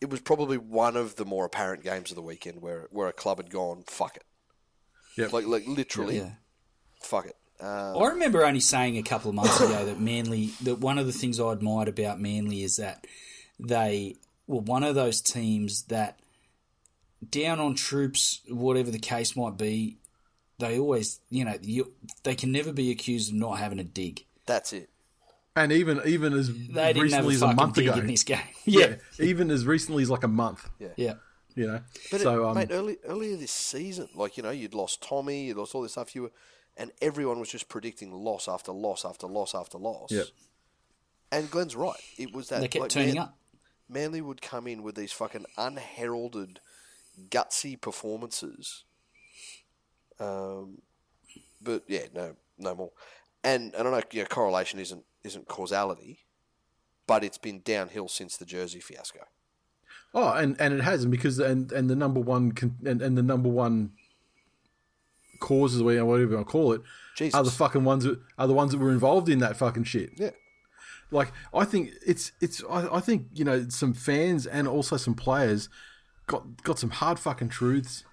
it 0.00 0.10
was 0.10 0.20
probably 0.20 0.58
one 0.58 0.96
of 0.96 1.16
the 1.16 1.24
more 1.24 1.44
apparent 1.44 1.82
games 1.84 2.10
of 2.10 2.16
the 2.16 2.22
weekend 2.22 2.60
where 2.62 2.88
where 2.90 3.08
a 3.08 3.12
club 3.12 3.38
had 3.38 3.50
gone 3.50 3.84
fuck 3.86 4.16
it, 4.16 4.24
Yep. 5.16 5.32
like 5.32 5.46
like 5.46 5.66
literally 5.66 6.18
Yeah. 6.18 6.32
fuck 7.00 7.26
it. 7.26 7.36
Um, 7.60 7.96
I 7.98 8.06
remember 8.08 8.44
only 8.44 8.60
saying 8.60 8.96
a 8.98 9.02
couple 9.02 9.30
of 9.30 9.34
months 9.34 9.60
ago 9.60 9.84
that 9.86 9.98
Manly, 10.00 10.52
that 10.62 10.78
one 10.78 10.96
of 10.96 11.06
the 11.06 11.12
things 11.12 11.40
I 11.40 11.52
admired 11.52 11.88
about 11.88 12.20
Manly 12.20 12.62
is 12.62 12.76
that 12.76 13.04
they 13.58 14.14
were 14.46 14.60
one 14.60 14.84
of 14.84 14.94
those 14.94 15.20
teams 15.20 15.82
that, 15.88 16.20
down 17.28 17.58
on 17.58 17.74
troops, 17.74 18.42
whatever 18.48 18.92
the 18.92 19.00
case 19.00 19.34
might 19.34 19.56
be, 19.56 19.96
they 20.60 20.78
always, 20.78 21.18
you 21.30 21.44
know, 21.44 21.58
you, 21.60 21.92
they 22.22 22.36
can 22.36 22.52
never 22.52 22.72
be 22.72 22.92
accused 22.92 23.30
of 23.30 23.34
not 23.34 23.58
having 23.58 23.80
a 23.80 23.84
dig. 23.84 24.24
that's 24.46 24.72
it. 24.72 24.88
And 25.62 25.72
even 25.72 26.00
even 26.06 26.32
as 26.32 26.52
They 26.68 26.92
recently 26.92 27.34
a 27.34 27.36
as 27.36 27.42
a 27.42 27.54
month 27.54 27.78
ago, 27.78 27.94
in 27.94 28.06
this 28.06 28.24
game. 28.24 28.38
yeah, 28.64 28.96
Yeah, 29.18 29.24
even 29.24 29.50
as 29.50 29.66
recently 29.66 30.02
as 30.02 30.10
like 30.10 30.24
a 30.24 30.28
month, 30.28 30.68
yeah. 30.78 31.14
you 31.54 31.66
know. 31.66 31.80
But 32.10 32.20
so 32.20 32.44
it, 32.44 32.48
um, 32.48 32.54
mate, 32.54 32.68
early, 32.70 32.98
earlier 33.04 33.36
this 33.36 33.50
season, 33.52 34.08
like 34.14 34.36
you 34.36 34.42
know, 34.42 34.50
you'd 34.50 34.74
lost 34.74 35.02
Tommy, 35.02 35.46
you'd 35.46 35.56
lost 35.56 35.74
all 35.74 35.82
this 35.82 35.92
stuff. 35.92 36.14
You 36.14 36.22
were, 36.22 36.32
and 36.76 36.92
everyone 37.02 37.40
was 37.40 37.48
just 37.48 37.68
predicting 37.68 38.12
loss 38.12 38.48
after 38.48 38.72
loss 38.72 39.04
after 39.04 39.26
loss 39.26 39.54
after 39.54 39.78
loss. 39.78 40.10
Yep. 40.10 40.26
And 41.30 41.50
Glenn's 41.50 41.76
right. 41.76 42.00
It 42.16 42.32
was 42.32 42.48
that 42.48 42.60
They 42.60 42.68
kept 42.68 42.82
like, 42.82 42.90
turning 42.90 43.14
Man- 43.14 43.24
up. 43.24 43.38
Manly 43.90 44.20
would 44.20 44.42
come 44.42 44.66
in 44.66 44.82
with 44.82 44.96
these 44.96 45.12
fucking 45.12 45.46
unheralded, 45.56 46.60
gutsy 47.30 47.80
performances. 47.80 48.84
Um, 50.20 50.82
but 51.60 51.84
yeah, 51.88 52.04
no, 52.14 52.36
no 52.58 52.74
more. 52.74 52.90
And 53.42 53.74
and 53.74 53.88
I 53.88 53.90
know 53.90 54.02
you 54.12 54.22
know, 54.22 54.26
correlation 54.26 54.78
isn't 54.78 55.04
isn't 55.28 55.46
causality, 55.48 56.20
but 57.06 57.22
it's 57.22 57.38
been 57.38 57.60
downhill 57.60 58.08
since 58.08 58.36
the 58.36 58.44
Jersey 58.44 58.80
fiasco. 58.80 59.20
Oh, 60.14 60.32
and, 60.32 60.58
and 60.58 60.72
it 60.74 60.80
hasn't 60.80 61.10
because 61.10 61.38
and 61.38 61.70
and 61.70 61.90
the 61.90 61.96
number 61.96 62.20
one 62.20 62.52
and, 62.84 63.02
and 63.02 63.16
the 63.16 63.22
number 63.22 63.48
one 63.48 63.92
causes 65.38 65.82
whatever 65.82 66.18
you 66.18 66.28
want 66.28 66.46
to 66.46 66.50
call 66.50 66.72
it 66.72 66.80
Jesus. 67.16 67.34
are 67.34 67.44
the 67.44 67.50
fucking 67.50 67.84
ones 67.84 68.04
that 68.04 68.18
are 68.38 68.46
the 68.46 68.54
ones 68.54 68.72
that 68.72 68.78
were 68.78 68.90
involved 68.90 69.28
in 69.28 69.38
that 69.40 69.56
fucking 69.56 69.84
shit. 69.84 70.10
Yeah. 70.16 70.30
Like 71.10 71.32
I 71.52 71.64
think 71.64 71.90
it's 72.06 72.32
it's 72.40 72.62
I, 72.68 72.96
I 72.96 73.00
think 73.00 73.26
you 73.34 73.44
know 73.44 73.68
some 73.68 73.94
fans 73.94 74.46
and 74.46 74.66
also 74.66 74.96
some 74.96 75.14
players 75.14 75.68
got 76.26 76.62
got 76.62 76.78
some 76.78 76.90
hard 76.90 77.18
fucking 77.18 77.50
truths 77.50 78.04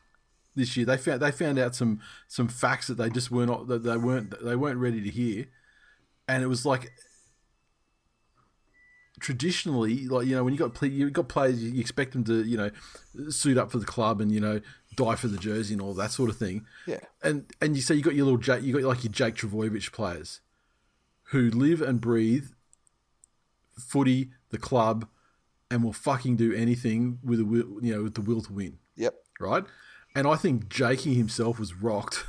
this 0.55 0.75
year. 0.75 0.85
They 0.85 0.97
found 0.97 1.21
they 1.21 1.31
found 1.31 1.59
out 1.59 1.75
some 1.75 2.01
some 2.27 2.47
facts 2.47 2.87
that 2.87 2.95
they 2.95 3.09
just 3.09 3.31
were 3.31 3.45
not 3.45 3.67
that 3.67 3.83
they 3.83 3.97
weren't 3.97 4.33
they 4.43 4.55
weren't 4.55 4.79
ready 4.79 5.01
to 5.01 5.09
hear, 5.09 5.45
and 6.27 6.43
it 6.43 6.47
was 6.47 6.65
like 6.65 6.91
traditionally, 9.19 10.07
like 10.07 10.27
you 10.27 10.35
know, 10.35 10.43
when 10.43 10.53
you 10.53 10.59
got 10.59 10.73
play, 10.73 10.87
you 10.89 11.09
got 11.09 11.27
players, 11.27 11.63
you 11.63 11.79
expect 11.79 12.13
them 12.13 12.23
to 12.25 12.43
you 12.43 12.57
know 12.57 12.69
suit 13.29 13.57
up 13.57 13.71
for 13.71 13.77
the 13.79 13.85
club 13.85 14.21
and 14.21 14.31
you 14.31 14.39
know 14.39 14.61
die 14.95 15.15
for 15.15 15.27
the 15.27 15.37
jersey 15.37 15.73
and 15.73 15.81
all 15.81 15.93
that 15.93 16.11
sort 16.11 16.29
of 16.29 16.37
thing. 16.37 16.65
Yeah. 16.87 16.99
And 17.23 17.45
and 17.61 17.75
you 17.75 17.81
say 17.81 17.95
you 17.95 18.01
got 18.01 18.15
your 18.15 18.25
little 18.25 18.39
Jake, 18.39 18.63
you 18.63 18.73
got 18.73 18.83
like 18.87 19.03
your 19.03 19.11
Jake 19.13 19.35
Trbojevic 19.35 19.91
players 19.91 20.41
who 21.29 21.49
live 21.49 21.81
and 21.81 21.99
breathe 21.99 22.47
footy, 23.77 24.29
the 24.49 24.57
club, 24.57 25.07
and 25.69 25.83
will 25.83 25.93
fucking 25.93 26.35
do 26.37 26.53
anything 26.53 27.19
with 27.23 27.39
a 27.39 27.45
will, 27.45 27.79
you 27.83 27.93
know 27.95 28.03
with 28.03 28.13
the 28.15 28.21
will 28.21 28.41
to 28.41 28.53
win, 28.53 28.77
Yep. 28.95 29.15
right? 29.39 29.63
And 30.15 30.27
I 30.27 30.35
think 30.37 30.69
Jakey 30.69 31.13
himself 31.15 31.59
was 31.59 31.73
rocked 31.73 32.25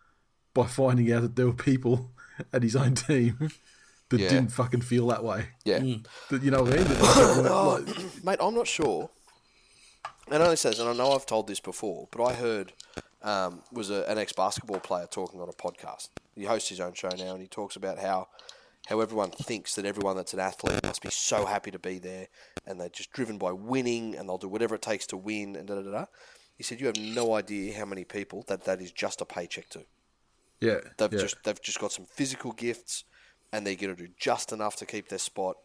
by 0.54 0.66
finding 0.66 1.12
out 1.12 1.22
that 1.22 1.36
there 1.36 1.46
were 1.46 1.52
people 1.52 2.12
at 2.52 2.62
his 2.62 2.74
own 2.76 2.94
team 2.94 3.50
that 4.10 4.20
Yeah. 4.20 4.28
didn't 4.28 4.52
fucking 4.52 4.82
feel 4.82 5.06
that 5.08 5.24
way. 5.24 5.48
Yeah. 5.64 5.78
That 6.30 6.42
you 6.42 6.50
know 6.50 6.62
what 6.62 6.72
I 6.74 6.76
mean? 6.76 6.84
That, 6.84 6.98
that 7.42 7.50
weren't, 7.50 7.88
like, 7.88 8.24
Mate, 8.24 8.38
I'm 8.40 8.54
not 8.54 8.66
sure. 8.66 9.10
And 10.30 10.42
only 10.42 10.56
says, 10.56 10.78
and 10.80 10.88
I 10.88 10.92
know 10.92 11.12
I've 11.12 11.26
told 11.26 11.46
this 11.46 11.60
before, 11.60 12.08
but 12.10 12.24
I 12.24 12.34
heard 12.34 12.72
um, 13.22 13.62
was 13.72 13.90
a, 13.90 14.04
an 14.10 14.18
ex 14.18 14.32
basketball 14.32 14.80
player 14.80 15.06
talking 15.10 15.40
on 15.40 15.48
a 15.48 15.52
podcast. 15.52 16.08
He 16.34 16.44
hosts 16.44 16.68
his 16.68 16.80
own 16.80 16.94
show 16.94 17.10
now, 17.16 17.32
and 17.32 17.40
he 17.40 17.46
talks 17.48 17.76
about 17.76 17.98
how 17.98 18.28
how 18.88 19.00
everyone 19.00 19.30
thinks 19.32 19.74
that 19.74 19.84
everyone 19.84 20.16
that's 20.16 20.32
an 20.34 20.38
athlete 20.40 20.80
must 20.84 21.02
be 21.02 21.10
so 21.10 21.44
happy 21.46 21.70
to 21.72 21.78
be 21.78 21.98
there, 21.98 22.26
and 22.66 22.80
they're 22.80 22.88
just 22.88 23.12
driven 23.12 23.36
by 23.38 23.50
winning, 23.52 24.16
and 24.16 24.28
they'll 24.28 24.38
do 24.38 24.48
whatever 24.48 24.74
it 24.76 24.82
takes 24.82 25.06
to 25.08 25.16
win, 25.16 25.56
and 25.56 25.66
da 25.68 25.76
da 25.76 25.82
da. 25.82 25.90
da. 25.90 26.04
He 26.56 26.62
said, 26.62 26.80
"You 26.80 26.86
have 26.86 26.98
no 26.98 27.34
idea 27.34 27.76
how 27.78 27.84
many 27.84 28.04
people 28.04 28.44
that 28.48 28.64
that 28.64 28.80
is 28.80 28.90
just 28.92 29.20
a 29.20 29.24
paycheck 29.24 29.68
to. 29.70 29.84
yeah, 30.60 30.78
They've 30.98 31.12
yeah. 31.12 31.18
just 31.20 31.36
they've 31.44 31.60
just 31.62 31.80
got 31.80 31.92
some 31.92 32.04
physical 32.06 32.52
gifts, 32.52 33.04
and 33.52 33.66
they're 33.66 33.74
going 33.76 33.94
to 33.94 34.06
do 34.06 34.12
just 34.18 34.52
enough 34.52 34.76
to 34.76 34.86
keep 34.86 35.08
their 35.08 35.18
spot." 35.18 35.56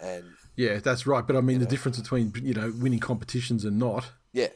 And 0.00 0.24
Yeah, 0.56 0.78
that's 0.78 1.06
right. 1.06 1.26
But 1.26 1.36
I 1.36 1.40
mean, 1.40 1.58
the 1.58 1.66
difference 1.66 1.98
between 2.00 2.32
you 2.42 2.54
know 2.54 2.72
winning 2.80 3.00
competitions 3.00 3.64
and 3.64 3.78
not 3.78 4.12
yeah, 4.32 4.48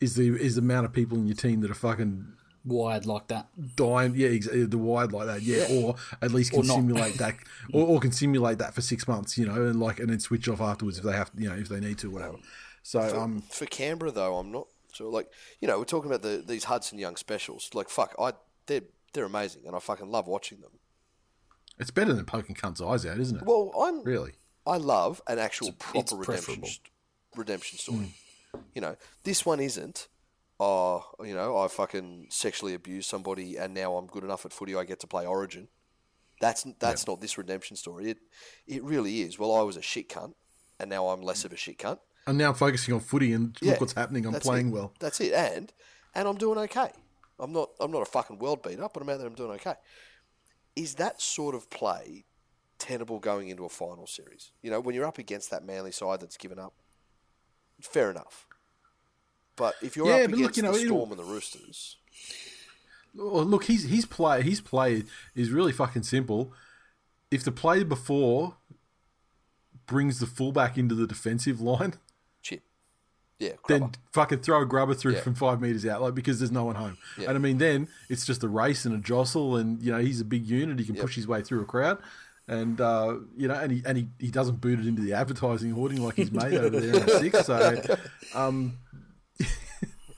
is 0.00 0.14
the 0.14 0.28
is 0.28 0.54
the 0.54 0.62
amount 0.62 0.86
of 0.86 0.92
people 0.92 1.18
in 1.18 1.26
your 1.26 1.36
team 1.36 1.60
that 1.60 1.70
are 1.70 1.74
fucking 1.74 2.34
Wired 2.62 3.06
like 3.06 3.28
that. 3.28 3.48
dying. 3.74 4.14
Yeah, 4.14 4.28
ex- 4.28 4.46
the 4.46 4.76
wide 4.76 5.12
like 5.12 5.26
that. 5.26 5.42
Yeah, 5.42 5.66
or 5.70 5.96
at 6.20 6.30
least 6.30 6.50
can 6.50 6.60
Or 6.60 6.64
simulate 6.64 7.16
that, 7.16 7.36
or, 7.72 7.86
or 7.86 8.00
can 8.00 8.12
simulate 8.12 8.58
that 8.58 8.74
for 8.74 8.82
six 8.82 9.08
months. 9.08 9.38
You 9.38 9.46
know, 9.46 9.54
and 9.54 9.80
like 9.80 9.98
and 9.98 10.10
then 10.10 10.20
switch 10.20 10.46
off 10.48 10.60
afterwards 10.60 10.98
if 10.98 11.04
they 11.04 11.12
have, 11.12 11.30
you 11.36 11.48
know, 11.48 11.56
if 11.56 11.68
they 11.68 11.80
need 11.80 11.96
to, 11.98 12.10
whatever. 12.10 12.36
So 12.82 13.00
um, 13.18 13.40
for 13.50 13.64
Canberra 13.64 14.10
though, 14.10 14.36
I'm 14.36 14.52
not 14.52 14.66
sure. 14.92 15.10
Like 15.10 15.28
you 15.60 15.68
know, 15.68 15.78
we're 15.78 15.84
talking 15.84 16.10
about 16.10 16.22
the 16.22 16.44
these 16.46 16.64
Hudson 16.64 16.98
Young 16.98 17.16
specials. 17.16 17.70
Like 17.72 17.88
fuck, 17.88 18.14
I 18.18 18.34
they're 18.66 18.82
they're 19.14 19.24
amazing, 19.24 19.62
and 19.66 19.74
I 19.74 19.78
fucking 19.78 20.10
love 20.10 20.26
watching 20.26 20.60
them. 20.60 20.72
It's 21.80 21.90
better 21.90 22.12
than 22.12 22.24
poking 22.24 22.54
cunts' 22.54 22.80
eyes 22.86 23.04
out, 23.06 23.18
isn't 23.18 23.38
it? 23.38 23.44
Well, 23.44 23.72
I'm 23.80 24.04
really. 24.04 24.32
I 24.66 24.76
love 24.76 25.20
an 25.26 25.38
actual 25.38 25.68
it's 25.68 25.76
proper 25.78 26.16
redemption 26.16 26.60
preferable. 26.60 26.68
redemption 27.36 27.78
story. 27.78 28.14
Hmm. 28.52 28.58
You 28.74 28.80
know, 28.82 28.96
this 29.24 29.44
one 29.46 29.60
isn't. 29.60 30.08
Oh, 30.62 31.04
you 31.24 31.34
know, 31.34 31.56
I 31.56 31.68
fucking 31.68 32.26
sexually 32.28 32.74
abused 32.74 33.08
somebody, 33.08 33.56
and 33.56 33.72
now 33.72 33.96
I'm 33.96 34.06
good 34.06 34.24
enough 34.24 34.44
at 34.44 34.52
footy. 34.52 34.74
I 34.76 34.84
get 34.84 35.00
to 35.00 35.06
play 35.06 35.24
Origin. 35.26 35.68
That's 36.40 36.66
that's 36.78 37.06
not 37.06 37.20
this 37.20 37.38
redemption 37.38 37.76
story. 37.76 38.10
It 38.10 38.18
it 38.66 38.82
really 38.84 39.22
is. 39.22 39.38
Well, 39.38 39.54
I 39.54 39.62
was 39.62 39.76
a 39.76 39.82
shit 39.82 40.08
cunt, 40.08 40.34
and 40.78 40.90
now 40.90 41.08
I'm 41.08 41.22
less 41.22 41.44
of 41.44 41.52
a 41.52 41.56
shit 41.56 41.78
cunt. 41.78 41.98
And 42.26 42.36
now 42.36 42.48
I'm 42.50 42.54
focusing 42.54 42.92
on 42.94 43.00
footy 43.00 43.32
and 43.32 43.56
Yeah, 43.62 43.72
look 43.72 43.80
what's 43.80 43.92
happening. 43.94 44.26
I'm 44.26 44.34
playing 44.34 44.68
it. 44.68 44.72
well. 44.72 44.92
That's 45.00 45.20
it, 45.20 45.32
and 45.32 45.72
and 46.14 46.28
I'm 46.28 46.36
doing 46.36 46.58
okay. 46.58 46.90
I'm 47.38 47.52
not 47.52 47.70
I'm 47.80 47.90
not 47.90 48.02
a 48.02 48.06
fucking 48.06 48.38
world 48.38 48.62
beater, 48.62 48.86
but 48.92 49.02
I'm 49.02 49.08
out 49.08 49.18
there. 49.18 49.26
I'm 49.26 49.34
doing 49.34 49.52
okay. 49.52 49.74
Is 50.76 50.94
that 50.96 51.20
sort 51.20 51.54
of 51.54 51.68
play 51.70 52.24
tenable 52.78 53.18
going 53.18 53.48
into 53.48 53.64
a 53.64 53.68
final 53.68 54.06
series? 54.06 54.52
You 54.62 54.70
know, 54.70 54.80
when 54.80 54.94
you're 54.94 55.04
up 55.06 55.18
against 55.18 55.50
that 55.50 55.64
Manly 55.64 55.92
side 55.92 56.20
that's 56.20 56.36
given 56.36 56.58
up, 56.58 56.74
fair 57.80 58.10
enough. 58.10 58.46
But 59.56 59.74
if 59.82 59.96
you're 59.96 60.06
Yeah, 60.06 60.16
up 60.24 60.28
but 60.28 60.38
look, 60.38 60.38
against 60.38 60.56
you 60.56 60.62
know, 60.62 60.72
the 60.72 60.78
Storm 60.78 61.10
and 61.10 61.18
the 61.18 61.24
Roosters, 61.24 61.96
look, 63.14 63.64
his 63.64 63.84
his 63.84 64.06
play 64.06 64.42
his 64.42 64.60
play 64.60 65.04
is 65.34 65.50
really 65.50 65.72
fucking 65.72 66.04
simple. 66.04 66.52
If 67.30 67.44
the 67.44 67.52
play 67.52 67.84
before 67.84 68.56
brings 69.86 70.20
the 70.20 70.26
fullback 70.26 70.78
into 70.78 70.94
the 70.94 71.06
defensive 71.06 71.60
line, 71.70 71.94
yeah, 73.40 73.52
then 73.66 73.90
fucking 74.12 74.38
throw 74.40 74.62
a 74.62 74.66
grubber 74.66 74.94
through 74.94 75.14
Yeah. 75.14 75.20
from 75.22 75.34
five 75.34 75.60
meters 75.60 75.84
out, 75.84 76.00
like 76.02 76.14
because 76.14 76.38
there's 76.38 76.52
no 76.52 76.64
one 76.64 76.76
home. 76.76 76.96
Yeah. 77.18 77.30
And 77.30 77.36
I 77.36 77.40
mean, 77.40 77.58
then 77.58 77.88
it's 78.08 78.24
just 78.24 78.44
a 78.44 78.48
race 78.48 78.84
and 78.84 78.94
a 78.94 78.98
jostle, 78.98 79.56
and 79.56 79.82
you 79.82 79.90
know 79.90 79.98
he's 79.98 80.20
a 80.20 80.24
big 80.24 80.46
unit. 80.46 80.78
He 80.78 80.84
can 80.84 80.94
Yep. 80.94 81.02
push 81.04 81.16
his 81.16 81.26
way 81.26 81.42
through 81.42 81.62
a 81.62 81.64
crowd, 81.64 81.98
and 82.46 82.80
uh, 82.80 83.16
you 83.36 83.48
know, 83.48 83.54
and 83.54 83.72
he 83.72 83.82
and 83.84 83.98
he, 83.98 84.08
he 84.18 84.30
doesn't 84.30 84.60
boot 84.60 84.78
it 84.78 84.86
into 84.86 85.02
the 85.02 85.14
advertising 85.14 85.72
hoarding 85.72 86.04
like 86.04 86.14
his 86.14 86.30
mate 86.30 86.54
over 86.54 86.78
there 86.78 86.94
in 87.00 87.06
the 87.06 87.18
six. 87.18 87.46
So, 87.46 87.82
um, 88.34 88.76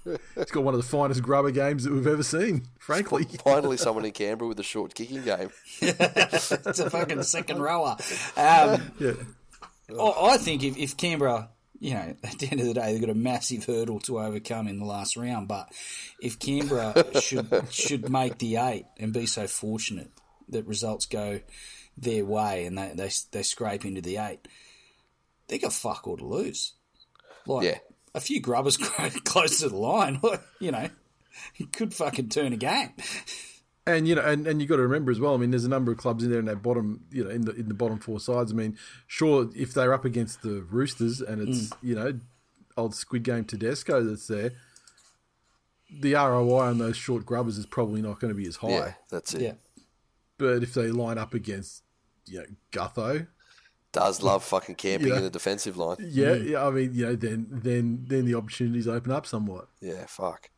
he's 0.04 0.50
got 0.50 0.64
one 0.64 0.74
of 0.74 0.80
the 0.82 0.86
finest 0.88 1.22
grubber 1.22 1.50
games 1.52 1.84
that 1.84 1.92
we've 1.92 2.06
ever 2.06 2.22
seen. 2.24 2.64
Frankly, 2.78 3.24
finally 3.44 3.76
someone 3.76 4.04
in 4.04 4.12
Canberra 4.12 4.48
with 4.48 4.58
a 4.58 4.64
short 4.64 4.94
kicking 4.94 5.22
game. 5.22 5.50
It's 5.80 6.78
a 6.80 6.90
fucking 6.90 7.22
second 7.22 7.60
rower. 7.62 7.96
Um, 8.36 8.92
yeah. 8.98 9.12
I 9.98 10.32
I 10.32 10.36
think 10.38 10.62
if, 10.64 10.76
if 10.78 10.96
Canberra, 10.96 11.50
you 11.82 11.94
know, 11.94 12.14
at 12.24 12.38
the 12.38 12.48
end 12.50 12.60
of 12.60 12.66
the 12.66 12.74
day, 12.74 12.92
they've 12.92 13.00
got 13.00 13.10
a 13.10 13.14
massive 13.14 13.64
hurdle 13.64 13.98
to 14.00 14.20
overcome 14.20 14.68
in 14.68 14.78
the 14.78 14.84
last 14.84 15.16
round. 15.16 15.48
But 15.48 15.68
if 16.20 16.38
Canberra 16.38 17.04
should 17.20 17.48
should 17.70 18.08
make 18.08 18.38
the 18.38 18.56
eight 18.56 18.86
and 19.00 19.12
be 19.12 19.26
so 19.26 19.46
fortunate 19.48 20.10
that 20.48 20.66
results 20.66 21.06
go 21.06 21.40
their 21.98 22.24
way 22.24 22.64
and 22.66 22.78
they 22.78 22.92
they, 22.94 23.10
they 23.32 23.42
scrape 23.42 23.84
into 23.84 24.00
the 24.00 24.18
eight, 24.18 24.46
they 25.48 25.58
got 25.58 25.72
fuck 25.72 26.06
all 26.06 26.16
to 26.16 26.24
lose. 26.24 26.72
Like 27.46 27.64
Yeah. 27.66 27.78
a 28.14 28.20
few 28.20 28.40
grubbers 28.40 28.76
close 29.24 29.58
to 29.60 29.68
the 29.68 29.76
line, 29.76 30.20
you 30.60 30.70
know, 30.70 30.88
it 31.56 31.72
could 31.72 31.92
fucking 31.92 32.28
turn 32.28 32.52
a 32.52 32.56
game. 32.56 32.90
And 33.86 34.06
you 34.06 34.14
know, 34.14 34.22
and, 34.22 34.46
and 34.46 34.62
you 34.62 34.68
got 34.68 34.76
to 34.76 34.82
remember 34.82 35.10
as 35.10 35.18
well. 35.18 35.34
I 35.34 35.38
mean, 35.38 35.50
there's 35.50 35.64
a 35.64 35.68
number 35.68 35.90
of 35.90 35.98
clubs 35.98 36.22
in 36.22 36.30
there 36.30 36.38
in 36.38 36.44
that 36.46 36.62
bottom, 36.62 37.04
you 37.10 37.24
know, 37.24 37.30
in 37.30 37.42
the 37.42 37.52
in 37.54 37.66
the 37.68 37.74
bottom 37.74 37.98
four 37.98 38.20
sides. 38.20 38.52
I 38.52 38.54
mean, 38.54 38.78
sure, 39.08 39.50
if 39.56 39.74
they're 39.74 39.92
up 39.92 40.04
against 40.04 40.42
the 40.42 40.62
Roosters 40.62 41.20
and 41.20 41.48
it's 41.48 41.70
Mm. 41.70 41.76
you 41.82 41.94
know, 41.96 42.20
old 42.76 42.94
Squid 42.94 43.24
Game 43.24 43.44
Tedesco 43.44 44.04
that's 44.04 44.28
there, 44.28 44.52
the 45.90 46.14
ROI 46.14 46.68
on 46.68 46.78
those 46.78 46.96
short 46.96 47.26
grubbers 47.26 47.58
is 47.58 47.66
probably 47.66 48.00
not 48.02 48.20
going 48.20 48.32
to 48.32 48.36
be 48.40 48.46
as 48.46 48.56
high. 48.56 48.68
Yeah, 48.70 48.92
that's 49.10 49.34
it. 49.34 49.42
Yeah. 49.42 49.52
But 50.38 50.62
if 50.62 50.74
they 50.74 50.88
line 50.92 51.18
up 51.18 51.34
against, 51.34 51.82
you 52.26 52.38
know, 52.38 52.46
Gutho, 52.70 53.26
Does 53.92 54.22
love 54.30 54.44
fucking 54.44 54.76
camping 54.76 55.08
Yeah. 55.08 55.16
in 55.18 55.22
the 55.24 55.30
defensive 55.30 55.76
line. 55.76 55.96
yeah, 56.00 56.36
Mm. 56.36 56.48
yeah, 56.50 56.66
I 56.66 56.70
mean, 56.70 56.94
you 56.94 57.06
know, 57.06 57.16
then 57.16 57.46
then 57.50 58.04
then 58.06 58.26
the 58.26 58.34
opportunities 58.36 58.86
open 58.86 59.10
up 59.10 59.26
somewhat. 59.26 59.68
Yeah, 59.80 60.06
fuck. 60.06 60.50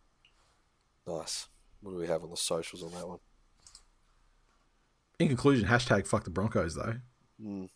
Nice. 1.06 1.48
What 1.85 1.93
do 1.93 1.99
we 1.99 2.07
have 2.07 2.24
on 2.24 2.30
the 2.30 2.37
socials 2.37 2.82
on 2.82 2.91
that 2.93 3.07
one? 3.07 3.18
In 5.18 5.28
conclusion, 5.28 5.68
hashtag 5.68 6.07
fuck 6.07 6.24
the 6.24 6.30
Broncos 6.30 6.74
though. 6.74 6.95
Mm. 7.41 7.68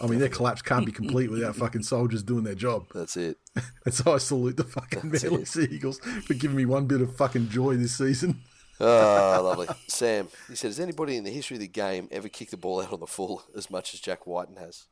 I 0.00 0.06
mean, 0.08 0.18
their 0.18 0.28
collapse 0.28 0.60
can't 0.60 0.84
be 0.84 0.90
complete 0.90 1.30
without 1.30 1.54
fucking 1.54 1.84
soldiers 1.84 2.24
doing 2.24 2.42
their 2.42 2.56
job. 2.56 2.86
That's 2.94 3.16
it. 3.16 3.38
And 3.84 3.94
so 3.94 4.14
I 4.14 4.18
salute 4.18 4.56
the 4.56 4.64
fucking 4.64 5.10
That's 5.10 5.22
Manly 5.22 5.42
it. 5.42 5.48
Sea 5.48 5.68
Eagles 5.70 6.00
for 6.26 6.34
giving 6.34 6.56
me 6.56 6.64
one 6.64 6.86
bit 6.86 7.00
of 7.00 7.16
fucking 7.16 7.48
joy 7.50 7.76
this 7.76 7.96
season. 7.96 8.40
Ah, 8.80 9.38
lovely. 9.40 9.68
Sam, 9.86 10.26
he 10.48 10.56
said, 10.56 10.66
has 10.66 10.80
anybody 10.80 11.16
in 11.16 11.22
the 11.22 11.30
history 11.30 11.54
of 11.56 11.60
the 11.60 11.68
game 11.68 12.08
ever 12.10 12.28
kicked 12.28 12.50
the 12.50 12.56
ball 12.56 12.82
out 12.82 12.92
on 12.92 12.98
the 12.98 13.06
full 13.06 13.44
as 13.56 13.70
much 13.70 13.94
as 13.94 14.00
Jack 14.00 14.26
Wighton 14.26 14.56
has? 14.56 14.86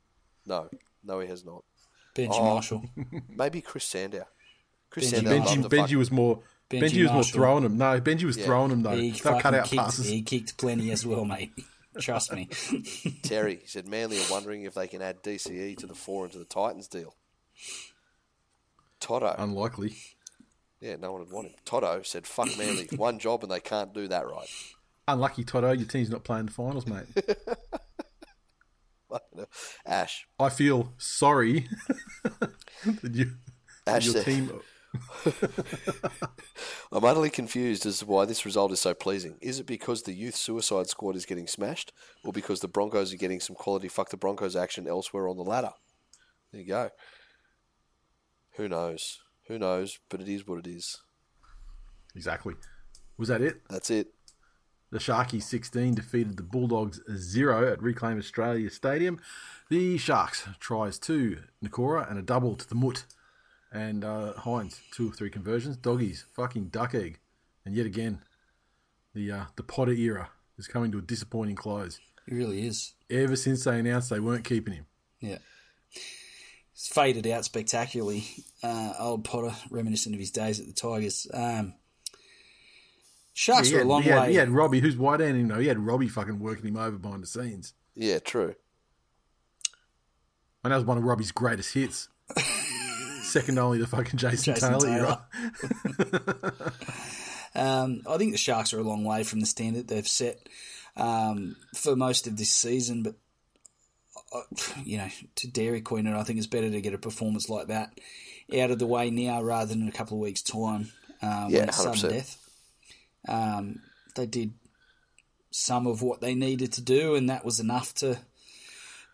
No. 0.47 0.69
No, 1.03 1.19
he 1.19 1.27
has 1.27 1.45
not. 1.45 1.65
Benji 2.15 2.29
Oh. 2.31 2.45
Marshall. 2.45 2.85
Maybe 3.29 3.61
Chris 3.61 3.83
Sandow. 3.85 4.25
Chris 4.89 5.11
Benji- 5.11 5.15
Sandow 5.17 5.31
Benji, 5.33 5.65
Benji 5.69 5.89
fuck- 5.89 5.99
was 5.99 6.13
more. 6.13 6.43
Benji 6.81 6.91
Benji, 6.91 7.03
was 7.03 7.13
more 7.13 7.25
throwing 7.25 7.63
them. 7.65 7.77
No, 7.79 8.01
Benji 8.01 8.25
was 8.25 8.37
Yeah. 8.37 8.47
throwing 8.47 8.71
them 8.71 8.83
though. 8.83 8.97
He 8.97 9.11
They 9.13 9.31
were 9.31 9.41
cut 9.41 9.55
out 9.55 9.65
kicked, 9.67 9.83
passes. 9.83 10.07
he 10.09 10.23
kicked 10.23 10.57
plenty 10.57 10.91
as 10.91 11.05
well, 11.07 11.25
mate. 11.25 11.53
Trust 12.01 12.33
me. 12.33 12.47
Terry, 13.23 13.57
he 13.57 13.67
said, 13.67 13.87
Manly 13.87 14.19
are 14.19 14.31
wondering 14.31 14.63
if 14.63 14.73
they 14.75 14.87
can 14.89 15.03
add 15.03 15.23
DCE 15.23 15.77
to 15.79 15.87
the 15.87 15.95
four 15.95 16.25
into 16.25 16.39
the 16.39 16.45
Titans 16.47 16.89
deal. 16.89 17.15
Toto. 18.99 19.35
Unlikely. 19.39 19.95
yeah, 20.81 20.97
no 20.97 21.13
one 21.13 21.21
would 21.23 21.31
want 21.33 21.49
him. 21.49 21.55
Toto 21.67 22.01
said, 22.03 22.27
fuck 22.27 22.49
Manly. 22.57 22.89
One 22.97 23.19
job 23.19 23.43
and 23.43 23.53
they 23.53 23.61
can't 23.61 23.93
do 23.93 24.09
that 24.09 24.27
right. 24.27 24.49
Unlucky, 25.09 25.45
Toto. 25.45 25.73
Your 25.73 25.87
team's 25.87 26.09
not 26.09 26.25
playing 26.25 26.47
the 26.47 26.53
finals, 26.53 26.87
mate. 26.87 27.05
Ash. 29.85 30.27
I 30.39 30.49
feel 30.49 30.95
sorry 30.97 31.69
that 32.23 33.11
you, 33.15 33.33
Ash 33.87 34.07
your 34.07 34.15
said, 34.15 34.25
team. 34.25 34.61
I'm 36.93 37.05
utterly 37.05 37.31
confused 37.31 37.87
as 37.87 38.01
to 38.01 38.07
why 38.07 38.25
this 38.25 38.45
result 38.45 38.73
is 38.73 38.81
so 38.81 38.95
pleasing. 38.95 39.37
Is 39.41 39.59
it 39.59 39.67
because 39.67 40.03
the 40.03 40.13
youth 40.13 40.37
suicide 40.37 40.89
squad 40.89 41.17
is 41.17 41.27
getting 41.27 41.47
smashed, 41.47 41.93
or 42.25 42.33
because 42.33 42.61
the 42.61 42.69
Broncos 42.69 43.13
are 43.13 43.19
getting 43.19 43.41
some 43.41 43.57
quality 43.57 43.89
fuck 43.89 44.11
the 44.11 44.17
Broncos 44.17 44.57
action 44.57 44.87
elsewhere 44.87 45.29
on 45.29 45.37
the 45.37 45.43
ladder? 45.43 45.73
There 46.53 46.61
you 46.61 46.69
go. 46.69 46.91
Who 48.57 48.69
knows? 48.69 49.21
Who 49.49 49.59
knows? 49.59 49.99
But 50.11 50.21
it 50.21 50.29
is 50.29 50.47
what 50.47 50.59
it 50.59 50.67
is. 50.67 50.99
Exactly. 52.15 52.55
Was 53.17 53.29
that 53.29 53.41
it? 53.41 53.63
That's 53.69 53.91
it. 53.91 54.09
The 54.91 54.99
Sharkies 54.99 55.45
16 55.45 55.95
defeated 55.95 56.37
the 56.37 56.43
Bulldogs 56.43 57.01
0 57.11 57.73
at 57.73 57.83
Reclaim 57.83 58.19
Australia 58.19 58.69
Stadium. 58.69 59.19
The 59.71 59.97
Sharks 59.97 60.47
tries 60.61 60.99
two 60.99 61.39
Nakora 61.65 62.11
and 62.11 62.19
a 62.19 62.23
double 62.23 62.57
to 62.57 62.69
the 62.69 62.75
Mutt. 62.75 63.07
And 63.73 64.05
uh, 64.05 64.35
Hynes, 64.37 64.81
two 64.93 65.09
or 65.09 65.13
three 65.13 65.31
conversions. 65.31 65.77
Doggies, 65.77 66.25
fucking 66.35 66.67
duck 66.67 66.95
egg. 66.95 67.19
And 67.65 67.75
yet 67.75 67.87
again, 67.87 68.21
the 69.15 69.33
uh, 69.33 69.45
the 69.57 69.63
Potter 69.63 69.93
era 69.93 70.31
is 70.59 70.67
coming 70.67 70.93
to 70.93 70.99
a 70.99 71.03
disappointing 71.03 71.57
close. 71.57 71.99
It 72.27 72.35
really 72.35 72.67
is. 72.67 72.93
Ever 73.11 73.37
since 73.37 73.65
they 73.65 73.79
announced 73.79 74.11
they 74.11 74.21
weren't 74.21 74.45
keeping 74.45 74.75
him. 74.75 74.87
Yeah. 75.21 75.39
He's 75.91 76.89
faded 76.89 77.27
out 77.27 77.45
spectacularly. 77.45 78.25
Uh, 78.63 78.93
old 78.99 79.25
Potter, 79.25 79.55
reminiscent 79.71 80.15
of 80.15 80.21
his 80.21 80.31
days 80.31 80.61
at 80.61 80.67
the 80.67 80.73
Tigers. 80.73 81.27
Um, 81.33 81.75
Sharks 83.35 83.69
he, 83.69 83.77
are 83.77 83.79
had, 83.79 83.87
a 83.87 83.89
long 83.89 84.03
he, 84.03 84.11
had, 84.11 84.21
way. 84.23 84.31
he 84.31 84.37
had 84.37 84.51
Robbie, 84.51 84.81
who's 84.81 84.97
white 84.97 85.21
hand, 85.21 85.39
you 85.39 85.47
know, 85.47 85.59
he 85.59 85.67
had 85.67 85.79
Robbie 85.79 86.09
fucking 86.09 86.39
working 86.39 86.67
him 86.67 86.77
over 86.77 86.99
behind 86.99 87.23
the 87.23 87.27
scenes. 87.27 87.73
Yeah, 87.95 88.19
true. 88.19 88.55
And 90.63 90.73
that 90.73 90.77
was 90.77 90.85
one 90.85 90.99
of 90.99 91.05
Robbie's 91.05 91.33
greatest 91.33 91.75
hits. 91.75 92.09
Second 93.33 93.59
only 93.59 93.79
to 93.79 93.87
fucking 93.87 94.19
Jason, 94.19 94.55
Jason 94.55 94.79
Taylor. 94.79 95.19
Taylor. 95.99 96.53
Um, 97.55 98.01
I 98.09 98.17
think 98.17 98.33
the 98.33 98.39
Sharks 98.39 98.73
are 98.73 98.79
a 98.79 98.83
long 98.83 99.05
way 99.05 99.25
from 99.25 99.41
the 99.41 99.47
standard 99.47 99.87
they've 99.87 100.09
set 100.09 100.49
um, 100.97 101.57
for 101.75 101.95
most 101.95 102.27
of 102.27 102.39
this 102.39 102.51
season, 102.51 103.03
but 103.03 103.15
uh, 104.35 104.41
you 104.85 104.97
know, 104.97 105.09
to 105.37 105.49
Dairy 105.49 105.83
Queen, 105.83 106.07
and 106.07 106.17
I 106.17 106.23
think 106.23 106.39
it's 106.39 106.47
better 106.47 106.71
to 106.71 106.81
get 106.81 106.95
a 106.95 106.99
performance 106.99 107.51
like 107.51 107.67
that 107.67 107.99
out 108.59 108.71
of 108.71 108.79
the 108.79 108.87
way 108.87 109.11
now 109.11 109.43
rather 109.43 109.67
than 109.67 109.83
in 109.83 109.89
a 109.89 109.93
couple 109.93 110.17
of 110.17 110.23
weeks' 110.23 110.41
time 110.41 110.93
um, 111.21 111.51
Yeah, 111.51 111.61
when 111.61 111.69
it's 111.69 111.77
sudden 111.77 112.11
death. 112.11 112.39
Um, 113.29 113.83
they 114.17 114.27
did 114.27 114.55
some 115.51 115.87
of 115.87 116.01
what 116.01 116.23
they 116.23 116.35
needed 116.35 116.73
to 116.73 116.81
do, 116.81 117.17
and 117.17 117.29
that 117.29 117.45
was 117.45 117.61
enough 117.61 117.93
to 117.97 118.19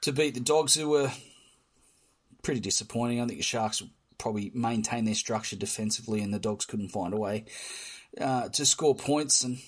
to 0.03 0.13
beat 0.13 0.35
the 0.35 0.41
Dogs, 0.41 0.77
who 0.77 0.91
were 0.91 1.11
pretty 2.45 2.61
disappointing. 2.61 3.21
I 3.21 3.27
think 3.27 3.41
the 3.41 3.45
Sharks 3.45 3.83
probably 4.19 4.51
maintain 4.55 5.05
their 5.05 5.15
structure 5.15 5.57
defensively, 5.57 6.21
and 6.21 6.35
the 6.35 6.39
Dogs 6.39 6.65
couldn't 6.67 6.89
find 6.91 7.15
a 7.15 7.19
way 7.19 7.45
uh, 8.21 8.49
to 8.51 8.67
score 8.67 8.95
points. 8.95 9.45
And 9.45 9.59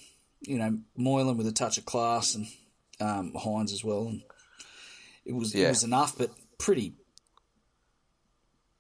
you 0.43 0.59
know, 0.59 0.79
Moylan 0.97 1.37
with 1.37 1.47
a 1.47 1.53
touch 1.53 1.79
of 1.79 1.85
class, 1.85 2.35
and 2.35 2.47
um, 3.01 3.33
Hynes 3.35 3.73
as 3.73 3.85
well. 3.85 4.09
And 4.09 4.23
it 5.25 5.33
was 5.35 5.55
it 5.55 5.69
was 5.69 5.85
enough, 5.85 6.17
but 6.19 6.31
pretty 6.59 6.95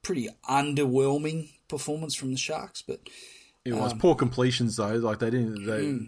pretty 0.02 0.28
underwhelming 0.48 1.50
performance 1.68 2.14
from 2.14 2.32
the 2.32 2.38
Sharks. 2.38 2.82
But 2.82 3.00
It 3.64 3.72
Um, 3.72 3.80
was 3.80 3.94
poor 3.94 4.14
completions 4.14 4.76
though. 4.76 4.94
Like 4.96 5.18
they 5.18 5.30
didn't 5.30 5.66
they 5.66 5.98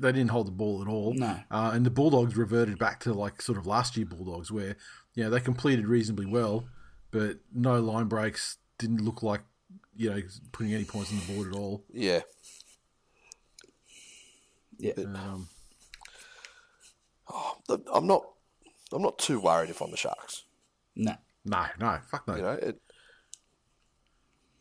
they 0.00 0.12
didn't 0.12 0.30
hold 0.30 0.46
the 0.46 0.52
ball 0.52 0.82
at 0.82 0.88
all. 0.88 1.14
No. 1.14 1.40
Uh, 1.50 1.72
and 1.74 1.84
the 1.84 1.90
Bulldogs 1.90 2.36
reverted 2.36 2.78
back 2.78 3.00
to 3.00 3.12
like 3.12 3.42
sort 3.42 3.58
of 3.58 3.66
last 3.66 3.96
year 3.96 4.06
Bulldogs 4.06 4.50
where 4.52 4.76
you 5.14 5.24
know 5.24 5.30
they 5.30 5.40
completed 5.40 5.86
reasonably 5.86 6.26
well, 6.26 6.68
but 7.10 7.38
no 7.52 7.80
line 7.80 8.06
breaks 8.06 8.58
didn't 8.78 9.02
look 9.04 9.22
like 9.22 9.42
you 9.94 10.10
know 10.10 10.20
putting 10.52 10.72
any 10.74 10.84
points 10.84 11.10
on 11.12 11.18
the 11.20 11.32
board 11.34 11.48
at 11.52 11.58
all. 11.58 11.84
Yeah. 11.92 12.20
yeah, 14.78 14.92
Um, 14.96 15.48
Look, 17.68 17.86
I'm 17.92 18.06
not. 18.06 18.22
I'm 18.92 19.02
not 19.02 19.18
too 19.18 19.40
worried 19.40 19.70
if 19.70 19.80
I'm 19.82 19.90
the 19.90 19.96
Sharks. 19.96 20.44
no, 20.94 21.14
no, 21.44 21.66
no, 21.80 21.98
fuck 22.08 22.26
no. 22.28 22.36
You 22.36 22.42
know, 22.42 22.50
it, 22.52 22.80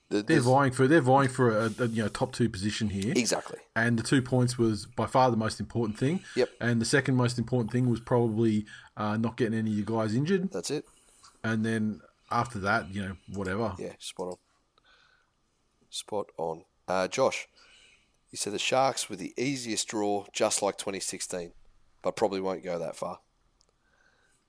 they're 0.10 0.22
there's- 0.24 0.44
vying 0.46 0.72
for 0.72 0.88
they're 0.88 1.02
vying 1.02 1.30
for 1.30 1.52
a, 1.56 1.66
a 1.80 1.86
you 1.88 2.02
know 2.04 2.08
top 2.10 2.32
two 2.34 2.50
position 2.50 2.90
here. 2.90 3.14
exactly. 3.16 3.60
And 3.76 4.00
the 4.00 4.04
two 4.04 4.22
points 4.24 4.58
was 4.58 4.86
by 4.88 5.06
far 5.06 5.30
the 5.30 5.38
most 5.38 5.60
important 5.60 6.00
thing. 6.00 6.22
Yep. 6.36 6.50
And 6.60 6.82
the 6.82 6.86
second 6.86 7.16
most 7.16 7.38
important 7.38 7.72
thing 7.72 7.88
was 7.90 8.00
probably 8.00 8.66
uh, 8.98 9.18
not 9.18 9.38
getting 9.38 9.58
any 9.60 9.72
of 9.72 9.78
you 9.78 9.86
guys 9.86 10.16
injured. 10.16 10.52
That's 10.52 10.72
it. 10.72 10.86
And 11.44 11.64
then 11.64 12.02
after 12.36 12.60
that, 12.60 12.94
you 12.94 13.02
know, 13.02 13.18
whatever. 13.34 13.74
Yeah, 13.80 13.94
spot 14.00 14.28
on. 14.28 14.38
Spot 15.90 16.30
on. 16.38 16.66
Uh, 16.88 17.08
Josh, 17.08 17.48
you 18.32 18.38
said 18.38 18.54
the 18.54 18.60
Sharks 18.60 19.10
were 19.10 19.16
the 19.16 19.34
easiest 19.38 19.88
draw, 19.88 20.26
just 20.34 20.62
like 20.62 20.78
2016, 20.78 21.54
but 22.02 22.16
probably 22.16 22.42
won't 22.42 22.64
go 22.64 22.78
that 22.78 22.96
far. 22.96 23.20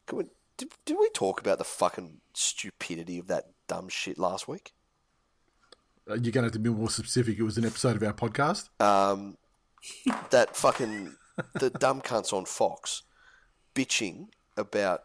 Can 0.07 0.19
we, 0.19 0.25
did, 0.57 0.71
did 0.85 0.97
we 0.99 1.09
talk 1.11 1.41
about 1.41 1.59
the 1.59 1.65
fucking 1.65 2.21
stupidity 2.35 3.19
of 3.19 3.29
that 3.29 3.45
dumb 3.69 3.89
shit 3.89 4.19
last 4.19 4.49
week? 4.49 4.73
Uh, 6.09 6.15
You're 6.15 6.33
going 6.33 6.43
to 6.43 6.43
have 6.43 6.53
to 6.53 6.59
be 6.59 6.71
more 6.71 6.91
specific. 6.91 7.39
It 7.39 7.43
was 7.43 7.59
an 7.59 7.65
episode 7.65 7.97
of 7.97 8.03
our 8.03 8.13
podcast. 8.13 8.69
Um, 8.81 9.37
that 10.31 10.57
fucking 10.57 11.15
the 11.55 11.71
dumb 11.71 12.01
cunts 12.03 12.33
on 12.33 12.45
Fox 12.45 13.03
bitching 13.75 14.29
about 14.57 15.03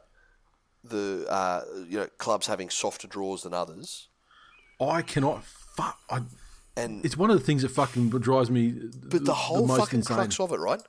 the 0.84 1.26
uh, 1.30 1.64
you 1.88 1.98
know 2.00 2.08
clubs 2.18 2.48
having 2.48 2.70
softer 2.70 3.08
draws 3.08 3.44
than 3.44 3.54
others, 3.54 4.10
I 4.80 5.02
cannot. 5.02 5.44
Fuck. 5.44 6.00
I, 6.10 6.22
and 6.76 7.06
it's 7.06 7.18
one 7.18 7.30
of 7.30 7.38
the 7.38 7.46
things 7.46 7.62
that 7.62 7.70
fucking 7.70 8.10
drives 8.10 8.50
me. 8.50 8.74
But 9.04 9.26
the 9.26 9.34
whole 9.34 9.68
most 9.68 9.80
fucking 9.80 10.00
insane. 10.00 10.16
crux 10.16 10.40
of 10.40 10.52
it, 10.52 10.58
right? 10.60 10.82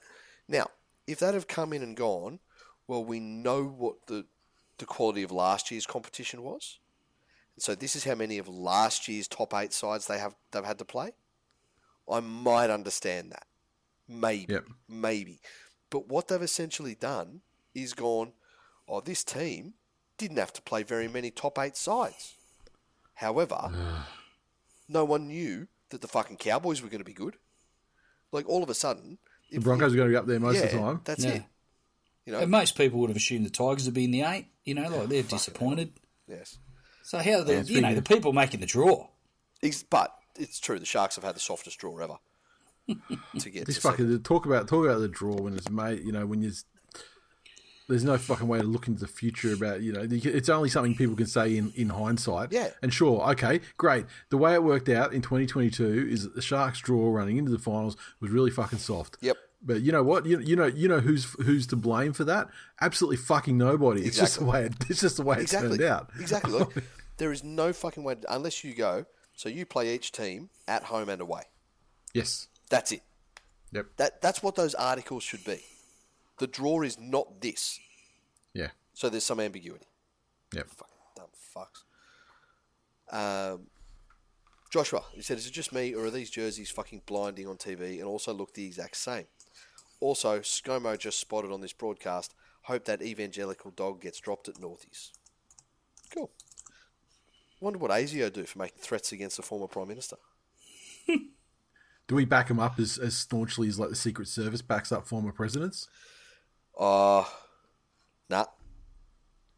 Now, 0.49 0.69
if 1.07 1.19
that 1.19 1.35
have 1.35 1.49
come 1.49 1.73
in 1.73 1.83
and 1.83 1.97
gone, 1.97 2.39
well, 2.87 3.05
we 3.05 3.21
know 3.21 3.65
what 3.65 4.07
the 4.07 4.27
the 4.79 4.87
quality 4.87 5.23
of 5.23 5.31
last 5.31 5.71
year's 5.71 5.87
competition 5.87 6.43
was. 6.43 6.79
So 7.59 7.75
this 7.75 7.95
is 7.95 8.05
how 8.05 8.15
many 8.15 8.39
of 8.39 8.49
last 8.49 9.09
year's 9.09 9.29
top 9.29 9.53
eight 9.55 9.73
sides 9.73 10.07
they 10.07 10.19
have 10.19 10.35
they've 10.51 10.65
had 10.65 10.79
to 10.79 10.85
play. 10.85 11.13
I 12.11 12.21
might 12.21 12.71
understand 12.71 13.31
that, 13.31 13.47
maybe, 14.09 14.53
Yep. 14.55 14.65
maybe. 14.89 15.41
But 15.91 16.09
what 16.09 16.29
they've 16.29 16.43
essentially 16.43 16.95
done 16.95 17.43
is 17.75 17.95
gone. 17.95 18.33
Oh, 18.89 19.01
this 19.01 19.23
team 19.23 19.75
didn't 20.23 20.39
have 20.39 20.53
to 20.55 20.63
play 20.63 20.83
very 20.83 21.09
many 21.09 21.31
top 21.31 21.59
eight 21.59 21.77
sides. 21.77 22.35
However, 23.15 23.71
no 24.89 25.05
one 25.05 25.29
knew 25.29 25.69
that 25.91 26.01
the 26.01 26.09
fucking 26.09 26.37
Cowboys 26.39 26.83
were 26.83 26.89
going 26.89 27.01
to 27.01 27.05
be 27.05 27.13
good. 27.13 27.37
Like 28.31 28.49
all 28.49 28.63
of 28.63 28.71
a 28.71 28.75
sudden, 28.75 29.19
The 29.51 29.59
Broncos 29.59 29.93
are 29.93 29.97
going 29.97 30.09
to 30.09 30.13
be 30.13 30.17
up 30.17 30.27
there 30.27 30.41
most 30.41 30.57
yeah, 30.57 30.63
of 30.65 30.71
the 30.73 30.79
time. 30.79 31.01
That's 31.05 31.25
Yeah. 31.25 31.31
it. 31.35 31.43
You 32.25 32.33
know, 32.33 32.39
and 32.41 32.51
most 32.51 32.77
people 32.77 33.01
would 33.01 33.11
have 33.11 33.17
assumed 33.17 33.45
the 33.45 33.51
Tigers 33.51 33.85
would 33.87 33.95
be 33.95 34.05
in 34.05 34.11
the 34.13 34.23
eight. 34.23 34.47
You 34.65 34.75
know, 34.75 34.89
like 34.89 35.09
they're 35.09 35.23
disappointed. 35.25 35.93
yes. 36.29 36.57
So 37.03 37.19
how 37.19 37.41
are 37.41 37.45
the 37.45 37.53
Yeah, 37.55 37.59
you 37.63 37.81
know 37.81 37.89
speaking- 37.89 37.95
the 37.97 38.03
people 38.03 38.33
making 38.33 38.61
the 38.61 38.67
draw? 38.67 39.09
Ex- 39.63 39.83
But 39.83 40.17
it's 40.39 40.61
true. 40.61 40.79
The 40.79 40.87
Sharks 40.87 41.17
have 41.17 41.25
had 41.25 41.35
the 41.35 41.41
softest 41.41 41.79
draw 41.79 41.99
ever 41.99 42.19
to 43.41 43.51
get 43.51 43.67
This 43.67 43.75
to 43.77 43.81
fucking 43.83 44.07
second. 44.07 44.23
talk 44.25 44.47
about 44.47 44.69
talk 44.69 44.85
about 44.87 45.01
the 45.01 45.09
draw 45.09 45.35
when 45.35 45.55
it's 45.55 45.69
made. 45.69 46.05
You 46.05 46.13
know 46.13 46.27
when 46.27 46.43
you. 46.43 46.53
There's 47.89 48.05
no 48.05 48.17
fucking 48.17 48.47
way 48.49 48.59
to 48.59 48.65
look 48.65 48.87
into 48.89 49.01
the 49.01 49.07
future 49.09 49.53
about 49.53 49.83
you 49.83 49.93
know. 49.93 50.07
It's 50.11 50.49
only 50.49 50.69
something 50.69 50.95
people 50.95 51.17
can 51.17 51.27
say 51.27 51.57
in, 51.57 51.73
in 51.77 51.89
hindsight. 51.91 52.53
Yeah. 52.53 52.71
And 52.83 52.93
sure, 52.95 53.21
okay, 53.33 53.61
great. 53.77 54.07
The 54.31 54.39
way 54.39 54.55
it 54.55 54.63
worked 54.63 54.89
out 54.89 55.13
in 55.13 55.21
2022 55.23 56.09
is 56.11 56.23
that 56.25 56.35
the 56.35 56.43
Sharks' 56.43 56.81
draw 56.81 57.13
running 57.13 57.37
into 57.37 57.51
the 57.51 57.59
finals 57.59 57.97
was 58.21 58.31
really 58.31 58.51
fucking 58.51 58.79
soft. 58.79 59.17
Yep. 59.21 59.37
But 59.65 59.83
you 59.83 59.93
know 59.93 60.03
what? 60.03 60.27
You, 60.27 60.41
you 60.41 60.57
know 60.57 60.67
you 60.67 60.89
know 60.89 61.01
who's 61.01 61.25
who's 61.45 61.67
to 61.69 61.77
blame 61.77 62.13
for 62.13 62.25
that? 62.25 62.49
Absolutely 62.81 63.17
fucking 63.19 63.57
nobody. 63.59 64.03
It's 64.05 64.17
just 64.19 64.39
the 64.39 64.45
way 64.45 64.65
it, 64.65 64.73
it's 64.89 65.01
just 65.01 65.17
the 65.19 65.23
way 65.23 65.37
it 65.39 65.43
Exactly. 65.43 65.79
turned 65.79 65.83
out. 65.91 66.11
Exactly. 66.19 66.53
Look, 66.53 66.75
there 67.19 67.31
is 67.33 67.45
no 67.45 67.73
fucking 67.73 68.03
way 68.05 68.15
to, 68.17 68.35
unless 68.35 68.65
you 68.65 68.75
go. 68.75 69.07
So 69.35 69.49
you 69.49 69.65
play 69.67 69.95
each 69.95 70.13
team 70.13 70.51
at 70.69 70.85
home 70.85 71.09
and 71.09 71.21
away. 71.21 71.43
yes. 72.15 72.49
That's 72.71 72.91
it. 72.93 73.03
Yep. 73.73 73.87
That 73.99 74.21
that's 74.23 74.43
what 74.43 74.55
those 74.57 74.75
articles 74.75 75.23
should 75.23 75.45
be. 75.45 75.61
The 76.43 76.49
draw 76.49 76.83
is 76.83 76.99
not 76.99 77.41
this. 77.41 77.79
Yeah. 78.53 78.71
So 78.95 79.09
there's 79.09 79.23
some 79.23 79.39
ambiguity. 79.39 79.87
Yeah. 80.53 80.65
Fucking 80.67 80.97
dumb 81.15 81.29
fucks. 81.55 83.53
Um, 83.53 83.69
Joshua, 84.69 85.05
he 85.13 85.23
said, 85.23 85.39
is 85.39 85.47
it 85.47 85.53
just 85.53 85.73
me 85.73 85.95
or 85.95 86.07
are 86.07 86.11
these 86.11 86.31
jerseys 86.31 86.69
fucking 86.69 87.03
blinding 87.07 87.47
on 87.47 87.59
TV 87.59 88.01
and 88.01 88.09
also 88.09 88.35
look 88.35 88.55
the 88.55 88.67
exact 88.67 88.97
same? 88.97 89.27
Also, 90.01 90.41
ScoMo 90.41 90.99
just 90.99 91.21
spotted 91.21 91.53
on 91.53 91.61
this 91.61 91.73
broadcast. 91.73 92.35
Hope 92.63 92.87
that 92.87 93.03
evangelical 93.03 93.71
dog 93.71 94.01
gets 94.01 94.19
dropped 94.19 94.49
at 94.49 94.57
Northies. 94.57 95.13
Cool. 96.13 96.33
Wonder 97.61 97.79
what 97.79 97.93
ASIO 97.93 98.33
do 98.33 98.43
for 98.47 98.59
making 98.59 98.81
threats 98.81 99.13
against 99.13 99.37
the 99.37 99.45
former 99.45 99.69
Prime 99.69 99.87
Minister. 99.87 100.17
Do 102.09 102.17
we 102.17 102.25
back 102.25 102.51
him 102.51 102.59
up 102.59 102.81
as, 102.81 102.99
as 102.99 103.17
staunchly 103.17 103.69
as 103.69 103.79
like 103.79 103.91
the 103.91 103.95
Secret 103.95 104.27
Service 104.27 104.61
backs 104.61 104.91
up 104.91 105.07
former 105.07 105.31
presidents? 105.31 105.87
Uh, 106.79 107.25
nah. 108.29 108.47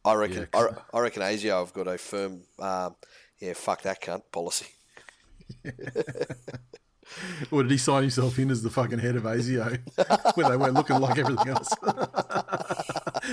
I 0.04 0.14
reckon, 0.14 0.48
Yeah, 0.52 0.68
I, 0.92 0.98
I 0.98 1.00
reckon 1.00 1.22
ASIO 1.22 1.60
have 1.60 1.72
got 1.72 1.88
a 1.88 1.96
firm, 1.96 2.42
um, 2.58 2.94
yeah, 3.40 3.54
fuck 3.54 3.82
that 3.82 4.02
cunt 4.02 4.22
policy. 4.30 4.66
Or 7.50 7.62
did 7.62 7.72
he 7.72 7.78
sign 7.78 8.02
himself 8.02 8.38
in 8.38 8.50
as 8.50 8.62
the 8.62 8.70
fucking 8.70 8.98
head 8.98 9.16
of 9.16 9.24
ASIO 9.24 9.78
when 10.36 10.50
they 10.50 10.56
weren't 10.56 10.74
looking 10.74 10.98
like 11.00 11.18
everything 11.18 11.48
else? 11.48 11.72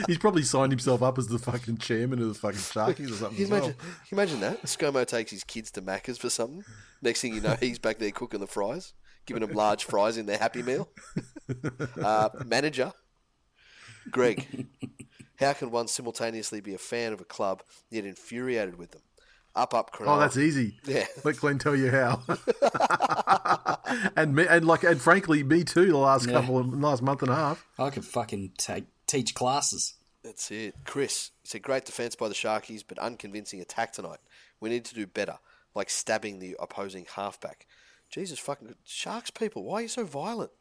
He's 0.07 0.17
probably 0.17 0.43
signed 0.43 0.71
himself 0.71 1.01
up 1.01 1.17
as 1.17 1.27
the 1.27 1.39
fucking 1.39 1.77
chairman 1.77 2.21
of 2.21 2.27
the 2.29 2.33
fucking 2.33 2.59
Sharkies 2.59 3.11
or 3.11 3.15
something. 3.15 3.37
Can 3.37 3.45
you 3.45 3.47
well. 3.47 3.63
imagine, 3.63 3.75
you 4.09 4.17
imagine 4.17 4.39
that? 4.41 4.63
ScoMo 4.63 5.05
takes 5.05 5.31
his 5.31 5.43
kids 5.43 5.71
to 5.71 5.81
Macca's 5.81 6.17
for 6.17 6.29
something. 6.29 6.63
Next 7.01 7.21
thing 7.21 7.33
you 7.33 7.41
know, 7.41 7.55
he's 7.59 7.79
back 7.79 7.97
there 7.97 8.11
cooking 8.11 8.39
the 8.39 8.47
fries, 8.47 8.93
giving 9.25 9.41
them 9.41 9.55
large 9.55 9.85
fries 9.85 10.17
in 10.17 10.25
their 10.25 10.37
Happy 10.37 10.63
Meal. 10.63 10.89
Uh, 12.01 12.29
manager, 12.45 12.93
Greg, 14.09 14.67
how 15.39 15.53
can 15.53 15.71
one 15.71 15.87
simultaneously 15.87 16.61
be 16.61 16.73
a 16.73 16.79
fan 16.79 17.13
of 17.13 17.21
a 17.21 17.25
club 17.25 17.63
yet 17.89 18.05
infuriated 18.05 18.77
with 18.77 18.91
them? 18.91 19.01
Up, 19.53 19.73
up, 19.73 19.91
Cronulla. 19.91 20.15
Oh, 20.15 20.19
that's 20.19 20.37
easy. 20.37 20.79
Yeah. 20.85 21.05
Let 21.25 21.37
Glenn 21.37 21.59
tell 21.59 21.75
you 21.75 21.91
how. 21.91 22.23
and 24.15 24.33
me, 24.33 24.45
and 24.47 24.65
like, 24.65 24.83
and 24.83 25.01
frankly, 25.01 25.43
me 25.43 25.65
too. 25.65 25.87
The 25.87 25.97
last 25.97 26.29
couple 26.29 26.57
of 26.57 26.73
last 26.73 27.01
month 27.01 27.21
and 27.21 27.31
a 27.31 27.35
half. 27.35 27.65
I 27.77 27.89
could 27.89 28.05
fucking 28.05 28.53
take 28.57 28.85
teach 29.07 29.33
classes. 29.35 29.95
That's 30.23 30.51
it. 30.51 30.75
Chris, 30.85 31.31
he 31.41 31.49
said, 31.49 31.63
great 31.63 31.83
defence 31.83 32.15
by 32.15 32.27
the 32.27 32.33
Sharkies, 32.33 32.83
but 32.87 32.99
unconvincing 32.99 33.59
attack 33.59 33.91
tonight. 33.91 34.19
We 34.59 34.69
need 34.69 34.85
to 34.85 34.95
do 34.95 35.07
better, 35.07 35.39
like 35.75 35.89
stabbing 35.89 36.39
the 36.39 36.55
opposing 36.59 37.05
halfback. 37.15 37.65
Jesus 38.09 38.39
fucking 38.39 38.75
Sharks 38.85 39.31
people, 39.31 39.63
why 39.63 39.79
are 39.79 39.81
you 39.83 39.87
so 39.87 40.05
violent? 40.05 40.51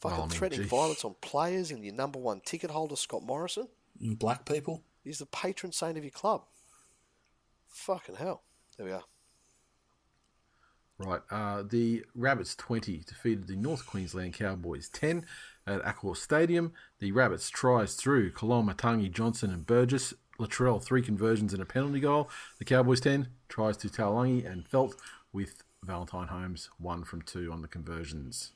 Fucking 0.00 0.18
I 0.18 0.20
mean, 0.20 0.28
threatening 0.30 0.62
gee. 0.62 0.68
violence 0.68 1.04
on 1.04 1.14
players 1.20 1.70
and 1.70 1.84
your 1.84 1.94
number 1.94 2.18
one 2.18 2.40
ticket 2.44 2.70
holder, 2.70 2.96
Scott 2.96 3.22
Morrison. 3.22 3.68
And 4.00 4.18
black 4.18 4.44
people. 4.44 4.82
He's 5.02 5.18
the 5.18 5.26
patron 5.26 5.72
saint 5.72 5.96
of 5.96 6.04
your 6.04 6.10
club. 6.10 6.42
Fucking 7.68 8.16
hell. 8.16 8.42
There 8.76 8.86
we 8.86 8.92
are. 8.92 9.04
Right. 10.98 11.20
Uh, 11.30 11.62
the 11.62 12.04
Rabbits 12.14 12.54
20 12.54 13.02
defeated 13.06 13.46
the 13.46 13.56
North 13.56 13.86
Queensland 13.86 14.34
Cowboys 14.34 14.88
10 14.88 15.26
at 15.66 15.82
Accor 15.82 16.16
Stadium. 16.16 16.72
The 17.00 17.12
Rabbits 17.12 17.50
tries 17.50 17.94
through 17.94 18.30
Coloma, 18.32 18.74
Tangi, 18.74 19.08
Johnston, 19.08 19.50
and 19.50 19.66
Burgess. 19.66 20.14
Latrell, 20.38 20.82
three 20.82 21.02
conversions 21.02 21.52
and 21.52 21.62
a 21.62 21.66
penalty 21.66 22.00
goal. 22.00 22.28
The 22.58 22.64
Cowboys 22.64 23.00
10 23.00 23.28
tries 23.48 23.76
to 23.78 23.88
Taulagi 23.88 24.50
and 24.50 24.68
Feldt 24.68 24.94
with 25.32 25.62
Valentine 25.82 26.28
Holmes, 26.28 26.68
one 26.78 27.04
from 27.04 27.22
two 27.22 27.50
on 27.52 27.62
the 27.62 27.68
conversions. 27.68 28.52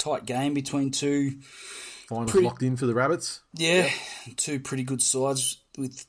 Tight 0.00 0.26
game 0.26 0.52
between 0.54 0.90
two. 0.90 1.38
Finals 2.08 2.32
Pretty- 2.32 2.46
locked 2.46 2.62
in 2.64 2.76
for 2.76 2.86
the 2.86 2.94
Rabbits. 2.94 3.40
Yeah, 3.54 3.88
two 4.36 4.58
pretty 4.58 4.82
good 4.82 5.00
sides 5.02 5.58
with 5.78 6.06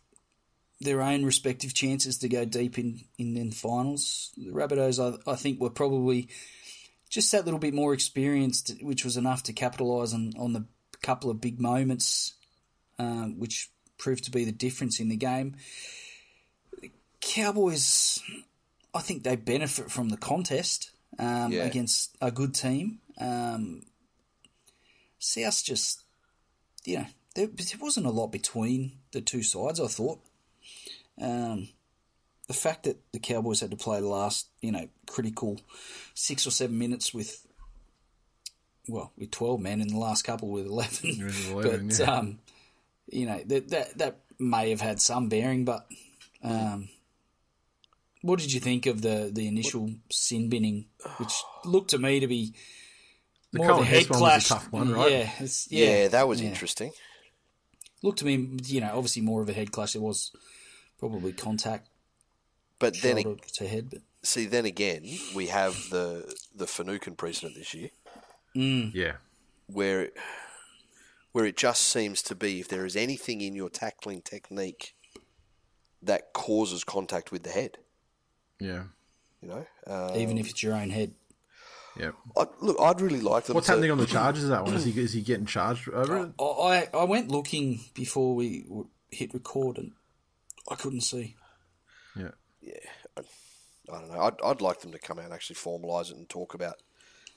their 0.79 1.03
own 1.03 1.23
respective 1.23 1.75
chances 1.75 2.17
to 2.19 2.27
go 2.29 2.43
deep 2.45 2.79
in 2.79 3.01
in, 3.19 3.37
in 3.37 3.49
the 3.51 3.55
finals. 3.55 4.31
The 4.37 4.49
Rabbitohs, 4.49 4.97
I, 5.27 5.31
I 5.31 5.35
think, 5.35 5.59
were 5.61 5.69
probably 5.69 6.29
just 7.09 7.31
that 7.33 7.45
little 7.45 7.59
bit 7.59 7.73
more 7.75 7.93
experienced, 7.93 8.73
which 8.81 9.03
was 9.05 9.17
enough 9.17 9.43
to 9.43 9.53
capitalise 9.53 10.13
on, 10.13 10.31
on 10.39 10.53
the 10.53 10.65
couple 11.03 11.29
of 11.29 11.41
big 11.41 11.59
moments, 11.59 12.33
um, 12.97 13.37
which 13.37 13.69
proved 13.97 14.23
to 14.23 14.31
be 14.31 14.45
the 14.45 14.51
difference 14.51 14.99
in 14.99 15.09
the 15.09 15.17
game. 15.17 15.55
Cowboys, 17.19 18.19
I 18.93 19.01
think 19.01 19.23
they 19.23 19.35
benefit 19.35 19.91
from 19.91 20.09
the 20.09 20.17
contest 20.17 20.91
um, 21.19 21.51
Yeah. 21.51 21.65
against 21.65 22.15
a 22.21 22.31
good 22.31 22.55
team. 22.55 22.99
Um, 23.20 23.84
South 25.20 25.64
just, 25.64 26.03
you 26.86 26.97
know, 26.97 27.05
there, 27.36 27.47
there 27.47 27.80
wasn't 27.80 28.07
a 28.07 28.12
lot 28.12 28.32
between 28.32 28.93
the 29.12 29.22
two 29.22 29.43
sides. 29.43 29.80
I 29.80 29.88
thought. 29.88 30.20
Um, 31.22 31.70
the 32.47 32.53
fact 32.53 32.84
that 32.84 32.97
the 33.14 33.20
Cowboys 33.20 33.62
had 33.62 33.72
to 33.72 33.78
play 33.78 34.01
the 34.01 34.07
last, 34.07 34.47
you 34.62 34.72
know, 34.72 34.88
critical 35.07 35.62
six 36.14 36.45
or 36.45 36.51
seven 36.51 36.78
minutes 36.78 37.14
with, 37.14 37.45
well, 38.88 39.14
with 39.18 39.32
twelve 39.32 39.62
men 39.62 39.80
in 39.80 39.88
the 39.88 39.97
last 39.97 40.24
couple 40.24 40.49
with 40.49 40.66
eleven, 40.66 41.18
With 41.20 41.51
11, 41.51 41.88
but 41.88 41.99
yeah. 41.99 42.05
um, 42.12 42.39
you 43.09 43.26
know 43.26 43.41
that 43.45 43.70
that 43.70 43.97
that 43.99 44.20
may 44.39 44.72
have 44.72 44.82
had 44.82 44.99
some 44.99 45.30
bearing. 45.30 45.64
But 45.64 45.88
um, 46.43 46.89
what 48.22 48.39
did 48.39 48.51
you 48.51 48.59
think 48.59 48.86
of 48.86 49.01
the 49.01 49.30
the 49.32 49.47
initial 49.47 49.91
sin 50.09 50.49
binning, 50.49 50.88
which 51.18 51.34
looked 51.64 51.91
to 51.91 51.99
me 51.99 52.20
to 52.20 52.28
be 52.28 52.53
The 53.51 53.57
more 53.59 53.71
of 53.71 53.75
a 53.75 53.79
Cohen 53.79 53.87
head 53.87 53.97
Hess 54.03 54.09
one 54.09 54.19
clash? 54.19 54.35
was 54.35 54.45
a 54.45 54.53
tough 54.53 54.71
one, 54.71 54.91
right? 54.93 55.11
Yeah, 55.11 55.17
it's- 55.33 55.67
Yeah, 55.71 55.85
yeah, 55.85 56.07
that 56.09 56.27
was 56.27 56.41
yeah. 56.41 56.47
interesting. 56.49 56.91
Looked 58.01 58.19
to 58.19 58.25
me, 58.25 58.57
you 58.65 58.81
know, 58.81 58.91
obviously 58.95 59.21
more 59.21 59.41
of 59.41 59.49
a 59.49 59.53
head 59.53 59.71
clash. 59.71 59.95
It 59.95 60.01
was 60.01 60.31
probably 60.99 61.33
contact 61.33 61.89
But 62.79 62.97
then, 63.01 63.21
shoulder 63.21 63.43
to 63.53 63.67
head, 63.67 63.89
but 63.91 64.01
see, 64.23 64.45
then 64.45 64.65
again, 64.65 65.03
we 65.35 65.47
have 65.47 65.75
the 65.89 66.33
the 66.55 66.65
Finucane 66.67 67.15
precedent 67.15 67.55
this 67.55 67.73
year. 67.73 67.89
Yeah. 68.53 69.17
where 69.67 70.09
where 71.31 71.45
it 71.45 71.55
just 71.55 71.83
seems 71.83 72.21
to 72.23 72.35
be 72.35 72.59
if 72.59 72.67
there 72.67 72.85
is 72.85 72.95
anything 72.97 73.39
in 73.41 73.55
your 73.55 73.69
tackling 73.69 74.21
technique 74.21 74.95
that 76.01 76.33
causes 76.33 76.83
contact 76.83 77.31
with 77.31 77.43
the 77.43 77.51
head, 77.51 77.77
Yeah. 78.59 78.85
you 79.41 79.47
know. 79.47 79.65
Uh, 79.87 80.13
even 80.17 80.37
if 80.37 80.49
it's 80.49 80.61
your 80.63 80.73
own 80.73 80.89
head. 80.89 81.13
Yeah. 81.97 82.11
I, 82.37 82.45
look, 82.61 82.77
I'd 82.79 83.01
really 83.01 83.19
like 83.19 83.45
them. 83.45 83.55
What's 83.55 83.67
to, 83.67 83.73
happening 83.73 83.91
on 83.91 83.97
the 83.97 84.05
charges 84.07 84.45
of 84.45 84.49
that 84.51 84.63
one? 84.63 84.73
Is 84.73 84.85
he 84.85 84.99
is 84.99 85.13
he 85.13 85.21
getting 85.21 85.45
charged 85.45 85.89
over 85.89 86.17
it? 86.17 86.31
I, 86.39 86.43
I 86.43 86.87
I 86.93 87.03
went 87.03 87.29
looking 87.29 87.81
before 87.93 88.35
we 88.35 88.65
hit 89.09 89.33
record 89.33 89.77
and 89.77 89.91
I 90.69 90.75
couldn't 90.75 91.01
see. 91.01 91.35
Yeah. 92.15 92.31
Yeah. 92.61 92.73
I 93.17 93.99
don't 93.99 94.11
know. 94.11 94.21
I'd, 94.21 94.41
I'd 94.43 94.61
like 94.61 94.81
them 94.81 94.91
to 94.91 94.99
come 94.99 95.19
out 95.19 95.25
and 95.25 95.33
actually 95.33 95.57
formalise 95.57 96.11
it 96.11 96.17
and 96.17 96.29
talk 96.29 96.53
about, 96.53 96.75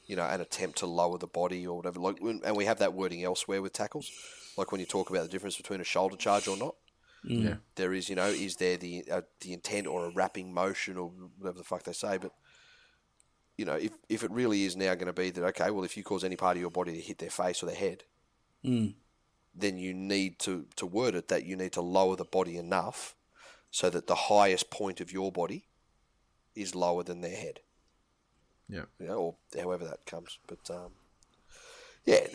you 0.06 0.14
know, 0.14 0.24
an 0.24 0.40
attempt 0.40 0.78
to 0.78 0.86
lower 0.86 1.18
the 1.18 1.26
body 1.26 1.66
or 1.66 1.76
whatever. 1.76 1.98
Like, 1.98 2.20
and 2.20 2.56
we 2.56 2.66
have 2.66 2.78
that 2.78 2.94
wording 2.94 3.24
elsewhere 3.24 3.60
with 3.60 3.72
tackles, 3.72 4.10
like 4.56 4.70
when 4.70 4.80
you 4.80 4.86
talk 4.86 5.10
about 5.10 5.22
the 5.22 5.28
difference 5.28 5.56
between 5.56 5.80
a 5.80 5.84
shoulder 5.84 6.16
charge 6.16 6.46
or 6.46 6.56
not. 6.56 6.76
Yeah. 7.24 7.54
There 7.76 7.94
is, 7.94 8.08
you 8.08 8.16
know, 8.16 8.26
is 8.26 8.56
there 8.56 8.76
the 8.76 9.04
uh, 9.10 9.22
the 9.40 9.54
intent 9.54 9.86
or 9.86 10.04
a 10.04 10.10
wrapping 10.10 10.52
motion 10.52 10.98
or 10.98 11.10
whatever 11.38 11.56
the 11.56 11.64
fuck 11.64 11.84
they 11.84 11.94
say, 11.94 12.18
but 12.18 12.32
you 13.56 13.64
know, 13.64 13.74
if 13.76 13.92
if 14.08 14.22
it 14.24 14.30
really 14.30 14.64
is 14.64 14.76
now 14.76 14.94
going 14.94 15.06
to 15.06 15.12
be 15.12 15.30
that 15.30 15.44
okay, 15.44 15.70
well, 15.70 15.84
if 15.84 15.96
you 15.96 16.02
cause 16.02 16.24
any 16.24 16.36
part 16.36 16.56
of 16.56 16.60
your 16.60 16.70
body 16.70 16.92
to 16.94 17.00
hit 17.00 17.18
their 17.18 17.30
face 17.30 17.62
or 17.62 17.66
their 17.66 17.74
head, 17.76 18.04
then 19.54 19.76
you 19.78 19.94
need 19.94 20.38
to 20.40 20.66
to 20.76 20.86
word 20.86 21.14
it 21.14 21.28
that 21.28 21.44
you 21.44 21.56
need 21.56 21.72
to 21.72 21.80
lower 21.80 22.16
the 22.16 22.24
body 22.24 22.56
enough 22.56 23.14
so 23.70 23.90
that 23.90 24.06
the 24.06 24.14
highest 24.14 24.70
point 24.70 25.00
of 25.00 25.12
your 25.12 25.30
body 25.32 25.66
is 26.54 26.74
lower 26.74 27.02
than 27.02 27.20
their 27.20 27.36
head, 27.36 27.60
Yeah. 28.68 28.84
you 29.00 29.06
know, 29.06 29.18
or 29.18 29.34
however 29.60 29.84
that 29.84 30.06
comes. 30.06 30.38
But 30.46 30.70
um, 30.70 30.92
yeah, 32.06 32.16
it, 32.16 32.32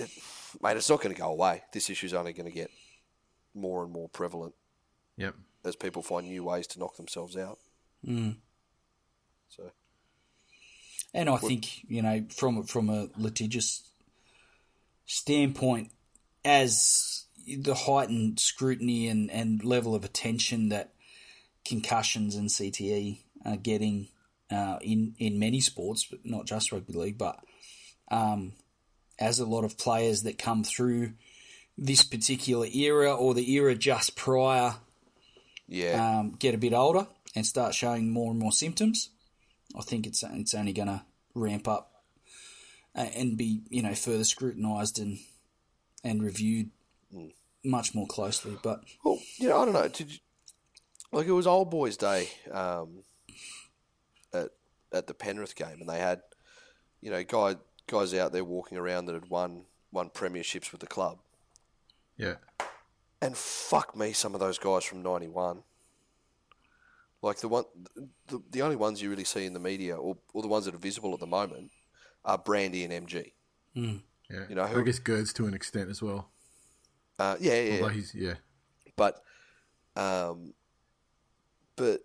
mate, 0.61 0.76
it's 0.78 0.89
not 0.89 1.01
going 1.01 1.15
to 1.15 1.22
go 1.22 1.30
away. 1.30 1.63
This 1.72 1.89
issue's 1.89 2.13
only 2.13 2.34
going 2.34 2.45
to 2.49 2.51
get 2.51 2.70
more 3.53 3.84
and 3.84 3.91
more 3.91 4.09
prevalent 4.09 4.53
Yep. 5.17 5.36
as 5.63 5.76
people 5.78 6.01
find 6.01 6.28
new 6.28 6.43
ways 6.43 6.67
to 6.67 6.80
knock 6.80 6.95
themselves 6.97 7.36
out. 7.38 7.57
So 9.47 9.72
And 11.14 11.30
I 11.30 11.38
think 11.38 11.89
you 11.89 12.01
know 12.01 12.26
from 12.30 12.64
from 12.64 12.89
a 12.89 13.10
litigious 13.18 13.82
standpoint, 15.05 15.91
as 16.45 17.26
the 17.47 17.74
heightened 17.74 18.39
scrutiny 18.39 19.07
and, 19.07 19.32
and 19.32 19.64
level 19.64 19.95
of 19.95 20.05
attention 20.05 20.70
that 20.70 20.93
concussions 21.66 22.36
and 22.36 22.49
CTE 22.49 23.18
are 23.45 23.57
getting 23.57 24.10
uh, 24.51 24.78
in 24.82 25.16
in 25.18 25.39
many 25.39 25.62
sports, 25.62 26.05
but 26.05 26.20
not 26.24 26.45
just 26.45 26.72
rugby 26.72 26.93
league, 26.93 27.18
but 27.18 27.39
um, 28.12 28.53
as 29.18 29.39
a 29.39 29.45
lot 29.45 29.64
of 29.64 29.78
players 29.78 30.24
that 30.24 30.38
come 30.38 30.64
through 30.64 31.14
this 31.78 32.03
particular 32.03 32.68
era 32.68 33.14
or 33.14 33.34
the 33.34 33.51
era 33.53 33.74
just 33.74 34.16
prior 34.16 34.76
yeah, 35.68 36.20
um, 36.20 36.32
get 36.32 36.55
a 36.55 36.57
bit 36.57 36.74
older 36.74 37.07
and 37.36 37.45
start 37.45 37.76
showing 37.76 38.10
more 38.10 38.32
and 38.32 38.39
more 38.39 38.51
symptoms, 38.51 39.10
I 39.78 39.82
think 39.82 40.07
it's 40.07 40.24
it's 40.24 40.53
only 40.53 40.74
going 40.74 40.88
to 40.88 41.03
ramp 41.36 41.67
up 41.67 42.03
and 42.95 43.38
be 43.38 43.61
you 43.70 43.82
know 43.82 43.93
further 43.93 44.24
scrutinised 44.24 44.99
and 44.99 45.20
and 46.03 46.24
reviewed 46.24 46.72
much 47.63 47.93
more 47.93 48.07
closely. 48.07 48.57
But 48.61 48.84
well, 49.03 49.20
you 49.38 49.49
know, 49.49 49.61
I 49.61 49.65
don't 49.65 49.74
know. 49.74 49.88
Did 49.88 50.13
you, 50.13 50.20
like 51.11 51.28
it 51.28 51.32
was 51.32 51.47
old 51.47 51.70
boys' 51.70 51.97
day 51.97 52.30
um, 52.51 53.03
at 54.34 54.49
at 54.91 55.07
the 55.07 55.13
Penrith 55.13 55.55
game, 55.55 55.80
and 55.80 55.89
they 55.89 55.99
had 55.99 56.22
you 57.01 57.11
know 57.11 57.24
guy 57.24 57.55
guys 57.88 58.13
out 58.13 58.32
there 58.32 58.43
walking 58.43 58.78
around 58.78 59.05
that 59.05 59.13
had 59.13 59.30
won 59.30 59.63
won 59.91 60.09
premierships 60.09 60.72
with 60.72 60.82
the 60.82 60.88
club. 60.88 61.20
Yeah. 62.17 62.36
And 63.22 63.36
fuck 63.36 63.97
me, 63.97 64.13
some 64.13 64.34
of 64.34 64.39
those 64.39 64.57
guys 64.57 64.84
from 64.84 65.01
'91. 65.01 65.63
Like 67.22 67.38
the 67.39 67.49
one, 67.49 67.65
the, 68.28 68.41
the 68.51 68.61
only 68.61 68.76
ones 68.78 69.01
you 69.01 69.09
really 69.09 69.26
see 69.26 69.45
in 69.45 69.53
the 69.53 69.59
media, 69.59 69.95
or, 69.97 70.17
or 70.34 70.41
the 70.41 70.47
ones 70.47 70.65
that 70.65 70.74
are 70.74 70.78
visible 70.80 71.13
at 71.13 71.20
the 71.20 71.28
moment, 71.28 71.72
are 72.24 72.38
Brandy 72.38 72.84
and 72.86 73.07
MG. 73.07 73.34
Yeah. 73.74 73.93
You 74.47 74.55
know, 74.55 74.63
I 74.63 74.67
who- 74.67 74.84
guess 74.86 74.99
Gerds 74.99 75.34
to 75.34 75.45
an 75.45 75.53
extent 75.53 75.89
as 75.89 76.01
well. 76.01 76.30
Uh, 77.17 77.36
yeah, 77.41 77.53
yeah, 77.55 77.61
yeah. 77.61 77.74
Although 77.82 77.93
he's 77.93 78.15
yeah. 78.15 78.36
but 78.95 79.22
um, 79.97 80.53
but 81.76 82.01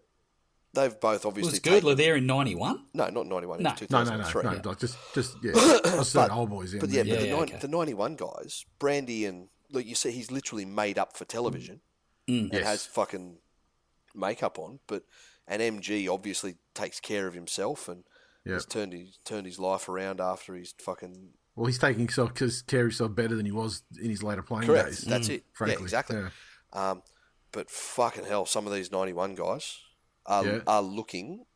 they've 0.72 0.98
both 0.98 1.24
Was 1.24 1.26
obviously 1.26 1.60
Girdler 1.60 1.92
taken, 1.94 1.96
there 1.98 2.16
in 2.16 2.26
91? 2.26 2.86
no, 2.94 3.08
not 3.10 3.26
ninety 3.26 3.46
one, 3.46 3.62
No. 3.62 3.70
it 3.80 3.90
No, 3.90 4.02
no, 4.02 4.16
no, 4.16 4.24
three. 4.24 4.42
no. 4.42 4.60
Like 4.64 4.80
just, 4.80 4.96
just 5.14 5.36
yeah. 5.42 5.52
I 5.54 5.96
was 5.98 6.10
saying 6.10 6.28
But- 6.28 6.34
old 6.34 6.50
boys. 6.50 6.74
in. 6.74 6.80
But 6.80 6.90
yeah, 6.90 7.02
Yeah, 7.02 7.14
but 7.14 7.20
the, 7.20 7.26
yeah, 7.28 7.32
nine, 7.34 7.42
okay. 7.44 7.58
the 7.58 7.68
91 7.68 8.16
guys, 8.16 8.64
Brandy 8.80 9.24
and 9.26 9.48
look, 9.70 9.86
you 9.86 9.94
see, 9.94 10.10
he's 10.10 10.30
literally 10.32 10.64
made 10.64 10.98
up 10.98 11.16
for 11.16 11.24
television 11.24 11.80
and 12.26 12.50
Yes. 12.52 12.64
has 12.64 12.86
fucking 12.86 13.38
makeup 14.14 14.58
on. 14.58 14.80
But 14.86 15.04
and 15.46 15.60
MG 15.60 16.08
obviously 16.12 16.56
takes 16.74 17.00
care 17.00 17.26
of 17.26 17.34
himself 17.34 17.88
and 17.88 18.04
Yeah. 18.44 18.54
has 18.54 18.66
turned 18.66 18.92
his 18.92 19.18
turned 19.24 19.46
his 19.46 19.58
life 19.58 19.88
around 19.88 20.20
after 20.20 20.54
he's 20.54 20.74
fucking 20.78 21.30
Well, 21.56 21.66
he's 21.66 21.78
taking 21.78 22.00
himself 22.00 22.34
cause 22.34 22.62
care 22.62 22.80
of 22.80 22.86
himself 22.86 23.14
better 23.14 23.34
than 23.36 23.46
he 23.46 23.52
was 23.52 23.82
in 24.02 24.10
his 24.10 24.22
later 24.22 24.42
playing 24.42 24.66
correct. 24.66 24.88
days. 24.88 25.00
That's 25.02 25.28
it. 25.28 25.44
frankly. 25.52 25.76
Yeah, 25.78 25.82
exactly. 25.84 26.16
Yeah. 26.16 26.30
Um, 26.72 27.02
but 27.52 27.70
fucking 27.70 28.24
hell, 28.24 28.44
some 28.46 28.66
of 28.66 28.72
these 28.72 28.90
91 28.90 29.34
guys 29.36 29.78
are 30.26 30.44
Yeah. 30.44 30.60
are 30.66 30.82
looking 30.82 31.46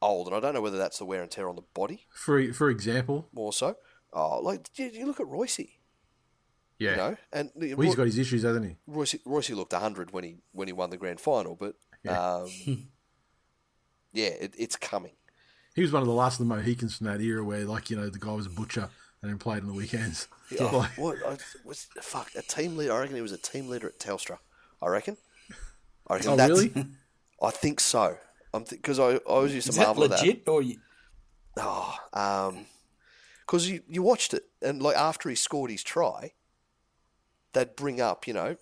old, 0.00 0.26
and 0.28 0.36
I 0.36 0.40
don't 0.40 0.54
know 0.54 0.60
whether 0.60 0.78
that's 0.78 0.98
the 0.98 1.04
wear 1.04 1.22
and 1.22 1.30
tear 1.30 1.48
on 1.48 1.56
the 1.56 1.62
body 1.74 2.06
For 2.14 2.52
for 2.52 2.70
example, 2.70 3.28
more 3.32 3.52
so. 3.52 3.76
Oh, 4.12 4.38
like 4.40 4.68
you, 4.78 4.86
you 4.92 5.06
look 5.06 5.20
at 5.20 5.26
Royce, 5.26 5.58
yeah. 6.78 6.90
you 6.90 6.96
know, 6.96 7.16
and 7.32 7.50
Well, 7.54 7.86
he's 7.86 7.94
got 7.94 8.06
his 8.06 8.18
issues, 8.18 8.42
hasn't 8.42 8.66
he? 8.66 8.76
Royce, 8.86 9.14
Royce 9.24 9.50
looked 9.50 9.72
hundred 9.72 10.10
when 10.12 10.24
he 10.24 10.36
when 10.52 10.68
he 10.68 10.72
won 10.72 10.90
the 10.90 10.96
grand 10.96 11.20
final, 11.20 11.54
but 11.56 11.76
um, 12.08 12.48
yeah, 14.12 14.26
it, 14.26 14.54
it's 14.58 14.76
coming. 14.76 15.12
He 15.74 15.82
was 15.82 15.92
one 15.92 16.02
of 16.02 16.08
the 16.08 16.14
last 16.14 16.38
of 16.40 16.46
the 16.46 16.54
Mohicans 16.54 16.98
from 16.98 17.06
that 17.06 17.20
era 17.20 17.42
where, 17.42 17.64
like, 17.64 17.88
you 17.90 17.96
know, 17.96 18.08
the 18.08 18.18
guy 18.18 18.32
was 18.32 18.46
a 18.46 18.50
butcher 18.50 18.88
and 19.22 19.30
then 19.30 19.38
played 19.38 19.62
on 19.62 19.68
the 19.68 19.74
weekends. 19.74 20.28
Oh, 20.60 20.78
Like, 20.78 20.90
what 20.98 21.16
I, 21.26 21.38
was 21.64 21.86
fuck 22.02 22.30
a 22.36 22.42
team 22.42 22.76
leader? 22.76 22.92
I 22.92 23.00
reckon 23.00 23.16
he 23.16 23.22
was 23.22 23.32
a 23.32 23.38
team 23.38 23.68
leader 23.68 23.86
at 23.86 23.98
Telstra. 23.98 24.36
I 24.82 24.88
reckon. 24.88 25.16
I 26.08 26.14
reckon 26.16 26.30
oh, 26.32 26.36
that's, 26.36 26.50
really? 26.50 26.86
I 27.42 27.50
think 27.50 27.80
so. 27.80 28.18
I'm 28.52 28.64
because 28.68 28.98
I, 28.98 29.12
I 29.12 29.16
always 29.18 29.54
used 29.54 29.70
Is 29.70 29.76
to 29.76 29.80
that 29.80 29.86
marvel 29.86 30.04
at 30.04 30.10
that. 30.10 30.20
legit? 30.20 30.46
Or 30.46 30.60
you, 30.60 30.76
Oh, 31.56 31.96
um, 32.12 32.66
because 33.46 33.68
you 33.68 33.82
you 33.88 34.02
watched 34.02 34.34
it 34.34 34.44
and 34.60 34.82
like 34.82 34.96
after 34.96 35.28
he 35.28 35.34
scored 35.34 35.70
his 35.70 35.82
try, 35.82 36.32
they'd 37.52 37.74
bring 37.76 38.00
up 38.00 38.26
you 38.26 38.34
know 38.34 38.56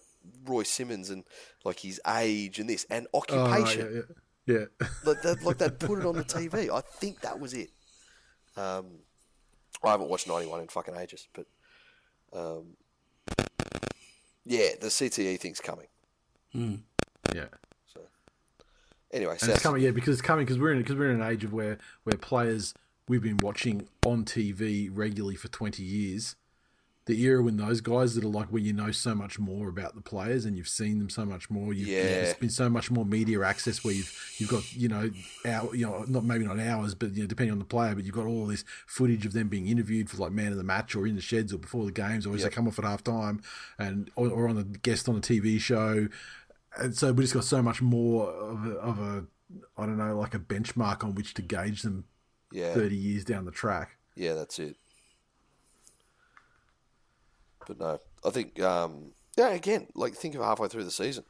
Royce 0.45 0.70
Simmons 0.70 1.11
and 1.11 1.24
like 1.65 1.81
his 1.81 2.01
age 2.07 2.59
and 2.59 2.69
this 2.69 2.87
and 2.91 3.07
Oh, 3.13 3.19
occupation. 3.19 4.07
yeah, 4.47 4.55
yeah. 4.55 4.59
yeah. 4.81 4.87
like 5.05 5.23
that, 5.23 5.43
like 5.43 5.59
they'd 5.59 5.79
put 5.79 5.99
it 6.01 6.07
on 6.07 6.17
the 6.17 6.25
TV. 6.25 6.71
I 6.71 6.81
think 6.81 7.21
that 7.21 7.39
was 7.41 7.55
it. 7.55 7.71
Um, 8.57 8.87
I 9.85 9.91
haven't 9.91 10.09
watched 10.11 10.27
'91 10.29 10.61
in 10.61 10.69
fucking 10.69 10.97
ages, 10.97 11.29
but 11.33 11.47
um, 12.33 12.77
yeah, 14.45 14.71
the 14.81 14.89
CTE 14.89 15.39
thing's 15.39 15.61
coming. 15.61 15.87
yeah. 16.53 17.45
So 17.93 18.01
anyway, 19.13 19.37
South, 19.39 19.51
it's 19.51 19.63
coming, 19.63 19.83
yeah, 19.83 19.91
because 19.91 20.15
it's 20.19 20.23
coming 20.27 20.45
because 20.45 20.59
we're 20.59 20.73
in 20.73 20.79
because 20.79 20.97
we're 20.97 21.11
in 21.11 21.21
an 21.21 21.29
age 21.31 21.45
of 21.45 21.53
where 21.53 21.79
where 22.05 22.17
players 22.17 22.75
we've 23.09 23.23
been 23.23 23.39
watching 23.43 23.89
on 24.05 24.25
TV 24.25 24.91
regularly 24.93 25.37
for 25.37 25.49
twenty 25.49 25.83
years. 25.83 26.37
The 27.07 27.20
era 27.22 27.42
when 27.42 27.57
those 27.57 27.80
guys 27.80 28.14
that 28.14 28.22
are 28.24 28.28
like 28.28 28.48
where 28.48 28.62
you 28.62 28.72
know 28.72 28.92
so 28.92 29.14
much 29.14 29.38
more 29.38 29.68
about 29.68 29.94
the 29.96 30.03
players 30.03 30.44
and 30.44 30.57
you've 30.57 30.68
seen 30.68 30.98
them 30.98 31.09
so 31.09 31.24
much 31.24 31.51
more. 31.51 31.72
You've, 31.72 31.88
Yeah. 31.88 32.03
there's 32.03 32.34
been 32.34 32.51
so 32.51 32.68
much 32.68 32.90
more 32.90 33.05
media 33.05 33.42
access 33.42 33.82
where 33.82 33.94
you've 33.94 34.34
you've 34.38 34.51
got 34.51 34.72
you 34.76 34.86
know 34.88 35.11
hour, 35.46 35.74
you 35.74 35.86
know 35.86 36.05
not 36.07 36.24
maybe 36.24 36.44
not 36.44 36.61
hours 36.61 36.94
but 36.94 37.14
you 37.14 37.22
know 37.22 37.26
depending 37.26 37.53
on 37.53 37.59
the 37.59 37.64
player 37.64 37.94
but 37.94 38.05
you've 38.05 38.14
got 38.14 38.26
all 38.26 38.46
this 38.46 38.64
footage 38.86 39.24
of 39.26 39.32
them 39.32 39.48
being 39.48 39.66
interviewed 39.66 40.09
for 40.11 40.18
like 40.18 40.30
man 40.30 40.53
of 40.53 40.59
the 40.59 40.62
match 40.62 40.94
or 40.94 41.07
in 41.07 41.16
the 41.16 41.20
sheds 41.22 41.53
or 41.55 41.59
before 41.59 41.84
the 41.86 41.90
games 41.90 42.26
or 42.26 42.34
as 42.34 42.42
Yep. 42.42 42.51
they 42.51 42.55
come 42.55 42.68
off 42.68 42.78
at 42.78 42.84
half 42.84 43.03
time 43.03 43.40
and 43.78 44.11
or, 44.14 44.28
or 44.28 44.48
on 44.48 44.59
a 44.59 44.64
guest 44.64 45.09
on 45.09 45.16
a 45.16 45.20
TV 45.20 45.59
show 45.59 46.07
and 46.78 46.94
so 46.96 47.12
we 47.12 47.24
just 47.24 47.34
got 47.34 47.44
so 47.44 47.61
much 47.62 47.80
more 47.82 48.28
of 48.30 48.66
a, 48.66 48.70
of 48.74 48.98
a 49.01 49.24
I 49.76 49.86
don't 49.86 49.98
know 49.98 50.16
like 50.18 50.34
a 50.34 50.38
benchmark 50.38 51.03
on 51.03 51.14
which 51.16 51.34
to 51.34 51.42
gauge 51.42 51.82
them 51.82 52.05
yeah, 52.53 52.74
thirty 52.74 52.96
years 52.96 53.24
down 53.24 53.46
the 53.46 53.51
track. 53.51 53.96
yeah, 54.14 54.34
that's 54.34 54.59
it. 54.59 54.76
But 57.71 57.79
no, 57.79 58.01
I 58.25 58.31
think 58.31 58.61
um, 58.61 59.12
yeah. 59.39 59.51
Again, 59.51 59.87
like 59.95 60.14
think 60.14 60.35
of 60.35 60.43
halfway 60.43 60.66
through 60.66 60.83
the 60.83 60.91
season, 60.91 61.23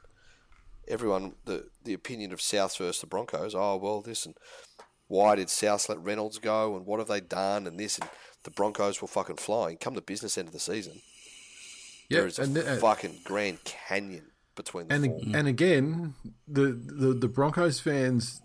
everyone 0.88 1.34
the 1.45 1.68
the 1.84 1.93
opinion 1.93 2.32
of 2.32 2.41
South 2.41 2.78
versus 2.78 3.03
the 3.03 3.07
Broncos. 3.07 3.55
Oh 3.55 3.76
well, 3.76 4.01
this 4.01 4.24
and 4.24 4.34
why 5.07 5.36
did 5.36 5.51
South 5.51 5.86
let 5.91 6.03
Reynolds 6.03 6.38
go 6.38 6.76
and 6.76 6.86
what 6.86 6.99
have 6.99 7.09
they 7.09 7.20
done 7.20 7.66
and 7.66 7.78
this 7.78 7.99
and 7.99 8.09
the 8.45 8.51
Broncos 8.51 9.03
were 9.03 9.09
fucking 9.09 9.36
flying. 9.36 9.76
Come 9.76 9.93
the 9.93 10.01
business 10.01 10.38
end 10.38 10.49
of 10.49 10.55
the 10.55 10.61
season, 10.61 11.03
there 12.09 12.26
is 12.26 12.38
a 12.38 12.45
and 12.45 12.57
uh, 12.57 12.76
fucking 12.76 13.18
Grand 13.22 13.62
Canyon 13.64 14.28
between 14.55 14.88
the 14.88 14.95
and 14.95 15.05
four. 15.05 15.20
and 15.34 15.47
again, 15.47 16.14
the, 16.49 16.72
the 16.72 17.12
the 17.12 17.28
Broncos 17.28 17.80
fans' 17.80 18.41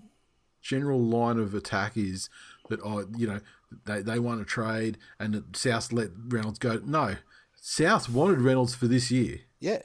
general 0.61 0.99
line 1.01 1.39
of 1.39 1.55
attack 1.55 1.95
is 1.95 2.29
that 2.67 2.81
oh, 2.83 3.05
you 3.15 3.25
know, 3.25 3.39
they 3.85 4.01
they 4.01 4.19
won 4.19 4.41
a 4.41 4.43
trade 4.43 4.97
and 5.17 5.41
South 5.53 5.93
let 5.93 6.09
Reynolds 6.27 6.59
go. 6.59 6.81
No, 6.83 7.15
South 7.67 8.07
wanted 8.09 8.41
Reynolds 8.41 8.75
for 8.75 8.87
this 8.87 9.09
year. 9.09 9.39
Yeah, 9.59 9.81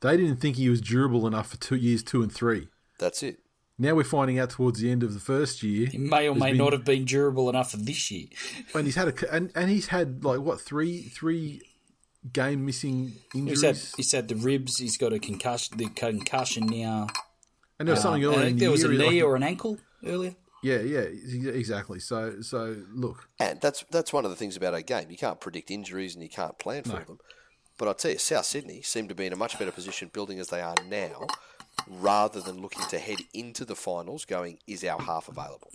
They 0.00 0.16
didn't 0.16 0.36
think 0.36 0.54
he 0.54 0.68
was 0.68 0.80
durable 0.80 1.26
enough 1.26 1.48
for 1.50 1.56
two 1.56 1.74
years 1.74 2.04
two 2.04 2.22
and 2.22 2.32
three. 2.32 2.68
that's 3.00 3.24
it. 3.24 3.40
Now 3.78 3.94
we're 3.94 4.04
finding 4.04 4.38
out 4.38 4.50
towards 4.50 4.78
the 4.78 4.90
end 4.92 5.02
of 5.02 5.12
the 5.14 5.18
first 5.20 5.62
year, 5.64 5.88
he 5.88 5.98
may 5.98 6.28
or 6.28 6.36
may 6.36 6.50
been- 6.50 6.58
not 6.58 6.72
have 6.72 6.84
been 6.84 7.04
durable 7.04 7.48
enough 7.50 7.72
for 7.72 7.78
this 7.78 8.10
year. 8.12 8.26
and 8.76 8.84
he's 8.86 8.94
had 8.94 9.08
a 9.08 9.34
and, 9.34 9.50
and 9.56 9.70
he's 9.70 9.88
had 9.88 10.22
like 10.24 10.38
what 10.40 10.60
three 10.60 11.02
three 11.08 11.62
game 12.32 12.64
missing 12.64 13.14
He's 13.32 13.40
injuries. 13.42 13.62
had, 13.62 13.76
he's 13.96 14.12
had 14.12 14.28
the 14.28 14.36
ribs. 14.36 14.76
He's 14.78 14.96
got 14.96 15.12
a 15.12 15.18
concussion. 15.18 15.78
The 15.78 15.88
concussion 15.88 16.66
now. 16.66 17.08
and 17.80 17.88
there 17.88 17.94
was 17.94 18.02
something 18.02 18.24
Um, 18.24 18.30
I 18.30 18.34
earlier 18.36 18.46
in 18.48 18.56
the 18.56 18.60
there 18.60 18.70
was 18.70 18.84
a 18.84 18.88
knee 18.88 18.98
like- 18.98 19.24
or 19.24 19.34
an 19.34 19.42
ankle 19.42 19.78
earlier. 20.06 20.36
Yeah, 20.62 20.78
yeah, 20.80 21.00
exactly. 21.00 22.00
So 22.00 22.40
so 22.42 22.76
look, 22.92 23.28
And 23.38 23.60
that's 23.60 23.84
that's 23.90 24.12
one 24.12 24.24
of 24.24 24.30
the 24.30 24.36
things 24.36 24.56
about 24.56 24.74
a 24.74 24.82
game. 24.82 25.10
You 25.10 25.16
can't 25.16 25.40
predict 25.40 25.70
injuries 25.70 26.14
and 26.14 26.22
you 26.22 26.28
can't 26.30 26.58
plan 26.58 26.82
for 26.84 26.98
them. 27.04 27.18
But 27.78 27.88
I 27.88 27.92
tell 27.94 28.10
you, 28.10 28.18
South 28.18 28.44
Sydney 28.44 28.82
seem 28.82 29.08
to 29.08 29.14
be 29.14 29.26
in 29.26 29.32
a 29.32 29.36
much 29.36 29.58
better 29.58 29.72
position 29.72 30.10
building 30.12 30.38
as 30.38 30.48
they 30.48 30.60
are 30.60 30.74
now, 30.88 31.26
rather 31.88 32.40
than 32.40 32.60
looking 32.60 32.84
to 32.88 32.98
head 32.98 33.18
into 33.32 33.64
the 33.64 33.74
finals, 33.74 34.24
going, 34.26 34.58
"Is 34.66 34.84
our 34.84 35.00
half 35.00 35.28
available?" 35.28 35.70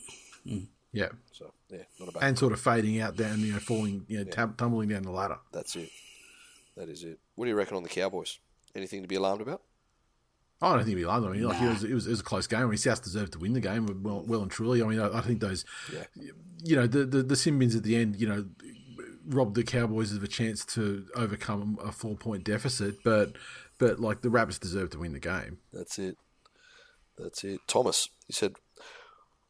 Mm. 0.46 0.68
yeah, 0.92 1.10
So 1.32 1.54
yeah, 1.72 1.80
not 2.00 2.10
a 2.10 2.12
bad. 2.12 2.24
and 2.24 2.38
sort 2.38 2.54
of 2.54 2.60
fading 2.60 3.02
out 3.02 3.16
down, 3.16 3.40
you 3.40 3.54
know, 3.54 3.60
falling, 3.60 4.06
you 4.08 4.20
know, 4.20 4.30
tum- 4.30 4.54
tumbling 4.56 4.90
down 4.90 5.02
the 5.02 5.10
ladder. 5.12 5.40
That's 5.52 5.76
it. 5.76 5.90
That 6.78 6.90
is 6.90 7.04
it. 7.04 7.18
What 7.34 7.46
do 7.46 7.50
you 7.50 7.56
reckon 7.58 7.76
on 7.78 7.82
the 7.84 7.90
Cowboys? 7.90 8.38
Anything 8.76 9.02
to 9.02 9.08
be 9.08 9.16
alarmed 9.16 9.42
about? 9.42 9.62
I 10.62 10.74
don't 10.74 10.86
think 10.86 10.96
be 10.96 11.04
alarmed. 11.04 11.28
I 11.28 11.30
mean, 11.32 11.44
like 11.44 11.62
it 11.62 11.68
was, 11.68 11.84
it 11.84 11.94
was, 11.94 12.08
it 12.08 12.12
was 12.12 12.20
a 12.22 12.24
close 12.24 12.48
game. 12.48 12.62
I 12.62 12.66
mean, 12.66 12.78
South 12.78 13.04
deserved 13.04 13.34
to 13.34 13.40
win 13.40 13.54
the 13.54 13.60
game, 13.60 14.02
well, 14.04 14.24
well 14.26 14.42
and 14.42 14.50
truly. 14.50 14.82
I 14.82 14.86
mean, 14.86 15.00
I, 15.00 15.18
I 15.18 15.22
think 15.22 15.42
those, 15.42 15.66
you 16.64 16.76
know, 16.76 16.88
the 16.88 17.06
the, 17.06 17.24
the 17.24 17.36
sin 17.36 17.60
bins 17.60 17.76
at 17.76 17.84
the 17.84 17.96
end, 17.98 18.16
you 18.16 18.28
know, 18.28 18.46
robbed 19.28 19.56
the 19.56 19.64
Cowboys 19.64 20.14
of 20.14 20.24
a 20.24 20.28
chance 20.28 20.64
to 20.66 21.06
overcome 21.16 21.78
a 21.84 21.92
four 21.92 22.16
point 22.16 22.44
deficit, 22.44 23.04
but 23.04 23.34
but 23.78 24.00
like 24.00 24.22
the 24.22 24.30
Rabbits 24.30 24.60
deserved 24.60 24.94
to 24.94 25.00
win 25.00 25.14
the 25.14 25.20
game. 25.20 25.58
That's 25.74 26.00
it. 26.00 26.18
That's 27.18 27.44
it. 27.44 27.60
Thomas, 27.68 28.10
he 28.28 28.34
said, 28.34 28.56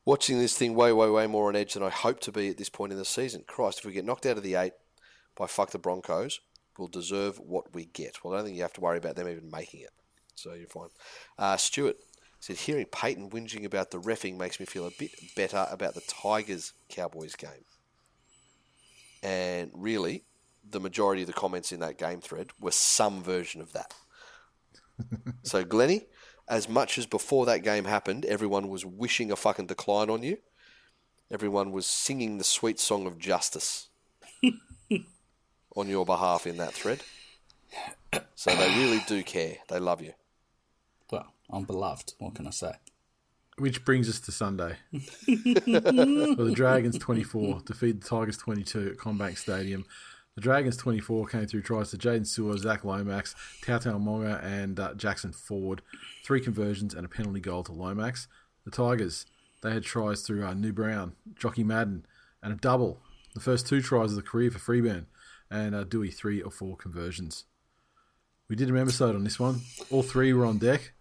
watching 0.06 0.40
this 0.40 0.58
thing 0.58 0.76
way, 0.76 0.92
way, 0.92 1.10
way 1.10 1.28
more 1.28 1.50
on 1.50 1.56
edge 1.56 1.74
than 1.74 1.84
I 1.84 1.90
hope 1.90 2.20
to 2.22 2.32
be 2.32 2.50
at 2.50 2.58
this 2.58 2.70
point 2.70 2.92
in 2.92 2.98
the 2.98 3.06
season. 3.06 3.44
Christ, 3.48 3.80
if 3.80 3.86
we 3.86 3.94
get 3.94 4.06
knocked 4.06 4.26
out 4.26 4.38
of 4.38 4.44
the 4.44 4.56
eight 4.56 4.74
by 5.36 5.48
fuck 5.48 5.72
the 5.72 5.80
Broncos, 5.80 6.40
we'll 6.78 6.88
deserve 6.88 7.38
what 7.40 7.74
we 7.74 7.86
get. 7.86 8.24
Well, 8.24 8.34
I 8.34 8.38
don't 8.38 8.46
think 8.46 8.58
you 8.58 8.64
have 8.64 8.74
to 8.74 8.82
worry 8.82 8.98
about 8.98 9.16
them 9.16 9.28
even 9.28 9.50
making 9.52 9.82
it. 9.82 9.92
So 10.36 10.54
you're 10.54 10.68
fine. 10.68 10.90
Uh, 11.38 11.58
Stuart 11.58 11.98
said, 12.40 12.58
hearing 12.58 12.86
Payten 12.86 13.32
whinging 13.32 13.66
about 13.66 13.92
the 13.92 14.00
refing 14.00 14.38
makes 14.38 14.60
me 14.60 14.66
feel 14.66 14.86
a 14.86 14.92
bit 14.92 15.12
better 15.36 15.68
about 15.72 15.96
the 15.96 16.02
Tigers 16.02 16.74
Cowboys 16.90 17.36
game. 17.36 17.66
And 19.24 19.72
really, 19.74 20.24
the 20.70 20.80
majority 20.80 21.22
of 21.24 21.28
the 21.28 21.34
comments 21.34 21.72
in 21.72 21.80
that 21.80 21.98
game 21.98 22.22
thread 22.22 22.50
were 22.60 22.72
some 22.72 23.24
version 23.24 23.62
of 23.62 23.74
that. 23.74 23.94
So, 25.44 25.64
Glenny, 25.64 26.08
as 26.48 26.70
much 26.70 26.98
as 26.98 27.06
before 27.06 27.46
that 27.48 27.64
game 27.64 27.86
happened, 27.86 28.26
everyone 28.26 28.70
was 28.70 28.86
wishing 28.86 29.32
a 29.32 29.36
fucking 29.36 29.68
decline 29.68 30.10
on 30.10 30.24
you, 30.24 30.38
everyone 31.30 31.72
was 31.72 31.86
singing 31.86 32.38
the 32.38 32.44
sweet 32.44 32.80
song 32.80 33.06
of 33.06 33.20
justice 33.20 33.90
on 35.76 35.88
your 35.90 36.06
behalf 36.06 36.48
in 36.48 36.58
that 36.58 36.74
thread. 36.74 37.02
So 38.36 38.56
they 38.56 38.70
really 38.78 39.02
do 39.08 39.22
care. 39.24 39.58
They 39.68 39.80
love 39.80 40.02
you. 40.02 40.14
I'm 41.50 41.64
beloved. 41.64 42.14
What 42.20 42.36
can 42.36 42.48
I 42.48 42.52
say? 42.52 42.74
Which 43.58 43.86
brings 43.86 44.10
us 44.10 44.20
to 44.22 44.32
Sunday. 44.32 44.78
Well, 45.28 46.48
the 46.48 46.54
Dragons 46.54 46.98
24 46.98 47.62
defeat 47.66 48.02
the 48.02 48.08
Tigers 48.08 48.38
22 48.38 48.90
at 48.92 48.98
CommBank 48.98 49.38
Stadium. 49.38 49.86
The 50.36 50.42
Dragons 50.42 50.76
24 50.76 51.28
came 51.28 51.46
through 51.48 51.62
tries 51.62 51.92
to 51.92 51.98
Jaydn 51.98 52.26
Su'A, 52.26 52.58
Zac 52.58 52.84
Lomax, 52.84 53.36
Tautau 53.62 54.00
Moga, 54.00 54.42
and 54.44 54.78
uh, 54.80 54.94
Jackson 54.96 55.32
Ford. 55.32 55.82
Three 56.26 56.42
conversions 56.42 56.94
and 56.94 57.06
a 57.06 57.10
penalty 57.10 57.40
goal 57.40 57.64
to 57.64 57.72
Lomax. 57.72 58.28
The 58.66 58.72
Tigers, 58.72 59.26
they 59.64 59.72
had 59.72 59.84
tries 59.84 60.22
through 60.24 60.46
uh, 60.46 60.54
New 60.54 60.74
Brown, 60.74 61.14
Jockey 61.36 61.64
Madden, 61.64 62.06
and 62.44 62.52
a 62.52 62.58
double. 62.58 63.00
The 63.34 63.40
first 63.40 63.68
two 63.68 63.82
tries 63.82 64.10
of 64.10 64.18
the 64.18 64.22
career 64.22 64.52
for 64.52 64.60
Freeburn, 64.60 65.06
and 65.50 65.74
uh, 65.74 65.86
Dewey 65.86 66.12
three 66.12 66.42
or 66.42 66.52
four 66.52 66.76
conversions. 66.76 67.46
We 68.50 68.58
did 68.58 68.70
an 68.70 68.78
episode 68.78 69.16
on 69.16 69.24
this 69.24 69.40
one. 69.40 69.62
All 69.90 70.04
three 70.04 70.34
were 70.34 70.46
on 70.46 70.58
deck, 70.58 70.92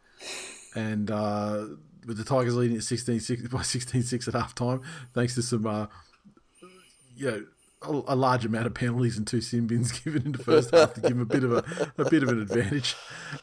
and 0.75 1.11
uh, 1.11 1.66
with 2.07 2.16
the 2.16 2.25
Tigers 2.25 2.57
leading 2.57 2.77
at 2.77 2.83
16-6 2.83 3.51
by 3.51 3.61
16-6 3.61 4.29
at 4.29 4.35
half 4.35 4.55
time, 4.55 4.83
thanks 5.12 5.35
to 5.35 5.43
some, 5.43 5.66
uh, 5.66 5.87
you 7.16 7.31
know, 7.31 7.45
a, 7.83 8.14
a 8.14 8.16
large 8.16 8.45
amount 8.45 8.66
of 8.66 8.75
penalties 8.75 9.18
and 9.18 9.27
two 9.27 9.41
sin 9.41 9.66
bins 9.66 9.93
given 10.01 10.22
in 10.27 10.33
the 10.33 10.39
first 10.39 10.70
half 10.70 10.95
to 10.95 11.01
give 11.01 11.11
them 11.11 11.20
a 11.20 11.27
bit 11.27 11.45
of 11.45 11.53
a, 11.53 11.93
a 11.99 12.09
bit 12.09 12.22
of 12.22 12.29
an 12.31 12.41
advantage. 12.41 12.95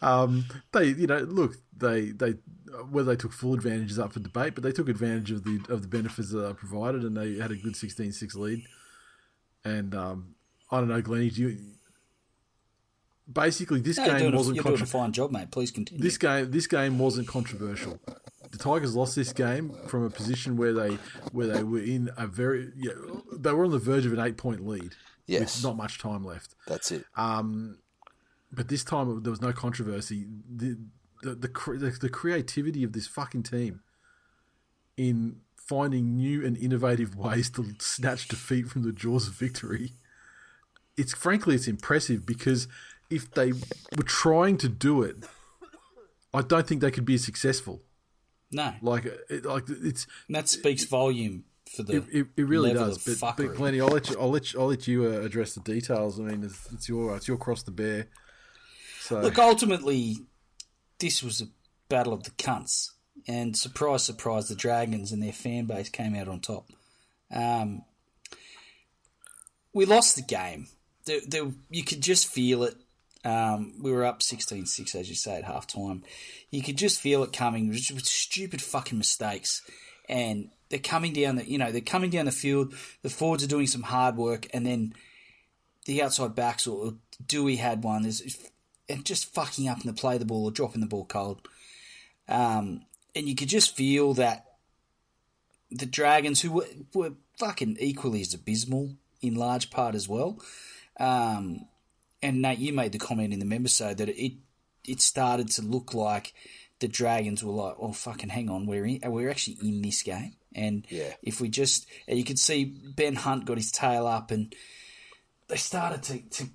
Um, 0.01 0.45
they, 0.71 0.85
you 0.85 1.07
know, 1.07 1.19
look, 1.19 1.57
they 1.75 2.11
they 2.11 2.35
whether 2.89 3.11
they 3.11 3.15
took 3.15 3.33
full 3.33 3.53
advantage 3.53 3.91
is 3.91 3.99
up 3.99 4.13
for 4.13 4.19
debate, 4.19 4.55
but 4.55 4.63
they 4.63 4.71
took 4.71 4.89
advantage 4.89 5.31
of 5.31 5.43
the 5.43 5.61
of 5.69 5.81
the 5.81 5.87
benefits 5.87 6.31
that 6.31 6.47
are 6.47 6.53
provided, 6.53 7.03
and 7.03 7.15
they 7.15 7.35
had 7.35 7.51
a 7.51 7.55
good 7.55 7.73
16-6 7.73 8.35
lead. 8.35 8.63
And 9.63 9.93
um, 9.93 10.35
I 10.71 10.79
don't 10.79 10.87
know, 10.87 11.01
Glennie, 11.01 11.29
do 11.29 11.41
you? 11.49 11.57
Basically, 13.33 13.81
this 13.81 13.97
No, 13.97 14.05
game 14.05 14.31
wasn't 14.33 14.55
you're 14.55 14.63
doing 14.63 14.81
a 14.81 14.85
fine 14.85 15.11
job, 15.11 15.31
mate. 15.31 15.51
Please 15.51 15.71
continue. 15.71 16.01
this 16.03 16.17
game 16.17 16.51
this 16.51 16.67
game 16.67 16.97
wasn't 16.99 17.27
controversial. 17.27 17.99
The 18.51 18.57
Tigers 18.57 18.95
lost 18.95 19.15
this 19.15 19.31
game 19.31 19.73
from 19.87 20.03
a 20.03 20.09
position 20.09 20.57
where 20.57 20.73
they 20.73 20.97
where 21.31 21.47
they 21.47 21.63
were 21.63 21.79
in 21.79 22.09
a 22.17 22.27
very 22.27 22.71
yeah, 22.75 22.91
they 23.31 23.51
were 23.53 23.63
on 23.65 23.71
the 23.71 23.79
verge 23.79 24.05
of 24.05 24.13
an 24.13 24.19
eight 24.19 24.37
point 24.37 24.67
lead 24.67 24.95
Yes. 25.27 25.55
with 25.57 25.63
not 25.63 25.77
much 25.77 25.99
time 25.99 26.25
left. 26.25 26.55
That's 26.67 26.91
it. 26.91 27.05
Um, 27.15 27.77
But 28.51 28.67
this 28.67 28.83
time 28.83 29.21
there 29.23 29.31
was 29.31 29.41
no 29.41 29.53
controversy. 29.53 30.25
The 30.53 30.77
the 31.23 31.35
the, 31.35 31.49
the 31.77 31.91
the 32.01 32.09
creativity 32.09 32.83
of 32.83 32.91
this 32.93 33.07
fucking 33.07 33.43
team 33.43 33.81
in 34.97 35.37
finding 35.55 36.17
new 36.17 36.45
and 36.45 36.57
innovative 36.57 37.15
ways 37.15 37.49
to 37.51 37.73
snatch 37.79 38.27
defeat 38.27 38.67
from 38.67 38.83
the 38.83 38.91
jaws 38.91 39.27
of 39.27 39.33
victory. 39.33 39.93
It's 40.97 41.13
frankly 41.13 41.55
it's 41.55 41.67
impressive 41.67 42.25
because 42.25 42.67
if 43.11 43.31
they 43.31 43.51
were 43.51 44.03
trying 44.05 44.57
to 44.57 44.69
do 44.69 45.03
it, 45.03 45.17
I 46.33 46.41
don't 46.41 46.65
think 46.65 46.81
they 46.81 46.91
could 46.91 47.05
be 47.05 47.17
successful. 47.17 47.81
no, 48.51 48.73
Like 48.81 49.05
it, 49.05 49.45
like 49.45 49.65
it's 49.67 50.07
And 50.27 50.35
that 50.35 50.49
speaks 50.49 50.85
volume 50.85 51.43
for 51.75 51.83
the 51.83 51.97
it, 51.97 52.03
it, 52.11 52.27
it 52.37 52.47
really 52.47 52.73
level 52.73 52.89
does. 52.89 53.19
But, 53.19 53.37
but. 53.37 53.55
Glennie, 53.55 53.81
I'll 53.81 53.87
let 53.87 54.09
you 54.09 54.17
I'll 54.19 54.29
let 54.29 54.53
you, 54.53 54.59
I'll 54.59 54.67
let 54.67 54.87
you 54.87 55.05
uh, 55.05 55.21
address 55.21 55.53
the 55.53 55.61
details. 55.61 56.19
I 56.19 56.23
mean, 56.23 56.43
it's, 56.43 56.71
it's 56.71 56.89
your 56.89 57.15
it's 57.15 57.27
your 57.27 57.37
cross 57.37 57.63
to 57.63 57.71
bear. 57.71 58.07
So 59.01 59.19
Look, 59.19 59.37
ultimately, 59.39 60.17
this 60.99 61.23
was 61.23 61.41
a 61.41 61.47
battle 61.89 62.13
of 62.13 62.23
the 62.23 62.31
cunts, 62.31 62.91
and 63.27 63.57
surprise, 63.57 64.03
surprise, 64.03 64.47
the 64.47 64.55
Dragons 64.55 65.11
and 65.11 65.21
their 65.21 65.33
fan 65.33 65.65
base 65.65 65.89
came 65.89 66.15
out 66.15 66.27
on 66.27 66.39
top. 66.39 66.69
Um, 67.33 67.83
we 69.73 69.85
lost 69.85 70.15
the 70.15 70.21
game. 70.21 70.67
There, 71.05 71.19
there, 71.27 71.51
you 71.69 71.83
could 71.83 72.01
just 72.01 72.27
feel 72.27 72.63
it. 72.63 72.75
Um, 73.23 73.75
we 73.81 73.91
were 73.91 74.05
up 74.05 74.21
16-6, 74.21 74.95
as 74.95 75.09
you 75.09 75.15
say, 75.15 75.37
at 75.37 75.43
half 75.43 75.67
time. 75.67 76.03
You 76.49 76.61
could 76.63 76.77
just 76.77 76.99
feel 76.99 77.23
it 77.23 77.33
coming 77.33 77.69
with 77.69 78.05
stupid 78.05 78.61
fucking 78.61 78.97
mistakes. 78.97 79.61
And 80.09 80.49
they're 80.69 80.79
coming 80.79 81.13
down 81.13 81.35
the, 81.35 81.49
you 81.49 81.57
know, 81.57 81.71
they're 81.71 81.81
coming 81.81 82.09
down 82.09 82.25
the 82.25 82.31
field. 82.31 82.73
The 83.03 83.09
forwards 83.09 83.43
are 83.43 83.47
doing 83.47 83.67
some 83.67 83.83
hard 83.83 84.15
work, 84.17 84.47
and 84.53 84.65
then 84.65 84.93
the 85.85 86.01
outside 86.01 86.35
backs 86.35 86.65
or 86.65 86.95
Dewey 87.25 87.57
had 87.57 87.83
one. 87.83 88.03
There's 88.03 88.21
and 88.89 89.05
just 89.05 89.33
fucking 89.33 89.67
up 89.67 89.81
in 89.81 89.87
the 89.87 89.93
play 89.93 90.17
the 90.17 90.25
ball 90.25 90.45
or 90.45 90.51
dropping 90.51 90.81
the 90.81 90.87
ball 90.87 91.05
cold. 91.05 91.47
Um, 92.27 92.81
and 93.15 93.27
you 93.27 93.35
could 93.35 93.49
just 93.49 93.75
feel 93.75 94.13
that 94.15 94.45
the 95.69 95.85
Dragons, 95.85 96.41
who 96.41 96.51
were, 96.51 96.67
were 96.93 97.13
fucking 97.37 97.77
equally 97.79 98.21
as 98.21 98.33
abysmal 98.33 98.95
in 99.21 99.35
large 99.35 99.69
part 99.71 99.95
as 99.95 100.07
well. 100.09 100.39
Um, 100.99 101.65
and 102.21 102.41
Nate, 102.41 102.59
you 102.59 102.73
made 102.73 102.91
the 102.91 102.99
comment 102.99 103.33
in 103.33 103.39
the 103.39 103.45
member 103.45 103.69
so 103.69 103.93
that 103.93 104.09
it 104.09 104.33
it 104.87 105.01
started 105.01 105.49
to 105.51 105.61
look 105.61 105.93
like 105.93 106.33
the 106.79 106.87
Dragons 106.87 107.43
were 107.43 107.53
like, 107.53 107.75
oh 107.79 107.93
fucking 107.93 108.29
hang 108.29 108.49
on, 108.49 108.65
we're 108.65 108.85
in, 108.85 108.99
we're 109.05 109.29
actually 109.29 109.57
in 109.61 109.81
this 109.81 110.01
game. 110.01 110.33
And 110.53 110.85
Yeah. 110.89 111.13
if 111.21 111.39
we 111.39 111.47
just, 111.49 111.85
and 112.07 112.17
you 112.17 112.25
could 112.25 112.39
see 112.39 112.65
Ben 112.65 113.15
Hunt 113.15 113.45
got 113.45 113.57
his 113.57 113.71
tail 113.71 114.07
up, 114.07 114.31
and 114.31 114.53
they 115.47 115.55
started 115.57 116.03
to, 116.03 116.19
to 116.37 116.49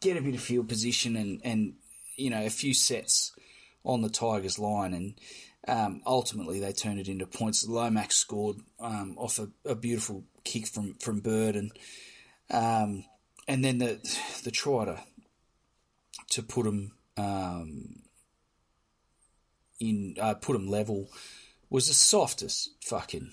get 0.00 0.16
a 0.16 0.22
bit 0.22 0.34
of 0.34 0.40
field 0.40 0.68
position 0.68 1.16
and, 1.16 1.40
and 1.44 1.74
you 2.16 2.30
know 2.30 2.44
a 2.44 2.50
few 2.50 2.72
sets 2.72 3.32
on 3.84 4.02
the 4.02 4.08
Tigers 4.08 4.58
line, 4.58 4.94
and 4.94 5.14
um, 5.68 6.00
ultimately 6.06 6.60
they 6.60 6.72
turned 6.72 7.00
it 7.00 7.08
into 7.08 7.26
points. 7.26 7.66
Lomax 7.66 8.16
scored 8.16 8.58
um, 8.78 9.14
off 9.18 9.38
a, 9.38 9.48
a 9.64 9.74
beautiful 9.74 10.24
kick 10.44 10.66
from 10.68 10.94
from 10.94 11.20
Bird, 11.20 11.56
and 11.56 11.72
um, 12.50 13.04
and 13.50 13.64
then 13.64 13.78
the 13.78 13.98
the 14.44 14.50
try 14.50 14.84
to 14.86 15.00
to 16.30 16.42
put 16.42 16.64
them 16.64 16.92
um, 17.18 17.96
in 19.80 20.14
uh, 20.20 20.34
put 20.34 20.52
them 20.54 20.68
level 20.68 21.08
was 21.68 21.88
the 21.88 21.94
softest 21.94 22.70
fucking 22.84 23.30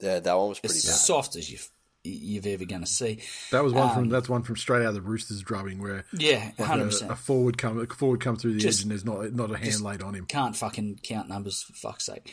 Yeah, 0.00 0.20
that 0.20 0.36
one 0.38 0.48
was 0.48 0.60
pretty 0.60 0.76
as 0.76 0.84
bad. 0.84 0.94
soft 0.94 1.36
as 1.36 1.50
you've 1.50 1.68
you've 2.06 2.46
ever 2.46 2.66
going 2.66 2.82
to 2.82 2.86
see. 2.86 3.20
that 3.50 3.64
was 3.64 3.72
one 3.72 3.88
um, 3.88 3.94
from 3.94 4.08
that's 4.10 4.28
one 4.28 4.42
from 4.42 4.56
straight 4.56 4.82
out 4.82 4.88
of 4.88 4.94
the 4.94 5.00
Roosters 5.00 5.40
drubbing 5.42 5.80
where 5.80 6.04
Yeah, 6.12 6.50
like 6.58 6.68
hundred 6.68 6.82
a, 6.82 6.86
percent. 6.86 7.10
a 7.12 7.16
forward 7.16 7.56
come 7.58 7.80
a 7.80 7.86
forward 7.86 8.20
come 8.20 8.36
through 8.36 8.54
the 8.54 8.60
Just- 8.60 8.80
edge 8.80 8.82
and 8.84 8.90
there's 8.90 9.04
not 9.04 9.32
not 9.32 9.50
a 9.50 9.56
hand 9.56 9.80
laid 9.80 10.02
on 10.02 10.14
him. 10.14 10.26
Can't 10.26 10.56
fucking 10.56 11.00
count 11.02 11.28
numbers 11.28 11.62
for 11.62 11.72
fuck's 11.74 12.06
sake. 12.06 12.32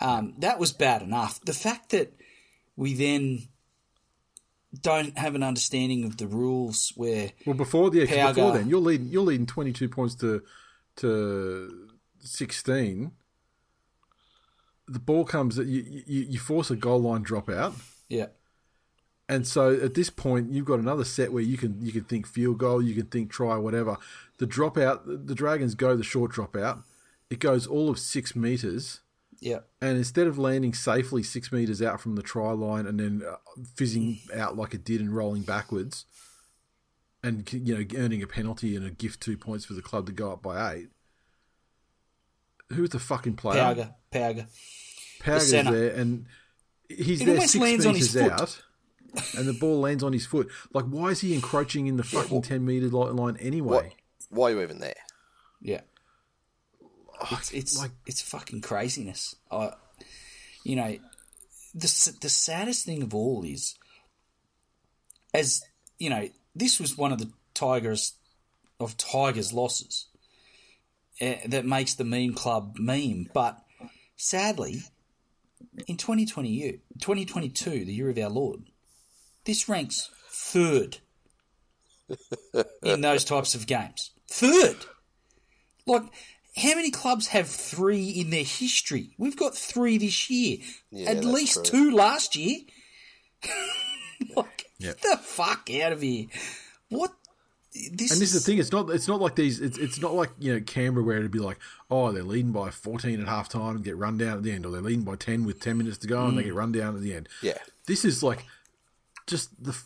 Um, 0.00 0.34
that 0.38 0.58
was 0.58 0.72
bad 0.72 1.02
enough. 1.02 1.40
The 1.42 1.52
fact 1.52 1.90
that 1.90 2.14
we 2.76 2.94
then 2.94 3.48
don't 4.78 5.18
have 5.18 5.34
an 5.34 5.42
understanding 5.42 6.04
of 6.04 6.16
the 6.18 6.26
rules 6.26 6.92
where 6.96 7.32
Well, 7.46 7.56
before 7.56 7.90
the 7.90 8.06
yeah, 8.06 8.32
before 8.32 8.52
then, 8.52 8.68
you're 8.68 8.80
leading 8.80 9.08
you're 9.08 9.24
leading 9.24 9.46
twenty 9.46 9.72
two 9.72 9.88
points 9.88 10.14
to 10.16 10.42
to 10.96 11.88
sixteen. 12.20 13.12
The 14.86 14.98
ball 14.98 15.24
comes 15.24 15.58
you, 15.58 16.02
you 16.06 16.26
you 16.30 16.38
force 16.38 16.70
a 16.70 16.76
goal 16.76 17.00
line 17.00 17.24
dropout. 17.24 17.74
yeah 18.08 18.26
And 19.28 19.46
so 19.46 19.72
at 19.72 19.94
this 19.94 20.10
point, 20.10 20.50
you've 20.50 20.64
got 20.64 20.80
another 20.80 21.04
set 21.04 21.32
where 21.32 21.42
you 21.42 21.56
can 21.56 21.84
you 21.84 21.92
can 21.92 22.04
think 22.04 22.26
field 22.26 22.58
goal, 22.58 22.82
you 22.82 22.94
can 22.94 23.06
think 23.06 23.30
try, 23.30 23.56
whatever. 23.56 23.96
The 24.38 24.46
dropout, 24.46 25.26
the 25.26 25.34
Dragons 25.34 25.74
go 25.74 25.96
the 25.96 26.02
short 26.02 26.32
dropout. 26.32 26.82
It 27.28 27.38
goes 27.38 27.66
all 27.66 27.88
of 27.90 27.98
six 27.98 28.34
meters, 28.34 29.00
yeah 29.40 29.60
and 29.80 29.96
instead 29.96 30.26
of 30.26 30.38
landing 30.38 30.74
safely 30.74 31.22
six 31.22 31.50
meters 31.50 31.80
out 31.80 32.00
from 32.00 32.14
the 32.16 32.22
try 32.22 32.52
line 32.52 32.86
and 32.86 33.00
then 33.00 33.22
uh, 33.26 33.36
fizzing 33.74 34.18
out 34.34 34.56
like 34.56 34.74
it 34.74 34.84
did 34.84 35.00
and 35.00 35.14
rolling 35.14 35.42
backwards, 35.42 36.04
and 37.22 37.50
you 37.52 37.76
know 37.76 37.84
earning 37.96 38.22
a 38.22 38.26
penalty 38.26 38.76
and 38.76 38.84
a 38.86 38.90
gift 38.90 39.20
two 39.20 39.36
points 39.36 39.64
for 39.64 39.74
the 39.74 39.82
club 39.82 40.06
to 40.06 40.12
go 40.12 40.32
up 40.32 40.42
by 40.42 40.74
eight. 40.74 40.88
Who's 42.72 42.90
the 42.90 42.98
fucking 42.98 43.36
player? 43.36 43.62
Pauga 43.62 43.94
Pauga. 44.12 44.46
Pauga's 45.20 45.50
centre. 45.50 45.72
there, 45.72 45.94
and 45.96 46.26
he's 46.88 47.20
It 47.20 47.26
there 47.26 47.40
six 47.40 47.56
lands 47.56 47.84
meters 47.84 47.86
on 47.86 47.94
his 47.94 48.12
foot. 48.12 48.32
out, 48.32 48.62
and 49.36 49.48
the 49.48 49.52
ball 49.54 49.80
lands 49.80 50.02
on 50.04 50.12
his 50.12 50.24
foot. 50.26 50.48
Like, 50.72 50.84
why 50.84 51.08
is 51.08 51.20
he 51.20 51.34
encroaching 51.34 51.86
in 51.88 51.96
the 51.96 52.04
fucking 52.04 52.42
ten 52.42 52.64
meter 52.64 52.88
line 52.88 53.36
anyway? 53.38 53.68
What? 53.68 53.92
Why 54.30 54.48
are 54.48 54.54
you 54.54 54.62
even 54.62 54.78
there? 54.78 54.94
Yeah. 55.60 55.80
It's 57.32 57.52
it's 57.52 57.78
like- 57.78 57.90
it's 58.06 58.22
fucking 58.22 58.60
craziness. 58.62 59.34
I, 59.50 59.72
you 60.64 60.76
know, 60.76 60.98
the 61.74 62.16
the 62.20 62.28
saddest 62.28 62.84
thing 62.84 63.02
of 63.02 63.14
all 63.14 63.44
is, 63.44 63.76
as 65.34 65.62
you 65.98 66.10
know, 66.10 66.28
this 66.54 66.80
was 66.80 66.96
one 66.96 67.12
of 67.12 67.18
the 67.18 67.30
Tigers 67.54 68.14
of 68.78 68.96
Tigers 68.96 69.52
losses 69.52 70.06
uh, 71.20 71.34
that 71.46 71.66
makes 71.66 71.94
the 71.94 72.04
meme 72.04 72.34
club 72.34 72.76
meme. 72.78 73.28
But 73.34 73.58
sadly, 74.16 74.82
in 75.86 75.96
2020, 75.96 76.80
2022, 76.98 77.84
the 77.84 77.92
year 77.92 78.10
of 78.10 78.18
our 78.18 78.30
Lord, 78.30 78.62
this 79.44 79.68
ranks 79.68 80.10
third 80.30 80.98
in 82.82 83.00
those 83.02 83.24
types 83.24 83.54
of 83.54 83.66
games. 83.66 84.10
Third. 84.28 84.76
Like, 85.86 86.04
how 86.56 86.74
many 86.74 86.90
clubs 86.90 87.28
have 87.28 87.48
three 87.48 88.08
in 88.08 88.30
their 88.30 88.44
history? 88.44 89.10
We've 89.18 89.36
got 89.36 89.54
three 89.54 89.98
this 89.98 90.30
year. 90.30 90.58
Yeah, 90.90 91.10
At 91.10 91.24
least 91.24 91.64
true. 91.64 91.90
two 91.90 91.96
last 91.96 92.36
year. 92.36 92.58
like, 94.36 94.66
Yeah. 94.78 94.88
get 94.88 95.02
the 95.02 95.18
fuck 95.18 95.70
out 95.82 95.92
of 95.92 96.02
here. 96.02 96.26
What? 96.88 97.12
This 97.72 98.10
And 98.10 98.20
this 98.20 98.30
is 98.30 98.34
is 98.34 98.44
the 98.44 98.50
thing; 98.50 98.58
it's 98.58 98.72
not 98.72 98.90
it's 98.90 99.06
not 99.06 99.20
like 99.20 99.36
these. 99.36 99.60
It's 99.60 99.78
it's 99.78 100.00
not 100.00 100.12
like 100.12 100.30
you 100.40 100.52
know 100.52 100.60
Canberra 100.60 101.04
where 101.04 101.18
it'd 101.18 101.30
be 101.30 101.38
like, 101.38 101.60
oh, 101.88 102.10
they're 102.10 102.24
leading 102.24 102.50
by 102.50 102.70
fourteen 102.70 103.20
at 103.20 103.28
half 103.28 103.48
time 103.48 103.76
and 103.76 103.84
get 103.84 103.96
run 103.96 104.18
down 104.18 104.38
at 104.38 104.42
the 104.42 104.50
end, 104.50 104.66
or 104.66 104.72
they're 104.72 104.82
leading 104.82 105.04
by 105.04 105.14
ten 105.14 105.44
with 105.44 105.60
ten 105.60 105.78
minutes 105.78 105.98
to 105.98 106.08
go 106.08 106.26
and 106.26 106.36
they 106.36 106.42
mm. 106.42 106.46
get 106.46 106.54
run 106.54 106.72
down 106.72 106.96
at 106.96 107.00
the 107.00 107.14
end. 107.14 107.28
Yeah. 107.42 107.58
This 107.86 108.04
is 108.04 108.24
like 108.24 108.44
just 109.28 109.62
the 109.62 109.80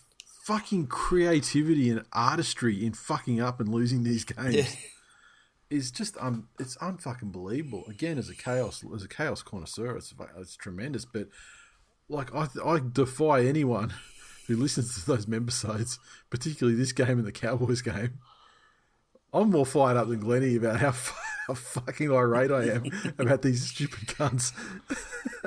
fucking 0.45 0.87
creativity 0.87 1.91
and 1.91 2.05
artistry 2.15 2.87
in 2.87 2.95
fucking 2.95 3.39
up 3.39 3.61
and 3.61 3.69
losing 3.69 4.03
these 4.03 4.25
games. 4.25 4.55
Yeah. 4.55 4.67
Is 5.71 5.91
just 5.91 6.17
um, 6.21 6.49
it's 6.59 6.77
unfucking 6.79 7.33
believable. 7.33 7.85
Again, 7.89 8.19
as 8.19 8.29
a 8.29 8.35
chaos 8.35 8.85
as 8.95 9.03
a 9.03 9.09
chaos 9.09 9.43
connoisseur, 9.43 9.97
it's 9.97 10.15
it's 10.37 10.57
tremendous. 10.57 11.05
But 11.05 11.29
like 12.09 12.35
I 12.35 12.49
I 12.65 12.81
defy 12.93 13.41
anyone 13.41 13.95
who 14.47 14.57
listens 14.57 14.95
to 14.95 15.07
those 15.07 15.27
membersides, 15.27 15.99
particularly 16.31 16.79
this 16.79 16.93
game 16.93 17.19
and 17.19 17.27
the 17.27 17.33
Cowboys 17.33 17.83
game. 17.83 18.19
I'm 19.33 19.51
more 19.51 19.67
fired 19.67 19.97
up 19.97 20.09
than 20.09 20.21
Glennie 20.21 20.57
about 20.57 20.79
how 20.81 20.93
how 21.47 21.55
fucking 21.55 22.11
irate 22.11 22.53
I 22.53 22.69
am 22.69 22.85
about 23.19 23.43
these 23.43 23.67
stupid 23.69 24.09
cunts 24.09 24.53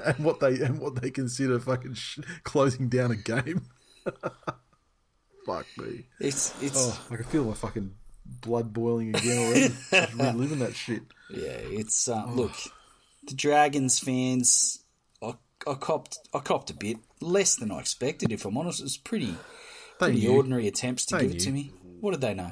and 0.03 0.24
what 0.26 0.39
they 0.39 0.55
and 0.59 0.80
what 0.80 1.01
they 1.01 1.09
consider 1.09 1.59
fucking 1.59 1.93
sh- 1.93 2.20
closing 2.43 2.89
down 2.89 3.11
a 3.11 3.15
game. 3.15 3.63
Fuck 5.45 5.65
me. 5.78 6.05
It's 6.20 6.53
it's 6.61 6.76
Oh, 6.78 6.99
I 7.09 7.15
can 7.15 7.26
feel 7.26 7.45
my 7.45 7.53
fucking 7.53 7.93
blood 8.42 8.74
boiling 8.74 9.16
again 9.16 9.38
already. 9.38 9.68
Just 9.92 10.14
reliving 10.14 10.60
that 10.60 10.76
shit. 10.76 11.04
yeah. 11.30 11.58
It's 11.62 12.08
uh, 12.08 12.26
look, 12.30 12.54
the 13.28 13.34
Dragons 13.36 14.00
fans. 14.00 14.84
I, 15.22 15.34
I 15.68 15.74
copped 15.76 16.18
I 16.34 16.40
copped 16.40 16.70
a 16.70 16.74
bit 16.76 16.98
less 17.22 17.56
than 17.56 17.72
I 17.72 17.80
expected. 17.80 18.32
If 18.32 18.46
I'm 18.46 18.58
honest, 18.58 18.80
it 18.80 18.84
was 18.84 18.98
pretty 18.98 19.28
They 20.00 20.08
pretty 20.08 20.20
knew. 20.22 20.36
ordinary 20.36 20.68
attempts 20.68 21.06
to 21.08 21.16
They 21.16 21.24
give 21.24 21.32
it 21.36 21.40
to 21.42 21.52
me. 21.52 21.72
What 22.00 22.12
did 22.12 22.22
they 22.22 22.34
know? 22.34 22.52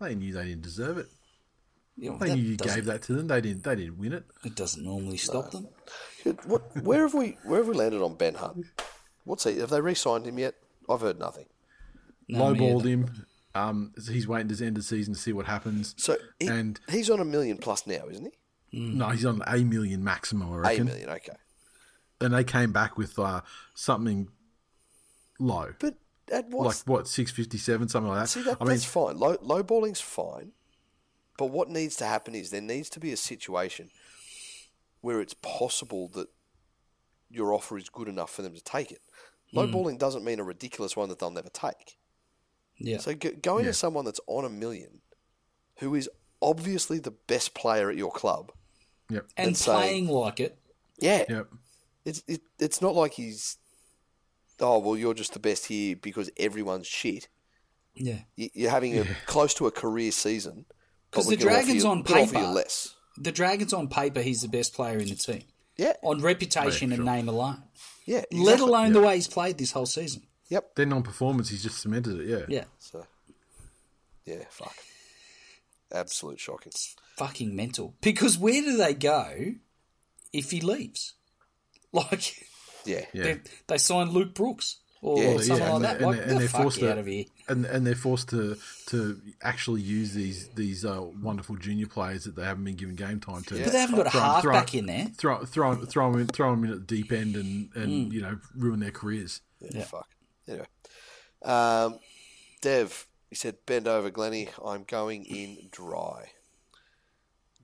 They 0.00 0.14
knew 0.14 0.32
they 0.32 0.44
didn't 0.46 0.62
deserve 0.62 0.98
it. 0.98 1.06
You 1.96 2.10
know, 2.12 2.18
They 2.18 2.34
knew 2.34 2.42
you 2.42 2.56
gave 2.56 2.84
that 2.84 3.02
to 3.02 3.14
them. 3.14 3.26
They 3.26 3.40
didn't. 3.40 3.64
They 3.64 3.74
didn't 3.74 3.98
win 3.98 4.12
it. 4.12 4.24
It 4.44 4.54
doesn't 4.54 4.84
normally 4.84 5.16
stop 5.16 5.50
them. 5.50 5.66
What, 6.44 6.62
where 6.84 7.02
have 7.02 7.14
we 7.14 7.36
where 7.44 7.58
have 7.58 7.68
we 7.68 7.74
landed 7.74 8.02
on 8.02 8.14
Ben 8.14 8.34
Hunt? 8.34 8.66
What's 9.24 9.44
he? 9.44 9.58
Have 9.58 9.70
they 9.70 9.80
re-signed 9.80 10.24
him 10.26 10.38
yet? 10.38 10.54
I've 10.88 11.00
heard 11.00 11.18
nothing. 11.18 11.46
No, 12.28 12.50
me 12.52 12.58
Lowballed 12.60 12.84
him. 12.84 13.26
Um, 13.54 13.92
so 13.98 14.12
he's 14.12 14.28
waiting 14.28 14.48
to 14.48 14.54
end 14.64 14.76
of 14.76 14.82
the 14.82 14.88
season 14.88 15.14
to 15.14 15.20
see 15.20 15.32
what 15.32 15.46
happens. 15.46 15.94
So 15.96 16.16
he, 16.38 16.46
and 16.46 16.78
he's 16.90 17.10
on 17.10 17.18
a 17.20 17.24
million 17.24 17.56
plus 17.58 17.86
now, 17.86 18.06
isn't 18.10 18.24
he? 18.72 18.78
no, 18.80 19.08
he's 19.08 19.24
on 19.24 19.42
a 19.46 19.58
million 19.58 20.04
maximum. 20.04 20.52
I 20.52 20.56
A 20.56 20.58
reckon. 20.58 20.80
A 20.82 20.84
million, 20.84 21.08
okay. 21.10 21.32
And 22.20 22.34
they 22.34 22.44
came 22.44 22.72
back 22.72 22.98
with 22.98 23.18
uh, 23.18 23.40
something 23.74 24.28
low, 25.38 25.72
But 25.78 25.94
at 26.30 26.48
what? 26.50 26.66
like 26.66 26.76
what 26.84 27.08
six 27.08 27.30
fifty 27.30 27.58
seven, 27.58 27.88
something 27.88 28.10
like 28.10 28.20
that. 28.24 28.28
see, 28.28 28.42
that, 28.42 28.58
I 28.60 28.64
mean, 28.64 28.70
that's 28.74 28.84
fine. 28.84 29.16
Low 29.18 29.36
low 29.40 29.62
balling's 29.62 30.00
fine. 30.00 30.52
But 31.38 31.46
what 31.46 31.70
needs 31.70 31.94
to 31.96 32.04
happen 32.04 32.34
is 32.34 32.50
there 32.50 32.60
needs 32.60 32.90
to 32.90 33.00
be 33.00 33.12
a 33.12 33.16
situation 33.16 33.90
where 35.00 35.20
it's 35.20 35.34
possible 35.34 36.08
that 36.08 36.26
your 37.30 37.54
offer 37.54 37.78
is 37.78 37.88
good 37.88 38.08
enough 38.08 38.30
for 38.30 38.42
them 38.42 38.54
to 38.54 38.60
take 38.62 38.90
it. 38.90 39.00
Low 39.52 39.66
Hmm. 39.66 39.72
balling 39.72 39.96
doesn't 39.98 40.24
mean 40.24 40.40
a 40.40 40.44
ridiculous 40.44 40.96
one 40.96 41.08
that 41.08 41.18
they'll 41.20 41.30
never 41.30 41.48
take. 41.50 41.96
Yeah. 42.78 42.98
So 42.98 43.14
go, 43.14 43.30
going 43.42 43.64
Yeah. 43.64 43.70
to 43.72 43.74
someone 43.74 44.04
that's 44.04 44.20
on 44.26 44.44
a 44.44 44.48
million, 44.48 45.00
who 45.78 45.94
is 45.94 46.08
obviously 46.40 46.98
the 46.98 47.10
best 47.10 47.54
player 47.54 47.90
at 47.90 47.96
your 47.96 48.10
club, 48.12 48.52
yep, 49.10 49.26
and 49.36 49.48
let's 49.48 49.60
say- 49.60 49.72
playing 49.72 50.08
like 50.08 50.40
it. 50.40 50.58
yeah, 50.98 51.24
yep, 51.28 51.48
it's 52.04 52.22
it, 52.28 52.40
it's 52.58 52.80
not 52.80 52.94
like 52.94 53.14
he's, 53.14 53.56
oh 54.60 54.78
well, 54.78 54.96
you're 54.96 55.14
just 55.14 55.32
the 55.32 55.38
best 55.40 55.66
here 55.66 55.96
because 55.96 56.30
everyone's 56.36 56.86
shit. 56.86 57.28
Yeah. 57.94 58.20
You- 58.36 58.50
You're 58.54 58.70
having 58.70 58.96
a 58.98 59.04
close 59.26 59.54
to 59.54 59.66
a 59.66 59.72
career 59.72 60.12
season. 60.12 60.66
Because 61.10 61.26
the 61.26 61.36
Dragons 61.36 61.82
you- 61.82 61.90
on 61.90 62.02
gonna 62.02 62.20
offer 62.22 62.34
you 62.34 62.40
paper- 62.40 62.52
less. 62.52 62.94
The 63.16 63.32
Dragons 63.32 63.72
on 63.72 63.88
paper, 63.88 64.20
he's 64.22 64.42
the 64.42 64.48
best 64.48 64.72
player 64.74 64.98
in 64.98 65.08
the 65.08 65.16
team. 65.16 65.42
Yeah, 65.76 65.94
On 66.04 66.20
reputation 66.20 66.90
Yeah, 66.90 66.96
and 66.96 67.04
name 67.04 67.28
alone. 67.28 67.62
yeah, 68.04 68.18
Let 68.18 68.54
exactly. 68.54 68.68
alone 68.68 68.92
the 68.92 69.00
way 69.00 69.16
he's 69.16 69.26
played 69.26 69.58
this 69.58 69.72
whole 69.72 69.86
season. 69.86 70.22
Yep. 70.48 70.74
Then 70.76 70.92
on 70.92 71.02
performance, 71.02 71.48
he's 71.50 71.62
just 71.62 71.78
cemented 71.80 72.20
it. 72.20 72.26
Yeah, 72.28 72.44
Yeah. 72.48 72.64
So, 72.78 73.06
yeah, 74.24 74.44
fuck. 74.50 74.74
Absolute 75.92 76.38
shocking. 76.40 76.68
It's 76.68 76.94
fucking 77.16 77.54
mental. 77.56 77.94
Because 78.00 78.38
where 78.38 78.60
do 78.60 78.76
they 78.76 78.94
go 78.94 79.54
if 80.32 80.50
he 80.50 80.60
leaves? 80.60 81.14
Like, 81.92 82.44
Yeah, 82.84 83.06
Yeah. 83.14 83.22
they, 83.24 83.40
they 83.66 83.78
signed 83.78 84.12
Luke 84.12 84.34
Brooks 84.34 84.76
or 85.00 85.22
Yeah, 85.22 85.36
something 85.38 85.56
yeah, 85.56 85.64
like 85.64 85.74
and 85.76 85.84
that. 85.84 85.98
they- 86.00 86.04
Like, 86.04 86.16
and 86.18 86.24
get 86.26 86.28
the 86.34 86.38
they're 86.40 86.48
fuck 86.48 86.62
forced 86.62 86.78
to- 86.80 86.92
out 86.92 86.98
of 86.98 87.06
here. 87.06 87.24
and 87.48 87.64
and 87.64 87.86
they're 87.86 87.94
forced 87.94 88.28
to 88.30 88.58
to 88.88 89.20
actually 89.42 89.80
use 89.80 90.12
these 90.12 90.48
these 90.50 90.84
uh, 90.84 91.00
wonderful 91.22 91.56
junior 91.56 91.86
players 91.86 92.24
that 92.24 92.36
they 92.36 92.44
haven't 92.44 92.64
been 92.64 92.76
given 92.76 92.94
game 92.94 93.20
time 93.20 93.42
to. 93.44 93.62
But 93.62 93.72
they 93.72 93.78
haven't 93.80 93.96
got 93.96 94.06
a 94.06 94.10
half 94.10 94.42
throw 94.42 94.54
'em- 94.54 94.60
back 94.60 94.74
in 94.74 94.84
there. 94.86 95.06
Throw 95.16 95.44
throw 95.46 95.72
'em- 95.72 95.86
throw 95.86 96.12
them 96.12 96.20
in, 96.20 96.26
throw 96.26 96.52
'em 96.52 96.64
in 96.64 96.72
at 96.72 96.86
the 96.86 96.96
deep 96.96 97.10
end 97.12 97.36
and 97.36 97.70
and 97.74 98.12
you 98.12 98.20
know 98.20 98.38
ruin 98.54 98.80
their 98.80 98.90
careers. 98.90 99.40
yeah, 99.60 99.84
fuck. 99.84 100.06
Anyway, 100.48 100.66
um, 101.42 101.98
Dev, 102.60 103.06
he 103.28 103.34
said, 103.34 103.58
"Bend 103.66 103.86
over, 103.86 104.10
Glenny. 104.10 104.48
I'm 104.64 104.84
going 104.84 105.24
in 105.24 105.68
dry." 105.70 106.32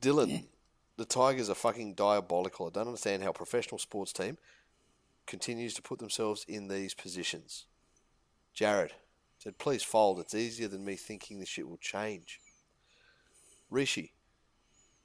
Dylan, 0.01 0.49
the 0.97 1.07
Tigers 1.07 1.49
are 1.49 1.55
fucking 1.55 1.95
diabolical. 1.95 2.66
I 2.66 2.70
don't 2.70 2.89
understand 2.89 3.22
how 3.22 3.30
a 3.30 3.35
professional 3.35 3.78
sports 3.78 4.12
team 4.12 4.37
continues 5.26 5.72
to 5.74 5.82
put 5.82 5.99
themselves 5.99 6.45
in 6.47 6.68
these 6.68 6.93
positions. 6.93 7.64
Jared 8.53 8.93
said, 9.39 9.59
"Please 9.59 9.82
fold. 9.82 10.20
It's 10.20 10.35
easier 10.35 10.68
than 10.68 10.85
me 10.85 10.97
thinking 10.97 11.41
this 11.41 11.49
shit 11.49 11.68
will 11.68 11.78
change." 11.78 12.41
Rishi, 13.70 14.12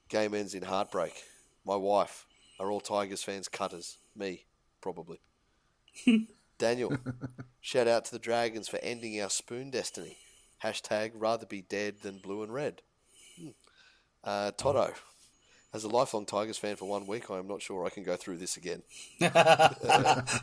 game 0.09 0.35
ends 0.35 0.53
in 0.53 0.63
heartbreak. 0.63 1.23
My 1.65 1.77
wife 1.77 2.27
are 2.59 2.69
all 2.69 2.81
Tigers 2.81 3.23
fans 3.23 3.47
cutters. 3.47 3.99
Me, 4.15 4.45
probably. 4.81 5.21
Daniel, 6.59 6.95
shout 7.61 7.87
out 7.87 8.05
to 8.05 8.11
the 8.11 8.19
Dragons 8.19 8.67
for 8.67 8.77
ending 8.83 9.19
our 9.19 9.29
spoon 9.29 9.71
destiny. 9.71 10.17
Hashtag 10.63 11.11
rather 11.15 11.45
be 11.47 11.61
dead 11.61 12.01
than 12.03 12.19
blue 12.19 12.43
and 12.43 12.53
red. 12.53 12.81
Hmm. 13.41 13.49
Uh, 14.23 14.51
Toto, 14.51 14.91
as 15.73 15.85
a 15.85 15.87
lifelong 15.87 16.25
Tigers 16.25 16.57
fan 16.57 16.75
for 16.75 16.85
one 16.85 17.07
week, 17.07 17.31
I 17.31 17.37
am 17.37 17.47
not 17.47 17.61
sure 17.61 17.85
I 17.85 17.89
can 17.89 18.03
go 18.03 18.17
through 18.17 18.37
this 18.37 18.57
again. 18.57 18.83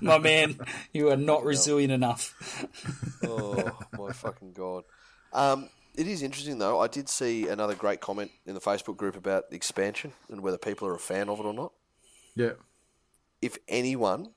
My 0.00 0.18
man, 0.18 0.58
you 0.92 1.10
are 1.10 1.16
not 1.16 1.44
resilient 1.44 1.92
enough. 1.92 2.34
Oh 3.28 3.78
my 3.98 4.12
fucking 4.12 4.52
god! 4.52 4.84
Um, 5.32 5.68
it 5.96 6.06
is 6.06 6.22
interesting 6.22 6.58
though. 6.58 6.78
I 6.80 6.86
did 6.86 7.08
see 7.08 7.48
another 7.48 7.74
great 7.74 8.00
comment 8.00 8.30
in 8.46 8.54
the 8.54 8.60
Facebook 8.60 8.96
group 8.96 9.16
about 9.16 9.44
expansion 9.50 10.12
and 10.30 10.42
whether 10.42 10.58
people 10.58 10.86
are 10.86 10.94
a 10.94 10.98
fan 10.98 11.28
of 11.28 11.40
it 11.40 11.44
or 11.44 11.52
not. 11.52 11.72
Yeah, 12.34 12.52
If 13.42 13.58
anyone, 13.66 14.30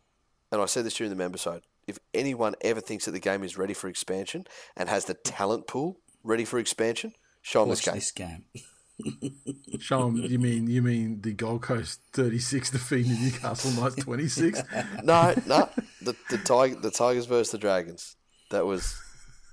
and 0.52 0.62
I 0.62 0.66
said 0.66 0.86
this 0.86 0.96
during 0.96 1.12
the 1.12 1.16
members 1.16 1.46
if 1.90 2.00
anyone 2.14 2.56
ever 2.62 2.80
thinks 2.82 3.06
that 3.06 3.12
the 3.12 3.20
game 3.20 3.44
is 3.44 3.58
ready 3.58 3.74
for 3.74 3.88
expansion 3.88 4.46
and 4.78 4.88
has 4.90 5.06
the 5.06 5.14
talent 5.14 5.68
pool 5.68 5.98
ready 6.24 6.46
for 6.46 6.60
expansion, 6.60 7.14
show 7.42 7.62
them 7.62 7.70
Watch 7.70 7.86
this 7.86 8.12
game. 8.12 8.44
this 8.54 8.64
game. 8.64 9.34
show 9.80 10.08
'em- 10.08 10.18
You 10.18 10.40
mean 10.40 10.68
you 10.68 10.82
mean 10.82 11.22
the 11.22 11.32
Gold 11.34 11.62
Coast 11.62 12.02
thirty 12.14 12.40
six 12.40 12.70
defeating 12.70 13.14
the 13.14 13.20
Newcastle 13.20 13.72
Knights 13.72 13.96
twenty 14.04 14.28
six? 14.28 14.62
No, 15.04 15.34
no, 15.48 15.70
the 16.02 16.16
the, 16.30 16.38
Tiger, 16.38 16.76
the 16.76 16.92
Tigers 16.92 17.26
versus 17.26 17.52
the 17.52 17.58
Dragons. 17.58 18.16
That 18.52 18.66
was. 18.66 19.00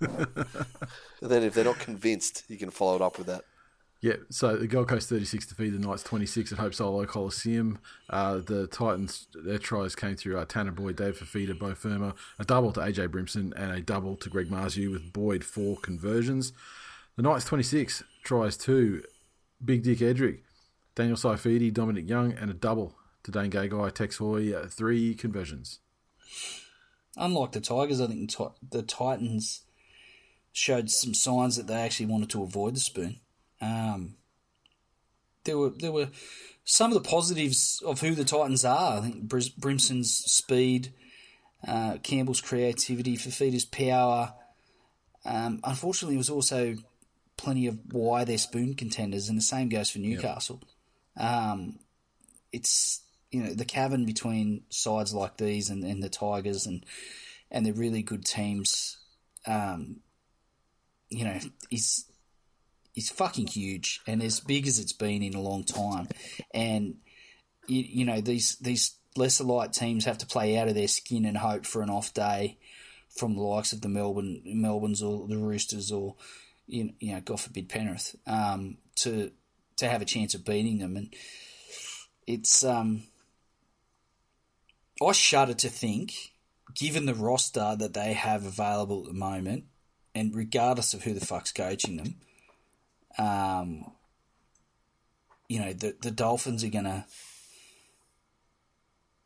and 0.01 0.26
then 1.22 1.43
if 1.45 1.55
they're 1.55 1.64
not 1.64 1.78
convinced, 1.78 2.43
you 2.49 2.59
can 2.59 2.70
follow 2.70 2.97
it 2.97 3.03
up 3.03 3.18
with 3.18 3.28
that. 3.28 3.45
Yeah, 4.03 4.16
so 4.30 4.57
the 4.57 4.66
Gold 4.66 4.88
Coast 4.88 5.09
36 5.09 5.47
defeated 5.47 5.80
the 5.80 5.86
Knights 5.86 6.03
26 6.03 6.53
at 6.53 6.59
Hope 6.59 6.74
Solo 6.74 7.07
Coliseum. 7.07 7.78
Uh, 8.11 8.38
the 8.38 8.66
Titans, 8.66 9.26
their 9.34 9.59
tries 9.59 9.97
came 9.97 10.16
through 10.16 10.38
uh, 10.38 10.44
Tanah 10.44 10.74
Boyd, 10.74 10.97
Dave 10.97 11.18
Fifita, 11.18 11.59
Beau 11.59 11.74
Fermor, 11.74 12.12
a 12.38 12.44
double 12.44 12.72
to 12.72 12.80
AJ 12.80 13.09
Brimson, 13.09 13.53
and 13.57 13.72
a 13.72 13.80
double 13.80 14.14
to 14.16 14.28
Greg 14.28 14.51
Marzhew 14.51 14.92
with 14.92 15.12
Boyd 15.12 15.44
four 15.44 15.78
conversions. 15.78 16.53
The 17.16 17.22
Knights 17.22 17.47
26 17.47 18.05
tries 18.22 18.59
two, 18.59 19.03
Big 19.64 19.82
Dick 19.82 19.99
Edrick, 19.99 20.40
Daniel 20.94 21.16
Saifiti, 21.16 21.72
Dominic 21.72 22.09
Young, 22.09 22.32
and 22.32 22.51
a 22.51 22.55
double 22.55 22.94
to 23.24 23.30
Dane 23.30 23.51
Gagai, 23.51 23.92
Tex 23.92 24.18
Hoy, 24.18 24.53
uh, 24.55 24.66
three 24.66 25.14
conversions. 25.14 25.80
Unlike 27.16 27.53
the 27.53 27.61
Tigers, 27.61 28.01
I 28.01 28.09
think 28.09 28.30
the 28.70 28.82
Titans 28.82 29.62
showed 30.53 30.90
some 30.90 31.14
signs 31.14 31.57
that 31.57 31.66
they 31.66 31.74
actually 31.74 32.07
wanted 32.07 32.28
to 32.30 32.42
avoid 32.42 32.76
the 32.76 32.80
spoon. 32.80 33.20
Um, 33.61 34.14
there 35.44 35.57
were 35.57 35.70
there 35.70 35.92
were 35.92 36.09
some 36.64 36.92
of 36.92 37.02
the 37.02 37.09
positives 37.09 37.82
of 37.86 38.00
who 38.00 38.14
the 38.14 38.24
Titans 38.24 38.64
are. 38.64 38.98
I 38.98 39.00
think 39.00 39.28
Brimson's 39.57 40.12
speed, 40.12 40.92
uh, 41.66 41.98
Campbell's 42.02 42.40
creativity, 42.40 43.16
Fifita's 43.16 43.64
power. 43.64 44.34
Um, 45.24 45.61
unfortunately, 45.64 46.16
it 46.16 46.18
was 46.18 46.30
also 46.30 46.76
plenty 47.36 47.66
of 47.66 47.78
why 47.92 48.24
they're 48.24 48.38
spoon 48.38 48.74
contenders, 48.74 49.28
and 49.28 49.38
the 49.38 49.42
same 49.42 49.68
goes 49.68 49.90
for 49.90 49.98
Newcastle. 49.98 50.62
Um, 51.16 51.78
it's 52.52 53.02
you 53.30 53.42
know 53.42 53.54
the 53.54 53.64
cavern 53.64 54.04
between 54.04 54.62
sides 54.68 55.14
like 55.14 55.36
these 55.36 55.70
and, 55.70 55.84
and 55.84 56.02
the 56.02 56.09
Tigers 56.09 56.66
and 56.66 56.84
and 57.50 57.64
the 57.64 57.72
really 57.72 58.02
good 58.02 58.24
teams, 58.24 58.98
um, 59.46 60.00
you 61.09 61.24
know, 61.24 61.38
is 61.70 62.04
is 62.97 63.11
fucking 63.11 63.47
huge 63.47 64.01
and 64.07 64.22
as 64.22 64.40
big 64.40 64.66
as 64.66 64.78
it's 64.78 64.92
been 64.92 65.22
in 65.22 65.34
a 65.34 65.40
long 65.40 65.62
time. 65.62 66.09
And 66.53 66.97
you, 67.66 67.82
you 67.82 68.05
know 68.05 68.20
these 68.20 68.57
these 68.57 68.97
lesser 69.16 69.44
light 69.44 69.72
teams 69.72 70.05
have 70.05 70.18
to 70.18 70.26
play 70.26 70.59
out 70.59 70.68
of 70.68 70.74
their 70.74 70.88
skin 70.88 71.24
and 71.24 71.36
hope 71.36 71.66
for 71.66 71.82
an 71.82 71.90
off 71.90 72.12
day 72.14 72.59
from 73.09 73.34
the 73.34 73.42
likes 73.42 73.72
of 73.72 73.80
the 73.80 73.88
Melbourne 73.88 74.42
Melbournes 74.44 75.03
or 75.03 75.26
the 75.28 75.38
Roosters 75.38 75.92
or 75.92 76.16
you 76.66 76.92
know, 77.01 77.20
God 77.20 77.40
forbid 77.40 77.68
Penrith 77.68 78.16
um, 78.26 78.78
to 78.97 79.30
to 79.76 79.88
have 79.88 80.03
a 80.03 80.07
chance 80.07 80.34
of 80.34 80.44
beating 80.44 80.78
them 80.78 80.97
and 80.97 81.14
it's 82.26 82.64
um 82.64 83.05
I 85.03 85.12
shudder 85.12 85.55
to 85.55 85.68
think, 85.68 86.32
given 86.74 87.05
the 87.05 87.14
roster 87.14 87.76
that 87.76 87.92
they 87.92 88.14
have 88.14 88.47
available 88.47 89.01
at 89.01 89.09
the 89.09 89.18
moment, 89.18 89.64
and 90.14 90.34
regardless 90.34 90.94
of 90.94 91.03
who 91.03 91.12
the 91.12 91.24
fuck's 91.24 91.53
coaching 91.53 91.99
them, 91.99 92.14
um, 93.18 93.90
you 95.48 95.60
know 95.60 95.72
the 95.72 95.94
the 96.00 96.10
Dolphins 96.10 96.64
are 96.64 96.70
gonna 96.70 97.06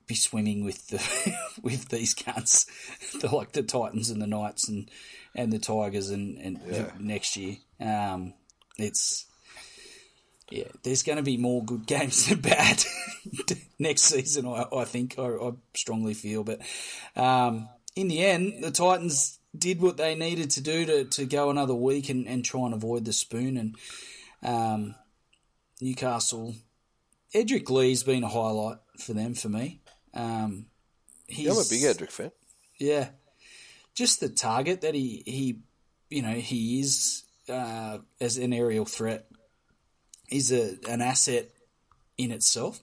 be 0.07 0.15
swimming 0.15 0.65
with 0.65 0.89
the 0.89 1.37
with 1.63 1.89
these 1.89 2.15
cunts, 2.15 2.67
the, 3.21 3.35
like 3.35 3.53
the 3.53 3.63
Titans 3.63 4.11
and 4.11 4.21
the 4.21 4.27
Knights 4.27 4.69
and 4.69 4.91
and 5.35 5.53
the 5.53 5.59
Tigers 5.59 6.11
and 6.11 6.39
and 6.39 6.61
next 6.99 7.37
year. 7.37 7.57
Um, 7.81 8.35
it's 8.79 9.27
yeah, 10.51 10.65
there's 10.83 11.05
going 11.05 11.17
to 11.17 11.23
be 11.23 11.37
more 11.37 11.65
good 11.65 11.87
games 11.87 12.27
than 12.27 12.41
bad 12.41 12.83
next 13.79 14.03
season. 14.03 14.47
I, 14.47 14.67
I 14.73 14.85
think 14.85 15.19
I, 15.19 15.29
I 15.29 15.53
strongly 15.75 16.15
feel, 16.15 16.45
but 16.45 16.61
um, 17.17 17.69
in 17.97 18.09
the 18.09 18.25
end, 18.25 18.63
the 18.63 18.71
Titans 18.71 19.39
did 19.57 19.81
what 19.81 19.97
they 19.97 20.15
needed 20.15 20.51
to 20.51 20.61
do 20.61 20.87
to, 20.87 21.05
to 21.05 21.25
go 21.27 21.51
another 21.51 21.75
week 21.75 22.09
and, 22.09 22.27
and 22.27 22.45
try 22.45 22.65
and 22.65 22.75
avoid 22.75 23.05
the 23.05 23.13
spoon. 23.13 23.57
And 23.57 23.77
um, 24.43 24.95
Newcastle, 25.81 26.55
Edrick 27.35 27.69
Lee's 27.71 28.03
been 28.03 28.25
a 28.25 28.29
highlight 28.29 28.79
for 28.99 29.13
them 29.13 29.35
for 29.35 29.49
me. 29.49 29.81
Um, 30.15 30.67
he's, 31.27 31.47
Yeah, 31.47 31.53
I'm 31.53 31.59
a 31.59 31.69
big 31.69 31.83
Edrick 31.83 32.11
fan. 32.11 32.33
yeah, 32.79 33.09
just 33.95 34.21
the 34.21 34.29
target 34.29 34.81
that 34.83 34.95
he 34.95 35.23
he 35.27 35.59
you 36.09 36.23
know 36.23 36.33
he 36.33 36.81
is 36.81 37.25
uh, 37.49 37.99
as 38.21 38.37
an 38.39 38.53
aerial 38.53 38.85
threat 38.85 39.27
is 40.31 40.53
a 40.53 40.77
an 40.89 41.01
asset 41.01 41.51
in 42.17 42.31
itself. 42.31 42.81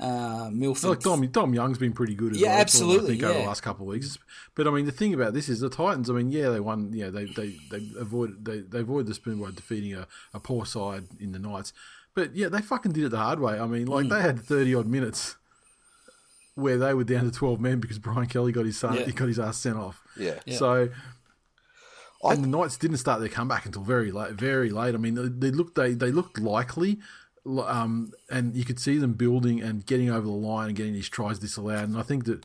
Uh, 0.00 0.50
Milford, 0.52 0.90
Like 0.90 1.00
Dom, 1.00 1.24
Dom 1.28 1.54
Young's 1.54 1.78
been 1.78 1.92
pretty 1.92 2.14
good 2.16 2.32
as 2.32 2.40
Yeah, 2.40 2.48
well. 2.48 2.60
absolutely, 2.60 3.04
I 3.14 3.18
think 3.18 3.22
over 3.22 3.38
the 3.38 3.46
last 3.46 3.60
couple 3.62 3.86
of 3.86 3.92
weeks. 3.94 4.18
But 4.56 4.66
I 4.66 4.70
mean, 4.70 4.84
the 4.86 4.90
thing 4.92 5.14
about 5.14 5.32
this 5.32 5.48
is 5.48 5.60
the 5.60 5.70
Titans. 5.70 6.10
I 6.10 6.14
mean, 6.14 6.30
yeah, 6.30 6.48
they 6.48 6.58
won. 6.60 6.90
Yeah, 6.92 7.10
they 7.10 7.26
they 7.26 7.54
they 7.70 7.88
avoided 7.98 8.44
they, 8.44 8.60
they 8.60 8.80
avoided 8.80 9.06
the 9.06 9.14
spoon 9.14 9.40
by 9.40 9.50
defeating 9.52 9.94
a, 9.94 10.08
a 10.34 10.40
poor 10.40 10.66
side 10.66 11.04
in 11.20 11.30
the 11.32 11.38
Knights. 11.38 11.72
But 12.14 12.34
yeah, 12.34 12.48
they 12.48 12.60
fucking 12.60 12.92
did 12.92 13.04
it 13.04 13.10
the 13.10 13.18
hard 13.18 13.38
way. 13.38 13.60
I 13.60 13.66
mean, 13.66 13.86
Mm. 13.86 13.90
like 13.90 14.08
they 14.08 14.22
had 14.22 14.40
thirty 14.40 14.74
odd 14.74 14.86
minutes 14.88 15.36
where 16.54 16.78
they 16.78 16.94
were 16.94 17.04
down 17.04 17.24
to 17.24 17.30
twelve 17.30 17.60
men 17.60 17.78
because 17.78 17.98
Brian 18.00 18.26
Kelly 18.26 18.50
got 18.52 18.64
his 18.66 18.78
son, 18.78 18.94
Yeah. 18.94 19.04
he 19.04 19.12
got 19.12 19.28
his 19.28 19.38
ass 19.38 19.56
sent 19.58 19.76
off. 19.76 20.02
Yeah. 20.18 20.40
So. 20.50 20.88
I- 22.24 22.34
And 22.34 22.44
the 22.44 22.48
Knights 22.48 22.76
didn't 22.76 22.98
start 22.98 23.18
their 23.18 23.28
comeback 23.28 23.66
until 23.66 23.82
very 23.82 24.12
late. 24.12 24.34
Very 24.34 24.70
late. 24.70 24.94
I 24.94 24.98
mean, 24.98 25.14
they, 25.16 25.26
they 25.48 25.50
looked 25.50 25.74
they 25.74 25.92
they 25.94 26.12
looked 26.12 26.38
likely, 26.38 27.00
um, 27.46 28.12
and 28.30 28.54
you 28.54 28.64
could 28.64 28.78
see 28.78 28.98
them 28.98 29.14
building 29.14 29.60
and 29.60 29.84
getting 29.84 30.10
over 30.10 30.26
the 30.26 30.32
line 30.32 30.68
and 30.68 30.76
getting 30.76 30.92
these 30.92 31.08
tries 31.08 31.38
disallowed. 31.38 31.88
And 31.88 31.98
I 31.98 32.02
think 32.02 32.24
that, 32.26 32.44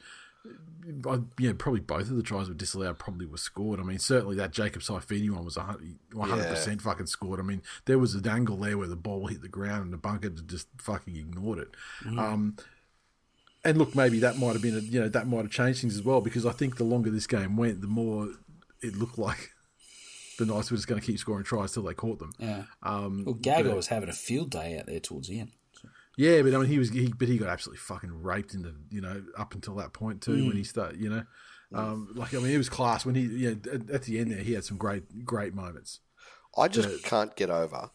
uh, 1.06 1.20
yeah, 1.38 1.52
probably 1.58 1.82
both 1.82 2.10
of 2.10 2.16
the 2.16 2.24
tries 2.24 2.48
were 2.48 2.56
disallowed. 2.56 2.98
Probably 2.98 3.26
were 3.26 3.38
scored. 3.38 3.80
I 3.80 3.84
mean, 3.84 4.00
certainly 4.00 4.36
that 4.38 4.52
Jacob 4.52 4.82
Saifiti 4.82 5.30
one 5.30 5.46
was 5.46 5.58
one 5.58 6.30
hundred 6.30 6.48
percent 6.48 6.82
fucking 6.82 7.08
scored. 7.08 7.40
I 7.40 7.44
mean, 7.44 7.62
there 7.86 8.00
was 8.00 8.16
a 8.16 8.22
dangle 8.22 8.58
there 8.58 8.78
where 8.78 8.88
the 8.88 8.96
ball 8.96 9.28
hit 9.28 9.42
the 9.42 9.48
ground 9.48 9.84
and 9.84 9.94
the 9.94 9.98
bunker 9.98 10.30
just 10.30 10.68
fucking 10.78 11.16
ignored 11.16 11.60
it. 11.60 11.76
Um, 12.20 12.56
and 13.64 13.78
look, 13.78 13.96
maybe 13.96 14.20
that 14.20 14.38
might 14.38 14.54
have 14.54 14.62
been, 14.62 14.78
a, 14.78 14.80
you 14.80 15.02
know, 15.02 15.10
that 15.10 15.28
might 15.28 15.42
have 15.42 15.52
changed 15.52 15.82
things 15.82 15.96
as 15.96 16.04
well 16.04 16.22
because 16.22 16.46
I 16.46 16.54
think 16.54 16.78
the 16.78 16.86
longer 16.86 17.12
this 17.12 17.28
game 17.28 17.58
went, 17.58 17.82
the 17.82 17.88
more 17.88 18.30
it 18.82 18.96
looked 18.96 19.18
like 19.18 19.52
the 20.38 20.46
Knights 20.46 20.70
were 20.72 20.78
just 20.78 20.88
going 20.88 21.00
to 21.02 21.06
keep 21.06 21.20
scoring 21.20 21.44
tries 21.44 21.72
till 21.74 21.84
they 21.84 21.94
caught 21.94 22.20
them. 22.20 22.32
yeah. 22.40 22.64
Um, 22.84 23.24
well, 23.26 23.36
Gaga 23.36 23.76
was 23.76 23.88
having 23.88 24.10
a 24.10 24.14
field 24.14 24.52
day 24.52 24.78
out 24.80 24.86
there 24.86 25.00
towards 25.00 25.28
the 25.28 25.40
end. 25.40 25.52
yeah, 26.18 26.42
but 26.42 26.54
I 26.54 26.58
mean, 26.58 26.68
he 26.70 26.80
was, 26.80 26.90
he, 26.90 27.12
but 27.18 27.28
he 27.28 27.38
got 27.38 27.50
absolutely 27.50 27.80
fucking 27.80 28.22
raped 28.24 28.54
in 28.54 28.62
the, 28.62 28.76
you 28.90 29.02
know, 29.02 29.24
up 29.38 29.54
until 29.56 29.76
that 29.76 29.94
point 29.94 30.22
too 30.22 30.48
when 30.48 30.56
he 30.56 30.64
started, 30.64 31.00
you 31.02 31.10
know, 31.10 31.24
um, 31.74 32.10
like 32.16 32.34
I 32.34 32.38
mean, 32.38 32.52
it 32.52 32.58
was 32.58 32.70
class 32.70 33.06
when 33.06 33.16
he, 33.16 33.24
yeah, 33.24 33.50
at, 33.72 33.90
at 33.90 34.04
the 34.04 34.20
end 34.20 34.32
there, 34.32 34.40
he 34.40 34.54
had 34.54 34.64
some 34.64 34.78
great, 34.78 35.26
great 35.26 35.54
moments. 35.54 36.00
I 36.58 36.68
just 36.70 37.04
can't 37.04 37.36
get 37.36 37.50
over 37.50 37.90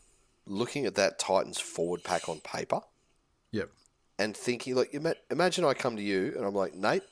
looking 0.46 0.84
at 0.86 0.94
that 0.96 1.18
Titans 1.18 1.58
forward 1.58 2.04
pack 2.04 2.28
on 2.28 2.40
paper 2.40 2.80
Yep. 3.52 3.70
and 4.18 4.36
thinking, 4.36 4.74
like, 4.74 4.94
imagine 5.30 5.64
I 5.64 5.74
come 5.74 5.96
to 5.96 6.02
you 6.02 6.34
and 6.36 6.44
I'm 6.44 6.54
like, 6.54 6.74
Nate, 6.74 7.02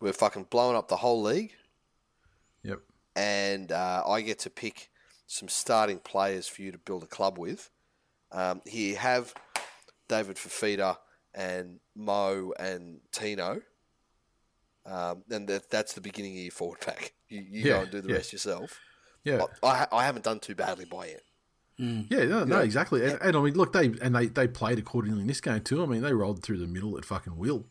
we're 0.00 0.12
fucking 0.12 0.48
blowing 0.50 0.76
up 0.76 0.88
the 0.88 0.96
whole 0.96 1.22
league, 1.22 1.52
Yep. 2.64 2.80
And 3.14 3.72
uh, 3.72 4.02
I 4.06 4.20
get 4.22 4.38
to 4.40 4.50
pick 4.50 4.90
some 5.26 5.48
starting 5.48 5.98
players 5.98 6.46
for 6.46 6.62
you 6.62 6.72
to 6.72 6.78
build 6.78 7.02
a 7.02 7.06
club 7.06 7.38
with. 7.38 7.70
Um, 8.30 8.62
here 8.66 8.90
you 8.90 8.96
have 8.96 9.34
David 10.08 10.36
Fifita 10.36 10.96
and 11.34 11.80
Mo 11.94 12.52
and 12.58 13.00
Tino. 13.12 13.62
Um, 14.84 15.22
and 15.30 15.48
that, 15.48 15.70
that's 15.70 15.92
the 15.92 16.00
beginning 16.00 16.32
of 16.32 16.42
your 16.42 16.50
forward 16.50 16.80
pack. 16.80 17.12
You, 17.28 17.40
you 17.40 17.62
Yeah, 17.62 17.72
go 17.72 17.80
and 17.82 17.90
do 17.90 18.00
the 18.00 18.08
yeah. 18.08 18.16
rest 18.16 18.32
yourself. 18.32 18.80
Yeah. 19.24 19.44
I, 19.62 19.86
I, 19.92 20.04
haven't 20.04 20.24
done 20.24 20.40
too 20.40 20.56
badly 20.56 20.84
by 20.84 21.06
it. 21.06 21.22
Yeah, 21.76 22.24
no, 22.24 22.44
no 22.44 22.60
exactly. 22.60 23.04
And, 23.04 23.18
and 23.22 23.36
I 23.36 23.40
mean, 23.40 23.54
look, 23.54 23.72
they 23.72 23.86
and 24.02 24.14
they, 24.14 24.26
they 24.26 24.46
played 24.46 24.78
accordingly 24.78 25.20
in 25.20 25.26
this 25.26 25.40
game 25.40 25.60
too. 25.62 25.82
I 25.82 25.86
mean, 25.86 26.02
they 26.02 26.12
rolled 26.12 26.42
through 26.42 26.58
the 26.58 26.66
middle 26.66 26.98
at 26.98 27.04
fucking 27.04 27.36
will, 27.36 27.66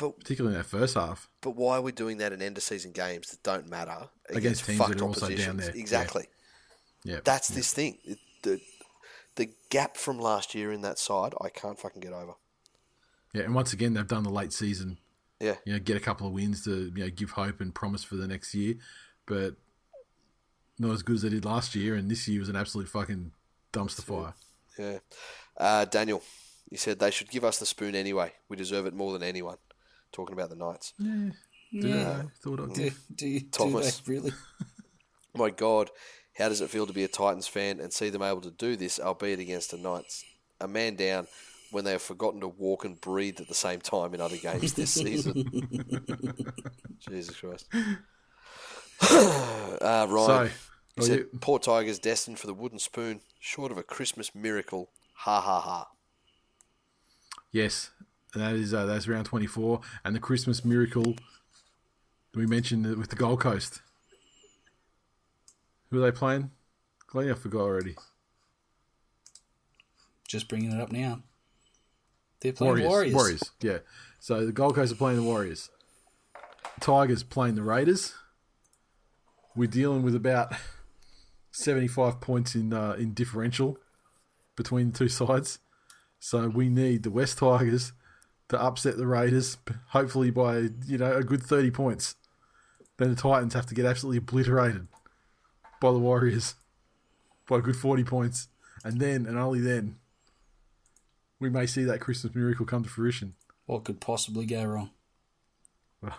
But 0.00 0.18
particularly 0.18 0.56
in 0.56 0.62
that 0.62 0.66
first 0.68 0.94
half. 0.94 1.28
But 1.42 1.52
why 1.56 1.76
are 1.76 1.82
we 1.82 1.92
doing 1.92 2.18
that 2.18 2.32
in 2.32 2.40
end 2.42 2.56
of 2.56 2.62
season 2.64 2.92
games 2.92 3.28
that 3.30 3.42
don't 3.42 3.68
matter 3.68 4.08
against, 4.28 4.36
Against 4.38 4.64
teams 4.64 4.78
fucked 4.78 4.92
that 4.92 5.00
are 5.02 5.04
also 5.04 5.28
down 5.34 5.58
there. 5.58 5.70
Exactly. 5.70 6.26
Yeah, 7.04 7.20
That's 7.24 7.48
this 7.48 7.72
thing. 7.72 7.98
It- 8.04 8.18
the 8.42 8.58
the 9.36 9.50
gap 9.68 9.96
from 9.98 10.18
last 10.18 10.54
year 10.54 10.72
in 10.72 10.80
that 10.80 10.98
side, 10.98 11.34
I 11.40 11.50
can't 11.50 11.78
fucking 11.78 12.00
get 12.00 12.12
over. 12.12 12.32
yeah. 13.34 13.42
And 13.42 13.54
once 13.54 13.72
again, 13.74 13.92
they've 13.94 14.06
done 14.06 14.22
the 14.24 14.30
late 14.30 14.52
season 14.52 14.96
Yeah. 15.38 15.56
you 15.66 15.74
know, 15.74 15.78
get 15.78 15.96
a 15.96 16.00
couple 16.00 16.26
of 16.26 16.32
wins 16.32 16.64
to 16.64 16.90
you 16.94 17.04
know 17.04 17.10
give 17.10 17.30
hope 17.32 17.60
and 17.60 17.74
promise 17.74 18.02
for 18.02 18.16
the 18.16 18.26
next 18.26 18.54
year, 18.54 18.74
but 19.26 19.56
not 20.78 20.92
as 20.92 21.02
good 21.02 21.16
as 21.16 21.22
they 21.22 21.28
did 21.28 21.44
last 21.44 21.74
year. 21.74 21.94
And 21.94 22.10
this 22.10 22.26
year 22.28 22.40
was 22.40 22.48
an 22.48 22.56
absolute 22.56 22.88
fucking 22.88 23.32
dumpster 23.72 24.02
fire. 24.02 24.34
Yeah. 24.78 24.98
Uh, 25.56 25.84
Daniel, 25.84 26.22
he 26.70 26.76
said 26.76 26.98
they 26.98 27.10
should 27.10 27.28
give 27.30 27.44
us 27.44 27.58
the 27.58 27.66
spoon 27.66 27.94
anyway. 27.94 28.32
We 28.48 28.56
deserve 28.56 28.86
it 28.86 28.94
more 28.94 29.12
than 29.12 29.22
anyone. 29.22 29.58
Talking 30.12 30.34
about 30.34 30.50
the 30.50 30.56
Knights. 30.56 30.92
Yeah. 31.70 32.22
Thought 32.42 32.60
I 32.60 32.66
Do, 32.72 32.90
do, 33.14 33.40
do 33.40 33.46
Thomas. 33.50 33.98
they 34.00 34.12
really? 34.14 34.32
My 35.34 35.50
God, 35.50 35.90
how 36.36 36.48
does 36.48 36.60
it 36.60 36.70
feel 36.70 36.86
to 36.86 36.92
be 36.92 37.04
a 37.04 37.08
Titans 37.08 37.46
fan 37.46 37.80
and 37.80 37.92
see 37.92 38.10
them 38.10 38.22
able 38.22 38.40
to 38.40 38.50
do 38.50 38.74
this, 38.76 38.98
albeit 38.98 39.38
against 39.40 39.70
the 39.70 39.78
Knights? 39.78 40.24
A 40.60 40.66
man 40.68 40.96
down 40.96 41.26
when 41.70 41.84
they 41.84 41.92
have 41.92 42.02
forgotten 42.02 42.40
to 42.40 42.48
walk 42.48 42.84
and 42.84 43.00
breathe 43.00 43.40
at 43.40 43.46
the 43.48 43.54
same 43.54 43.80
time 43.80 44.12
in 44.14 44.20
other 44.20 44.36
games 44.36 44.74
this 44.74 44.90
season. 44.94 45.34
Jesus 47.08 47.36
Christ. 47.36 47.66
uh, 49.10 50.06
Ryan, 50.08 50.08
So, 50.08 50.50
he 50.96 51.02
said, 51.02 51.18
yeah. 51.32 51.38
poor 51.40 51.58
Tigers 51.60 51.98
destined 52.00 52.38
for 52.38 52.46
the 52.48 52.54
wooden 52.54 52.78
spoon, 52.80 53.20
short 53.38 53.70
of 53.72 53.78
a 53.78 53.82
Christmas 53.84 54.34
miracle. 54.34 54.90
Ha 55.14 55.40
ha 55.40 55.60
ha. 55.60 55.88
Yes, 57.52 57.90
and 58.34 58.42
that 58.42 58.54
is 58.54 58.72
uh, 58.72 58.86
that's 58.86 59.08
round 59.08 59.26
twenty 59.26 59.46
four, 59.46 59.80
and 60.04 60.14
the 60.14 60.20
Christmas 60.20 60.64
miracle. 60.64 61.16
We 62.34 62.46
mentioned 62.46 62.96
with 62.96 63.10
the 63.10 63.16
Gold 63.16 63.40
Coast. 63.40 63.82
Who 65.90 65.98
are 65.98 66.10
they 66.10 66.16
playing? 66.16 66.50
Glenn, 67.08 67.30
I 67.30 67.34
forgot 67.34 67.62
already. 67.62 67.96
Just 70.28 70.48
bringing 70.48 70.70
it 70.70 70.80
up 70.80 70.92
now. 70.92 71.22
They're 72.40 72.52
playing 72.52 72.84
Warriors. 72.84 72.88
Warriors. 72.88 73.14
Warriors. 73.14 73.42
Yeah. 73.60 73.78
So 74.20 74.46
the 74.46 74.52
Gold 74.52 74.76
Coast 74.76 74.92
are 74.92 74.96
playing 74.96 75.16
the 75.16 75.24
Warriors. 75.24 75.70
Tigers 76.78 77.24
playing 77.24 77.56
the 77.56 77.62
Raiders. 77.62 78.14
We're 79.56 79.68
dealing 79.68 80.02
with 80.02 80.14
about 80.14 80.54
seventy-five 81.50 82.20
points 82.20 82.54
in 82.54 82.72
uh, 82.72 82.92
in 82.92 83.12
differential 83.12 83.76
between 84.56 84.92
the 84.92 84.98
two 84.98 85.08
sides. 85.08 85.58
So 86.20 86.48
we 86.48 86.68
need 86.68 87.02
the 87.02 87.10
West 87.10 87.38
Tigers 87.38 87.92
to 88.50 88.60
upset 88.60 88.96
the 88.96 89.06
Raiders, 89.06 89.56
hopefully 89.88 90.30
by 90.30 90.68
you 90.86 90.98
know 90.98 91.16
a 91.16 91.24
good 91.24 91.42
thirty 91.42 91.70
points. 91.70 92.16
Then 92.98 93.10
the 93.10 93.20
Titans 93.20 93.54
have 93.54 93.66
to 93.66 93.74
get 93.74 93.86
absolutely 93.86 94.18
obliterated 94.18 94.86
by 95.80 95.90
the 95.90 95.98
Warriors 95.98 96.54
by 97.48 97.58
a 97.58 97.62
good 97.62 97.76
forty 97.76 98.04
points, 98.04 98.48
and 98.84 99.00
then 99.00 99.26
and 99.26 99.38
only 99.38 99.60
then 99.60 99.96
we 101.38 101.48
may 101.48 101.66
see 101.66 101.84
that 101.84 102.00
Christmas 102.00 102.34
miracle 102.34 102.66
come 102.66 102.84
to 102.84 102.90
fruition. 102.90 103.34
What 103.66 103.84
could 103.84 104.00
possibly 104.00 104.46
go 104.46 104.64
wrong? 104.64 104.90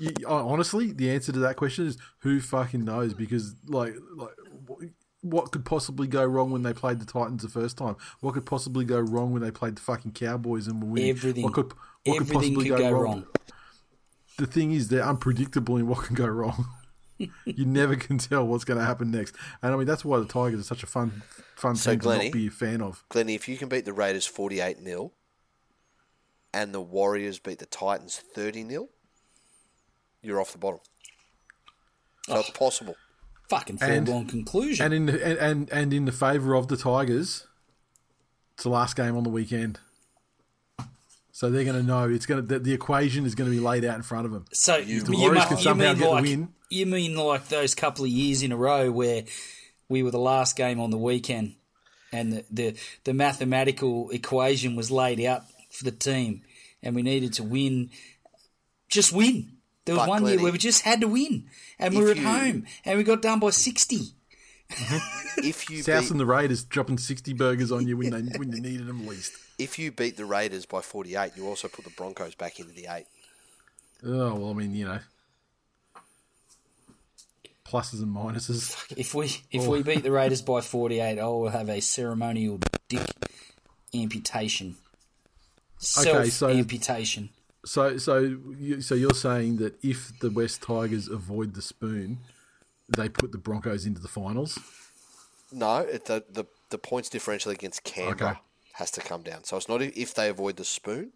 You, 0.00 0.12
honestly, 0.26 0.90
the 0.90 1.12
answer 1.12 1.30
to 1.30 1.38
that 1.40 1.54
question 1.54 1.86
is 1.86 1.98
who 2.20 2.40
fucking 2.40 2.84
knows? 2.84 3.14
Because 3.14 3.54
like, 3.64 3.94
like, 4.16 4.90
what 5.24 5.52
could 5.52 5.64
possibly 5.64 6.06
go 6.06 6.22
wrong 6.24 6.50
when 6.50 6.62
they 6.62 6.74
played 6.74 7.00
the 7.00 7.06
Titans 7.06 7.42
the 7.42 7.48
first 7.48 7.78
time? 7.78 7.96
What 8.20 8.34
could 8.34 8.44
possibly 8.44 8.84
go 8.84 9.00
wrong 9.00 9.32
when 9.32 9.42
they 9.42 9.50
played 9.50 9.76
the 9.76 9.80
fucking 9.80 10.12
Cowboys 10.12 10.66
and 10.66 10.82
were 10.82 10.90
winning? 10.90 11.10
Everything. 11.10 11.42
What 11.42 11.54
could, 11.54 11.72
what 12.04 12.18
could 12.18 12.30
possibly 12.30 12.68
could 12.68 12.76
go, 12.76 12.78
go, 12.78 12.90
wrong? 12.90 13.02
wrong. 13.02 13.26
The 14.36 14.46
thing 14.46 14.72
is, 14.72 14.88
they're 14.88 15.02
unpredictable 15.02 15.78
in 15.78 15.86
what 15.86 16.04
can 16.04 16.14
go 16.14 16.26
wrong. 16.26 16.66
you 17.18 17.64
never 17.64 17.96
can 17.96 18.18
tell 18.18 18.46
what's 18.46 18.64
going 18.64 18.78
to 18.78 18.84
happen 18.84 19.10
next, 19.10 19.34
and 19.62 19.72
I 19.72 19.76
mean 19.76 19.86
that's 19.86 20.04
why 20.04 20.18
the 20.18 20.26
Tigers 20.26 20.60
are 20.60 20.64
such 20.64 20.82
a 20.82 20.86
fun, 20.86 21.22
fun 21.56 21.76
So, 21.76 21.92
team 21.92 22.00
to 22.00 22.24
not 22.24 22.32
be 22.32 22.48
a 22.48 22.50
fan 22.50 22.82
of. 22.82 23.04
Glennie, 23.08 23.34
if 23.34 23.48
you 23.48 23.56
can 23.56 23.68
beat 23.68 23.84
the 23.84 23.92
Raiders 23.92 24.26
48 24.26 24.82
0 24.82 25.12
and 26.52 26.74
the 26.74 26.80
Warriors 26.80 27.38
beat 27.38 27.60
the 27.60 27.66
Titans 27.66 28.16
30 28.34 28.68
0, 28.68 28.88
you're 30.22 30.40
off 30.40 30.52
the 30.52 30.58
bottom. 30.58 30.80
So 32.26 32.40
it's 32.40 32.50
possible. 32.50 32.96
Fucking 33.48 33.78
foregone 33.78 34.26
conclusion. 34.26 34.84
And 34.84 34.94
in 34.94 35.06
the, 35.06 35.26
and, 35.26 35.38
and 35.38 35.72
and 35.72 35.92
in 35.92 36.04
the 36.06 36.12
favour 36.12 36.54
of 36.54 36.68
the 36.68 36.76
Tigers, 36.76 37.46
It's 38.54 38.62
the 38.62 38.70
last 38.70 38.96
game 38.96 39.16
on 39.16 39.22
the 39.24 39.30
weekend. 39.30 39.78
So 41.32 41.50
they're 41.50 41.64
going 41.64 41.76
to 41.76 41.82
know 41.82 42.08
it's 42.08 42.26
going 42.26 42.40
to 42.40 42.46
the, 42.46 42.58
the 42.60 42.72
equation 42.72 43.26
is 43.26 43.34
going 43.34 43.50
to 43.50 43.56
be 43.56 43.60
laid 43.60 43.84
out 43.84 43.96
in 43.96 44.02
front 44.02 44.24
of 44.26 44.32
them. 44.32 44.44
So 44.52 44.76
you, 44.76 45.02
the 45.02 45.12
you, 45.12 45.18
Warriors 45.18 45.42
mu- 45.44 45.48
can 45.48 45.56
you 45.58 45.62
somehow 45.64 45.88
mean 45.88 45.98
get 45.98 46.04
the 46.04 46.10
like 46.10 46.22
win. 46.22 46.48
you 46.70 46.86
mean 46.86 47.16
like 47.16 47.48
those 47.48 47.74
couple 47.74 48.04
of 48.04 48.10
years 48.10 48.42
in 48.42 48.52
a 48.52 48.56
row 48.56 48.90
where 48.92 49.24
we 49.88 50.02
were 50.04 50.12
the 50.12 50.18
last 50.18 50.56
game 50.56 50.78
on 50.80 50.90
the 50.90 50.96
weekend, 50.96 51.56
and 52.12 52.32
the 52.32 52.44
the, 52.50 52.76
the 53.02 53.14
mathematical 53.14 54.10
equation 54.10 54.76
was 54.76 54.90
laid 54.92 55.20
out 55.20 55.42
for 55.70 55.82
the 55.84 55.90
team, 55.90 56.42
and 56.84 56.94
we 56.94 57.02
needed 57.02 57.32
to 57.34 57.42
win, 57.42 57.90
just 58.88 59.12
win. 59.12 59.53
There 59.84 59.94
was 59.96 60.02
But, 60.06 60.08
one 60.08 60.26
year 60.26 60.40
where 60.42 60.52
we 60.52 60.58
just 60.58 60.82
had 60.82 61.00
to 61.02 61.08
win, 61.08 61.44
and 61.78 61.92
we 61.94 62.00
if 62.00 62.04
were 62.04 62.10
at 62.12 62.16
you- 62.16 62.22
home, 62.26 62.66
and 62.84 62.96
we 62.98 63.04
got 63.04 63.20
down 63.22 63.38
by 63.40 63.50
sixty. 63.50 64.14
Mm-hmm. 64.70 65.44
If 65.46 65.68
you 65.68 65.82
South 65.82 66.04
beat, 66.04 66.10
and 66.12 66.20
the 66.20 66.24
Raiders 66.26 66.64
dropping 66.64 66.96
sixty 66.98 67.34
burgers 67.34 67.70
on 67.70 67.86
you 67.86 67.96
when 67.98 68.10
they 68.10 68.38
when 68.38 68.50
you 68.50 68.62
needed 68.62 68.86
them 68.86 69.06
least. 69.06 69.32
if 69.58 69.78
you 69.78 69.92
beat 69.92 70.16
the 70.16 70.24
Raiders 70.24 70.64
by 70.64 70.80
48, 70.80 71.32
you 71.36 71.46
also 71.46 71.68
put 71.68 71.84
the 71.84 71.90
Broncos 71.90 72.34
back 72.34 72.58
into 72.58 72.72
the 72.72 72.86
eight. 72.90 73.04
Oh 74.02 74.34
well, 74.36 74.50
I 74.50 74.52
mean 74.54 74.74
you 74.74 74.86
know, 74.86 75.00
pluses 77.66 78.02
and 78.02 78.14
minuses. 78.14 78.74
If 78.96 79.14
we 79.14 79.26
if 79.50 79.62
Oh. 79.68 79.70
we 79.70 79.82
beat 79.82 80.02
the 80.02 80.10
Raiders 80.10 80.42
by 80.52 80.60
forty 80.62 81.00
eight, 81.00 81.18
I 81.18 81.24
will 81.26 81.48
have 81.50 81.68
a 81.68 81.80
ceremonial 81.80 82.58
dick 82.88 83.06
amputation. 83.94 84.76
Self 85.78 86.26
so- 86.28 86.48
amputation. 86.48 87.28
So 87.64 87.96
so 87.98 88.18
you, 88.58 88.80
so 88.80 88.94
you're 88.94 89.14
saying 89.14 89.56
that 89.56 89.82
if 89.82 90.18
the 90.20 90.30
West 90.30 90.62
Tigers 90.62 91.08
avoid 91.08 91.54
the 91.54 91.62
spoon, 91.62 92.18
they 92.96 93.08
put 93.08 93.32
the 93.32 93.38
Broncos 93.38 93.86
into 93.86 94.00
the 94.00 94.08
finals? 94.08 94.58
No, 95.52 95.78
it, 95.78 96.06
the, 96.06 96.24
the 96.30 96.44
the 96.70 96.78
points 96.78 97.08
differential 97.08 97.52
against 97.52 97.84
Canberra 97.84 98.30
Okay. 98.30 98.40
has 98.74 98.90
to 98.92 99.00
come 99.00 99.22
down. 99.22 99.44
So 99.44 99.56
it's 99.56 99.68
not 99.68 99.80
if 99.82 100.14
they 100.14 100.28
avoid 100.28 100.56
the 100.56 100.64
spoon, 100.64 101.12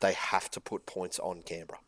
they 0.00 0.12
have 0.14 0.50
to 0.52 0.60
put 0.60 0.86
points 0.86 1.18
on 1.18 1.42
Canberra. 1.42 1.78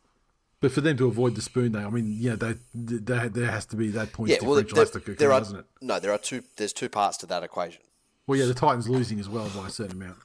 But 0.60 0.72
for 0.72 0.80
them 0.80 0.96
to 0.96 1.06
avoid 1.06 1.36
the 1.36 1.42
spoon, 1.42 1.72
they 1.72 1.80
I 1.80 1.90
mean 1.90 2.16
yeah, 2.18 2.34
they, 2.34 2.54
they, 2.74 3.28
there 3.28 3.50
has 3.50 3.64
to 3.66 3.76
be 3.76 3.88
that 3.90 4.12
point 4.12 4.30
Yeah, 4.30 4.38
well, 4.42 4.60
differential 4.60 5.00
there, 5.00 5.02
occur, 5.02 5.14
there 5.14 5.32
are 5.32 5.40
doesn't 5.40 5.58
it? 5.60 5.66
no, 5.80 5.98
there 6.00 6.12
are 6.12 6.18
two. 6.18 6.42
There's 6.56 6.72
two 6.72 6.88
parts 6.88 7.16
to 7.18 7.26
that 7.26 7.42
equation. 7.42 7.82
Well, 8.26 8.38
yeah, 8.38 8.44
the 8.46 8.54
Titans 8.54 8.88
losing 8.88 9.18
as 9.20 9.28
well 9.28 9.48
by 9.56 9.68
a 9.68 9.70
certain 9.70 10.02
amount. 10.02 10.18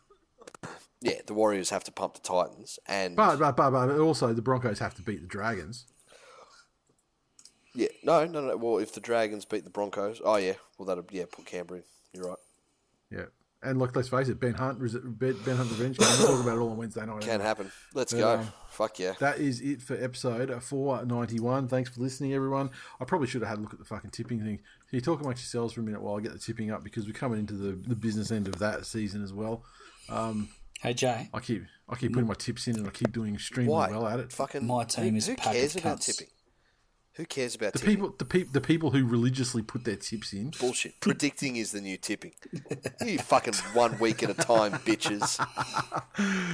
Yeah, 1.03 1.19
the 1.27 1.33
Warriors 1.33 1.69
have 1.69 1.83
to 1.83 1.91
pump 1.91 2.13
the 2.15 2.21
Titans, 2.21 2.79
and 2.87 3.15
But, 3.15 3.37
but, 3.37 3.55
but, 3.57 3.71
but 3.71 3.99
also 3.99 4.33
the 4.33 4.41
Broncos 4.41 4.79
have 4.79 4.95
to 4.95 5.01
beat 5.01 5.21
the 5.21 5.27
Dragons. 5.27 5.85
yeah, 7.75 7.87
no, 8.03 8.25
no, 8.25 8.41
no. 8.41 8.57
Well, 8.57 8.77
if 8.77 8.93
the 8.93 9.01
Dragons 9.01 9.45
beat 9.45 9.63
the 9.63 9.69
Broncos, 9.69 10.21
oh 10.23 10.37
yeah, 10.37 10.53
well 10.77 10.85
that'll 10.85 11.05
yeah 11.11 11.25
put 11.31 11.45
Canberra 11.45 11.79
in. 11.79 11.83
You're 12.13 12.29
right. 12.29 12.37
Yeah. 13.11 13.25
And 13.65 13.79
look, 13.79 13.95
let's 13.95 14.09
face 14.09 14.27
it, 14.27 14.41
Ben 14.41 14.55
Hunt, 14.55 14.79
Ben 14.81 15.37
Ben 15.45 15.55
Hunt 15.55 15.69
revenge 15.71 15.97
game. 15.97 16.07
We'll 16.19 16.27
talk 16.27 16.41
about 16.43 16.57
it 16.57 16.59
all 16.59 16.71
on 16.71 16.77
Wednesday 16.77 17.05
night. 17.05 17.21
Can't 17.21 17.41
happen. 17.41 17.71
Let's 17.93 18.11
But, 18.11 18.19
go. 18.19 18.33
um, 18.39 18.47
Fuck 18.69 18.99
yeah. 18.99 19.13
That 19.19 19.39
is 19.39 19.61
it 19.61 19.81
for 19.81 19.93
episode 19.95 20.51
491. 20.61 21.69
Thanks 21.69 21.89
for 21.89 22.01
listening, 22.01 22.33
everyone. 22.33 22.71
I 22.99 23.05
probably 23.05 23.27
should 23.27 23.41
have 23.41 23.49
had 23.49 23.59
a 23.59 23.61
look 23.61 23.71
at 23.71 23.79
the 23.79 23.85
fucking 23.85 24.11
tipping 24.11 24.39
thing. 24.39 24.57
Can 24.89 24.97
you 24.97 25.01
talk 25.01 25.21
amongst 25.21 25.43
yourselves 25.43 25.73
for 25.73 25.79
a 25.79 25.83
minute 25.83 26.01
while 26.01 26.17
I 26.17 26.19
get 26.21 26.33
the 26.33 26.39
tipping 26.39 26.71
up 26.71 26.83
because 26.83 27.05
we're 27.07 27.13
coming 27.13 27.39
into 27.39 27.53
the, 27.53 27.71
the 27.87 27.95
business 27.95 28.31
end 28.31 28.47
of 28.49 28.59
that 28.59 28.85
season 28.85 29.23
as 29.23 29.31
well. 29.31 29.63
Hey 30.83 30.93
Jay, 30.93 31.29
I 31.33 31.39
keep 31.39 31.63
I 31.87 31.95
keep 31.95 32.11
putting 32.11 32.27
my 32.27 32.33
tips 32.33 32.67
in 32.67 32.75
and 32.75 32.85
I 32.85 32.89
keep 32.89 33.13
doing 33.13 33.35
extremely 33.35 33.71
Why? 33.71 33.89
well 33.89 34.05
at 34.05 34.19
it. 34.19 34.33
Fucking 34.33 34.67
My 34.67 34.83
team 34.83 35.11
who, 35.11 35.17
is 35.17 35.27
a 35.29 35.31
who 35.31 35.37
pack 35.37 35.53
cares 35.53 35.75
of 35.77 35.81
about 35.85 35.99
cunts. 35.99 36.05
tipping? 36.07 36.27
Who 37.15 37.25
cares 37.25 37.55
about 37.55 37.73
The 37.73 37.79
tipping? 37.79 37.95
people, 37.95 38.15
the 38.17 38.25
people, 38.25 38.51
the 38.53 38.61
people 38.61 38.89
who 38.91 39.05
religiously 39.05 39.61
put 39.61 39.85
their 39.85 39.95
tips 39.95 40.33
in. 40.33 40.51
Bullshit. 40.59 40.95
Predicting 40.99 41.55
is 41.57 41.71
the 41.71 41.79
new 41.79 41.95
tipping. 41.95 42.33
You 43.05 43.19
fucking 43.19 43.53
one 43.73 43.97
week 43.99 44.23
at 44.23 44.31
a 44.31 44.33
time, 44.33 44.71
bitches. 44.79 45.39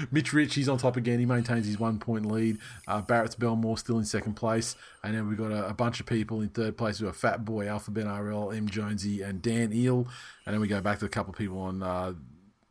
Mitch 0.12 0.34
Rich, 0.34 0.56
he's 0.56 0.68
on 0.70 0.78
top 0.78 0.98
again. 0.98 1.18
He 1.20 1.26
maintains 1.26 1.66
his 1.66 1.80
one 1.80 1.98
point 1.98 2.26
lead. 2.26 2.58
Uh, 2.88 3.02
Barrett's 3.02 3.36
Belmore 3.36 3.78
still 3.78 3.98
in 4.00 4.06
second 4.06 4.34
place. 4.36 4.76
And 5.04 5.16
then 5.16 5.28
we've 5.30 5.38
got 5.38 5.52
a, 5.52 5.70
a 5.70 5.74
bunch 5.74 6.02
of 6.02 6.06
people 6.06 6.42
in 6.42 6.50
third 6.50 6.78
place 6.78 7.00
who 7.00 7.08
are 7.08 7.14
Fat 7.14 7.46
Boy, 7.46 7.68
Alpha 7.68 7.90
Ben 7.92 8.08
RL, 8.08 8.52
M 8.52 8.68
Jonesy, 8.70 9.22
and 9.22 9.42
Dan 9.42 9.72
Eel. 9.74 10.08
And 10.46 10.54
then 10.54 10.60
we 10.60 10.68
go 10.68 10.82
back 10.82 11.00
to 11.00 11.06
a 11.06 11.10
couple 11.10 11.32
of 11.32 11.38
people 11.38 11.60
on 11.60 11.82
uh, 11.82 12.14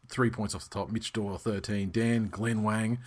three 0.09 0.31
points 0.31 0.55
off 0.55 0.69
the 0.69 0.71
top 0.71 0.91
Mitch 0.91 1.13
Doyle, 1.13 1.39
13. 1.39 1.91
Dan, 1.91 2.29
Glenn 2.29 2.63
Wang, 2.63 2.99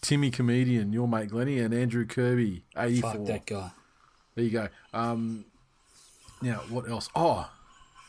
Timmy 0.00 0.30
Comedian, 0.30 0.92
your 0.92 1.08
mate 1.08 1.28
Glenny, 1.28 1.58
and 1.58 1.74
Andrew 1.74 2.06
Kirby, 2.06 2.64
84. 2.76 3.12
fuck 3.12 3.24
that 3.26 3.46
guy. 3.46 3.70
There 4.34 4.44
you 4.44 4.50
go. 4.50 4.68
Um, 4.94 5.44
now, 6.40 6.62
what 6.68 6.88
else? 6.88 7.08
Oh, 7.16 7.50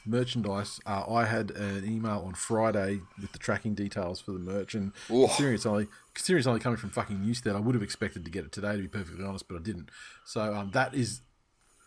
merchandise. 0.05 0.79
Uh, 0.85 1.03
I 1.11 1.25
had 1.25 1.51
an 1.51 1.85
email 1.85 2.23
on 2.25 2.33
Friday 2.33 3.01
with 3.19 3.31
the 3.31 3.39
tracking 3.39 3.73
details 3.73 4.19
for 4.19 4.31
the 4.31 4.39
merch, 4.39 4.75
and 4.75 4.91
Ooh. 5.09 5.25
considering 5.25 5.55
it's 5.55 5.65
only 5.65 5.87
considering 6.13 6.39
it's 6.39 6.47
only 6.47 6.59
coming 6.59 6.77
from 6.77 6.89
fucking 6.89 7.21
Newstead, 7.21 7.55
I 7.55 7.59
would 7.59 7.75
have 7.75 7.83
expected 7.83 8.25
to 8.25 8.31
get 8.31 8.45
it 8.45 8.51
today, 8.51 8.75
to 8.75 8.81
be 8.81 8.87
perfectly 8.87 9.25
honest, 9.25 9.47
but 9.47 9.55
I 9.55 9.61
didn't. 9.61 9.89
So 10.25 10.53
um, 10.53 10.71
that 10.71 10.93
is 10.93 11.21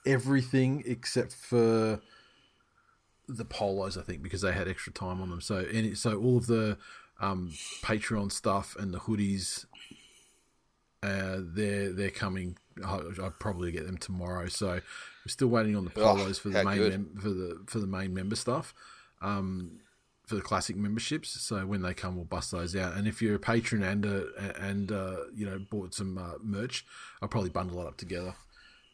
everything 0.07 0.83
except 0.87 1.33
for 1.33 2.01
the 3.29 3.45
polos, 3.45 3.97
I 3.97 4.03
think, 4.03 4.23
because 4.23 4.43
they 4.43 4.53
had 4.53 4.69
extra 4.69 4.93
time 4.93 5.21
on 5.21 5.31
them. 5.31 5.41
So 5.41 5.65
any, 5.73 5.95
so 5.95 6.21
all 6.21 6.37
of 6.37 6.47
the 6.47 6.79
um, 7.21 7.53
Patreon 7.83 8.33
stuff 8.33 8.77
and 8.79 8.93
the 8.93 8.99
hoodies 9.01 9.65
uh, 11.03 11.39
they're 11.41 11.93
they're 11.93 12.11
coming. 12.11 12.57
I'll, 12.85 13.03
I'll 13.23 13.35
probably 13.39 13.73
get 13.73 13.87
them 13.87 13.99
tomorrow. 13.99 14.49
So 14.49 14.69
we're 14.69 14.81
still 15.27 15.49
waiting 15.49 15.77
on 15.77 15.85
the 15.85 15.91
Oh, 15.97 16.15
polos 16.15 16.39
for 16.39 16.49
the 16.49 16.65
main 16.65 16.79
mem- 16.91 17.17
for 17.21 17.29
the 17.29 17.63
for 17.67 17.81
the 17.81 17.87
main 17.87 18.15
member 18.15 18.37
stuff, 18.37 18.73
um, 19.21 19.81
for 20.27 20.37
the 20.37 20.41
classic 20.41 20.77
memberships. 20.77 21.31
So 21.31 21.67
when 21.67 21.83
they 21.83 21.93
come, 21.93 22.17
we'll 22.17 22.25
bust 22.25 22.53
those 22.53 22.77
out. 22.77 22.95
And 22.95 23.09
if 23.09 23.21
you're 23.21 23.35
a 23.35 23.41
patron 23.41 23.83
and 23.83 24.07
uh, 24.07 24.53
and 24.61 24.93
uh, 24.93 25.17
you 25.35 25.45
know 25.45 25.59
bought 25.71 25.95
some 25.95 26.17
uh, 26.19 26.35
merch, 26.41 26.87
I'll 27.21 27.29
probably 27.29 27.51
bundle 27.51 27.81
it 27.81 27.87
up 27.87 27.97
together, 27.97 28.35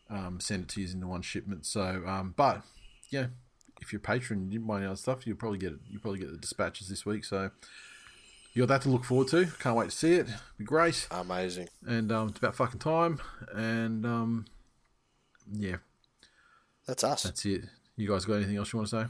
um, 0.09 0.41
send 0.41 0.65
it 0.65 0.69
to 0.71 0.81
you 0.81 0.89
into 0.89 1.07
one 1.07 1.23
shipment. 1.23 1.67
So, 1.67 2.03
um, 2.07 2.33
but 2.37 2.63
yeah, 3.11 3.27
if 3.81 3.93
you're 3.93 3.99
a 3.99 4.03
patron, 4.03 4.41
and 4.41 4.53
you 4.53 4.59
didn't 4.59 4.69
buy 4.69 4.79
any 4.79 4.87
other 4.87 4.97
stuff, 4.97 5.27
you'll 5.27 5.37
probably 5.37 5.59
get 5.59 5.73
it. 5.73 5.79
You 5.89 5.99
probably 5.99 6.21
get 6.21 6.31
the 6.31 6.39
dispatches 6.39 6.89
this 6.89 7.05
week. 7.07 7.25
So. 7.25 7.51
You 8.55 8.63
got 8.67 8.69
that 8.69 8.83
to 8.83 8.89
look 8.89 9.05
forward 9.05 9.29
to. 9.29 9.47
Can't 9.61 9.77
wait 9.77 9.91
to 9.91 9.97
see 9.97 10.15
it. 10.15 10.27
Be 10.57 10.65
great 10.65 11.07
Amazing. 11.13 11.69
and 11.87 12.11
um, 12.11 12.29
it's 12.31 12.39
about 12.39 12.57
fucking 12.57 12.81
time. 12.81 13.21
And 13.55 14.05
um, 14.05 14.47
yeah, 15.53 15.77
That's 16.87 17.05
us. 17.05 17.23
that's 17.23 17.45
it. 17.45 17.67
You 17.95 18.09
guys 18.09 18.25
got 18.25 18.35
anything 18.37 18.57
else 18.57 18.73
you 18.73 18.79
want 18.79 18.89
to 18.89 19.03
say? 19.03 19.07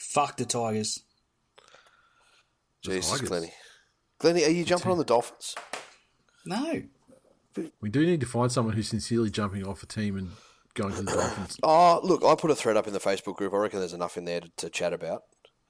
Fuck 0.00 0.36
the 0.38 0.46
Tigers. 0.46 1.00
Jesus, 2.82 3.10
Tigers. 3.12 3.28
Glenny. 3.28 3.52
Glenny, 4.18 4.44
are 4.44 4.50
you 4.50 4.64
jumping 4.64 4.90
on 4.90 4.98
the 4.98 5.04
Dolphins? 5.04 5.54
No. 6.44 6.82
We 7.80 7.88
do 7.90 8.04
need 8.04 8.20
to 8.20 8.26
find 8.26 8.50
someone 8.50 8.74
who's 8.74 8.88
sincerely 8.88 9.30
jumping 9.30 9.64
off 9.64 9.82
a 9.82 9.86
team 9.86 10.16
and 10.16 10.30
going 10.74 10.94
to 10.94 11.02
the 11.02 11.12
Dolphins. 11.12 11.58
Oh, 11.62 12.00
look, 12.04 12.24
I 12.24 12.34
put 12.34 12.50
a 12.50 12.54
thread 12.54 12.76
up 12.76 12.86
in 12.86 12.92
the 12.92 13.00
Facebook 13.00 13.36
group. 13.36 13.52
I 13.52 13.58
reckon 13.58 13.78
there's 13.80 13.92
enough 13.92 14.16
in 14.16 14.24
there 14.24 14.40
to, 14.40 14.50
to 14.56 14.70
chat 14.70 14.92
about. 14.92 15.22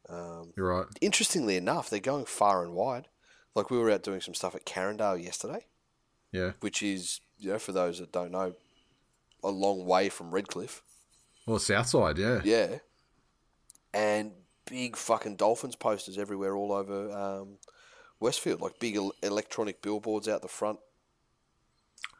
Um, 0.08 0.52
You're 0.56 0.68
right. 0.68 0.86
interestingly 1.00 1.56
enough, 1.56 1.88
they're 1.88 2.00
going 2.00 2.24
far 2.26 2.62
and 2.64 2.74
wide. 2.74 3.08
Like 3.54 3.70
we 3.70 3.78
were 3.78 3.90
out 3.90 4.02
doing 4.02 4.20
some 4.20 4.34
stuff 4.34 4.54
at 4.54 4.64
Carindale 4.66 5.22
yesterday, 5.22 5.66
Yeah. 6.32 6.52
which 6.60 6.82
is, 6.82 7.20
you 7.38 7.50
know, 7.52 7.58
for 7.58 7.72
those 7.72 7.98
that 7.98 8.12
don't 8.12 8.32
know, 8.32 8.54
a 9.44 9.50
long 9.50 9.84
way 9.86 10.08
from 10.08 10.30
Redcliffe. 10.30 10.82
Well, 11.46 11.58
Southside, 11.58 12.18
yeah. 12.18 12.40
Yeah. 12.44 12.78
And 13.94 14.32
big 14.70 14.96
fucking 14.96 15.36
Dolphins 15.36 15.76
posters 15.76 16.16
everywhere 16.18 16.56
all 16.56 16.72
over 16.72 17.10
um, 17.10 17.58
Westfield, 18.20 18.60
like 18.60 18.78
big 18.78 18.96
electronic 19.22 19.82
billboards 19.82 20.28
out 20.28 20.42
the 20.42 20.48
front. 20.48 20.78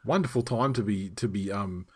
Wonderful 0.05 0.43
time 0.43 0.73
to 0.75 0.83
be 0.83 1.09
to 1.11 1.29
be 1.29 1.53
um 1.53 1.87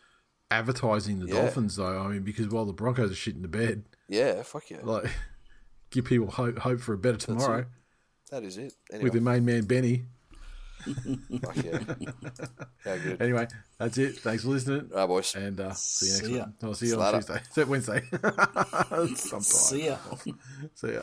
advertising 0.50 1.18
the 1.20 1.26
Yeah. 1.26 1.42
Dolphins 1.42 1.76
though. 1.76 1.98
I 2.00 2.08
mean, 2.08 2.22
because 2.22 2.48
while 2.48 2.64
the 2.64 2.72
Broncos 2.72 3.10
are 3.10 3.14
shitting 3.14 3.42
the 3.42 3.48
bed, 3.48 3.84
Yeah, 4.08 4.42
fuck 4.42 4.70
yeah. 4.70 4.78
like 4.82 5.10
give 5.90 6.04
people 6.04 6.30
hope 6.30 6.58
hope 6.58 6.80
for 6.80 6.92
a 6.94 6.98
better 6.98 7.16
tomorrow. 7.18 7.66
That 8.30 8.42
is 8.44 8.56
it. 8.58 8.72
Anyway, 8.90 9.04
with 9.04 9.12
the 9.12 9.20
main 9.20 9.44
man 9.44 9.64
Benny. 9.64 10.04
fuck 10.84 11.56
yeah. 11.64 11.78
How 12.84 12.96
good. 12.96 13.20
Anyway, 13.20 13.46
that's 13.78 13.98
it. 13.98 14.18
Thanks 14.18 14.42
for 14.44 14.50
listening. 14.50 14.90
All 14.92 14.98
right, 15.00 15.06
boys. 15.06 15.34
And 15.34 15.58
uh, 15.60 15.72
see 15.74 16.06
you 16.06 16.12
next 16.12 16.26
See 16.26 16.36
ya. 16.36 16.44
week. 16.44 16.54
I'll 16.62 16.74
see 16.74 16.86
you 16.88 17.00
on 17.00 17.14
Tuesday. 17.14 17.34
Is 17.48 17.54
that 17.54 17.68
Wednesday? 17.68 18.02
Sometime. 19.16 19.40
See 19.42 19.86
ya. 19.86 19.96
See 20.74 20.92
ya. 20.92 21.02